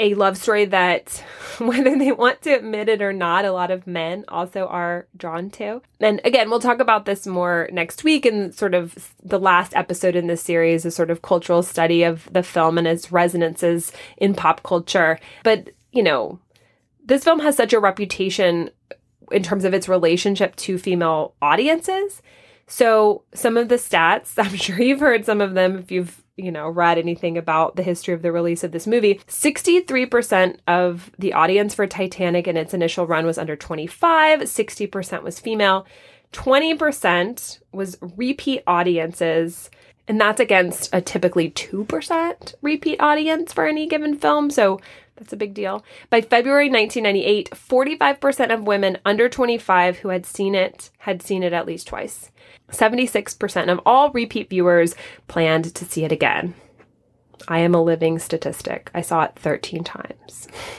A 0.00 0.14
love 0.14 0.36
story 0.36 0.64
that, 0.66 1.24
whether 1.58 1.98
they 1.98 2.12
want 2.12 2.42
to 2.42 2.52
admit 2.52 2.88
it 2.88 3.02
or 3.02 3.12
not, 3.12 3.44
a 3.44 3.52
lot 3.52 3.72
of 3.72 3.86
men 3.86 4.24
also 4.28 4.66
are 4.66 5.08
drawn 5.16 5.50
to. 5.50 5.82
And 5.98 6.20
again, 6.24 6.50
we'll 6.50 6.60
talk 6.60 6.78
about 6.78 7.04
this 7.04 7.26
more 7.26 7.68
next 7.72 8.04
week 8.04 8.24
in 8.24 8.52
sort 8.52 8.74
of 8.74 9.12
the 9.22 9.40
last 9.40 9.74
episode 9.74 10.14
in 10.14 10.28
this 10.28 10.42
series, 10.42 10.84
a 10.84 10.92
sort 10.92 11.10
of 11.10 11.22
cultural 11.22 11.64
study 11.64 12.04
of 12.04 12.32
the 12.32 12.44
film 12.44 12.78
and 12.78 12.86
its 12.86 13.10
resonances 13.10 13.90
in 14.16 14.34
pop 14.34 14.62
culture. 14.62 15.18
But, 15.42 15.70
you 15.90 16.04
know, 16.04 16.38
this 17.04 17.24
film 17.24 17.40
has 17.40 17.56
such 17.56 17.72
a 17.72 17.80
reputation 17.80 18.70
in 19.32 19.42
terms 19.42 19.64
of 19.64 19.74
its 19.74 19.88
relationship 19.88 20.54
to 20.56 20.78
female 20.78 21.34
audiences 21.42 22.22
so, 22.68 23.22
some 23.34 23.56
of 23.56 23.68
the 23.68 23.76
stats, 23.76 24.34
I'm 24.38 24.54
sure 24.54 24.80
you've 24.80 25.00
heard 25.00 25.24
some 25.24 25.40
of 25.40 25.54
them 25.54 25.78
if 25.78 25.90
you've, 25.90 26.22
you 26.36 26.52
know, 26.52 26.68
read 26.68 26.98
anything 26.98 27.36
about 27.36 27.74
the 27.74 27.82
history 27.82 28.14
of 28.14 28.22
the 28.22 28.30
release 28.30 28.62
of 28.62 28.70
this 28.72 28.86
movie. 28.86 29.16
63% 29.26 30.58
of 30.68 31.10
the 31.18 31.32
audience 31.32 31.74
for 31.74 31.86
Titanic 31.86 32.46
in 32.46 32.56
its 32.56 32.74
initial 32.74 33.06
run 33.06 33.26
was 33.26 33.38
under 33.38 33.56
25, 33.56 34.40
60% 34.40 35.22
was 35.22 35.40
female, 35.40 35.86
20% 36.32 37.60
was 37.72 37.96
repeat 38.00 38.62
audiences. 38.66 39.70
And 40.06 40.20
that's 40.20 40.40
against 40.40 40.88
a 40.94 41.02
typically 41.02 41.50
2% 41.50 42.54
repeat 42.62 43.00
audience 43.00 43.52
for 43.52 43.66
any 43.66 43.86
given 43.86 44.16
film. 44.16 44.50
So 44.50 44.80
that's 45.18 45.32
a 45.32 45.36
big 45.36 45.54
deal. 45.54 45.84
By 46.10 46.20
February 46.20 46.70
1998, 46.70 47.50
45% 47.50 48.54
of 48.54 48.66
women 48.66 48.98
under 49.04 49.28
25 49.28 49.98
who 49.98 50.08
had 50.08 50.24
seen 50.24 50.54
it 50.54 50.90
had 50.98 51.22
seen 51.22 51.42
it 51.42 51.52
at 51.52 51.66
least 51.66 51.88
twice. 51.88 52.30
76% 52.70 53.72
of 53.72 53.80
all 53.84 54.10
repeat 54.10 54.50
viewers 54.50 54.94
planned 55.26 55.74
to 55.74 55.84
see 55.84 56.04
it 56.04 56.12
again. 56.12 56.54
I 57.46 57.58
am 57.60 57.74
a 57.74 57.82
living 57.82 58.18
statistic. 58.18 58.90
I 58.94 59.00
saw 59.00 59.24
it 59.24 59.32
13 59.36 59.84
times. 59.84 60.48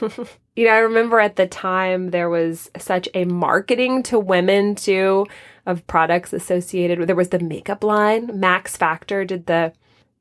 you 0.56 0.66
know, 0.66 0.72
I 0.72 0.78
remember 0.78 1.18
at 1.20 1.36
the 1.36 1.46
time 1.46 2.10
there 2.10 2.28
was 2.28 2.70
such 2.78 3.08
a 3.14 3.24
marketing 3.24 4.02
to 4.04 4.18
women 4.18 4.74
too 4.74 5.26
of 5.66 5.86
products 5.86 6.32
associated 6.32 6.98
with 6.98 7.08
there 7.08 7.16
was 7.16 7.30
the 7.30 7.38
makeup 7.38 7.82
line. 7.82 8.38
Max 8.38 8.76
Factor 8.76 9.24
did 9.24 9.46
the 9.46 9.72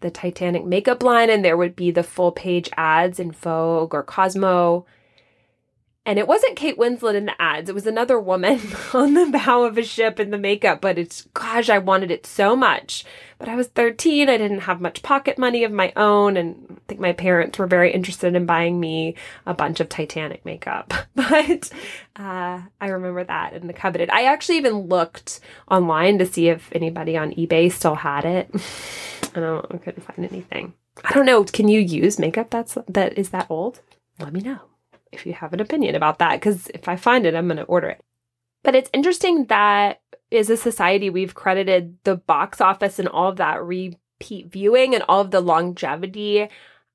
the 0.02 0.12
Titanic 0.12 0.66
makeup 0.66 1.04
line 1.04 1.30
and 1.30 1.44
there 1.44 1.58
would 1.58 1.76
be 1.76 1.92
the 1.92 2.04
full 2.04 2.32
page 2.32 2.70
ads 2.78 3.20
in 3.20 3.32
Vogue 3.32 3.94
or 3.94 4.04
Cosmo 4.04 4.86
and 6.10 6.18
it 6.18 6.28
wasn't 6.28 6.56
Kate 6.56 6.76
Winslet 6.76 7.14
in 7.14 7.28
the 7.28 7.40
ads. 7.40 7.70
It 7.70 7.76
was 7.76 7.86
another 7.86 8.20
woman 8.20 8.60
on 8.96 9.14
the 9.14 9.28
bow 9.28 9.64
of 9.64 9.78
a 9.78 9.84
ship 9.84 10.20
in 10.20 10.32
the 10.32 10.40
makeup. 10.40 10.82
But 10.82 10.98
it's, 10.98 11.28
gosh, 11.36 11.70
I 11.70 11.78
wanted 11.78 12.10
it 12.10 12.26
so 12.26 12.56
much. 12.56 13.06
But 13.38 13.48
I 13.48 13.56
was 13.56 13.68
13. 13.68 14.28
I 14.28 14.38
didn't 14.38 14.62
have 14.62 14.82
much 14.82 15.04
pocket 15.04 15.38
money 15.38 15.64
of 15.64 15.72
my 15.72 15.94
own. 15.96 16.36
And 16.36 16.66
I 16.72 16.80
think 16.88 17.00
my 17.00 17.14
parents 17.14 17.60
were 17.60 17.68
very 17.68 17.94
interested 17.94 18.34
in 18.34 18.48
buying 18.48 18.80
me 18.80 19.14
a 19.46 19.54
bunch 19.54 19.82
of 19.82 19.90
Titanic 19.90 20.44
makeup. 20.46 20.94
But 21.30 21.70
uh, 22.16 22.62
I 22.82 22.88
remember 22.88 23.24
that 23.24 23.54
in 23.54 23.68
the 23.68 23.74
coveted. 23.74 24.10
I 24.10 24.24
actually 24.24 24.58
even 24.58 24.88
looked 24.88 25.42
online 25.70 26.18
to 26.18 26.26
see 26.26 26.50
if 26.50 26.70
anybody 26.72 27.18
on 27.18 27.34
eBay 27.34 27.72
still 27.72 27.96
had 27.96 28.26
it. 28.26 28.50
I 29.36 29.40
don't, 29.40 29.66
I 29.72 29.78
couldn't 29.78 30.04
find 30.04 30.26
anything. 30.30 30.74
I 31.04 31.14
don't 31.14 31.26
know. 31.26 31.44
Can 31.44 31.68
you 31.68 31.80
use 31.80 32.20
makeup 32.20 32.50
that's 32.50 32.78
that 32.88 33.18
is 33.18 33.30
that 33.30 33.48
old? 33.50 33.82
Let 34.20 34.34
me 34.34 34.42
know 34.42 34.60
if 35.12 35.26
you 35.26 35.34
have 35.34 35.54
an 35.54 35.60
opinion 35.60 35.96
about 35.96 36.20
that, 36.20 36.40
because 36.40 36.68
if 36.74 36.88
I 36.88 36.96
find 36.96 37.26
it, 37.26 37.36
I'm 37.36 37.48
going 37.48 37.58
to 37.58 37.64
order 37.64 37.90
it. 37.90 38.02
But 38.64 38.76
it's 38.76 38.90
interesting 38.94 39.46
that 39.46 40.02
as 40.32 40.50
a 40.50 40.58
society, 40.58 41.10
we've 41.10 41.34
credited 41.34 41.98
the 42.04 42.18
box 42.18 42.62
office 42.62 43.00
and 43.00 43.08
all 43.08 43.30
of 43.30 43.38
that 43.38 43.64
repeat 43.64 44.52
viewing 44.52 44.94
and 44.94 45.04
all 45.08 45.22
of 45.22 45.32
the 45.32 45.42
longevity 45.42 46.50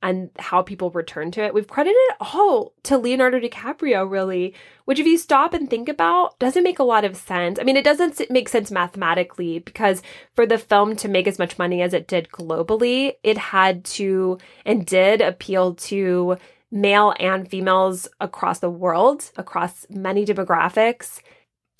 and 0.04 0.28
how 0.38 0.60
people 0.60 0.90
return 0.90 1.30
to 1.30 1.42
it. 1.42 1.54
We've 1.54 1.66
credited 1.66 1.96
it 1.96 2.16
all 2.20 2.74
to 2.82 2.98
Leonardo 2.98 3.40
DiCaprio, 3.40 4.08
really, 4.08 4.54
which, 4.84 5.00
if 5.00 5.06
you 5.06 5.16
stop 5.16 5.54
and 5.54 5.68
think 5.68 5.88
about, 5.88 6.38
doesn't 6.38 6.62
make 6.62 6.78
a 6.78 6.84
lot 6.84 7.06
of 7.06 7.16
sense. 7.16 7.58
I 7.58 7.62
mean, 7.62 7.78
it 7.78 7.86
doesn't 7.86 8.20
make 8.30 8.50
sense 8.50 8.70
mathematically 8.70 9.60
because 9.60 10.02
for 10.34 10.44
the 10.44 10.58
film 10.58 10.94
to 10.96 11.08
make 11.08 11.26
as 11.26 11.38
much 11.38 11.58
money 11.58 11.80
as 11.80 11.94
it 11.94 12.06
did 12.06 12.28
globally, 12.28 13.14
it 13.22 13.38
had 13.38 13.82
to 13.84 14.36
and 14.66 14.84
did 14.84 15.22
appeal 15.22 15.74
to 15.76 16.36
male 16.70 17.14
and 17.18 17.48
females 17.48 18.06
across 18.20 18.58
the 18.58 18.68
world, 18.68 19.30
across 19.38 19.86
many 19.88 20.26
demographics. 20.26 21.20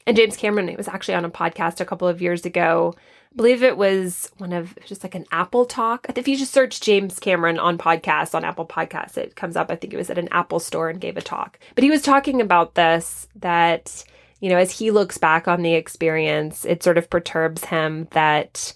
And 0.07 0.17
James 0.17 0.39
Cameron 0.39 0.75
was 0.77 0.89
actually 0.89 1.15
on 1.15 1.27
a 1.27 1.31
podcast 1.31 1.79
a 1.79 1.85
couple 1.85 2.09
of 2.09 2.23
years 2.23 2.47
ago 2.47 2.95
believe 3.37 3.63
it 3.63 3.77
was 3.77 4.31
one 4.39 4.53
of 4.53 4.79
just 4.87 5.03
like 5.03 5.15
an 5.15 5.27
Apple 5.33 5.67
talk. 5.67 6.07
If 6.15 6.29
you 6.29 6.37
just 6.37 6.53
search 6.53 6.81
James 6.81 7.19
Cameron 7.19 7.59
on 7.59 7.79
podcasts 7.79 8.35
on 8.35 8.45
Apple 8.45 8.67
Podcasts, 8.67 9.17
it 9.17 9.37
comes 9.37 9.57
up. 9.57 9.71
I 9.71 9.77
think 9.77 9.93
it 9.93 9.99
was 9.99 10.11
at 10.11 10.19
an 10.19 10.29
Apple 10.31 10.61
store 10.61 10.89
and 10.89 11.01
gave 11.01 11.17
a 11.17 11.23
talk. 11.23 11.59
But 11.75 11.85
he 11.85 11.91
was 11.91 12.03
talking 12.03 12.41
about 12.41 12.75
this 12.75 13.27
that, 13.37 14.05
you 14.41 14.49
know, 14.49 14.59
as 14.59 14.79
he 14.79 14.91
looks 14.91 15.19
back 15.19 15.49
on 15.49 15.63
the 15.63 15.75
experience, 15.75 16.65
it 16.65 16.83
sort 16.83 16.99
of 16.99 17.11
perturbs 17.11 17.65
him 17.65 18.09
that 18.13 18.73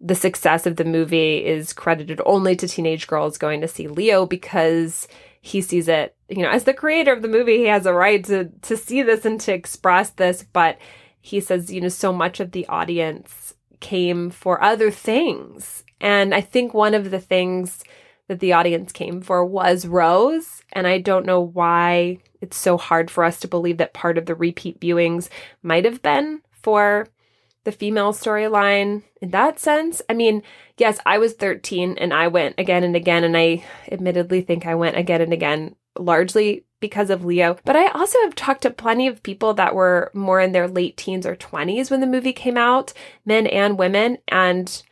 the 0.00 0.14
success 0.14 0.66
of 0.66 0.76
the 0.76 0.84
movie 0.84 1.44
is 1.44 1.72
credited 1.72 2.20
only 2.24 2.56
to 2.56 2.66
teenage 2.66 3.06
girls 3.06 3.38
going 3.38 3.60
to 3.60 3.68
see 3.68 3.86
Leo 3.86 4.26
because 4.26 5.06
he 5.42 5.60
sees 5.60 5.88
it, 5.88 6.16
you 6.28 6.42
know, 6.42 6.50
as 6.50 6.64
the 6.64 6.74
creator 6.74 7.12
of 7.12 7.22
the 7.22 7.28
movie, 7.28 7.58
he 7.58 7.66
has 7.66 7.86
a 7.86 7.94
right 7.94 8.24
to 8.24 8.50
to 8.62 8.76
see 8.76 9.02
this 9.02 9.24
and 9.24 9.40
to 9.42 9.52
express 9.52 10.10
this, 10.10 10.42
but 10.52 10.78
he 11.20 11.40
says, 11.40 11.72
you 11.72 11.80
know, 11.80 11.88
so 11.88 12.12
much 12.12 12.40
of 12.40 12.52
the 12.52 12.66
audience 12.68 13.54
came 13.80 14.30
for 14.30 14.62
other 14.62 14.90
things. 14.90 15.84
And 16.00 16.34
I 16.34 16.40
think 16.40 16.72
one 16.72 16.94
of 16.94 17.10
the 17.10 17.20
things 17.20 17.82
that 18.28 18.40
the 18.40 18.52
audience 18.52 18.92
came 18.92 19.20
for 19.20 19.44
was 19.44 19.86
Rose. 19.86 20.62
And 20.72 20.86
I 20.86 20.98
don't 20.98 21.26
know 21.26 21.40
why 21.40 22.18
it's 22.40 22.56
so 22.56 22.76
hard 22.78 23.10
for 23.10 23.24
us 23.24 23.40
to 23.40 23.48
believe 23.48 23.78
that 23.78 23.92
part 23.92 24.16
of 24.16 24.26
the 24.26 24.34
repeat 24.34 24.80
viewings 24.80 25.28
might 25.62 25.84
have 25.84 26.00
been 26.00 26.40
for 26.52 27.08
the 27.64 27.72
female 27.72 28.12
storyline 28.12 29.02
in 29.20 29.30
that 29.30 29.58
sense. 29.58 30.00
I 30.08 30.14
mean, 30.14 30.42
yes, 30.78 30.98
I 31.04 31.18
was 31.18 31.34
13 31.34 31.98
and 31.98 32.14
I 32.14 32.28
went 32.28 32.54
again 32.58 32.84
and 32.84 32.96
again. 32.96 33.24
And 33.24 33.36
I 33.36 33.64
admittedly 33.90 34.40
think 34.40 34.64
I 34.64 34.74
went 34.76 34.96
again 34.96 35.20
and 35.20 35.32
again 35.32 35.74
largely 36.00 36.64
because 36.80 37.10
of 37.10 37.24
Leo. 37.24 37.56
But 37.64 37.76
I 37.76 37.88
also 37.88 38.18
have 38.22 38.34
talked 38.34 38.62
to 38.62 38.70
plenty 38.70 39.06
of 39.06 39.22
people 39.22 39.54
that 39.54 39.74
were 39.74 40.10
more 40.14 40.40
in 40.40 40.52
their 40.52 40.66
late 40.66 40.96
teens 40.96 41.26
or 41.26 41.36
20s 41.36 41.90
when 41.90 42.00
the 42.00 42.06
movie 42.06 42.32
came 42.32 42.56
out, 42.56 42.92
men 43.24 43.46
and 43.46 43.78
women, 43.78 44.18
and 44.28 44.82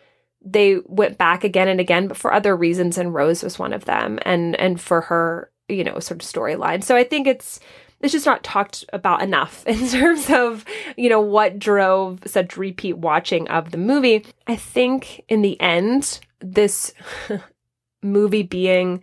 they 0.45 0.79
went 0.85 1.19
back 1.19 1.45
again 1.45 1.69
and 1.69 1.81
again, 1.81 2.09
but 2.09 2.17
for 2.17 2.33
other 2.33 2.57
reasons, 2.57 2.99
and 2.99 3.15
Rose 3.15 3.43
was 3.43 3.59
one 3.59 3.73
of 3.73 3.87
them, 3.87 4.19
and 4.23 4.55
and 4.57 4.81
for 4.81 5.03
her, 5.03 5.51
you 5.69 5.83
know, 5.85 5.99
sort 5.99 6.23
of 6.23 6.29
storyline. 6.29 6.83
So 6.85 6.97
I 6.97 7.05
think 7.05 7.27
it's 7.27 7.61
it's 8.01 8.13
just 8.13 8.27
not 8.27 8.45
talked 8.45 8.85
about 8.93 9.23
enough 9.23 9.65
in 9.67 9.89
terms 9.89 10.31
of 10.31 10.65
you 10.97 11.09
know 11.09 11.21
what 11.21 11.59
drove 11.59 12.21
such 12.27 12.57
repeat 12.57 12.99
watching 12.99 13.49
of 13.49 13.71
the 13.71 13.79
movie. 13.79 14.25
I 14.47 14.57
think 14.57 15.25
in 15.29 15.43
the 15.43 15.61
end, 15.61 16.21
this 16.41 16.93
movie 18.03 18.45
being 18.45 19.03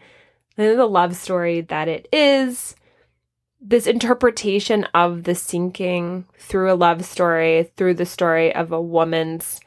the 0.56 0.86
love 0.86 1.16
story 1.16 1.62
that 1.62 1.88
it 1.88 2.08
is, 2.12 2.76
this 3.60 3.88
interpretation 3.88 4.86
of 4.94 5.24
the 5.24 5.36
sinking 5.36 6.26
through 6.38 6.72
a 6.72 6.76
love 6.76 7.04
story, 7.04 7.72
through 7.76 7.96
the 7.96 8.06
story 8.06 8.54
of 8.54 8.72
a 8.72 8.82
woman's 8.82 9.60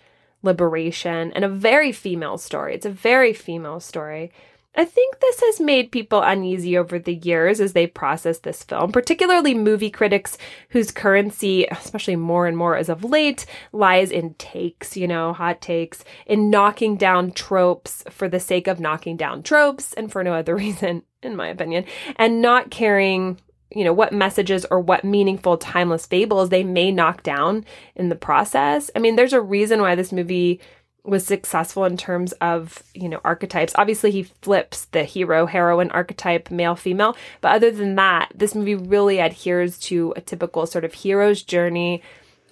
liberation, 0.42 1.32
and 1.32 1.44
a 1.44 1.48
very 1.48 1.92
female 1.92 2.38
story. 2.38 2.74
It's 2.74 2.86
a 2.86 2.90
very 2.90 3.32
female 3.32 3.80
story. 3.80 4.32
I 4.78 4.84
think 4.84 5.18
this 5.18 5.40
has 5.40 5.60
made 5.60 5.90
people 5.90 6.22
uneasy 6.22 6.78
over 6.78 7.00
the 7.00 7.16
years 7.16 7.60
as 7.60 7.72
they 7.72 7.88
process 7.88 8.38
this 8.38 8.62
film, 8.62 8.92
particularly 8.92 9.52
movie 9.52 9.90
critics 9.90 10.38
whose 10.68 10.92
currency, 10.92 11.66
especially 11.66 12.14
more 12.14 12.46
and 12.46 12.56
more 12.56 12.76
as 12.76 12.88
of 12.88 13.02
late, 13.02 13.44
lies 13.72 14.12
in 14.12 14.34
takes, 14.34 14.96
you 14.96 15.08
know, 15.08 15.32
hot 15.32 15.60
takes, 15.60 16.04
in 16.26 16.48
knocking 16.48 16.96
down 16.96 17.32
tropes 17.32 18.04
for 18.08 18.28
the 18.28 18.38
sake 18.38 18.68
of 18.68 18.78
knocking 18.78 19.16
down 19.16 19.42
tropes 19.42 19.94
and 19.94 20.12
for 20.12 20.22
no 20.22 20.32
other 20.32 20.54
reason, 20.64 21.02
in 21.24 21.34
my 21.34 21.48
opinion, 21.48 21.84
and 22.14 22.40
not 22.40 22.70
caring 22.70 23.40
you 23.70 23.84
know 23.84 23.92
what 23.92 24.14
messages 24.14 24.64
or 24.70 24.80
what 24.80 25.04
meaningful 25.04 25.58
timeless 25.58 26.06
fables 26.06 26.48
they 26.48 26.64
may 26.64 26.90
knock 26.90 27.22
down 27.22 27.64
in 27.94 28.08
the 28.08 28.16
process. 28.16 28.90
I 28.96 28.98
mean 28.98 29.16
there's 29.16 29.34
a 29.34 29.42
reason 29.42 29.82
why 29.82 29.94
this 29.94 30.10
movie 30.10 30.60
was 31.08 31.26
successful 31.26 31.84
in 31.84 31.96
terms 31.96 32.32
of 32.34 32.82
you 32.94 33.08
know 33.08 33.20
archetypes. 33.24 33.72
Obviously 33.76 34.10
he 34.10 34.22
flips 34.22 34.86
the 34.86 35.04
hero 35.04 35.46
heroine 35.46 35.90
archetype 35.90 36.50
male 36.50 36.76
female. 36.76 37.16
But 37.40 37.52
other 37.52 37.70
than 37.70 37.94
that 37.96 38.32
this 38.34 38.54
movie 38.54 38.74
really 38.74 39.18
adheres 39.18 39.78
to 39.80 40.12
a 40.16 40.20
typical 40.20 40.66
sort 40.66 40.84
of 40.84 40.94
hero's 40.94 41.42
journey 41.42 42.02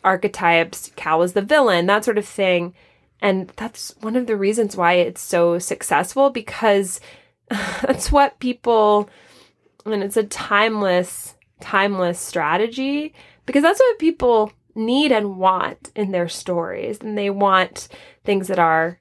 archetypes 0.05 0.93
cal 0.97 1.23
is 1.23 1.33
the 1.33 1.43
villain 1.43 1.87
that 1.87 2.05
sort 2.05 2.19
of 2.19 2.27
thing. 2.27 2.75
And 3.21 3.51
that's 3.57 3.95
one 4.01 4.17
of 4.17 4.27
the 4.27 4.37
reasons 4.37 4.77
why 4.77 4.95
it's 4.95 5.23
so 5.23 5.59
successful 5.59 6.31
because 6.31 7.01
that's 7.49 8.11
what 8.13 8.39
people 8.39 9.09
and 9.85 10.03
it's 10.03 10.17
a 10.17 10.25
timeless 10.25 11.35
timeless 11.61 12.21
strategy 12.21 13.15
because 13.47 13.63
that's 13.63 13.81
what 13.81 13.99
people 13.99 14.53
need 14.77 15.11
and 15.11 15.39
want 15.39 15.91
in 15.97 16.13
their 16.13 16.29
stories. 16.29 16.99
And 17.01 17.17
they 17.17 17.31
want 17.31 17.89
things 18.27 18.49
that 18.49 18.59
are 18.59 18.99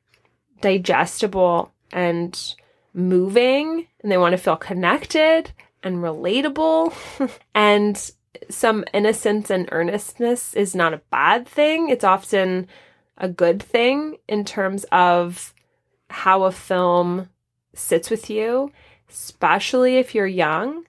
digestible 0.61 1.73
and 1.91 2.55
moving, 2.93 3.87
and 4.01 4.11
they 4.11 4.17
want 4.17 4.33
to 4.33 4.37
feel 4.37 4.55
connected 4.55 5.51
and 5.83 5.97
relatable. 5.97 6.93
and 7.55 8.11
some 8.49 8.85
innocence 8.93 9.49
and 9.49 9.69
earnestness 9.71 10.53
is 10.53 10.75
not 10.75 10.93
a 10.93 11.01
bad 11.11 11.47
thing. 11.47 11.89
It's 11.89 12.03
often 12.03 12.67
a 13.17 13.27
good 13.27 13.61
thing 13.61 14.17
in 14.27 14.45
terms 14.45 14.85
of 14.91 15.53
how 16.09 16.43
a 16.43 16.51
film 16.51 17.29
sits 17.73 18.09
with 18.09 18.29
you, 18.29 18.71
especially 19.09 19.97
if 19.97 20.15
you're 20.15 20.27
young 20.27 20.85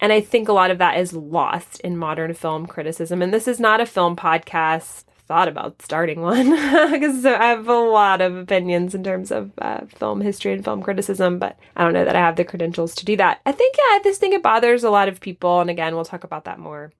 and 0.00 0.12
I 0.12 0.20
think 0.20 0.48
a 0.48 0.52
lot 0.52 0.70
of 0.70 0.78
that 0.78 0.98
is 0.98 1.12
lost 1.12 1.78
in 1.80 1.96
modern 1.96 2.32
film 2.34 2.66
criticism. 2.66 3.20
And 3.20 3.32
this 3.32 3.46
is 3.46 3.60
not 3.60 3.80
a 3.80 3.86
film 3.86 4.16
podcast. 4.16 5.04
Thought 5.30 5.46
about 5.46 5.80
starting 5.80 6.22
one 6.22 6.50
because 6.90 7.24
I 7.24 7.40
have 7.40 7.68
a 7.68 7.72
lot 7.72 8.20
of 8.20 8.36
opinions 8.36 8.96
in 8.96 9.04
terms 9.04 9.30
of 9.30 9.52
uh, 9.58 9.82
film 9.86 10.20
history 10.20 10.52
and 10.52 10.64
film 10.64 10.82
criticism, 10.82 11.38
but 11.38 11.56
I 11.76 11.84
don't 11.84 11.92
know 11.92 12.04
that 12.04 12.16
I 12.16 12.18
have 12.18 12.34
the 12.34 12.44
credentials 12.44 12.96
to 12.96 13.04
do 13.04 13.16
that. 13.16 13.40
I 13.46 13.52
think, 13.52 13.76
yeah, 13.78 14.00
this 14.02 14.18
thing 14.18 14.32
it 14.32 14.42
bothers 14.42 14.82
a 14.82 14.90
lot 14.90 15.06
of 15.06 15.20
people. 15.20 15.60
And 15.60 15.70
again, 15.70 15.94
we'll 15.94 16.04
talk 16.04 16.24
about 16.24 16.46
that 16.46 16.58
more 16.58 16.92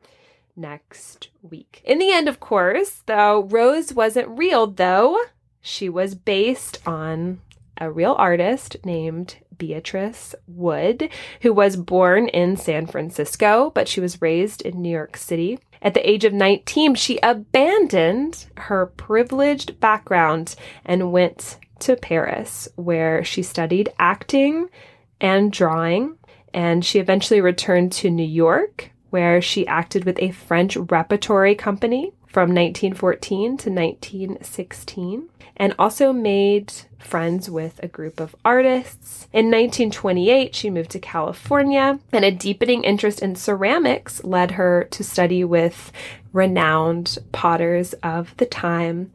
next 0.54 1.26
week. 1.42 1.82
In 1.84 1.98
the 1.98 2.12
end, 2.12 2.28
of 2.28 2.38
course, 2.38 3.02
though, 3.06 3.42
Rose 3.42 3.92
wasn't 3.92 4.38
real, 4.38 4.68
though. 4.68 5.18
She 5.60 5.88
was 5.88 6.14
based 6.14 6.78
on 6.86 7.40
a 7.78 7.90
real 7.90 8.14
artist 8.16 8.76
named 8.84 9.38
Beatrice 9.58 10.36
Wood, 10.46 11.10
who 11.40 11.52
was 11.52 11.74
born 11.74 12.28
in 12.28 12.56
San 12.56 12.86
Francisco, 12.86 13.72
but 13.74 13.88
she 13.88 14.00
was 14.00 14.22
raised 14.22 14.62
in 14.62 14.80
New 14.80 14.92
York 14.92 15.16
City. 15.16 15.58
At 15.82 15.94
the 15.94 16.08
age 16.08 16.24
of 16.24 16.32
19, 16.32 16.94
she 16.94 17.18
abandoned 17.22 18.46
her 18.56 18.86
privileged 18.86 19.80
background 19.80 20.54
and 20.84 21.12
went 21.12 21.58
to 21.80 21.96
Paris, 21.96 22.68
where 22.76 23.24
she 23.24 23.42
studied 23.42 23.90
acting 23.98 24.68
and 25.20 25.50
drawing. 25.50 26.16
And 26.52 26.84
she 26.84 26.98
eventually 26.98 27.40
returned 27.40 27.92
to 27.92 28.10
New 28.10 28.26
York, 28.26 28.90
where 29.10 29.40
she 29.40 29.66
acted 29.66 30.04
with 30.04 30.18
a 30.18 30.32
French 30.32 30.76
repertory 30.76 31.54
company 31.54 32.12
from 32.30 32.54
1914 32.54 33.56
to 33.58 33.70
1916 33.70 35.28
and 35.56 35.74
also 35.78 36.12
made 36.12 36.72
friends 36.98 37.50
with 37.50 37.80
a 37.82 37.88
group 37.88 38.20
of 38.20 38.36
artists. 38.44 39.28
In 39.32 39.46
1928, 39.46 40.54
she 40.54 40.70
moved 40.70 40.90
to 40.92 40.98
California, 40.98 41.98
and 42.12 42.24
a 42.24 42.30
deepening 42.30 42.84
interest 42.84 43.20
in 43.20 43.34
ceramics 43.34 44.22
led 44.24 44.52
her 44.52 44.84
to 44.92 45.04
study 45.04 45.44
with 45.44 45.92
renowned 46.32 47.18
potters 47.32 47.92
of 48.02 48.34
the 48.38 48.46
time. 48.46 49.12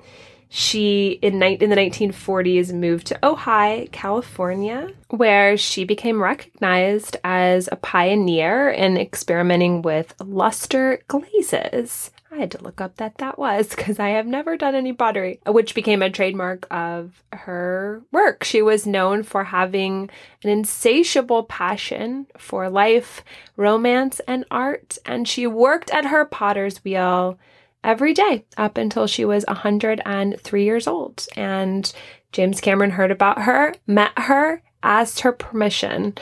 She, 0.50 1.20
in, 1.22 1.42
in 1.42 1.70
the 1.70 1.76
1940s, 1.76 2.72
moved 2.72 3.08
to 3.08 3.20
Ojai, 3.24 3.92
California, 3.92 4.92
where 5.10 5.58
she 5.58 5.84
became 5.84 6.22
recognized 6.22 7.18
as 7.24 7.68
a 7.72 7.76
pioneer 7.76 8.70
in 8.70 8.98
experimenting 8.98 9.82
with 9.82 10.14
luster 10.20 11.02
glazes. 11.08 12.12
I 12.36 12.40
had 12.40 12.52
to 12.52 12.64
look 12.64 12.82
up 12.82 12.98
that 12.98 13.18
that 13.20 13.40
was 13.40 13.70
because 13.70 13.98
I 13.98 14.10
have 14.10 14.28
never 14.28 14.58
done 14.58 14.76
any 14.76 14.92
pottery, 14.92 15.40
which 15.46 15.74
became 15.74 16.02
a 16.02 16.10
trademark 16.10 16.68
of 16.70 17.24
her 17.32 18.04
work. 18.12 18.44
She 18.44 18.62
was 18.62 18.86
known 18.86 19.24
for 19.24 19.46
having 19.46 20.10
an 20.44 20.50
insatiable 20.50 21.44
passion 21.44 22.28
for 22.38 22.70
life, 22.70 23.24
romance, 23.56 24.20
and 24.28 24.44
art, 24.52 24.98
and 25.06 25.30
she 25.30 25.48
worked 25.48 25.90
at 25.92 26.08
her 26.08 26.26
potter's 26.26 26.84
wheel 26.84 27.40
every 27.86 28.14
day 28.14 28.44
up 28.58 28.78
until 28.78 29.08
she 29.08 29.24
was 29.24 29.46
103 29.48 30.64
years 30.66 30.88
old. 30.88 31.26
And 31.38 31.92
James 32.34 32.60
Cameron 32.60 32.92
heard 32.92 33.12
about 33.12 33.44
her, 33.44 33.76
met 33.88 34.12
her, 34.18 34.62
asked 34.84 35.22
her 35.22 35.32
permission 35.32 36.16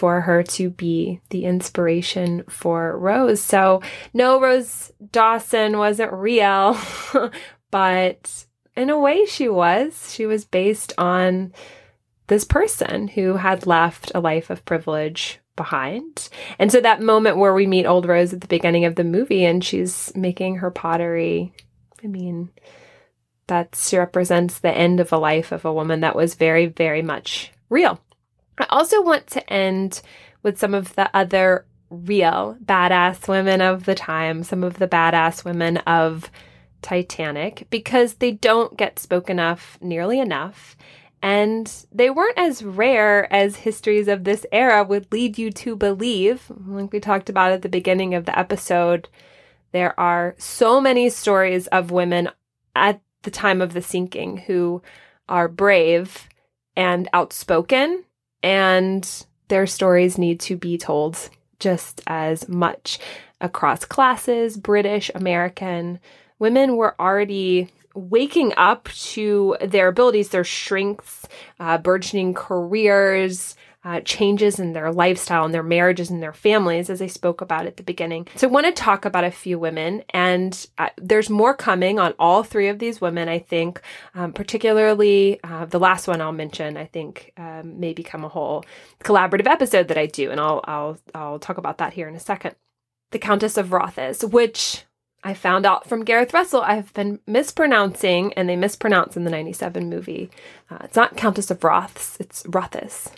for 0.00 0.22
her 0.22 0.42
to 0.42 0.70
be 0.70 1.20
the 1.28 1.44
inspiration 1.44 2.42
for 2.48 2.96
Rose. 2.96 3.42
So, 3.42 3.82
no, 4.14 4.40
Rose 4.40 4.90
Dawson 5.12 5.76
wasn't 5.76 6.10
real, 6.14 6.78
but 7.70 8.46
in 8.74 8.88
a 8.88 8.98
way 8.98 9.26
she 9.26 9.46
was. 9.50 10.10
She 10.14 10.24
was 10.24 10.46
based 10.46 10.94
on 10.96 11.52
this 12.28 12.44
person 12.44 13.08
who 13.08 13.34
had 13.34 13.66
left 13.66 14.10
a 14.14 14.20
life 14.20 14.48
of 14.48 14.64
privilege 14.64 15.38
behind. 15.54 16.30
And 16.58 16.72
so 16.72 16.80
that 16.80 17.02
moment 17.02 17.36
where 17.36 17.52
we 17.52 17.66
meet 17.66 17.84
old 17.84 18.06
Rose 18.06 18.32
at 18.32 18.40
the 18.40 18.46
beginning 18.46 18.86
of 18.86 18.94
the 18.94 19.04
movie 19.04 19.44
and 19.44 19.62
she's 19.62 20.16
making 20.16 20.56
her 20.56 20.70
pottery, 20.70 21.52
I 22.02 22.06
mean, 22.06 22.48
that 23.48 23.90
represents 23.92 24.60
the 24.60 24.72
end 24.72 24.98
of 24.98 25.12
a 25.12 25.18
life 25.18 25.52
of 25.52 25.66
a 25.66 25.74
woman 25.74 26.00
that 26.00 26.16
was 26.16 26.36
very, 26.36 26.64
very 26.64 27.02
much 27.02 27.52
real. 27.68 28.00
I 28.62 28.66
also 28.70 29.02
want 29.02 29.26
to 29.28 29.52
end 29.52 30.02
with 30.42 30.58
some 30.58 30.74
of 30.74 30.94
the 30.94 31.14
other 31.14 31.66
real 31.90 32.56
badass 32.64 33.28
women 33.28 33.60
of 33.60 33.84
the 33.84 33.94
time, 33.94 34.42
some 34.42 34.62
of 34.62 34.78
the 34.78 34.88
badass 34.88 35.44
women 35.44 35.78
of 35.78 36.30
Titanic, 36.82 37.66
because 37.70 38.14
they 38.14 38.30
don't 38.30 38.76
get 38.76 38.98
spoken 38.98 39.38
of 39.38 39.78
nearly 39.80 40.18
enough. 40.18 40.76
And 41.22 41.70
they 41.92 42.08
weren't 42.08 42.38
as 42.38 42.62
rare 42.62 43.30
as 43.30 43.56
histories 43.56 44.08
of 44.08 44.24
this 44.24 44.46
era 44.52 44.82
would 44.82 45.12
lead 45.12 45.36
you 45.36 45.50
to 45.50 45.76
believe. 45.76 46.50
Like 46.66 46.92
we 46.92 47.00
talked 47.00 47.28
about 47.28 47.52
at 47.52 47.60
the 47.62 47.68
beginning 47.68 48.14
of 48.14 48.24
the 48.24 48.38
episode, 48.38 49.08
there 49.72 49.98
are 50.00 50.34
so 50.38 50.80
many 50.80 51.10
stories 51.10 51.66
of 51.66 51.90
women 51.90 52.30
at 52.74 53.00
the 53.22 53.30
time 53.30 53.60
of 53.60 53.74
the 53.74 53.82
sinking 53.82 54.38
who 54.38 54.80
are 55.28 55.48
brave 55.48 56.28
and 56.74 57.08
outspoken 57.12 58.04
and 58.42 59.26
their 59.48 59.66
stories 59.66 60.18
need 60.18 60.40
to 60.40 60.56
be 60.56 60.78
told 60.78 61.30
just 61.58 62.00
as 62.06 62.48
much 62.48 62.98
across 63.40 63.84
classes, 63.84 64.56
British, 64.56 65.10
American. 65.14 65.98
Women 66.38 66.76
were 66.76 66.94
already 67.00 67.68
waking 67.94 68.52
up 68.56 68.88
to 68.88 69.56
their 69.60 69.88
abilities, 69.88 70.28
their 70.28 70.44
strengths, 70.44 71.26
uh, 71.58 71.78
burgeoning 71.78 72.34
careers, 72.34 73.56
uh, 73.82 74.00
changes 74.00 74.60
in 74.60 74.72
their 74.74 74.92
lifestyle 74.92 75.44
and 75.44 75.54
their 75.54 75.62
marriages 75.62 76.10
and 76.10 76.22
their 76.22 76.32
families, 76.32 76.90
as 76.90 77.00
I 77.00 77.06
spoke 77.06 77.40
about 77.40 77.66
at 77.66 77.78
the 77.78 77.82
beginning. 77.82 78.28
So, 78.36 78.46
I 78.46 78.50
want 78.50 78.66
to 78.66 78.72
talk 78.72 79.04
about 79.04 79.24
a 79.24 79.30
few 79.30 79.58
women, 79.58 80.02
and 80.10 80.66
uh, 80.76 80.90
there's 80.98 81.30
more 81.30 81.54
coming 81.54 81.98
on 81.98 82.14
all 82.18 82.42
three 82.42 82.68
of 82.68 82.78
these 82.78 83.00
women, 83.00 83.28
I 83.28 83.38
think, 83.38 83.80
um, 84.14 84.32
particularly 84.32 85.40
uh, 85.42 85.64
the 85.64 85.80
last 85.80 86.06
one 86.06 86.20
I'll 86.20 86.32
mention, 86.32 86.76
I 86.76 86.84
think 86.84 87.32
um, 87.38 87.80
may 87.80 87.94
become 87.94 88.24
a 88.24 88.28
whole 88.28 88.64
collaborative 89.02 89.46
episode 89.46 89.88
that 89.88 89.98
I 89.98 90.06
do, 90.06 90.30
and 90.30 90.40
I'll, 90.40 90.60
I'll, 90.64 90.98
I'll 91.14 91.38
talk 91.38 91.56
about 91.56 91.78
that 91.78 91.94
here 91.94 92.08
in 92.08 92.14
a 92.14 92.20
second. 92.20 92.56
The 93.12 93.18
Countess 93.18 93.56
of 93.56 93.72
Rothes, 93.72 94.24
which 94.24 94.84
I 95.24 95.32
found 95.32 95.64
out 95.64 95.88
from 95.88 96.04
Gareth 96.04 96.34
Russell 96.34 96.60
I've 96.60 96.92
been 96.92 97.18
mispronouncing, 97.26 98.34
and 98.34 98.46
they 98.46 98.56
mispronounce 98.56 99.16
in 99.16 99.24
the 99.24 99.30
97 99.30 99.88
movie. 99.88 100.30
Uh, 100.70 100.78
it's 100.84 100.96
not 100.96 101.16
Countess 101.16 101.50
of 101.50 101.60
Roths, 101.60 102.20
it's 102.20 102.44
Rothes 102.46 103.10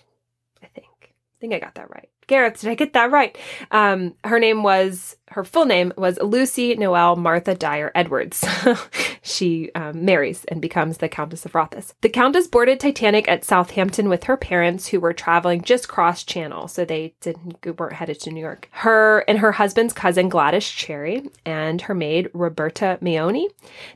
think 1.43 1.53
I 1.53 1.59
got 1.59 1.75
that 1.75 1.91
right. 1.91 2.09
Gareth, 2.29 2.61
did 2.61 2.71
I 2.71 2.77
get 2.77 2.93
that 2.93 3.11
right? 3.11 3.37
Um, 3.73 4.15
her 4.25 4.39
name 4.39 4.63
was, 4.63 5.17
her 5.33 5.45
full 5.45 5.65
name 5.65 5.93
was 5.97 6.19
Lucy 6.21 6.75
Noel 6.75 7.17
Martha 7.17 7.55
Dyer 7.55 7.91
Edwards. 7.95 8.45
she 9.23 9.71
um, 9.75 10.05
marries 10.05 10.45
and 10.47 10.61
becomes 10.61 10.99
the 10.99 11.09
Countess 11.09 11.45
of 11.45 11.55
Rothes. 11.55 11.95
The 12.01 12.09
Countess 12.09 12.47
boarded 12.47 12.81
Titanic 12.81 13.29
at 13.29 13.45
Southampton 13.45 14.09
with 14.09 14.25
her 14.25 14.37
parents, 14.37 14.89
who 14.89 15.01
were 15.01 15.13
traveling 15.13 15.63
just 15.63 15.89
cross 15.89 16.25
channel, 16.25 16.69
so 16.69 16.85
they 16.85 17.15
didn't 17.21 17.65
weren't 17.79 17.95
headed 17.95 18.21
to 18.21 18.31
New 18.31 18.41
York. 18.41 18.69
Her 18.73 19.21
and 19.29 19.39
her 19.39 19.53
husband's 19.53 19.93
cousin 19.93 20.29
Gladys 20.29 20.69
Cherry 20.69 21.23
and 21.45 21.81
her 21.83 21.95
maid 21.95 22.31
Roberta 22.33 22.99
Maioni. 23.03 23.49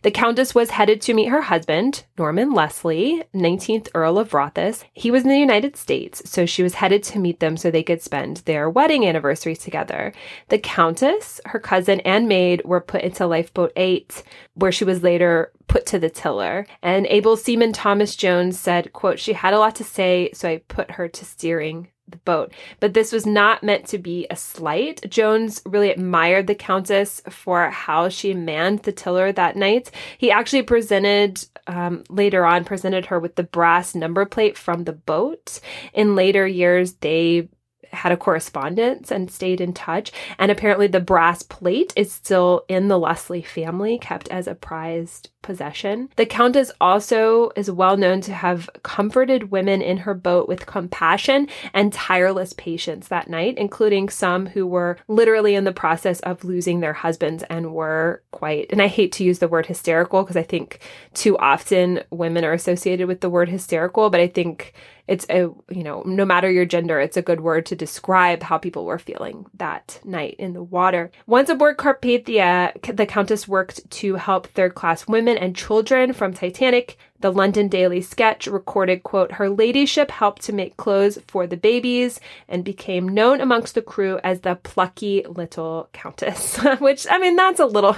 The 0.03 0.11
Countess 0.11 0.55
was 0.55 0.71
headed 0.71 1.01
to 1.03 1.15
meet 1.15 1.29
her 1.29 1.43
husband 1.43 2.05
Norman 2.19 2.53
Leslie, 2.53 3.23
19th 3.35 3.89
Earl 3.95 4.19
of 4.19 4.35
Rothes. 4.35 4.85
He 4.93 5.11
was 5.11 5.23
in 5.23 5.29
the 5.29 5.39
United 5.39 5.77
States, 5.77 6.23
so 6.29 6.47
she 6.47 6.63
was 6.63 6.75
headed 6.75 7.03
to 7.05 7.19
meet 7.19 7.41
them 7.41 7.57
so 7.57 7.71
they 7.71 7.83
could 7.83 8.03
spend 8.03 8.39
their 8.39 8.69
wedding 8.71 9.07
anniversary 9.07 9.57
together. 9.57 10.13
The 10.49 10.59
Countess, 10.59 11.26
her 11.47 11.59
cousin, 11.59 12.01
and 12.01 12.29
maid 12.29 12.63
were 12.65 12.81
put 12.81 13.03
into 13.03 13.27
Lifeboat 13.27 13.73
8, 13.77 14.23
where 14.55 14.73
she 14.73 14.85
was 14.85 15.03
later 15.03 15.53
put 15.67 15.87
to 15.87 15.99
the 15.99 16.11
tiller. 16.11 16.67
And 16.83 17.07
able 17.07 17.37
seaman 17.37 17.73
Thomas 17.73 18.17
Jones 18.17 18.59
said, 18.59 18.93
quote, 18.93 19.19
she 19.19 19.33
had 19.33 19.55
a 19.55 19.59
lot 19.59 19.75
to 19.77 19.85
say, 19.85 20.31
so 20.33 20.49
I 20.49 20.63
put 20.69 20.93
her 20.93 21.09
to 21.09 21.25
steering 21.25 21.89
the 22.09 22.17
boat. 22.19 22.53
But 22.81 22.95
this 22.95 23.13
was 23.13 23.27
not 23.27 23.63
meant 23.63 23.87
to 23.89 23.99
be 23.99 24.27
a 24.31 24.37
slight. 24.37 25.09
Jones 25.11 25.61
really 25.67 25.91
admired 25.91 26.47
the 26.47 26.55
Countess 26.55 27.21
for 27.29 27.69
how 27.71 28.09
she 28.09 28.35
manned 28.35 28.81
the 28.81 28.93
tiller 28.93 29.33
that 29.33 29.57
night. 29.57 29.91
He 30.19 30.31
actually 30.31 30.63
presented, 30.63 31.45
um, 31.67 32.05
later 32.09 32.47
on, 32.47 32.65
presented 32.65 33.07
her 33.07 33.19
with 33.19 33.35
the 33.35 33.43
brass 33.43 33.95
number 33.95 34.25
plate 34.25 34.57
from 34.57 34.85
the 34.85 34.93
boat. 34.93 35.61
In 35.93 36.15
later 36.15 36.47
years, 36.47 36.95
they 36.95 37.49
had 37.93 38.13
a 38.13 38.17
correspondence 38.17 39.11
and 39.11 39.31
stayed 39.31 39.61
in 39.61 39.73
touch. 39.73 40.13
And 40.39 40.51
apparently, 40.51 40.87
the 40.87 41.01
brass 41.01 41.43
plate 41.43 41.93
is 41.97 42.13
still 42.13 42.65
in 42.69 42.89
the 42.89 42.99
Leslie 42.99 43.43
family, 43.43 43.99
kept 43.99 44.29
as 44.29 44.47
a 44.47 44.55
prized 44.55 45.31
possession. 45.47 46.09
The 46.17 46.27
Countess 46.27 46.73
also 46.81 47.51
is 47.55 47.71
well 47.71 47.97
known 47.97 48.21
to 48.23 48.33
have 48.33 48.69
comforted 48.83 49.51
women 49.53 49.81
in 49.81 49.99
her 49.99 50.13
boat 50.13 50.49
with 50.49 50.67
compassion 50.67 51.49
and 51.73 51.93
tireless 51.93 52.53
patience 52.53 53.09
that 53.09 53.31
night, 53.31 53.57
including 53.57 54.09
some 54.09 54.47
who 54.47 54.67
were 54.67 54.99
literally 55.07 55.55
in 55.55 55.65
the 55.65 55.73
process 55.73 56.19
of 56.21 56.45
losing 56.45 56.81
their 56.81 56.93
husbands 56.93 57.45
and 57.49 57.73
were 57.73 58.23
quite, 58.33 58.67
and 58.71 58.83
I 58.83 58.89
hate 58.89 59.13
to 59.13 59.25
use 59.25 59.39
the 59.39 59.49
word 59.49 59.67
hysterical 59.67 60.23
because 60.23 60.37
I 60.37 60.43
think 60.43 60.81
too 61.15 61.39
often 61.39 62.03
women 62.11 62.45
are 62.45 62.53
associated 62.53 63.07
with 63.07 63.21
the 63.21 63.31
word 63.31 63.49
hysterical, 63.49 64.11
but 64.11 64.21
I 64.21 64.27
think 64.27 64.73
it's 65.09 65.27
a 65.31 65.49
you 65.71 65.83
know 65.83 66.03
no 66.05 66.25
matter 66.25 66.51
your 66.51 66.65
gender 66.65 67.01
it's 67.01 67.17
a 67.17 67.23
good 67.23 67.41
word 67.41 67.67
to 67.67 67.77
describe 67.77 68.43
how 68.43 68.59
people 68.59 68.85
were 68.85 68.99
feeling 68.99 69.47
that 69.55 70.01
night 70.05 70.35
in 70.39 70.53
the 70.53 70.63
water 70.63 71.11
once 71.27 71.49
aboard 71.49 71.77
carpathia 71.77 72.73
the 72.97 73.07
countess 73.07 73.47
worked 73.49 73.89
to 73.91 74.17
help 74.17 74.47
third 74.47 74.75
class 74.75 75.07
women 75.07 75.37
and 75.37 75.57
children 75.57 76.13
from 76.13 76.33
Titanic. 76.33 76.99
The 77.21 77.33
London 77.33 77.69
Daily 77.69 78.03
Sketch 78.03 78.47
recorded, 78.47 79.03
quote, 79.03 79.33
her 79.33 79.49
ladyship 79.49 80.11
helped 80.11 80.43
to 80.43 80.53
make 80.53 80.77
clothes 80.77 81.19
for 81.27 81.47
the 81.47 81.57
babies 81.57 82.21
and 82.49 82.65
became 82.65 83.09
known 83.09 83.41
amongst 83.41 83.75
the 83.75 83.83
crew 83.83 84.21
as 84.23 84.41
the 84.41 84.57
plucky 84.57 85.25
little 85.27 85.89
countess, 85.93 86.59
which, 86.79 87.07
I 87.11 87.19
mean, 87.19 87.37
that's 87.37 87.61
a 87.61 87.67
little, 87.67 87.97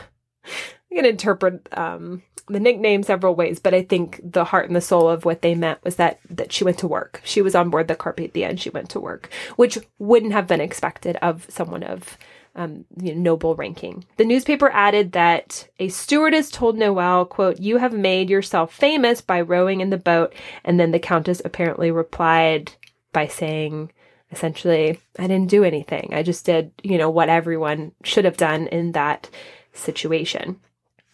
you 0.91 0.97
can 0.97 1.05
interpret 1.05 1.69
um, 1.77 2.23
the 2.49 2.61
nickname 2.61 3.03
several 3.03 3.35
ways, 3.35 3.59
but 3.59 3.75
I 3.75 3.83
think 3.83 4.21
the 4.23 4.45
heart 4.45 4.67
and 4.67 4.77
the 4.77 4.81
soul 4.81 5.09
of 5.09 5.25
what 5.25 5.43
they 5.43 5.55
meant 5.55 5.83
was 5.85 5.97
that 5.97 6.19
that 6.31 6.53
she 6.53 6.65
went 6.65 6.79
to 6.79 6.89
work. 6.89 7.21
She 7.25 7.43
was 7.43 7.55
on 7.55 7.71
board 7.71 7.89
the 7.89 7.97
Carpathia 7.97 8.49
and 8.49 8.61
she 8.61 8.71
went 8.71 8.91
to 8.91 9.01
work, 9.01 9.31
which 9.57 9.79
wouldn't 9.99 10.33
have 10.33 10.47
been 10.47 10.61
expected 10.61 11.17
of 11.17 11.47
someone 11.49 11.83
of 11.83 12.19
um, 12.59 12.85
you 13.01 13.15
know, 13.15 13.21
noble 13.21 13.55
ranking. 13.55 14.05
The 14.17 14.25
newspaper 14.25 14.69
added 14.71 15.13
that 15.13 15.69
a 15.79 15.89
stewardess 15.89 16.51
told 16.51 16.77
Noel, 16.77 17.25
quote, 17.25 17.61
you 17.61 17.77
have 17.77 17.93
made 17.93 18.29
yourself 18.29 18.75
famous 18.75 19.21
by 19.21 19.41
rowing 19.41 19.81
in 19.81 19.91
the 19.91 19.97
boat. 19.97 20.35
And 20.65 20.79
then 20.79 20.91
the 20.91 20.99
countess 20.99 21.41
apparently 21.45 21.93
replied 21.93 22.73
by 23.13 23.29
saying, 23.29 23.93
essentially, 24.33 25.01
I 25.19 25.29
didn't 25.29 25.51
do 25.51 25.63
anything. 25.63 26.11
I 26.13 26.25
just 26.25 26.45
did, 26.45 26.73
you 26.83 26.99
know, 26.99 27.11
what 27.11 27.29
everyone 27.29 27.93
should 28.03 28.25
have 28.25 28.37
done 28.37 28.67
in 28.67 28.93
that 28.93 29.31
situation. 29.73 30.61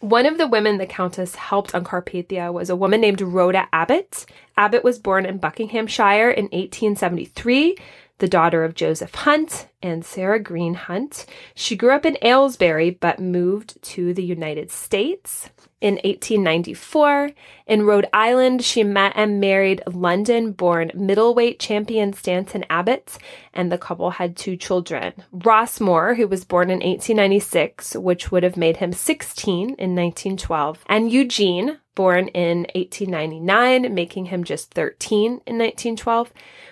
One 0.05 0.27
of 0.27 0.37
the 0.37 0.45
women 0.45 0.77
the 0.77 0.85
Countess 0.85 1.33
helped 1.33 1.73
on 1.73 1.83
Carpathia 1.83 2.53
was 2.53 2.69
a 2.69 2.75
woman 2.75 3.01
named 3.01 3.21
Rhoda 3.21 3.67
Abbott. 3.73 4.27
Abbott 4.55 4.83
was 4.83 4.99
born 4.99 5.25
in 5.25 5.39
Buckinghamshire 5.39 6.29
in 6.29 6.43
1873 6.43 7.75
the 8.19 8.27
daughter 8.27 8.63
of 8.63 8.75
Joseph 8.75 9.15
Hunt 9.15 9.67
and 9.81 10.05
Sarah 10.05 10.39
Green 10.39 10.75
Hunt. 10.75 11.25
She 11.55 11.75
grew 11.75 11.89
up 11.89 12.05
in 12.05 12.19
Aylesbury 12.21 12.91
but 12.91 13.19
moved 13.19 13.81
to 13.81 14.13
the 14.13 14.23
United 14.23 14.69
States 14.69 15.49
in 15.85 15.95
1894. 15.97 17.29
In 17.67 17.85
Rhode 17.85 18.07
Island, 18.11 18.63
she 18.63 18.83
met 18.83 19.13
and 19.15 19.39
married 19.39 19.83
London 19.85 20.51
born 20.51 20.89
middleweight 20.95 21.59
champion 21.59 22.11
Stanton 22.11 22.65
Abbott, 22.71 23.19
and 23.53 23.71
the 23.71 23.77
couple 23.77 24.09
had 24.09 24.35
two 24.35 24.57
children 24.57 25.13
Rossmore, 25.31 26.15
who 26.15 26.27
was 26.27 26.43
born 26.43 26.71
in 26.71 26.79
1896, 26.79 27.95
which 27.97 28.31
would 28.31 28.41
have 28.41 28.57
made 28.57 28.77
him 28.77 28.93
16 28.93 29.61
in 29.61 29.69
1912, 29.69 30.83
and 30.87 31.11
Eugene, 31.11 31.77
born 31.95 32.27
in 32.29 32.67
1899, 32.75 33.93
making 33.93 34.25
him 34.25 34.43
just 34.43 34.73
13 34.73 35.25
in 35.25 35.57
1912. 35.57 36.31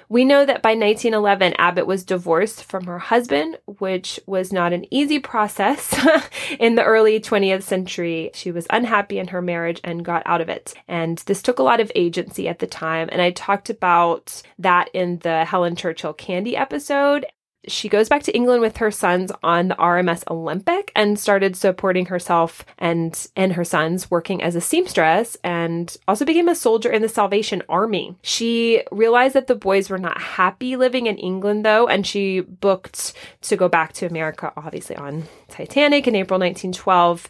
We 0.10 0.26
know 0.26 0.46
that 0.46 0.62
by 0.62 0.72
1911, 0.72 1.54
Abbott 1.58 1.88
was 1.88 2.04
divorced 2.04 2.66
from 2.66 2.86
her 2.86 3.00
husband, 3.00 3.58
which 3.66 4.20
was 4.28 4.54
not 4.54 4.74
an 4.74 4.86
easy 4.94 5.18
process 5.18 5.98
in 6.60 6.76
the 6.76 6.84
early 6.84 7.20
20th 7.20 7.64
century. 7.64 8.30
She 8.34 8.52
was 8.52 8.68
unhappy 8.70 9.18
in 9.18 9.30
her 9.30 9.42
marriage 9.42 9.82
and 9.84 10.06
got 10.06 10.22
out 10.26 10.42
of 10.42 10.50
it. 10.50 10.74
And 10.88 11.18
this 11.20 11.42
took 11.42 11.58
a 11.58 11.64
lot 11.64 11.80
of 11.80 11.92
agency 11.96 12.48
at 12.48 12.60
the 12.60 12.68
time. 12.68 13.10
And 13.12 13.22
I 13.22 13.32
talked 13.32 13.70
about 13.70 14.44
that 14.60 14.90
in 14.94 15.20
the 15.20 15.46
Helen 15.46 15.76
Churchill 15.76 16.14
Candee 16.14 16.60
episode 16.60 17.26
she 17.68 17.90
goes 17.90 18.10
back 18.10 18.24
to 18.24 18.36
England 18.36 18.62
with 18.62 18.78
her 18.78 18.92
sons 18.92 19.32
on 19.42 19.70
the 19.70 19.76
RMS 19.76 20.24
Olympic 20.30 20.92
and 20.96 21.20
started 21.20 21.56
supporting 21.56 22.08
herself 22.08 22.66
and 22.78 23.28
and 23.36 23.54
her 23.54 23.64
sons 23.64 24.12
working 24.12 24.42
as 24.44 24.56
a 24.56 24.62
seamstress 24.62 25.38
and 25.44 25.96
also 26.08 26.26
became 26.26 26.50
a 26.50 26.56
soldier 26.56 26.92
in 26.92 27.02
the 27.02 27.10
Salvation 27.10 27.64
Army. 27.70 28.16
She 28.22 28.84
realized 28.92 29.36
that 29.36 29.48
the 29.48 29.56
boys 29.56 29.90
were 29.90 29.98
not 29.98 30.22
happy 30.22 30.76
living 30.76 31.08
in 31.08 31.18
England 31.18 31.66
though 31.66 31.88
and 31.88 32.06
she 32.06 32.42
booked 32.42 33.14
to 33.42 33.56
go 33.56 33.70
back 33.70 33.94
to 33.94 34.06
America 34.06 34.52
obviously 34.58 34.96
on 34.96 35.24
Titanic 35.48 36.08
in 36.08 36.16
April 36.16 36.40
1912 36.40 37.30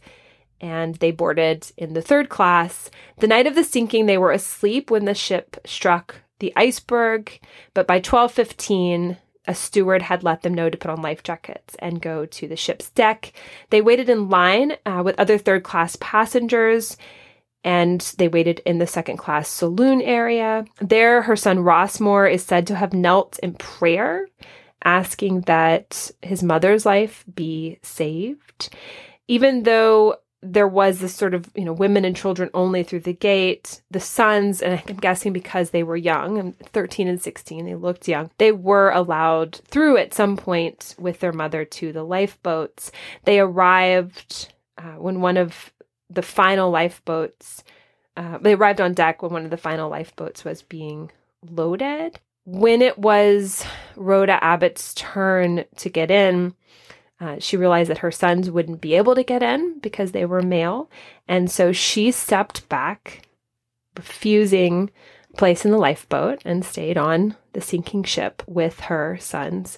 and 0.62 0.96
they 0.96 1.12
boarded 1.12 1.72
in 1.78 1.94
the 1.94 2.02
third 2.02 2.30
class. 2.30 2.90
The 3.20 3.28
night 3.28 3.48
of 3.48 3.56
the 3.56 3.64
sinking 3.64 4.06
they 4.06 4.18
were 4.18 4.32
asleep 4.32 4.90
when 4.90 5.06
the 5.06 5.14
ship 5.14 5.58
struck 5.66 6.16
the 6.40 6.54
iceberg, 6.56 7.40
but 7.74 7.88
by 7.88 8.00
12:15 8.00 9.18
a 9.48 9.56
steward 9.56 10.02
had 10.02 10.24
let 10.24 10.42
them 10.42 10.54
know 10.54 10.70
to 10.70 10.78
put 10.78 10.92
on 10.92 11.02
life 11.02 11.24
jackets 11.24 11.76
and 11.80 12.02
go 12.02 12.26
to 12.26 12.48
the 12.48 12.56
ship's 12.56 12.90
deck. 12.92 13.34
They 13.70 13.82
waited 13.82 14.10
in 14.10 14.30
line 14.30 14.78
uh, 14.86 15.02
with 15.04 15.20
other 15.20 15.38
third 15.38 15.64
class 15.64 15.98
passengers 16.00 16.98
and 17.64 18.02
they 18.18 18.28
waited 18.28 18.62
in 18.66 18.80
the 18.80 18.88
second 18.88 19.18
class 19.18 19.48
saloon 19.48 20.02
area. 20.02 20.66
There, 20.82 21.22
her 21.22 21.36
son 21.36 21.60
Rossmore 21.60 22.32
is 22.32 22.44
said 22.44 22.68
to 22.68 22.76
have 22.76 22.94
knelt 22.94 23.40
in 23.40 23.54
prayer, 23.54 24.28
asking 24.84 25.42
that 25.42 26.12
his 26.22 26.44
mother's 26.44 26.86
life 26.86 27.24
be 27.34 27.80
saved. 27.82 28.70
Even 29.30 29.64
though 29.64 30.18
there 30.44 30.68
was 30.68 31.00
this 31.00 31.16
sort 31.16 31.34
of, 31.34 31.50
you 31.56 31.64
know, 31.64 31.74
women 31.74 32.04
and 32.06 32.16
children 32.16 32.50
only 32.54 32.84
through 32.84 33.00
the 33.02 33.14
gate. 33.14 33.82
The 33.90 34.00
sons, 34.00 34.62
and 34.62 34.82
I'm 34.88 34.98
guessing 34.98 35.34
because 35.34 35.70
they 35.70 35.84
were 35.84 35.96
young, 35.96 36.38
and 36.38 36.58
13 36.58 37.08
and 37.08 37.22
16, 37.22 37.66
they 37.66 37.76
looked 37.76 38.08
young, 38.08 38.30
they 38.38 38.52
were 38.52 38.92
allowed 38.92 39.56
through 39.68 39.98
at 39.98 40.14
some 40.14 40.38
point 40.38 40.96
with 41.00 41.20
their 41.20 41.32
mother 41.32 41.66
to 41.66 41.94
the 41.94 42.04
lifeboats. 42.04 42.92
They 43.24 43.40
arrived 43.40 44.54
uh, 44.78 44.96
when 44.98 45.22
one 45.22 45.38
of 45.38 45.72
the 46.10 46.22
final 46.22 46.70
lifeboats, 46.70 47.64
uh, 48.18 48.38
they 48.40 48.54
arrived 48.54 48.82
on 48.82 48.94
deck 48.94 49.22
when 49.22 49.32
one 49.32 49.46
of 49.46 49.52
the 49.52 49.58
final 49.58 49.90
lifeboats 49.90 50.44
was 50.44 50.62
being 50.62 51.12
loaded. 51.50 52.20
When 52.46 52.82
it 52.82 53.00
was 53.00 53.66
Rhoda 53.96 54.44
Abbott's 54.44 54.94
turn 54.96 55.64
to 55.78 55.90
get 55.90 56.12
in, 56.12 56.54
uh, 57.24 57.38
she 57.40 57.56
realized 57.56 57.90
that 57.90 58.00
her 58.00 58.12
sons 58.12 58.52
wouldn't 58.52 58.82
be 58.82 58.96
able 58.96 59.16
to 59.16 59.24
get 59.24 59.42
in 59.42 59.80
because 59.80 60.12
they 60.12 60.26
were 60.26 60.42
male. 60.42 60.90
And 61.26 61.50
so 61.50 61.72
she 61.72 62.12
stepped 62.12 62.68
back, 62.68 63.26
refusing 63.96 64.92
place 65.38 65.64
in 65.64 65.72
the 65.72 65.78
lifeboat, 65.78 66.42
and 66.44 66.66
stayed 66.66 66.98
on 66.98 67.38
the 67.54 67.62
sinking 67.62 68.04
ship 68.04 68.44
with 68.46 68.82
her 68.82 69.18
sons. 69.22 69.78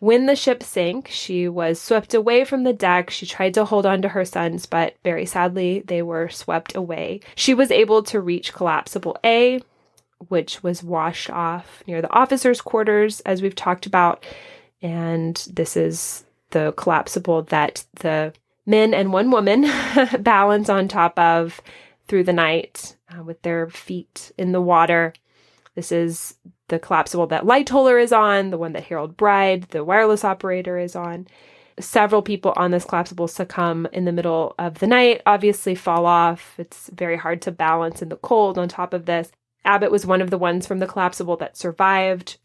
When 0.00 0.26
the 0.26 0.34
ship 0.34 0.64
sank, 0.64 1.06
she 1.08 1.46
was 1.46 1.80
swept 1.80 2.12
away 2.12 2.44
from 2.44 2.64
the 2.64 2.72
deck. 2.72 3.10
She 3.10 3.24
tried 3.24 3.54
to 3.54 3.64
hold 3.64 3.86
on 3.86 4.02
to 4.02 4.08
her 4.08 4.24
sons, 4.24 4.66
but 4.66 4.96
very 5.04 5.26
sadly, 5.26 5.84
they 5.86 6.02
were 6.02 6.28
swept 6.28 6.74
away. 6.74 7.20
She 7.36 7.54
was 7.54 7.70
able 7.70 8.02
to 8.04 8.20
reach 8.20 8.52
collapsible 8.52 9.16
A, 9.22 9.60
which 10.26 10.62
was 10.64 10.82
washed 10.82 11.30
off 11.30 11.84
near 11.86 12.02
the 12.02 12.12
officers' 12.12 12.60
quarters, 12.60 13.20
as 13.20 13.42
we've 13.42 13.54
talked 13.54 13.86
about. 13.86 14.24
And 14.82 15.36
this 15.52 15.76
is 15.76 16.24
the 16.50 16.72
collapsible 16.76 17.42
that 17.44 17.84
the 17.94 18.32
men 18.66 18.94
and 18.94 19.12
one 19.12 19.30
woman 19.30 19.62
balance 20.20 20.68
on 20.68 20.88
top 20.88 21.18
of 21.18 21.60
through 22.06 22.24
the 22.24 22.32
night 22.32 22.96
uh, 23.16 23.22
with 23.22 23.40
their 23.42 23.68
feet 23.68 24.32
in 24.36 24.52
the 24.52 24.60
water. 24.60 25.12
This 25.74 25.92
is 25.92 26.34
the 26.68 26.78
collapsible 26.78 27.26
that 27.28 27.44
Lightoller 27.44 28.02
is 28.02 28.12
on, 28.12 28.50
the 28.50 28.58
one 28.58 28.72
that 28.72 28.84
Harold 28.84 29.16
Bride, 29.16 29.64
the 29.70 29.84
wireless 29.84 30.24
operator, 30.24 30.78
is 30.78 30.96
on. 30.96 31.26
Several 31.78 32.22
people 32.22 32.52
on 32.56 32.70
this 32.70 32.84
collapsible 32.84 33.28
succumb 33.28 33.88
in 33.92 34.04
the 34.04 34.12
middle 34.12 34.54
of 34.58 34.80
the 34.80 34.86
night, 34.86 35.22
obviously 35.24 35.74
fall 35.74 36.04
off. 36.04 36.54
It's 36.58 36.90
very 36.92 37.16
hard 37.16 37.40
to 37.42 37.52
balance 37.52 38.02
in 38.02 38.08
the 38.08 38.16
cold 38.16 38.58
on 38.58 38.68
top 38.68 38.92
of 38.92 39.06
this. 39.06 39.30
Abbott 39.64 39.90
was 39.90 40.06
one 40.06 40.20
of 40.20 40.30
the 40.30 40.38
ones 40.38 40.66
from 40.66 40.78
the 40.78 40.86
collapsible 40.86 41.36
that 41.38 41.56
survived. 41.56 42.38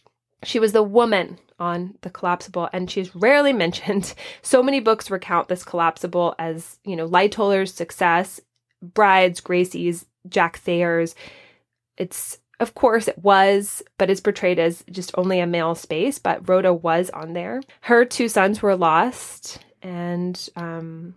She 0.43 0.59
was 0.59 0.71
the 0.71 0.83
woman 0.83 1.39
on 1.59 1.97
the 2.01 2.09
collapsible, 2.09 2.69
and 2.73 2.89
she's 2.89 3.15
rarely 3.15 3.53
mentioned. 3.53 4.13
So 4.41 4.61
many 4.61 4.79
books 4.79 5.09
recount 5.09 5.47
this 5.47 5.63
collapsible 5.63 6.35
as, 6.37 6.77
you 6.83 6.95
know, 6.95 7.07
Lightoller's 7.07 7.73
success, 7.73 8.39
Bride's, 8.81 9.41
Gracie's, 9.41 10.05
Jack 10.29 10.57
Thayer's. 10.57 11.15
It's, 11.97 12.37
of 12.59 12.75
course, 12.75 13.07
it 13.07 13.17
was, 13.19 13.81
but 13.97 14.09
it's 14.09 14.21
portrayed 14.21 14.59
as 14.59 14.83
just 14.89 15.11
only 15.17 15.39
a 15.39 15.47
male 15.47 15.75
space, 15.75 16.19
but 16.19 16.47
Rhoda 16.47 16.73
was 16.73 17.09
on 17.09 17.33
there. 17.33 17.61
Her 17.81 18.05
two 18.05 18.29
sons 18.29 18.61
were 18.61 18.75
lost, 18.75 19.59
and 19.81 20.49
um, 20.55 21.15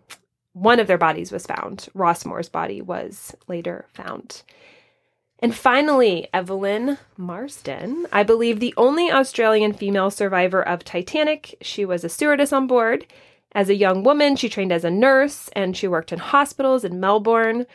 one 0.52 0.80
of 0.80 0.86
their 0.86 0.98
bodies 0.98 1.30
was 1.30 1.46
found. 1.46 1.88
Rossmore's 1.94 2.48
body 2.48 2.80
was 2.80 3.36
later 3.46 3.86
found. 3.92 4.42
And 5.40 5.54
finally, 5.54 6.28
Evelyn 6.34 6.98
Marsden, 7.16 8.06
I 8.12 8.24
believe 8.24 8.58
the 8.58 8.74
only 8.76 9.10
Australian 9.10 9.72
female 9.72 10.10
survivor 10.10 10.60
of 10.60 10.84
Titanic. 10.84 11.56
She 11.60 11.84
was 11.84 12.02
a 12.02 12.08
stewardess 12.08 12.52
on 12.52 12.66
board. 12.66 13.06
As 13.52 13.68
a 13.68 13.76
young 13.76 14.02
woman, 14.02 14.34
she 14.34 14.48
trained 14.48 14.72
as 14.72 14.84
a 14.84 14.90
nurse 14.90 15.48
and 15.52 15.76
she 15.76 15.86
worked 15.86 16.12
in 16.12 16.18
hospitals 16.18 16.84
in 16.84 16.98
Melbourne. 16.98 17.66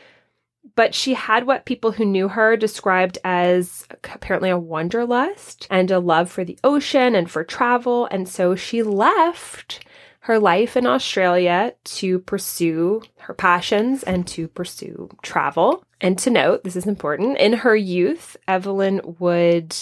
But 0.75 0.93
she 0.93 1.13
had 1.13 1.45
what 1.45 1.65
people 1.65 1.93
who 1.93 2.05
knew 2.05 2.29
her 2.29 2.57
described 2.57 3.17
as 3.23 3.85
apparently 3.91 4.49
a 4.49 4.57
wanderlust 4.57 5.67
and 5.69 5.89
a 5.89 5.99
love 5.99 6.29
for 6.31 6.43
the 6.43 6.57
ocean 6.63 7.15
and 7.15 7.29
for 7.29 7.43
travel. 7.43 8.07
And 8.11 8.27
so 8.27 8.55
she 8.55 8.83
left 8.83 9.85
her 10.23 10.39
life 10.39 10.77
in 10.77 10.85
Australia 10.85 11.73
to 11.83 12.17
pursue 12.19 13.01
her 13.19 13.33
passions 13.33 14.03
and 14.03 14.25
to 14.25 14.47
pursue 14.47 15.09
travel. 15.21 15.83
And 15.99 16.17
to 16.19 16.29
note, 16.29 16.63
this 16.63 16.77
is 16.77 16.85
important, 16.87 17.37
in 17.37 17.51
her 17.53 17.75
youth, 17.75 18.37
Evelyn 18.47 19.01
would 19.19 19.75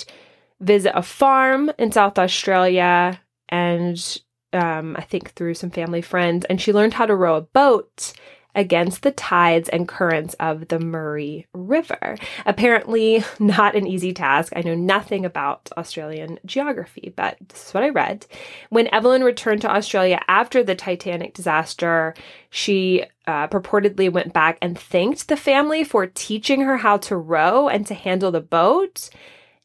visit 0.59 0.93
a 0.95 1.03
farm 1.03 1.72
in 1.77 1.91
South 1.91 2.18
Australia 2.18 3.22
and 3.49 4.22
um, 4.53 4.95
I 4.97 5.01
think 5.01 5.31
through 5.31 5.53
some 5.53 5.69
family 5.69 6.01
friends, 6.01 6.45
and 6.45 6.59
she 6.59 6.73
learned 6.73 6.95
how 6.95 7.05
to 7.05 7.15
row 7.15 7.35
a 7.38 7.41
boat 7.41 8.13
against 8.55 9.03
the 9.03 9.11
tides 9.11 9.69
and 9.69 9.87
currents 9.87 10.35
of 10.39 10.67
the 10.67 10.79
Murray 10.79 11.47
River. 11.53 12.17
Apparently, 12.45 13.23
not 13.39 13.75
an 13.75 13.87
easy 13.87 14.13
task. 14.13 14.53
I 14.55 14.61
know 14.61 14.75
nothing 14.75 15.25
about 15.25 15.69
Australian 15.77 16.39
geography, 16.45 17.13
but 17.15 17.37
this 17.47 17.67
is 17.67 17.73
what 17.73 17.83
I 17.83 17.89
read. 17.89 18.25
When 18.69 18.93
Evelyn 18.93 19.23
returned 19.23 19.61
to 19.61 19.73
Australia 19.73 20.21
after 20.27 20.63
the 20.63 20.75
Titanic 20.75 21.33
disaster, 21.33 22.13
she 22.49 23.05
uh, 23.27 23.47
purportedly 23.47 24.11
went 24.11 24.33
back 24.33 24.57
and 24.61 24.77
thanked 24.77 25.27
the 25.27 25.37
family 25.37 25.83
for 25.83 26.07
teaching 26.07 26.61
her 26.61 26.77
how 26.77 26.97
to 26.97 27.15
row 27.15 27.67
and 27.67 27.87
to 27.87 27.93
handle 27.93 28.31
the 28.31 28.41
boat. 28.41 29.09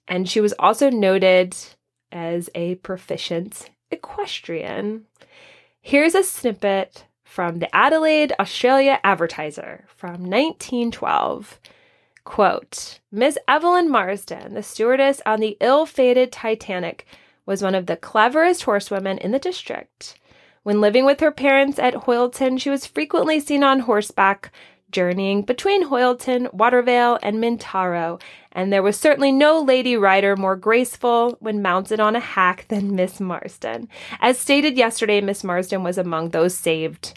And 0.08 0.28
she 0.28 0.40
was 0.40 0.54
also 0.58 0.90
noted 0.90 1.56
as 2.12 2.48
a 2.54 2.76
proficient 2.76 3.70
equestrian. 3.90 5.06
Here's 5.80 6.14
a 6.14 6.22
snippet 6.22 7.04
from 7.36 7.58
the 7.58 7.76
Adelaide, 7.76 8.32
Australia 8.40 8.98
Advertiser 9.04 9.84
from 9.94 10.22
1912. 10.22 11.60
Quote 12.24 12.98
Miss 13.12 13.36
Evelyn 13.46 13.90
Marsden, 13.90 14.54
the 14.54 14.62
stewardess 14.62 15.20
on 15.26 15.40
the 15.40 15.58
ill 15.60 15.84
fated 15.84 16.32
Titanic, 16.32 17.04
was 17.44 17.62
one 17.62 17.74
of 17.74 17.84
the 17.84 17.96
cleverest 17.98 18.62
horsewomen 18.62 19.18
in 19.18 19.32
the 19.32 19.38
district. 19.38 20.18
When 20.62 20.80
living 20.80 21.04
with 21.04 21.20
her 21.20 21.30
parents 21.30 21.78
at 21.78 21.92
Hoyleton, 21.92 22.58
she 22.58 22.70
was 22.70 22.86
frequently 22.86 23.38
seen 23.38 23.62
on 23.62 23.80
horseback, 23.80 24.50
journeying 24.90 25.42
between 25.42 25.90
Hoyleton, 25.90 26.50
Watervale, 26.54 27.18
and 27.22 27.36
Mintaro, 27.36 28.18
and 28.52 28.72
there 28.72 28.82
was 28.82 28.98
certainly 28.98 29.30
no 29.30 29.60
lady 29.60 29.94
rider 29.94 30.36
more 30.36 30.56
graceful 30.56 31.36
when 31.40 31.60
mounted 31.60 32.00
on 32.00 32.16
a 32.16 32.20
hack 32.20 32.64
than 32.68 32.96
Miss 32.96 33.20
Marsden. 33.20 33.90
As 34.20 34.38
stated 34.38 34.78
yesterday, 34.78 35.20
Miss 35.20 35.44
Marsden 35.44 35.82
was 35.82 35.98
among 35.98 36.30
those 36.30 36.56
saved 36.56 37.12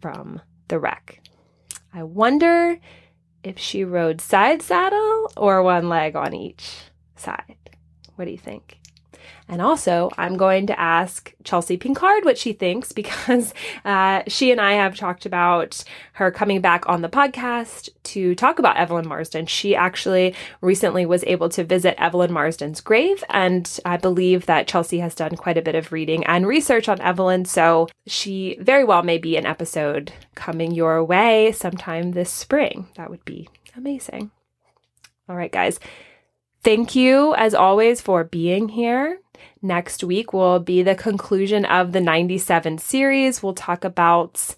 from 0.00 0.40
the 0.68 0.78
wreck. 0.78 1.20
I 1.92 2.02
wonder 2.02 2.78
if 3.42 3.58
she 3.58 3.84
rode 3.84 4.20
side 4.20 4.62
saddle 4.62 5.30
or 5.36 5.62
one 5.62 5.88
leg 5.88 6.16
on 6.16 6.34
each 6.34 6.68
side. 7.14 7.56
What 8.16 8.24
do 8.24 8.30
you 8.30 8.38
think? 8.38 8.78
And 9.48 9.62
also, 9.62 10.10
I'm 10.18 10.36
going 10.36 10.66
to 10.66 10.78
ask 10.78 11.32
Chelsea 11.44 11.76
Pinkard 11.76 12.24
what 12.24 12.36
she 12.36 12.52
thinks 12.52 12.92
because 12.96 13.54
uh, 13.84 14.22
she 14.26 14.50
and 14.50 14.60
I 14.60 14.72
have 14.72 14.96
talked 14.96 15.26
about 15.26 15.84
her 16.14 16.30
coming 16.30 16.60
back 16.60 16.88
on 16.88 17.02
the 17.02 17.08
podcast 17.08 17.90
to 18.04 18.34
talk 18.34 18.58
about 18.58 18.76
Evelyn 18.76 19.06
Marsden. 19.06 19.46
She 19.46 19.76
actually 19.76 20.34
recently 20.60 21.06
was 21.06 21.24
able 21.24 21.48
to 21.50 21.64
visit 21.64 22.00
Evelyn 22.00 22.32
Marsden's 22.32 22.80
grave, 22.80 23.22
and 23.30 23.78
I 23.84 23.96
believe 23.96 24.46
that 24.46 24.66
Chelsea 24.66 24.98
has 24.98 25.14
done 25.14 25.36
quite 25.36 25.58
a 25.58 25.62
bit 25.62 25.74
of 25.74 25.92
reading 25.92 26.24
and 26.24 26.46
research 26.46 26.88
on 26.88 27.00
Evelyn. 27.00 27.44
So 27.44 27.88
she 28.06 28.56
very 28.60 28.84
well 28.84 29.02
may 29.02 29.18
be 29.18 29.36
an 29.36 29.46
episode 29.46 30.12
coming 30.34 30.72
your 30.72 31.04
way 31.04 31.52
sometime 31.52 32.12
this 32.12 32.30
spring. 32.30 32.88
That 32.96 33.10
would 33.10 33.24
be 33.24 33.48
amazing. 33.76 34.30
All 35.28 35.36
right, 35.36 35.52
guys. 35.52 35.78
Thank 36.62 36.96
you, 36.96 37.32
as 37.36 37.54
always, 37.54 38.00
for 38.00 38.24
being 38.24 38.68
here. 38.68 39.20
Next 39.66 40.04
week 40.04 40.32
will 40.32 40.60
be 40.60 40.84
the 40.84 40.94
conclusion 40.94 41.64
of 41.64 41.90
the 41.90 42.00
97 42.00 42.78
series. 42.78 43.42
We'll 43.42 43.52
talk 43.52 43.82
about 43.82 44.54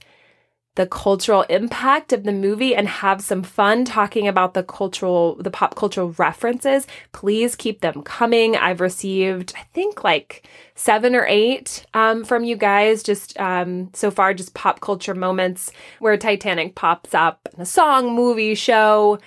the 0.74 0.86
cultural 0.86 1.42
impact 1.44 2.12
of 2.12 2.24
the 2.24 2.32
movie 2.32 2.76
and 2.76 2.86
have 2.86 3.22
some 3.22 3.42
fun 3.42 3.86
talking 3.86 4.28
about 4.28 4.52
the 4.52 4.62
cultural, 4.62 5.36
the 5.36 5.50
pop 5.50 5.76
cultural 5.76 6.10
references. 6.18 6.86
Please 7.12 7.56
keep 7.56 7.80
them 7.80 8.02
coming. 8.02 8.54
I've 8.54 8.82
received, 8.82 9.54
I 9.56 9.62
think, 9.72 10.04
like 10.04 10.46
seven 10.74 11.14
or 11.14 11.24
eight 11.26 11.86
um, 11.94 12.22
from 12.22 12.44
you 12.44 12.56
guys 12.56 13.02
just 13.02 13.40
um, 13.40 13.90
so 13.94 14.10
far, 14.10 14.34
just 14.34 14.52
pop 14.52 14.80
culture 14.82 15.14
moments 15.14 15.72
where 16.00 16.18
Titanic 16.18 16.74
pops 16.74 17.14
up 17.14 17.48
in 17.54 17.62
a 17.62 17.66
song, 17.66 18.14
movie, 18.14 18.54
show 18.54 19.18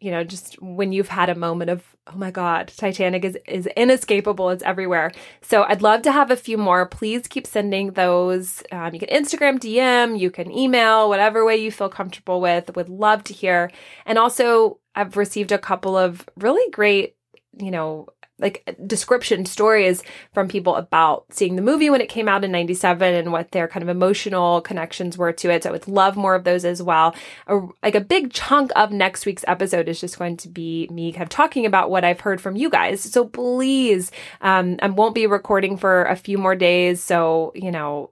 you 0.00 0.10
know, 0.10 0.24
just 0.24 0.60
when 0.60 0.92
you've 0.92 1.08
had 1.08 1.28
a 1.28 1.34
moment 1.34 1.70
of, 1.70 1.95
oh 2.06 2.16
my 2.16 2.30
God, 2.30 2.72
Titanic 2.76 3.24
is, 3.24 3.38
is 3.46 3.66
inescapable. 3.76 4.50
It's 4.50 4.62
everywhere. 4.62 5.12
So 5.42 5.64
I'd 5.64 5.82
love 5.82 6.02
to 6.02 6.12
have 6.12 6.30
a 6.30 6.36
few 6.36 6.56
more. 6.56 6.86
Please 6.86 7.26
keep 7.26 7.46
sending 7.46 7.92
those. 7.92 8.62
Um, 8.70 8.94
you 8.94 9.00
can 9.00 9.08
Instagram 9.08 9.58
DM, 9.58 10.18
you 10.18 10.30
can 10.30 10.50
email, 10.50 11.08
whatever 11.08 11.44
way 11.44 11.56
you 11.56 11.70
feel 11.70 11.88
comfortable 11.88 12.40
with. 12.40 12.74
Would 12.76 12.88
love 12.88 13.24
to 13.24 13.34
hear. 13.34 13.70
And 14.04 14.18
also, 14.18 14.78
I've 14.94 15.16
received 15.16 15.52
a 15.52 15.58
couple 15.58 15.96
of 15.96 16.28
really 16.36 16.70
great, 16.70 17.16
you 17.58 17.70
know, 17.70 18.08
like 18.38 18.68
description 18.86 19.46
stories 19.46 20.02
from 20.34 20.48
people 20.48 20.76
about 20.76 21.24
seeing 21.30 21.56
the 21.56 21.62
movie 21.62 21.88
when 21.88 22.00
it 22.00 22.08
came 22.08 22.28
out 22.28 22.44
in 22.44 22.52
97 22.52 23.14
and 23.14 23.32
what 23.32 23.52
their 23.52 23.66
kind 23.66 23.82
of 23.82 23.88
emotional 23.88 24.60
connections 24.60 25.16
were 25.16 25.32
to 25.32 25.50
it. 25.50 25.62
So 25.62 25.70
I 25.70 25.72
would 25.72 25.88
love 25.88 26.16
more 26.16 26.34
of 26.34 26.44
those 26.44 26.64
as 26.64 26.82
well. 26.82 27.14
A, 27.46 27.60
like 27.82 27.94
a 27.94 28.00
big 28.00 28.32
chunk 28.32 28.72
of 28.76 28.92
next 28.92 29.24
week's 29.24 29.44
episode 29.46 29.88
is 29.88 30.00
just 30.00 30.18
going 30.18 30.36
to 30.38 30.48
be 30.48 30.86
me 30.90 31.12
kind 31.12 31.22
of 31.22 31.30
talking 31.30 31.64
about 31.64 31.90
what 31.90 32.04
I've 32.04 32.20
heard 32.20 32.40
from 32.40 32.56
you 32.56 32.68
guys. 32.68 33.00
So 33.00 33.24
please, 33.24 34.10
um, 34.42 34.76
I 34.82 34.88
won't 34.88 35.14
be 35.14 35.26
recording 35.26 35.76
for 35.78 36.04
a 36.04 36.16
few 36.16 36.36
more 36.36 36.54
days. 36.56 37.02
So, 37.02 37.52
you 37.54 37.70
know, 37.70 38.10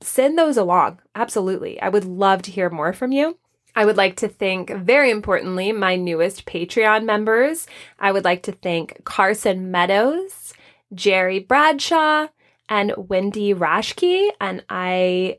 send 0.00 0.38
those 0.38 0.56
along. 0.56 1.00
Absolutely. 1.14 1.80
I 1.80 1.88
would 1.88 2.04
love 2.04 2.42
to 2.42 2.50
hear 2.52 2.70
more 2.70 2.92
from 2.92 3.12
you. 3.12 3.38
I 3.78 3.84
would 3.84 3.96
like 3.96 4.16
to 4.16 4.28
thank, 4.28 4.70
very 4.70 5.08
importantly, 5.08 5.70
my 5.70 5.94
newest 5.94 6.46
Patreon 6.46 7.04
members. 7.04 7.68
I 7.96 8.10
would 8.10 8.24
like 8.24 8.42
to 8.42 8.52
thank 8.52 9.04
Carson 9.04 9.70
Meadows, 9.70 10.52
Jerry 10.92 11.38
Bradshaw, 11.38 12.26
and 12.68 12.92
Wendy 12.96 13.54
Rashke. 13.54 14.30
And 14.40 14.64
I, 14.68 15.38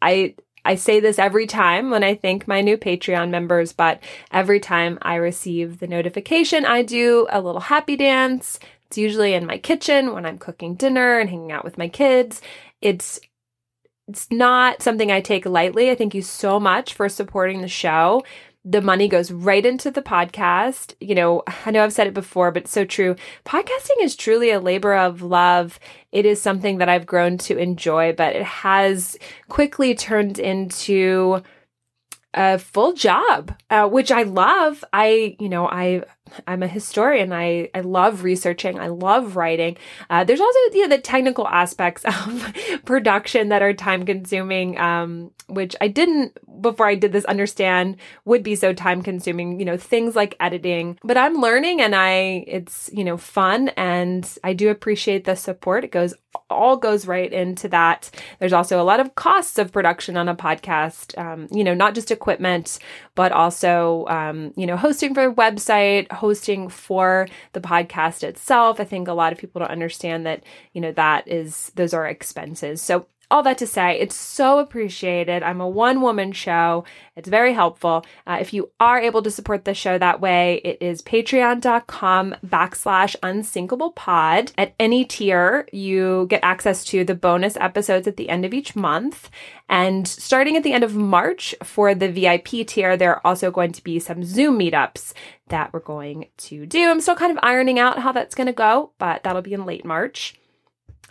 I, 0.00 0.36
I 0.64 0.76
say 0.76 1.00
this 1.00 1.18
every 1.18 1.48
time 1.48 1.90
when 1.90 2.04
I 2.04 2.14
thank 2.14 2.46
my 2.46 2.60
new 2.60 2.76
Patreon 2.76 3.30
members, 3.30 3.72
but 3.72 4.00
every 4.30 4.60
time 4.60 5.00
I 5.02 5.16
receive 5.16 5.80
the 5.80 5.88
notification, 5.88 6.64
I 6.64 6.82
do 6.82 7.26
a 7.30 7.40
little 7.40 7.62
happy 7.62 7.96
dance. 7.96 8.60
It's 8.86 8.98
usually 8.98 9.34
in 9.34 9.44
my 9.44 9.58
kitchen 9.58 10.14
when 10.14 10.24
I'm 10.24 10.38
cooking 10.38 10.76
dinner 10.76 11.18
and 11.18 11.28
hanging 11.28 11.50
out 11.50 11.64
with 11.64 11.78
my 11.78 11.88
kids. 11.88 12.40
It's 12.80 13.18
it's 14.08 14.30
not 14.30 14.82
something 14.82 15.10
I 15.10 15.20
take 15.20 15.46
lightly. 15.46 15.90
I 15.90 15.94
thank 15.94 16.14
you 16.14 16.22
so 16.22 16.60
much 16.60 16.94
for 16.94 17.08
supporting 17.08 17.60
the 17.60 17.68
show. 17.68 18.24
The 18.64 18.82
money 18.82 19.08
goes 19.08 19.30
right 19.30 19.64
into 19.64 19.90
the 19.90 20.02
podcast. 20.02 20.94
You 21.00 21.14
know, 21.14 21.42
I 21.64 21.70
know 21.70 21.84
I've 21.84 21.92
said 21.92 22.06
it 22.06 22.14
before, 22.14 22.50
but 22.50 22.62
it's 22.62 22.72
so 22.72 22.84
true. 22.84 23.16
Podcasting 23.44 24.02
is 24.02 24.16
truly 24.16 24.50
a 24.50 24.60
labor 24.60 24.94
of 24.94 25.22
love. 25.22 25.78
It 26.12 26.26
is 26.26 26.40
something 26.40 26.78
that 26.78 26.88
I've 26.88 27.06
grown 27.06 27.38
to 27.38 27.58
enjoy, 27.58 28.12
but 28.12 28.34
it 28.34 28.44
has 28.44 29.16
quickly 29.48 29.94
turned 29.94 30.38
into 30.38 31.42
a 32.34 32.58
full 32.58 32.92
job, 32.92 33.56
uh, 33.70 33.88
which 33.88 34.10
I 34.10 34.24
love. 34.24 34.84
I, 34.92 35.36
you 35.40 35.48
know, 35.48 35.66
I 35.66 36.02
I'm 36.46 36.62
a 36.62 36.68
historian. 36.68 37.32
I, 37.32 37.70
I 37.74 37.80
love 37.80 38.22
researching. 38.22 38.78
I 38.78 38.88
love 38.88 39.36
writing. 39.36 39.76
Uh, 40.10 40.24
there's 40.24 40.40
also 40.40 40.58
you 40.72 40.82
know, 40.82 40.96
the 40.96 41.02
technical 41.02 41.46
aspects 41.48 42.04
of 42.04 42.52
production 42.84 43.48
that 43.48 43.62
are 43.62 43.72
time 43.72 44.04
consuming, 44.04 44.78
um, 44.78 45.30
which 45.48 45.76
I 45.80 45.88
didn't 45.88 46.36
before 46.60 46.86
I 46.86 46.94
did 46.94 47.12
this 47.12 47.24
understand 47.26 47.96
would 48.24 48.42
be 48.42 48.56
so 48.56 48.72
time 48.72 49.02
consuming. 49.02 49.58
You 49.58 49.66
know 49.66 49.76
things 49.76 50.16
like 50.16 50.36
editing, 50.40 50.98
but 51.04 51.16
I'm 51.16 51.34
learning 51.34 51.80
and 51.80 51.94
I 51.94 52.44
it's 52.46 52.90
you 52.92 53.04
know 53.04 53.16
fun 53.16 53.68
and 53.70 54.28
I 54.42 54.52
do 54.52 54.70
appreciate 54.70 55.24
the 55.24 55.36
support. 55.36 55.84
It 55.84 55.92
goes 55.92 56.14
all 56.50 56.76
goes 56.76 57.06
right 57.06 57.32
into 57.32 57.68
that. 57.68 58.10
There's 58.38 58.52
also 58.52 58.80
a 58.80 58.84
lot 58.84 59.00
of 59.00 59.14
costs 59.14 59.58
of 59.58 59.72
production 59.72 60.16
on 60.16 60.28
a 60.28 60.34
podcast. 60.34 61.16
Um, 61.18 61.48
you 61.50 61.64
know 61.64 61.74
not 61.74 61.94
just 61.94 62.10
equipment, 62.10 62.78
but 63.14 63.32
also 63.32 64.06
um, 64.08 64.52
you 64.56 64.66
know 64.66 64.76
hosting 64.76 65.14
for 65.14 65.24
a 65.24 65.34
website 65.34 66.10
hosting 66.16 66.68
for 66.68 67.28
the 67.52 67.60
podcast 67.60 68.22
itself. 68.22 68.80
I 68.80 68.84
think 68.84 69.08
a 69.08 69.12
lot 69.12 69.32
of 69.32 69.38
people 69.38 69.60
don't 69.60 69.70
understand 69.70 70.26
that, 70.26 70.42
you 70.72 70.80
know, 70.80 70.92
that 70.92 71.28
is, 71.28 71.72
those 71.76 71.94
are 71.94 72.06
expenses. 72.06 72.82
So 72.82 73.06
all 73.30 73.42
that 73.42 73.58
to 73.58 73.66
say, 73.66 73.98
it's 73.98 74.14
so 74.14 74.58
appreciated. 74.58 75.42
I'm 75.42 75.60
a 75.60 75.68
one 75.68 76.00
woman 76.00 76.32
show. 76.32 76.84
It's 77.16 77.28
very 77.28 77.52
helpful. 77.52 78.04
Uh, 78.26 78.38
if 78.40 78.52
you 78.52 78.70
are 78.78 79.00
able 79.00 79.22
to 79.22 79.30
support 79.30 79.64
the 79.64 79.74
show 79.74 79.98
that 79.98 80.20
way, 80.20 80.60
it 80.64 80.78
is 80.80 81.02
patreon.com 81.02 82.36
backslash 82.46 83.16
unsinkable 83.22 83.92
pod. 83.92 84.52
At 84.56 84.74
any 84.78 85.04
tier, 85.04 85.66
you 85.72 86.26
get 86.28 86.40
access 86.42 86.84
to 86.86 87.04
the 87.04 87.14
bonus 87.14 87.56
episodes 87.56 88.06
at 88.06 88.16
the 88.16 88.28
end 88.28 88.44
of 88.44 88.54
each 88.54 88.76
month. 88.76 89.30
And 89.68 90.06
starting 90.06 90.56
at 90.56 90.62
the 90.62 90.72
end 90.72 90.84
of 90.84 90.94
March 90.94 91.54
for 91.64 91.94
the 91.94 92.08
VIP 92.08 92.66
tier, 92.66 92.96
there 92.96 93.16
are 93.16 93.26
also 93.26 93.50
going 93.50 93.72
to 93.72 93.82
be 93.82 93.98
some 93.98 94.22
Zoom 94.22 94.58
meetups 94.58 95.12
that 95.48 95.72
we're 95.72 95.80
going 95.80 96.26
to 96.36 96.66
do. 96.66 96.88
I'm 96.90 97.00
still 97.00 97.16
kind 97.16 97.32
of 97.32 97.42
ironing 97.42 97.78
out 97.78 97.98
how 97.98 98.12
that's 98.12 98.34
going 98.34 98.46
to 98.46 98.52
go, 98.52 98.92
but 98.98 99.24
that'll 99.24 99.42
be 99.42 99.54
in 99.54 99.64
late 99.64 99.84
March. 99.84 100.38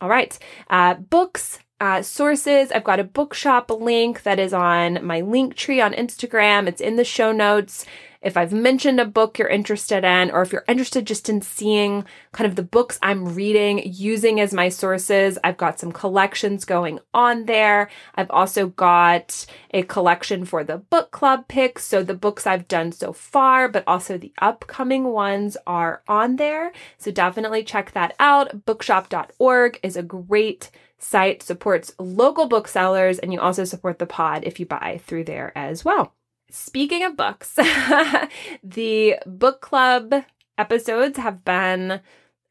All 0.02 0.10
right. 0.10 0.38
Uh, 0.70 0.96
books, 0.96 1.60
uh, 1.80 2.02
sources. 2.02 2.72
I've 2.72 2.84
got 2.84 3.00
a 3.00 3.04
bookshop 3.04 3.70
link 3.70 4.24
that 4.24 4.40
is 4.40 4.54
on 4.54 5.06
my 5.06 5.22
link 5.22 5.56
tree 5.56 5.82
on 5.82 5.94
Instagram. 5.94 6.68
It's 6.68 6.82
in 6.82 6.96
the 6.96 7.04
show 7.04 7.32
notes. 7.32 7.86
If 8.22 8.38
I've 8.38 8.54
mentioned 8.54 9.00
a 9.00 9.06
book 9.06 9.38
you're 9.38 9.48
interested 9.48 10.04
in, 10.04 10.32
or 10.32 10.42
if 10.42 10.52
you're 10.52 10.66
interested 10.68 11.06
just 11.06 11.30
in 11.30 11.44
seeing 11.44 12.06
kind 12.32 12.50
of 12.50 12.56
the 12.56 12.64
books 12.64 12.98
I'm 13.04 13.36
reading, 13.36 13.84
using 13.86 14.40
as 14.40 14.52
my 14.52 14.70
sources, 14.70 15.38
I've 15.44 15.58
got 15.58 15.80
some 15.80 15.92
collections 15.92 16.66
going 16.66 17.00
on 17.14 17.46
there. 17.46 17.88
I've 18.16 18.32
also 18.32 18.68
got 18.68 19.46
a 19.70 19.84
collection 19.84 20.44
for 20.44 20.64
the 20.64 20.78
book 20.78 21.12
club 21.12 21.48
picks. 21.48 21.86
So 21.86 22.02
the 22.02 22.16
books 22.16 22.48
I've 22.48 22.68
done 22.68 22.92
so 22.94 23.14
far, 23.14 23.70
but 23.70 23.84
also 23.86 24.18
the 24.18 24.34
upcoming 24.42 25.04
ones 25.04 25.56
are 25.68 26.02
on 26.08 26.38
there. 26.38 26.72
So 26.98 27.12
definitely 27.12 27.64
check 27.64 27.92
that 27.92 28.16
out. 28.20 28.66
Bookshop.org 28.66 29.80
is 29.84 29.96
a 29.96 30.02
great 30.02 30.72
site 30.98 31.44
supports 31.44 31.94
local 32.00 32.48
booksellers 32.48 33.20
and 33.20 33.34
you 33.34 33.40
also 33.40 33.64
support 33.64 34.00
the 34.00 34.06
pod 34.06 34.44
if 34.44 34.60
you 34.60 34.66
buy 34.66 35.00
through 35.06 35.26
there 35.26 35.52
as 35.56 35.84
well. 35.84 36.14
Speaking 36.50 37.04
of 37.04 37.18
books, 37.18 37.54
the 38.64 39.16
book 39.26 39.62
club 39.62 40.14
episodes 40.58 41.18
have 41.18 41.44
been 41.44 42.02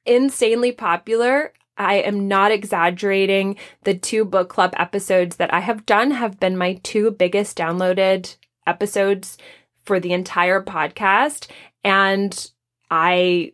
insanely 0.05 0.73
popular. 0.73 1.53
I 1.77 1.97
am 1.97 2.29
not 2.29 2.53
exaggerating. 2.53 3.57
The 3.85 3.95
two 3.95 4.25
book 4.25 4.49
club 4.49 4.75
episodes 4.77 5.37
that 5.37 5.53
I 5.53 5.61
have 5.61 5.87
done 5.87 6.13
have 6.13 6.39
been 6.39 6.57
my 6.57 6.81
two 6.83 7.11
biggest 7.11 7.57
downloaded 7.57 8.37
episodes 8.67 9.39
for 9.85 9.99
the 10.01 10.13
entire 10.13 10.63
podcast. 10.63 11.49
And 11.83 12.51
I 12.91 13.53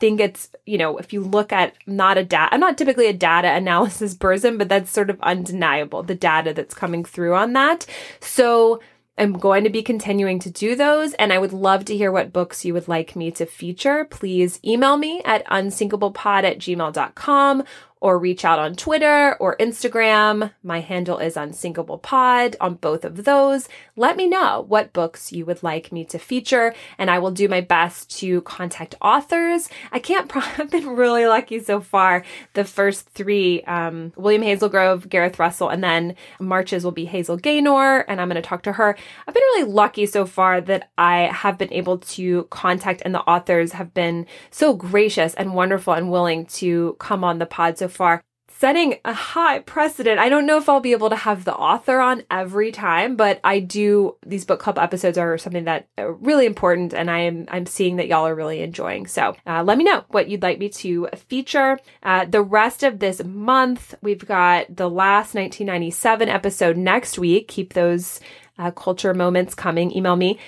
think 0.00 0.20
it's, 0.20 0.50
you 0.66 0.78
know, 0.78 0.98
if 0.98 1.12
you 1.12 1.22
look 1.22 1.52
at 1.52 1.74
not 1.86 2.18
a 2.18 2.24
data, 2.24 2.52
I'm 2.52 2.60
not 2.60 2.78
typically 2.78 3.06
a 3.06 3.12
data 3.12 3.48
analysis 3.52 4.14
person, 4.14 4.58
but 4.58 4.68
that's 4.68 4.90
sort 4.90 5.10
of 5.10 5.20
undeniable, 5.22 6.02
the 6.02 6.14
data 6.14 6.52
that's 6.52 6.74
coming 6.74 7.04
through 7.04 7.34
on 7.34 7.52
that. 7.54 7.86
So 8.20 8.80
I'm 9.18 9.32
going 9.32 9.64
to 9.64 9.70
be 9.70 9.82
continuing 9.82 10.38
to 10.40 10.50
do 10.50 10.76
those, 10.76 11.12
and 11.14 11.32
I 11.32 11.38
would 11.38 11.52
love 11.52 11.84
to 11.86 11.96
hear 11.96 12.12
what 12.12 12.32
books 12.32 12.64
you 12.64 12.72
would 12.74 12.86
like 12.86 13.16
me 13.16 13.32
to 13.32 13.46
feature. 13.46 14.04
Please 14.04 14.60
email 14.64 14.96
me 14.96 15.22
at 15.24 15.44
unsinkablepod 15.46 16.44
at 16.44 16.58
gmail.com 16.58 17.64
or 18.00 18.18
reach 18.18 18.44
out 18.44 18.58
on 18.58 18.74
Twitter 18.74 19.36
or 19.40 19.56
Instagram. 19.56 20.52
My 20.62 20.80
handle 20.80 21.18
is 21.18 21.36
Unsinkable 21.36 21.98
Pod 21.98 22.56
on 22.60 22.74
both 22.74 23.04
of 23.04 23.24
those. 23.24 23.68
Let 23.96 24.16
me 24.16 24.28
know 24.28 24.64
what 24.68 24.92
books 24.92 25.32
you 25.32 25.44
would 25.46 25.62
like 25.62 25.90
me 25.92 26.04
to 26.06 26.18
feature, 26.18 26.74
and 26.98 27.10
I 27.10 27.18
will 27.18 27.30
do 27.30 27.48
my 27.48 27.60
best 27.60 28.10
to 28.18 28.40
contact 28.42 28.94
authors. 29.00 29.68
I 29.92 29.98
can't, 29.98 30.28
pro- 30.30 30.42
I've 30.42 30.70
been 30.70 30.88
really 30.88 31.26
lucky 31.26 31.58
so 31.58 31.80
far. 31.80 32.24
The 32.54 32.64
first 32.64 33.08
three 33.10 33.62
um, 33.62 34.12
William 34.16 34.42
Hazelgrove, 34.42 35.08
Gareth 35.08 35.38
Russell, 35.38 35.68
and 35.68 35.82
then 35.82 36.14
Marches 36.40 36.84
will 36.84 36.92
be 36.92 37.04
Hazel 37.04 37.36
Gaynor, 37.36 38.00
and 38.00 38.20
I'm 38.20 38.28
going 38.28 38.40
to 38.40 38.48
talk 38.48 38.62
to 38.64 38.72
her. 38.72 38.96
I've 39.26 39.34
been 39.34 39.42
really 39.42 39.70
lucky 39.70 40.06
so 40.06 40.26
far 40.26 40.60
that 40.60 40.90
I 40.96 41.22
have 41.32 41.58
been 41.58 41.72
able 41.72 41.98
to 41.98 42.44
contact, 42.50 43.02
and 43.04 43.14
the 43.14 43.20
authors 43.20 43.72
have 43.72 43.92
been 43.94 44.26
so 44.50 44.74
gracious 44.74 45.34
and 45.34 45.54
wonderful 45.54 45.92
and 45.92 46.10
willing 46.10 46.46
to 46.46 46.96
come 46.98 47.24
on 47.24 47.38
the 47.38 47.46
pod 47.46 47.78
so 47.78 47.87
far 47.88 48.22
setting 48.58 48.96
a 49.04 49.12
high 49.12 49.60
precedent. 49.60 50.18
I 50.18 50.28
don't 50.28 50.46
know 50.46 50.58
if 50.58 50.68
I'll 50.68 50.80
be 50.80 50.92
able 50.92 51.10
to 51.10 51.16
have 51.16 51.44
the 51.44 51.54
author 51.54 52.00
on 52.00 52.24
every 52.30 52.72
time, 52.72 53.14
but 53.14 53.40
I 53.44 53.60
do. 53.60 54.16
These 54.26 54.44
book 54.44 54.58
club 54.58 54.78
episodes 54.78 55.16
are 55.16 55.38
something 55.38 55.64
that 55.64 55.86
are 55.96 56.12
really 56.12 56.46
important, 56.46 56.92
and 56.92 57.10
I 57.10 57.20
am 57.20 57.46
I'm 57.50 57.66
seeing 57.66 57.96
that 57.96 58.08
y'all 58.08 58.26
are 58.26 58.34
really 58.34 58.60
enjoying. 58.60 59.06
So 59.06 59.36
uh, 59.46 59.62
let 59.62 59.78
me 59.78 59.84
know 59.84 60.04
what 60.08 60.28
you'd 60.28 60.42
like 60.42 60.58
me 60.58 60.68
to 60.70 61.08
feature. 61.16 61.78
Uh, 62.02 62.24
the 62.24 62.42
rest 62.42 62.82
of 62.82 62.98
this 62.98 63.22
month, 63.22 63.94
we've 64.02 64.26
got 64.26 64.74
the 64.74 64.90
last 64.90 65.34
1997 65.34 66.28
episode 66.28 66.76
next 66.76 67.18
week. 67.18 67.48
Keep 67.48 67.74
those 67.74 68.20
uh, 68.58 68.70
culture 68.72 69.14
moments 69.14 69.54
coming. 69.54 69.94
Email 69.94 70.16
me. 70.16 70.38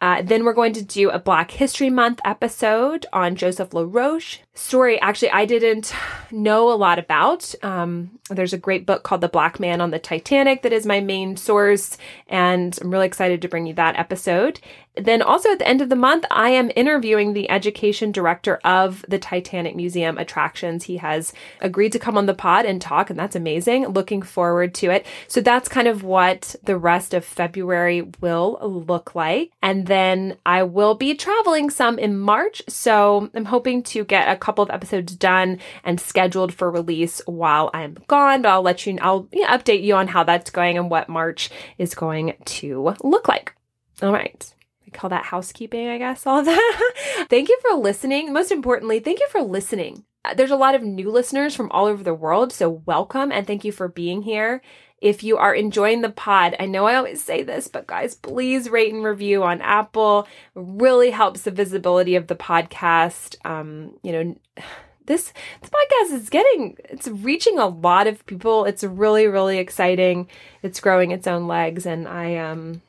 Uh, 0.00 0.20
then 0.22 0.44
we're 0.44 0.52
going 0.52 0.72
to 0.74 0.82
do 0.82 1.08
a 1.08 1.18
Black 1.18 1.50
History 1.52 1.88
Month 1.88 2.20
episode 2.24 3.06
on 3.12 3.36
Joseph 3.36 3.72
LaRoche 3.72 4.38
story. 4.52 5.00
Actually, 5.00 5.30
I 5.30 5.46
didn't 5.46 5.94
know 6.30 6.70
a 6.70 6.76
lot 6.76 6.98
about. 6.98 7.54
Um, 7.62 8.18
there's 8.28 8.52
a 8.52 8.58
great 8.58 8.84
book 8.86 9.02
called 9.02 9.20
The 9.20 9.28
Black 9.28 9.58
Man 9.58 9.80
on 9.80 9.90
the 9.90 9.98
Titanic 9.98 10.62
that 10.62 10.72
is 10.72 10.84
my 10.84 11.00
main 11.00 11.36
source, 11.36 11.96
and 12.28 12.78
I'm 12.82 12.90
really 12.90 13.06
excited 13.06 13.40
to 13.42 13.48
bring 13.48 13.66
you 13.66 13.74
that 13.74 13.96
episode. 13.96 14.60
Then, 14.96 15.22
also 15.22 15.50
at 15.50 15.58
the 15.58 15.66
end 15.66 15.80
of 15.82 15.88
the 15.88 15.96
month, 15.96 16.24
I 16.30 16.50
am 16.50 16.70
interviewing 16.76 17.32
the 17.32 17.50
education 17.50 18.12
director 18.12 18.60
of 18.64 19.04
the 19.08 19.18
Titanic 19.18 19.74
Museum 19.74 20.18
attractions. 20.18 20.84
He 20.84 20.98
has 20.98 21.32
agreed 21.60 21.90
to 21.92 21.98
come 21.98 22.16
on 22.16 22.26
the 22.26 22.34
pod 22.34 22.64
and 22.64 22.80
talk, 22.80 23.10
and 23.10 23.18
that's 23.18 23.34
amazing. 23.34 23.88
Looking 23.88 24.22
forward 24.22 24.72
to 24.74 24.90
it. 24.90 25.04
So, 25.26 25.40
that's 25.40 25.68
kind 25.68 25.88
of 25.88 26.04
what 26.04 26.54
the 26.62 26.78
rest 26.78 27.12
of 27.12 27.24
February 27.24 28.02
will 28.20 28.58
look 28.62 29.16
like. 29.16 29.50
And 29.62 29.88
then 29.88 30.36
I 30.46 30.62
will 30.62 30.94
be 30.94 31.14
traveling 31.14 31.70
some 31.70 31.98
in 31.98 32.16
March. 32.16 32.62
So, 32.68 33.30
I'm 33.34 33.46
hoping 33.46 33.82
to 33.84 34.04
get 34.04 34.28
a 34.28 34.36
couple 34.36 34.62
of 34.62 34.70
episodes 34.70 35.16
done 35.16 35.58
and 35.82 35.98
scheduled 35.98 36.54
for 36.54 36.70
release 36.70 37.20
while 37.26 37.68
I'm 37.74 37.98
gone. 38.06 38.42
But 38.42 38.50
I'll 38.50 38.62
let 38.62 38.86
you, 38.86 38.96
I'll 39.02 39.24
update 39.24 39.82
you 39.82 39.96
on 39.96 40.06
how 40.06 40.22
that's 40.22 40.50
going 40.50 40.78
and 40.78 40.88
what 40.88 41.08
March 41.08 41.50
is 41.78 41.96
going 41.96 42.34
to 42.44 42.94
look 43.02 43.26
like. 43.26 43.56
All 44.00 44.12
right 44.12 44.54
call 44.94 45.10
that 45.10 45.24
housekeeping, 45.24 45.88
I 45.88 45.98
guess, 45.98 46.26
all 46.26 46.38
of 46.38 46.46
that. 46.46 46.92
thank 47.30 47.48
you 47.48 47.58
for 47.60 47.76
listening. 47.76 48.32
Most 48.32 48.50
importantly, 48.50 49.00
thank 49.00 49.20
you 49.20 49.28
for 49.28 49.42
listening. 49.42 50.04
Uh, 50.24 50.34
there's 50.34 50.50
a 50.50 50.56
lot 50.56 50.74
of 50.74 50.82
new 50.82 51.10
listeners 51.10 51.54
from 51.54 51.70
all 51.70 51.86
over 51.86 52.02
the 52.02 52.14
world, 52.14 52.52
so 52.52 52.82
welcome 52.86 53.30
and 53.30 53.46
thank 53.46 53.64
you 53.64 53.72
for 53.72 53.88
being 53.88 54.22
here. 54.22 54.62
If 55.04 55.22
you 55.22 55.36
are 55.36 55.54
enjoying 55.54 56.00
the 56.00 56.08
pod, 56.08 56.56
I 56.58 56.64
know 56.64 56.86
I 56.86 56.94
always 56.94 57.22
say 57.22 57.42
this, 57.42 57.68
but 57.68 57.86
guys, 57.86 58.14
please 58.14 58.70
rate 58.70 58.94
and 58.94 59.04
review 59.04 59.42
on 59.42 59.60
Apple. 59.60 60.26
It 60.56 60.62
really 60.64 61.10
helps 61.10 61.42
the 61.42 61.50
visibility 61.50 62.16
of 62.16 62.28
the 62.28 62.36
podcast. 62.36 63.36
Um, 63.44 63.98
you 64.02 64.12
know, 64.12 64.36
this 65.06 65.34
this 65.60 65.68
podcast 65.68 66.14
is 66.14 66.30
getting 66.30 66.78
it's 66.84 67.06
reaching 67.06 67.58
a 67.58 67.66
lot 67.66 68.06
of 68.06 68.24
people. 68.24 68.64
It's 68.64 68.82
really 68.82 69.26
really 69.26 69.58
exciting. 69.58 70.28
It's 70.62 70.80
growing 70.80 71.10
its 71.10 71.26
own 71.26 71.46
legs 71.46 71.84
and 71.84 72.08
I 72.08 72.36
um 72.36 72.80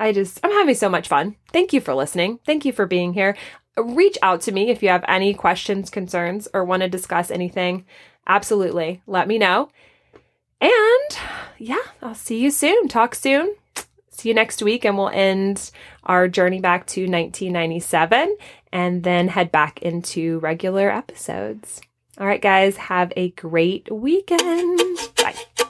I 0.00 0.12
just, 0.12 0.40
I'm 0.42 0.50
having 0.50 0.74
so 0.74 0.88
much 0.88 1.06
fun. 1.06 1.36
Thank 1.52 1.72
you 1.72 1.80
for 1.80 1.94
listening. 1.94 2.40
Thank 2.46 2.64
you 2.64 2.72
for 2.72 2.86
being 2.86 3.12
here. 3.12 3.36
Reach 3.76 4.18
out 4.22 4.40
to 4.42 4.52
me 4.52 4.70
if 4.70 4.82
you 4.82 4.88
have 4.88 5.04
any 5.06 5.34
questions, 5.34 5.90
concerns, 5.90 6.48
or 6.52 6.64
want 6.64 6.82
to 6.82 6.88
discuss 6.88 7.30
anything. 7.30 7.84
Absolutely. 8.26 9.02
Let 9.06 9.28
me 9.28 9.38
know. 9.38 9.70
And 10.60 11.18
yeah, 11.58 11.82
I'll 12.02 12.14
see 12.14 12.38
you 12.38 12.50
soon. 12.50 12.88
Talk 12.88 13.14
soon. 13.14 13.54
See 14.10 14.28
you 14.28 14.34
next 14.34 14.62
week, 14.62 14.84
and 14.84 14.98
we'll 14.98 15.08
end 15.08 15.70
our 16.04 16.28
journey 16.28 16.60
back 16.60 16.86
to 16.88 17.02
1997 17.02 18.36
and 18.72 19.02
then 19.02 19.28
head 19.28 19.50
back 19.52 19.80
into 19.82 20.38
regular 20.40 20.90
episodes. 20.90 21.80
All 22.18 22.26
right, 22.26 22.42
guys, 22.42 22.76
have 22.76 23.12
a 23.16 23.30
great 23.30 23.90
weekend. 23.90 24.80
Bye. 25.16 25.66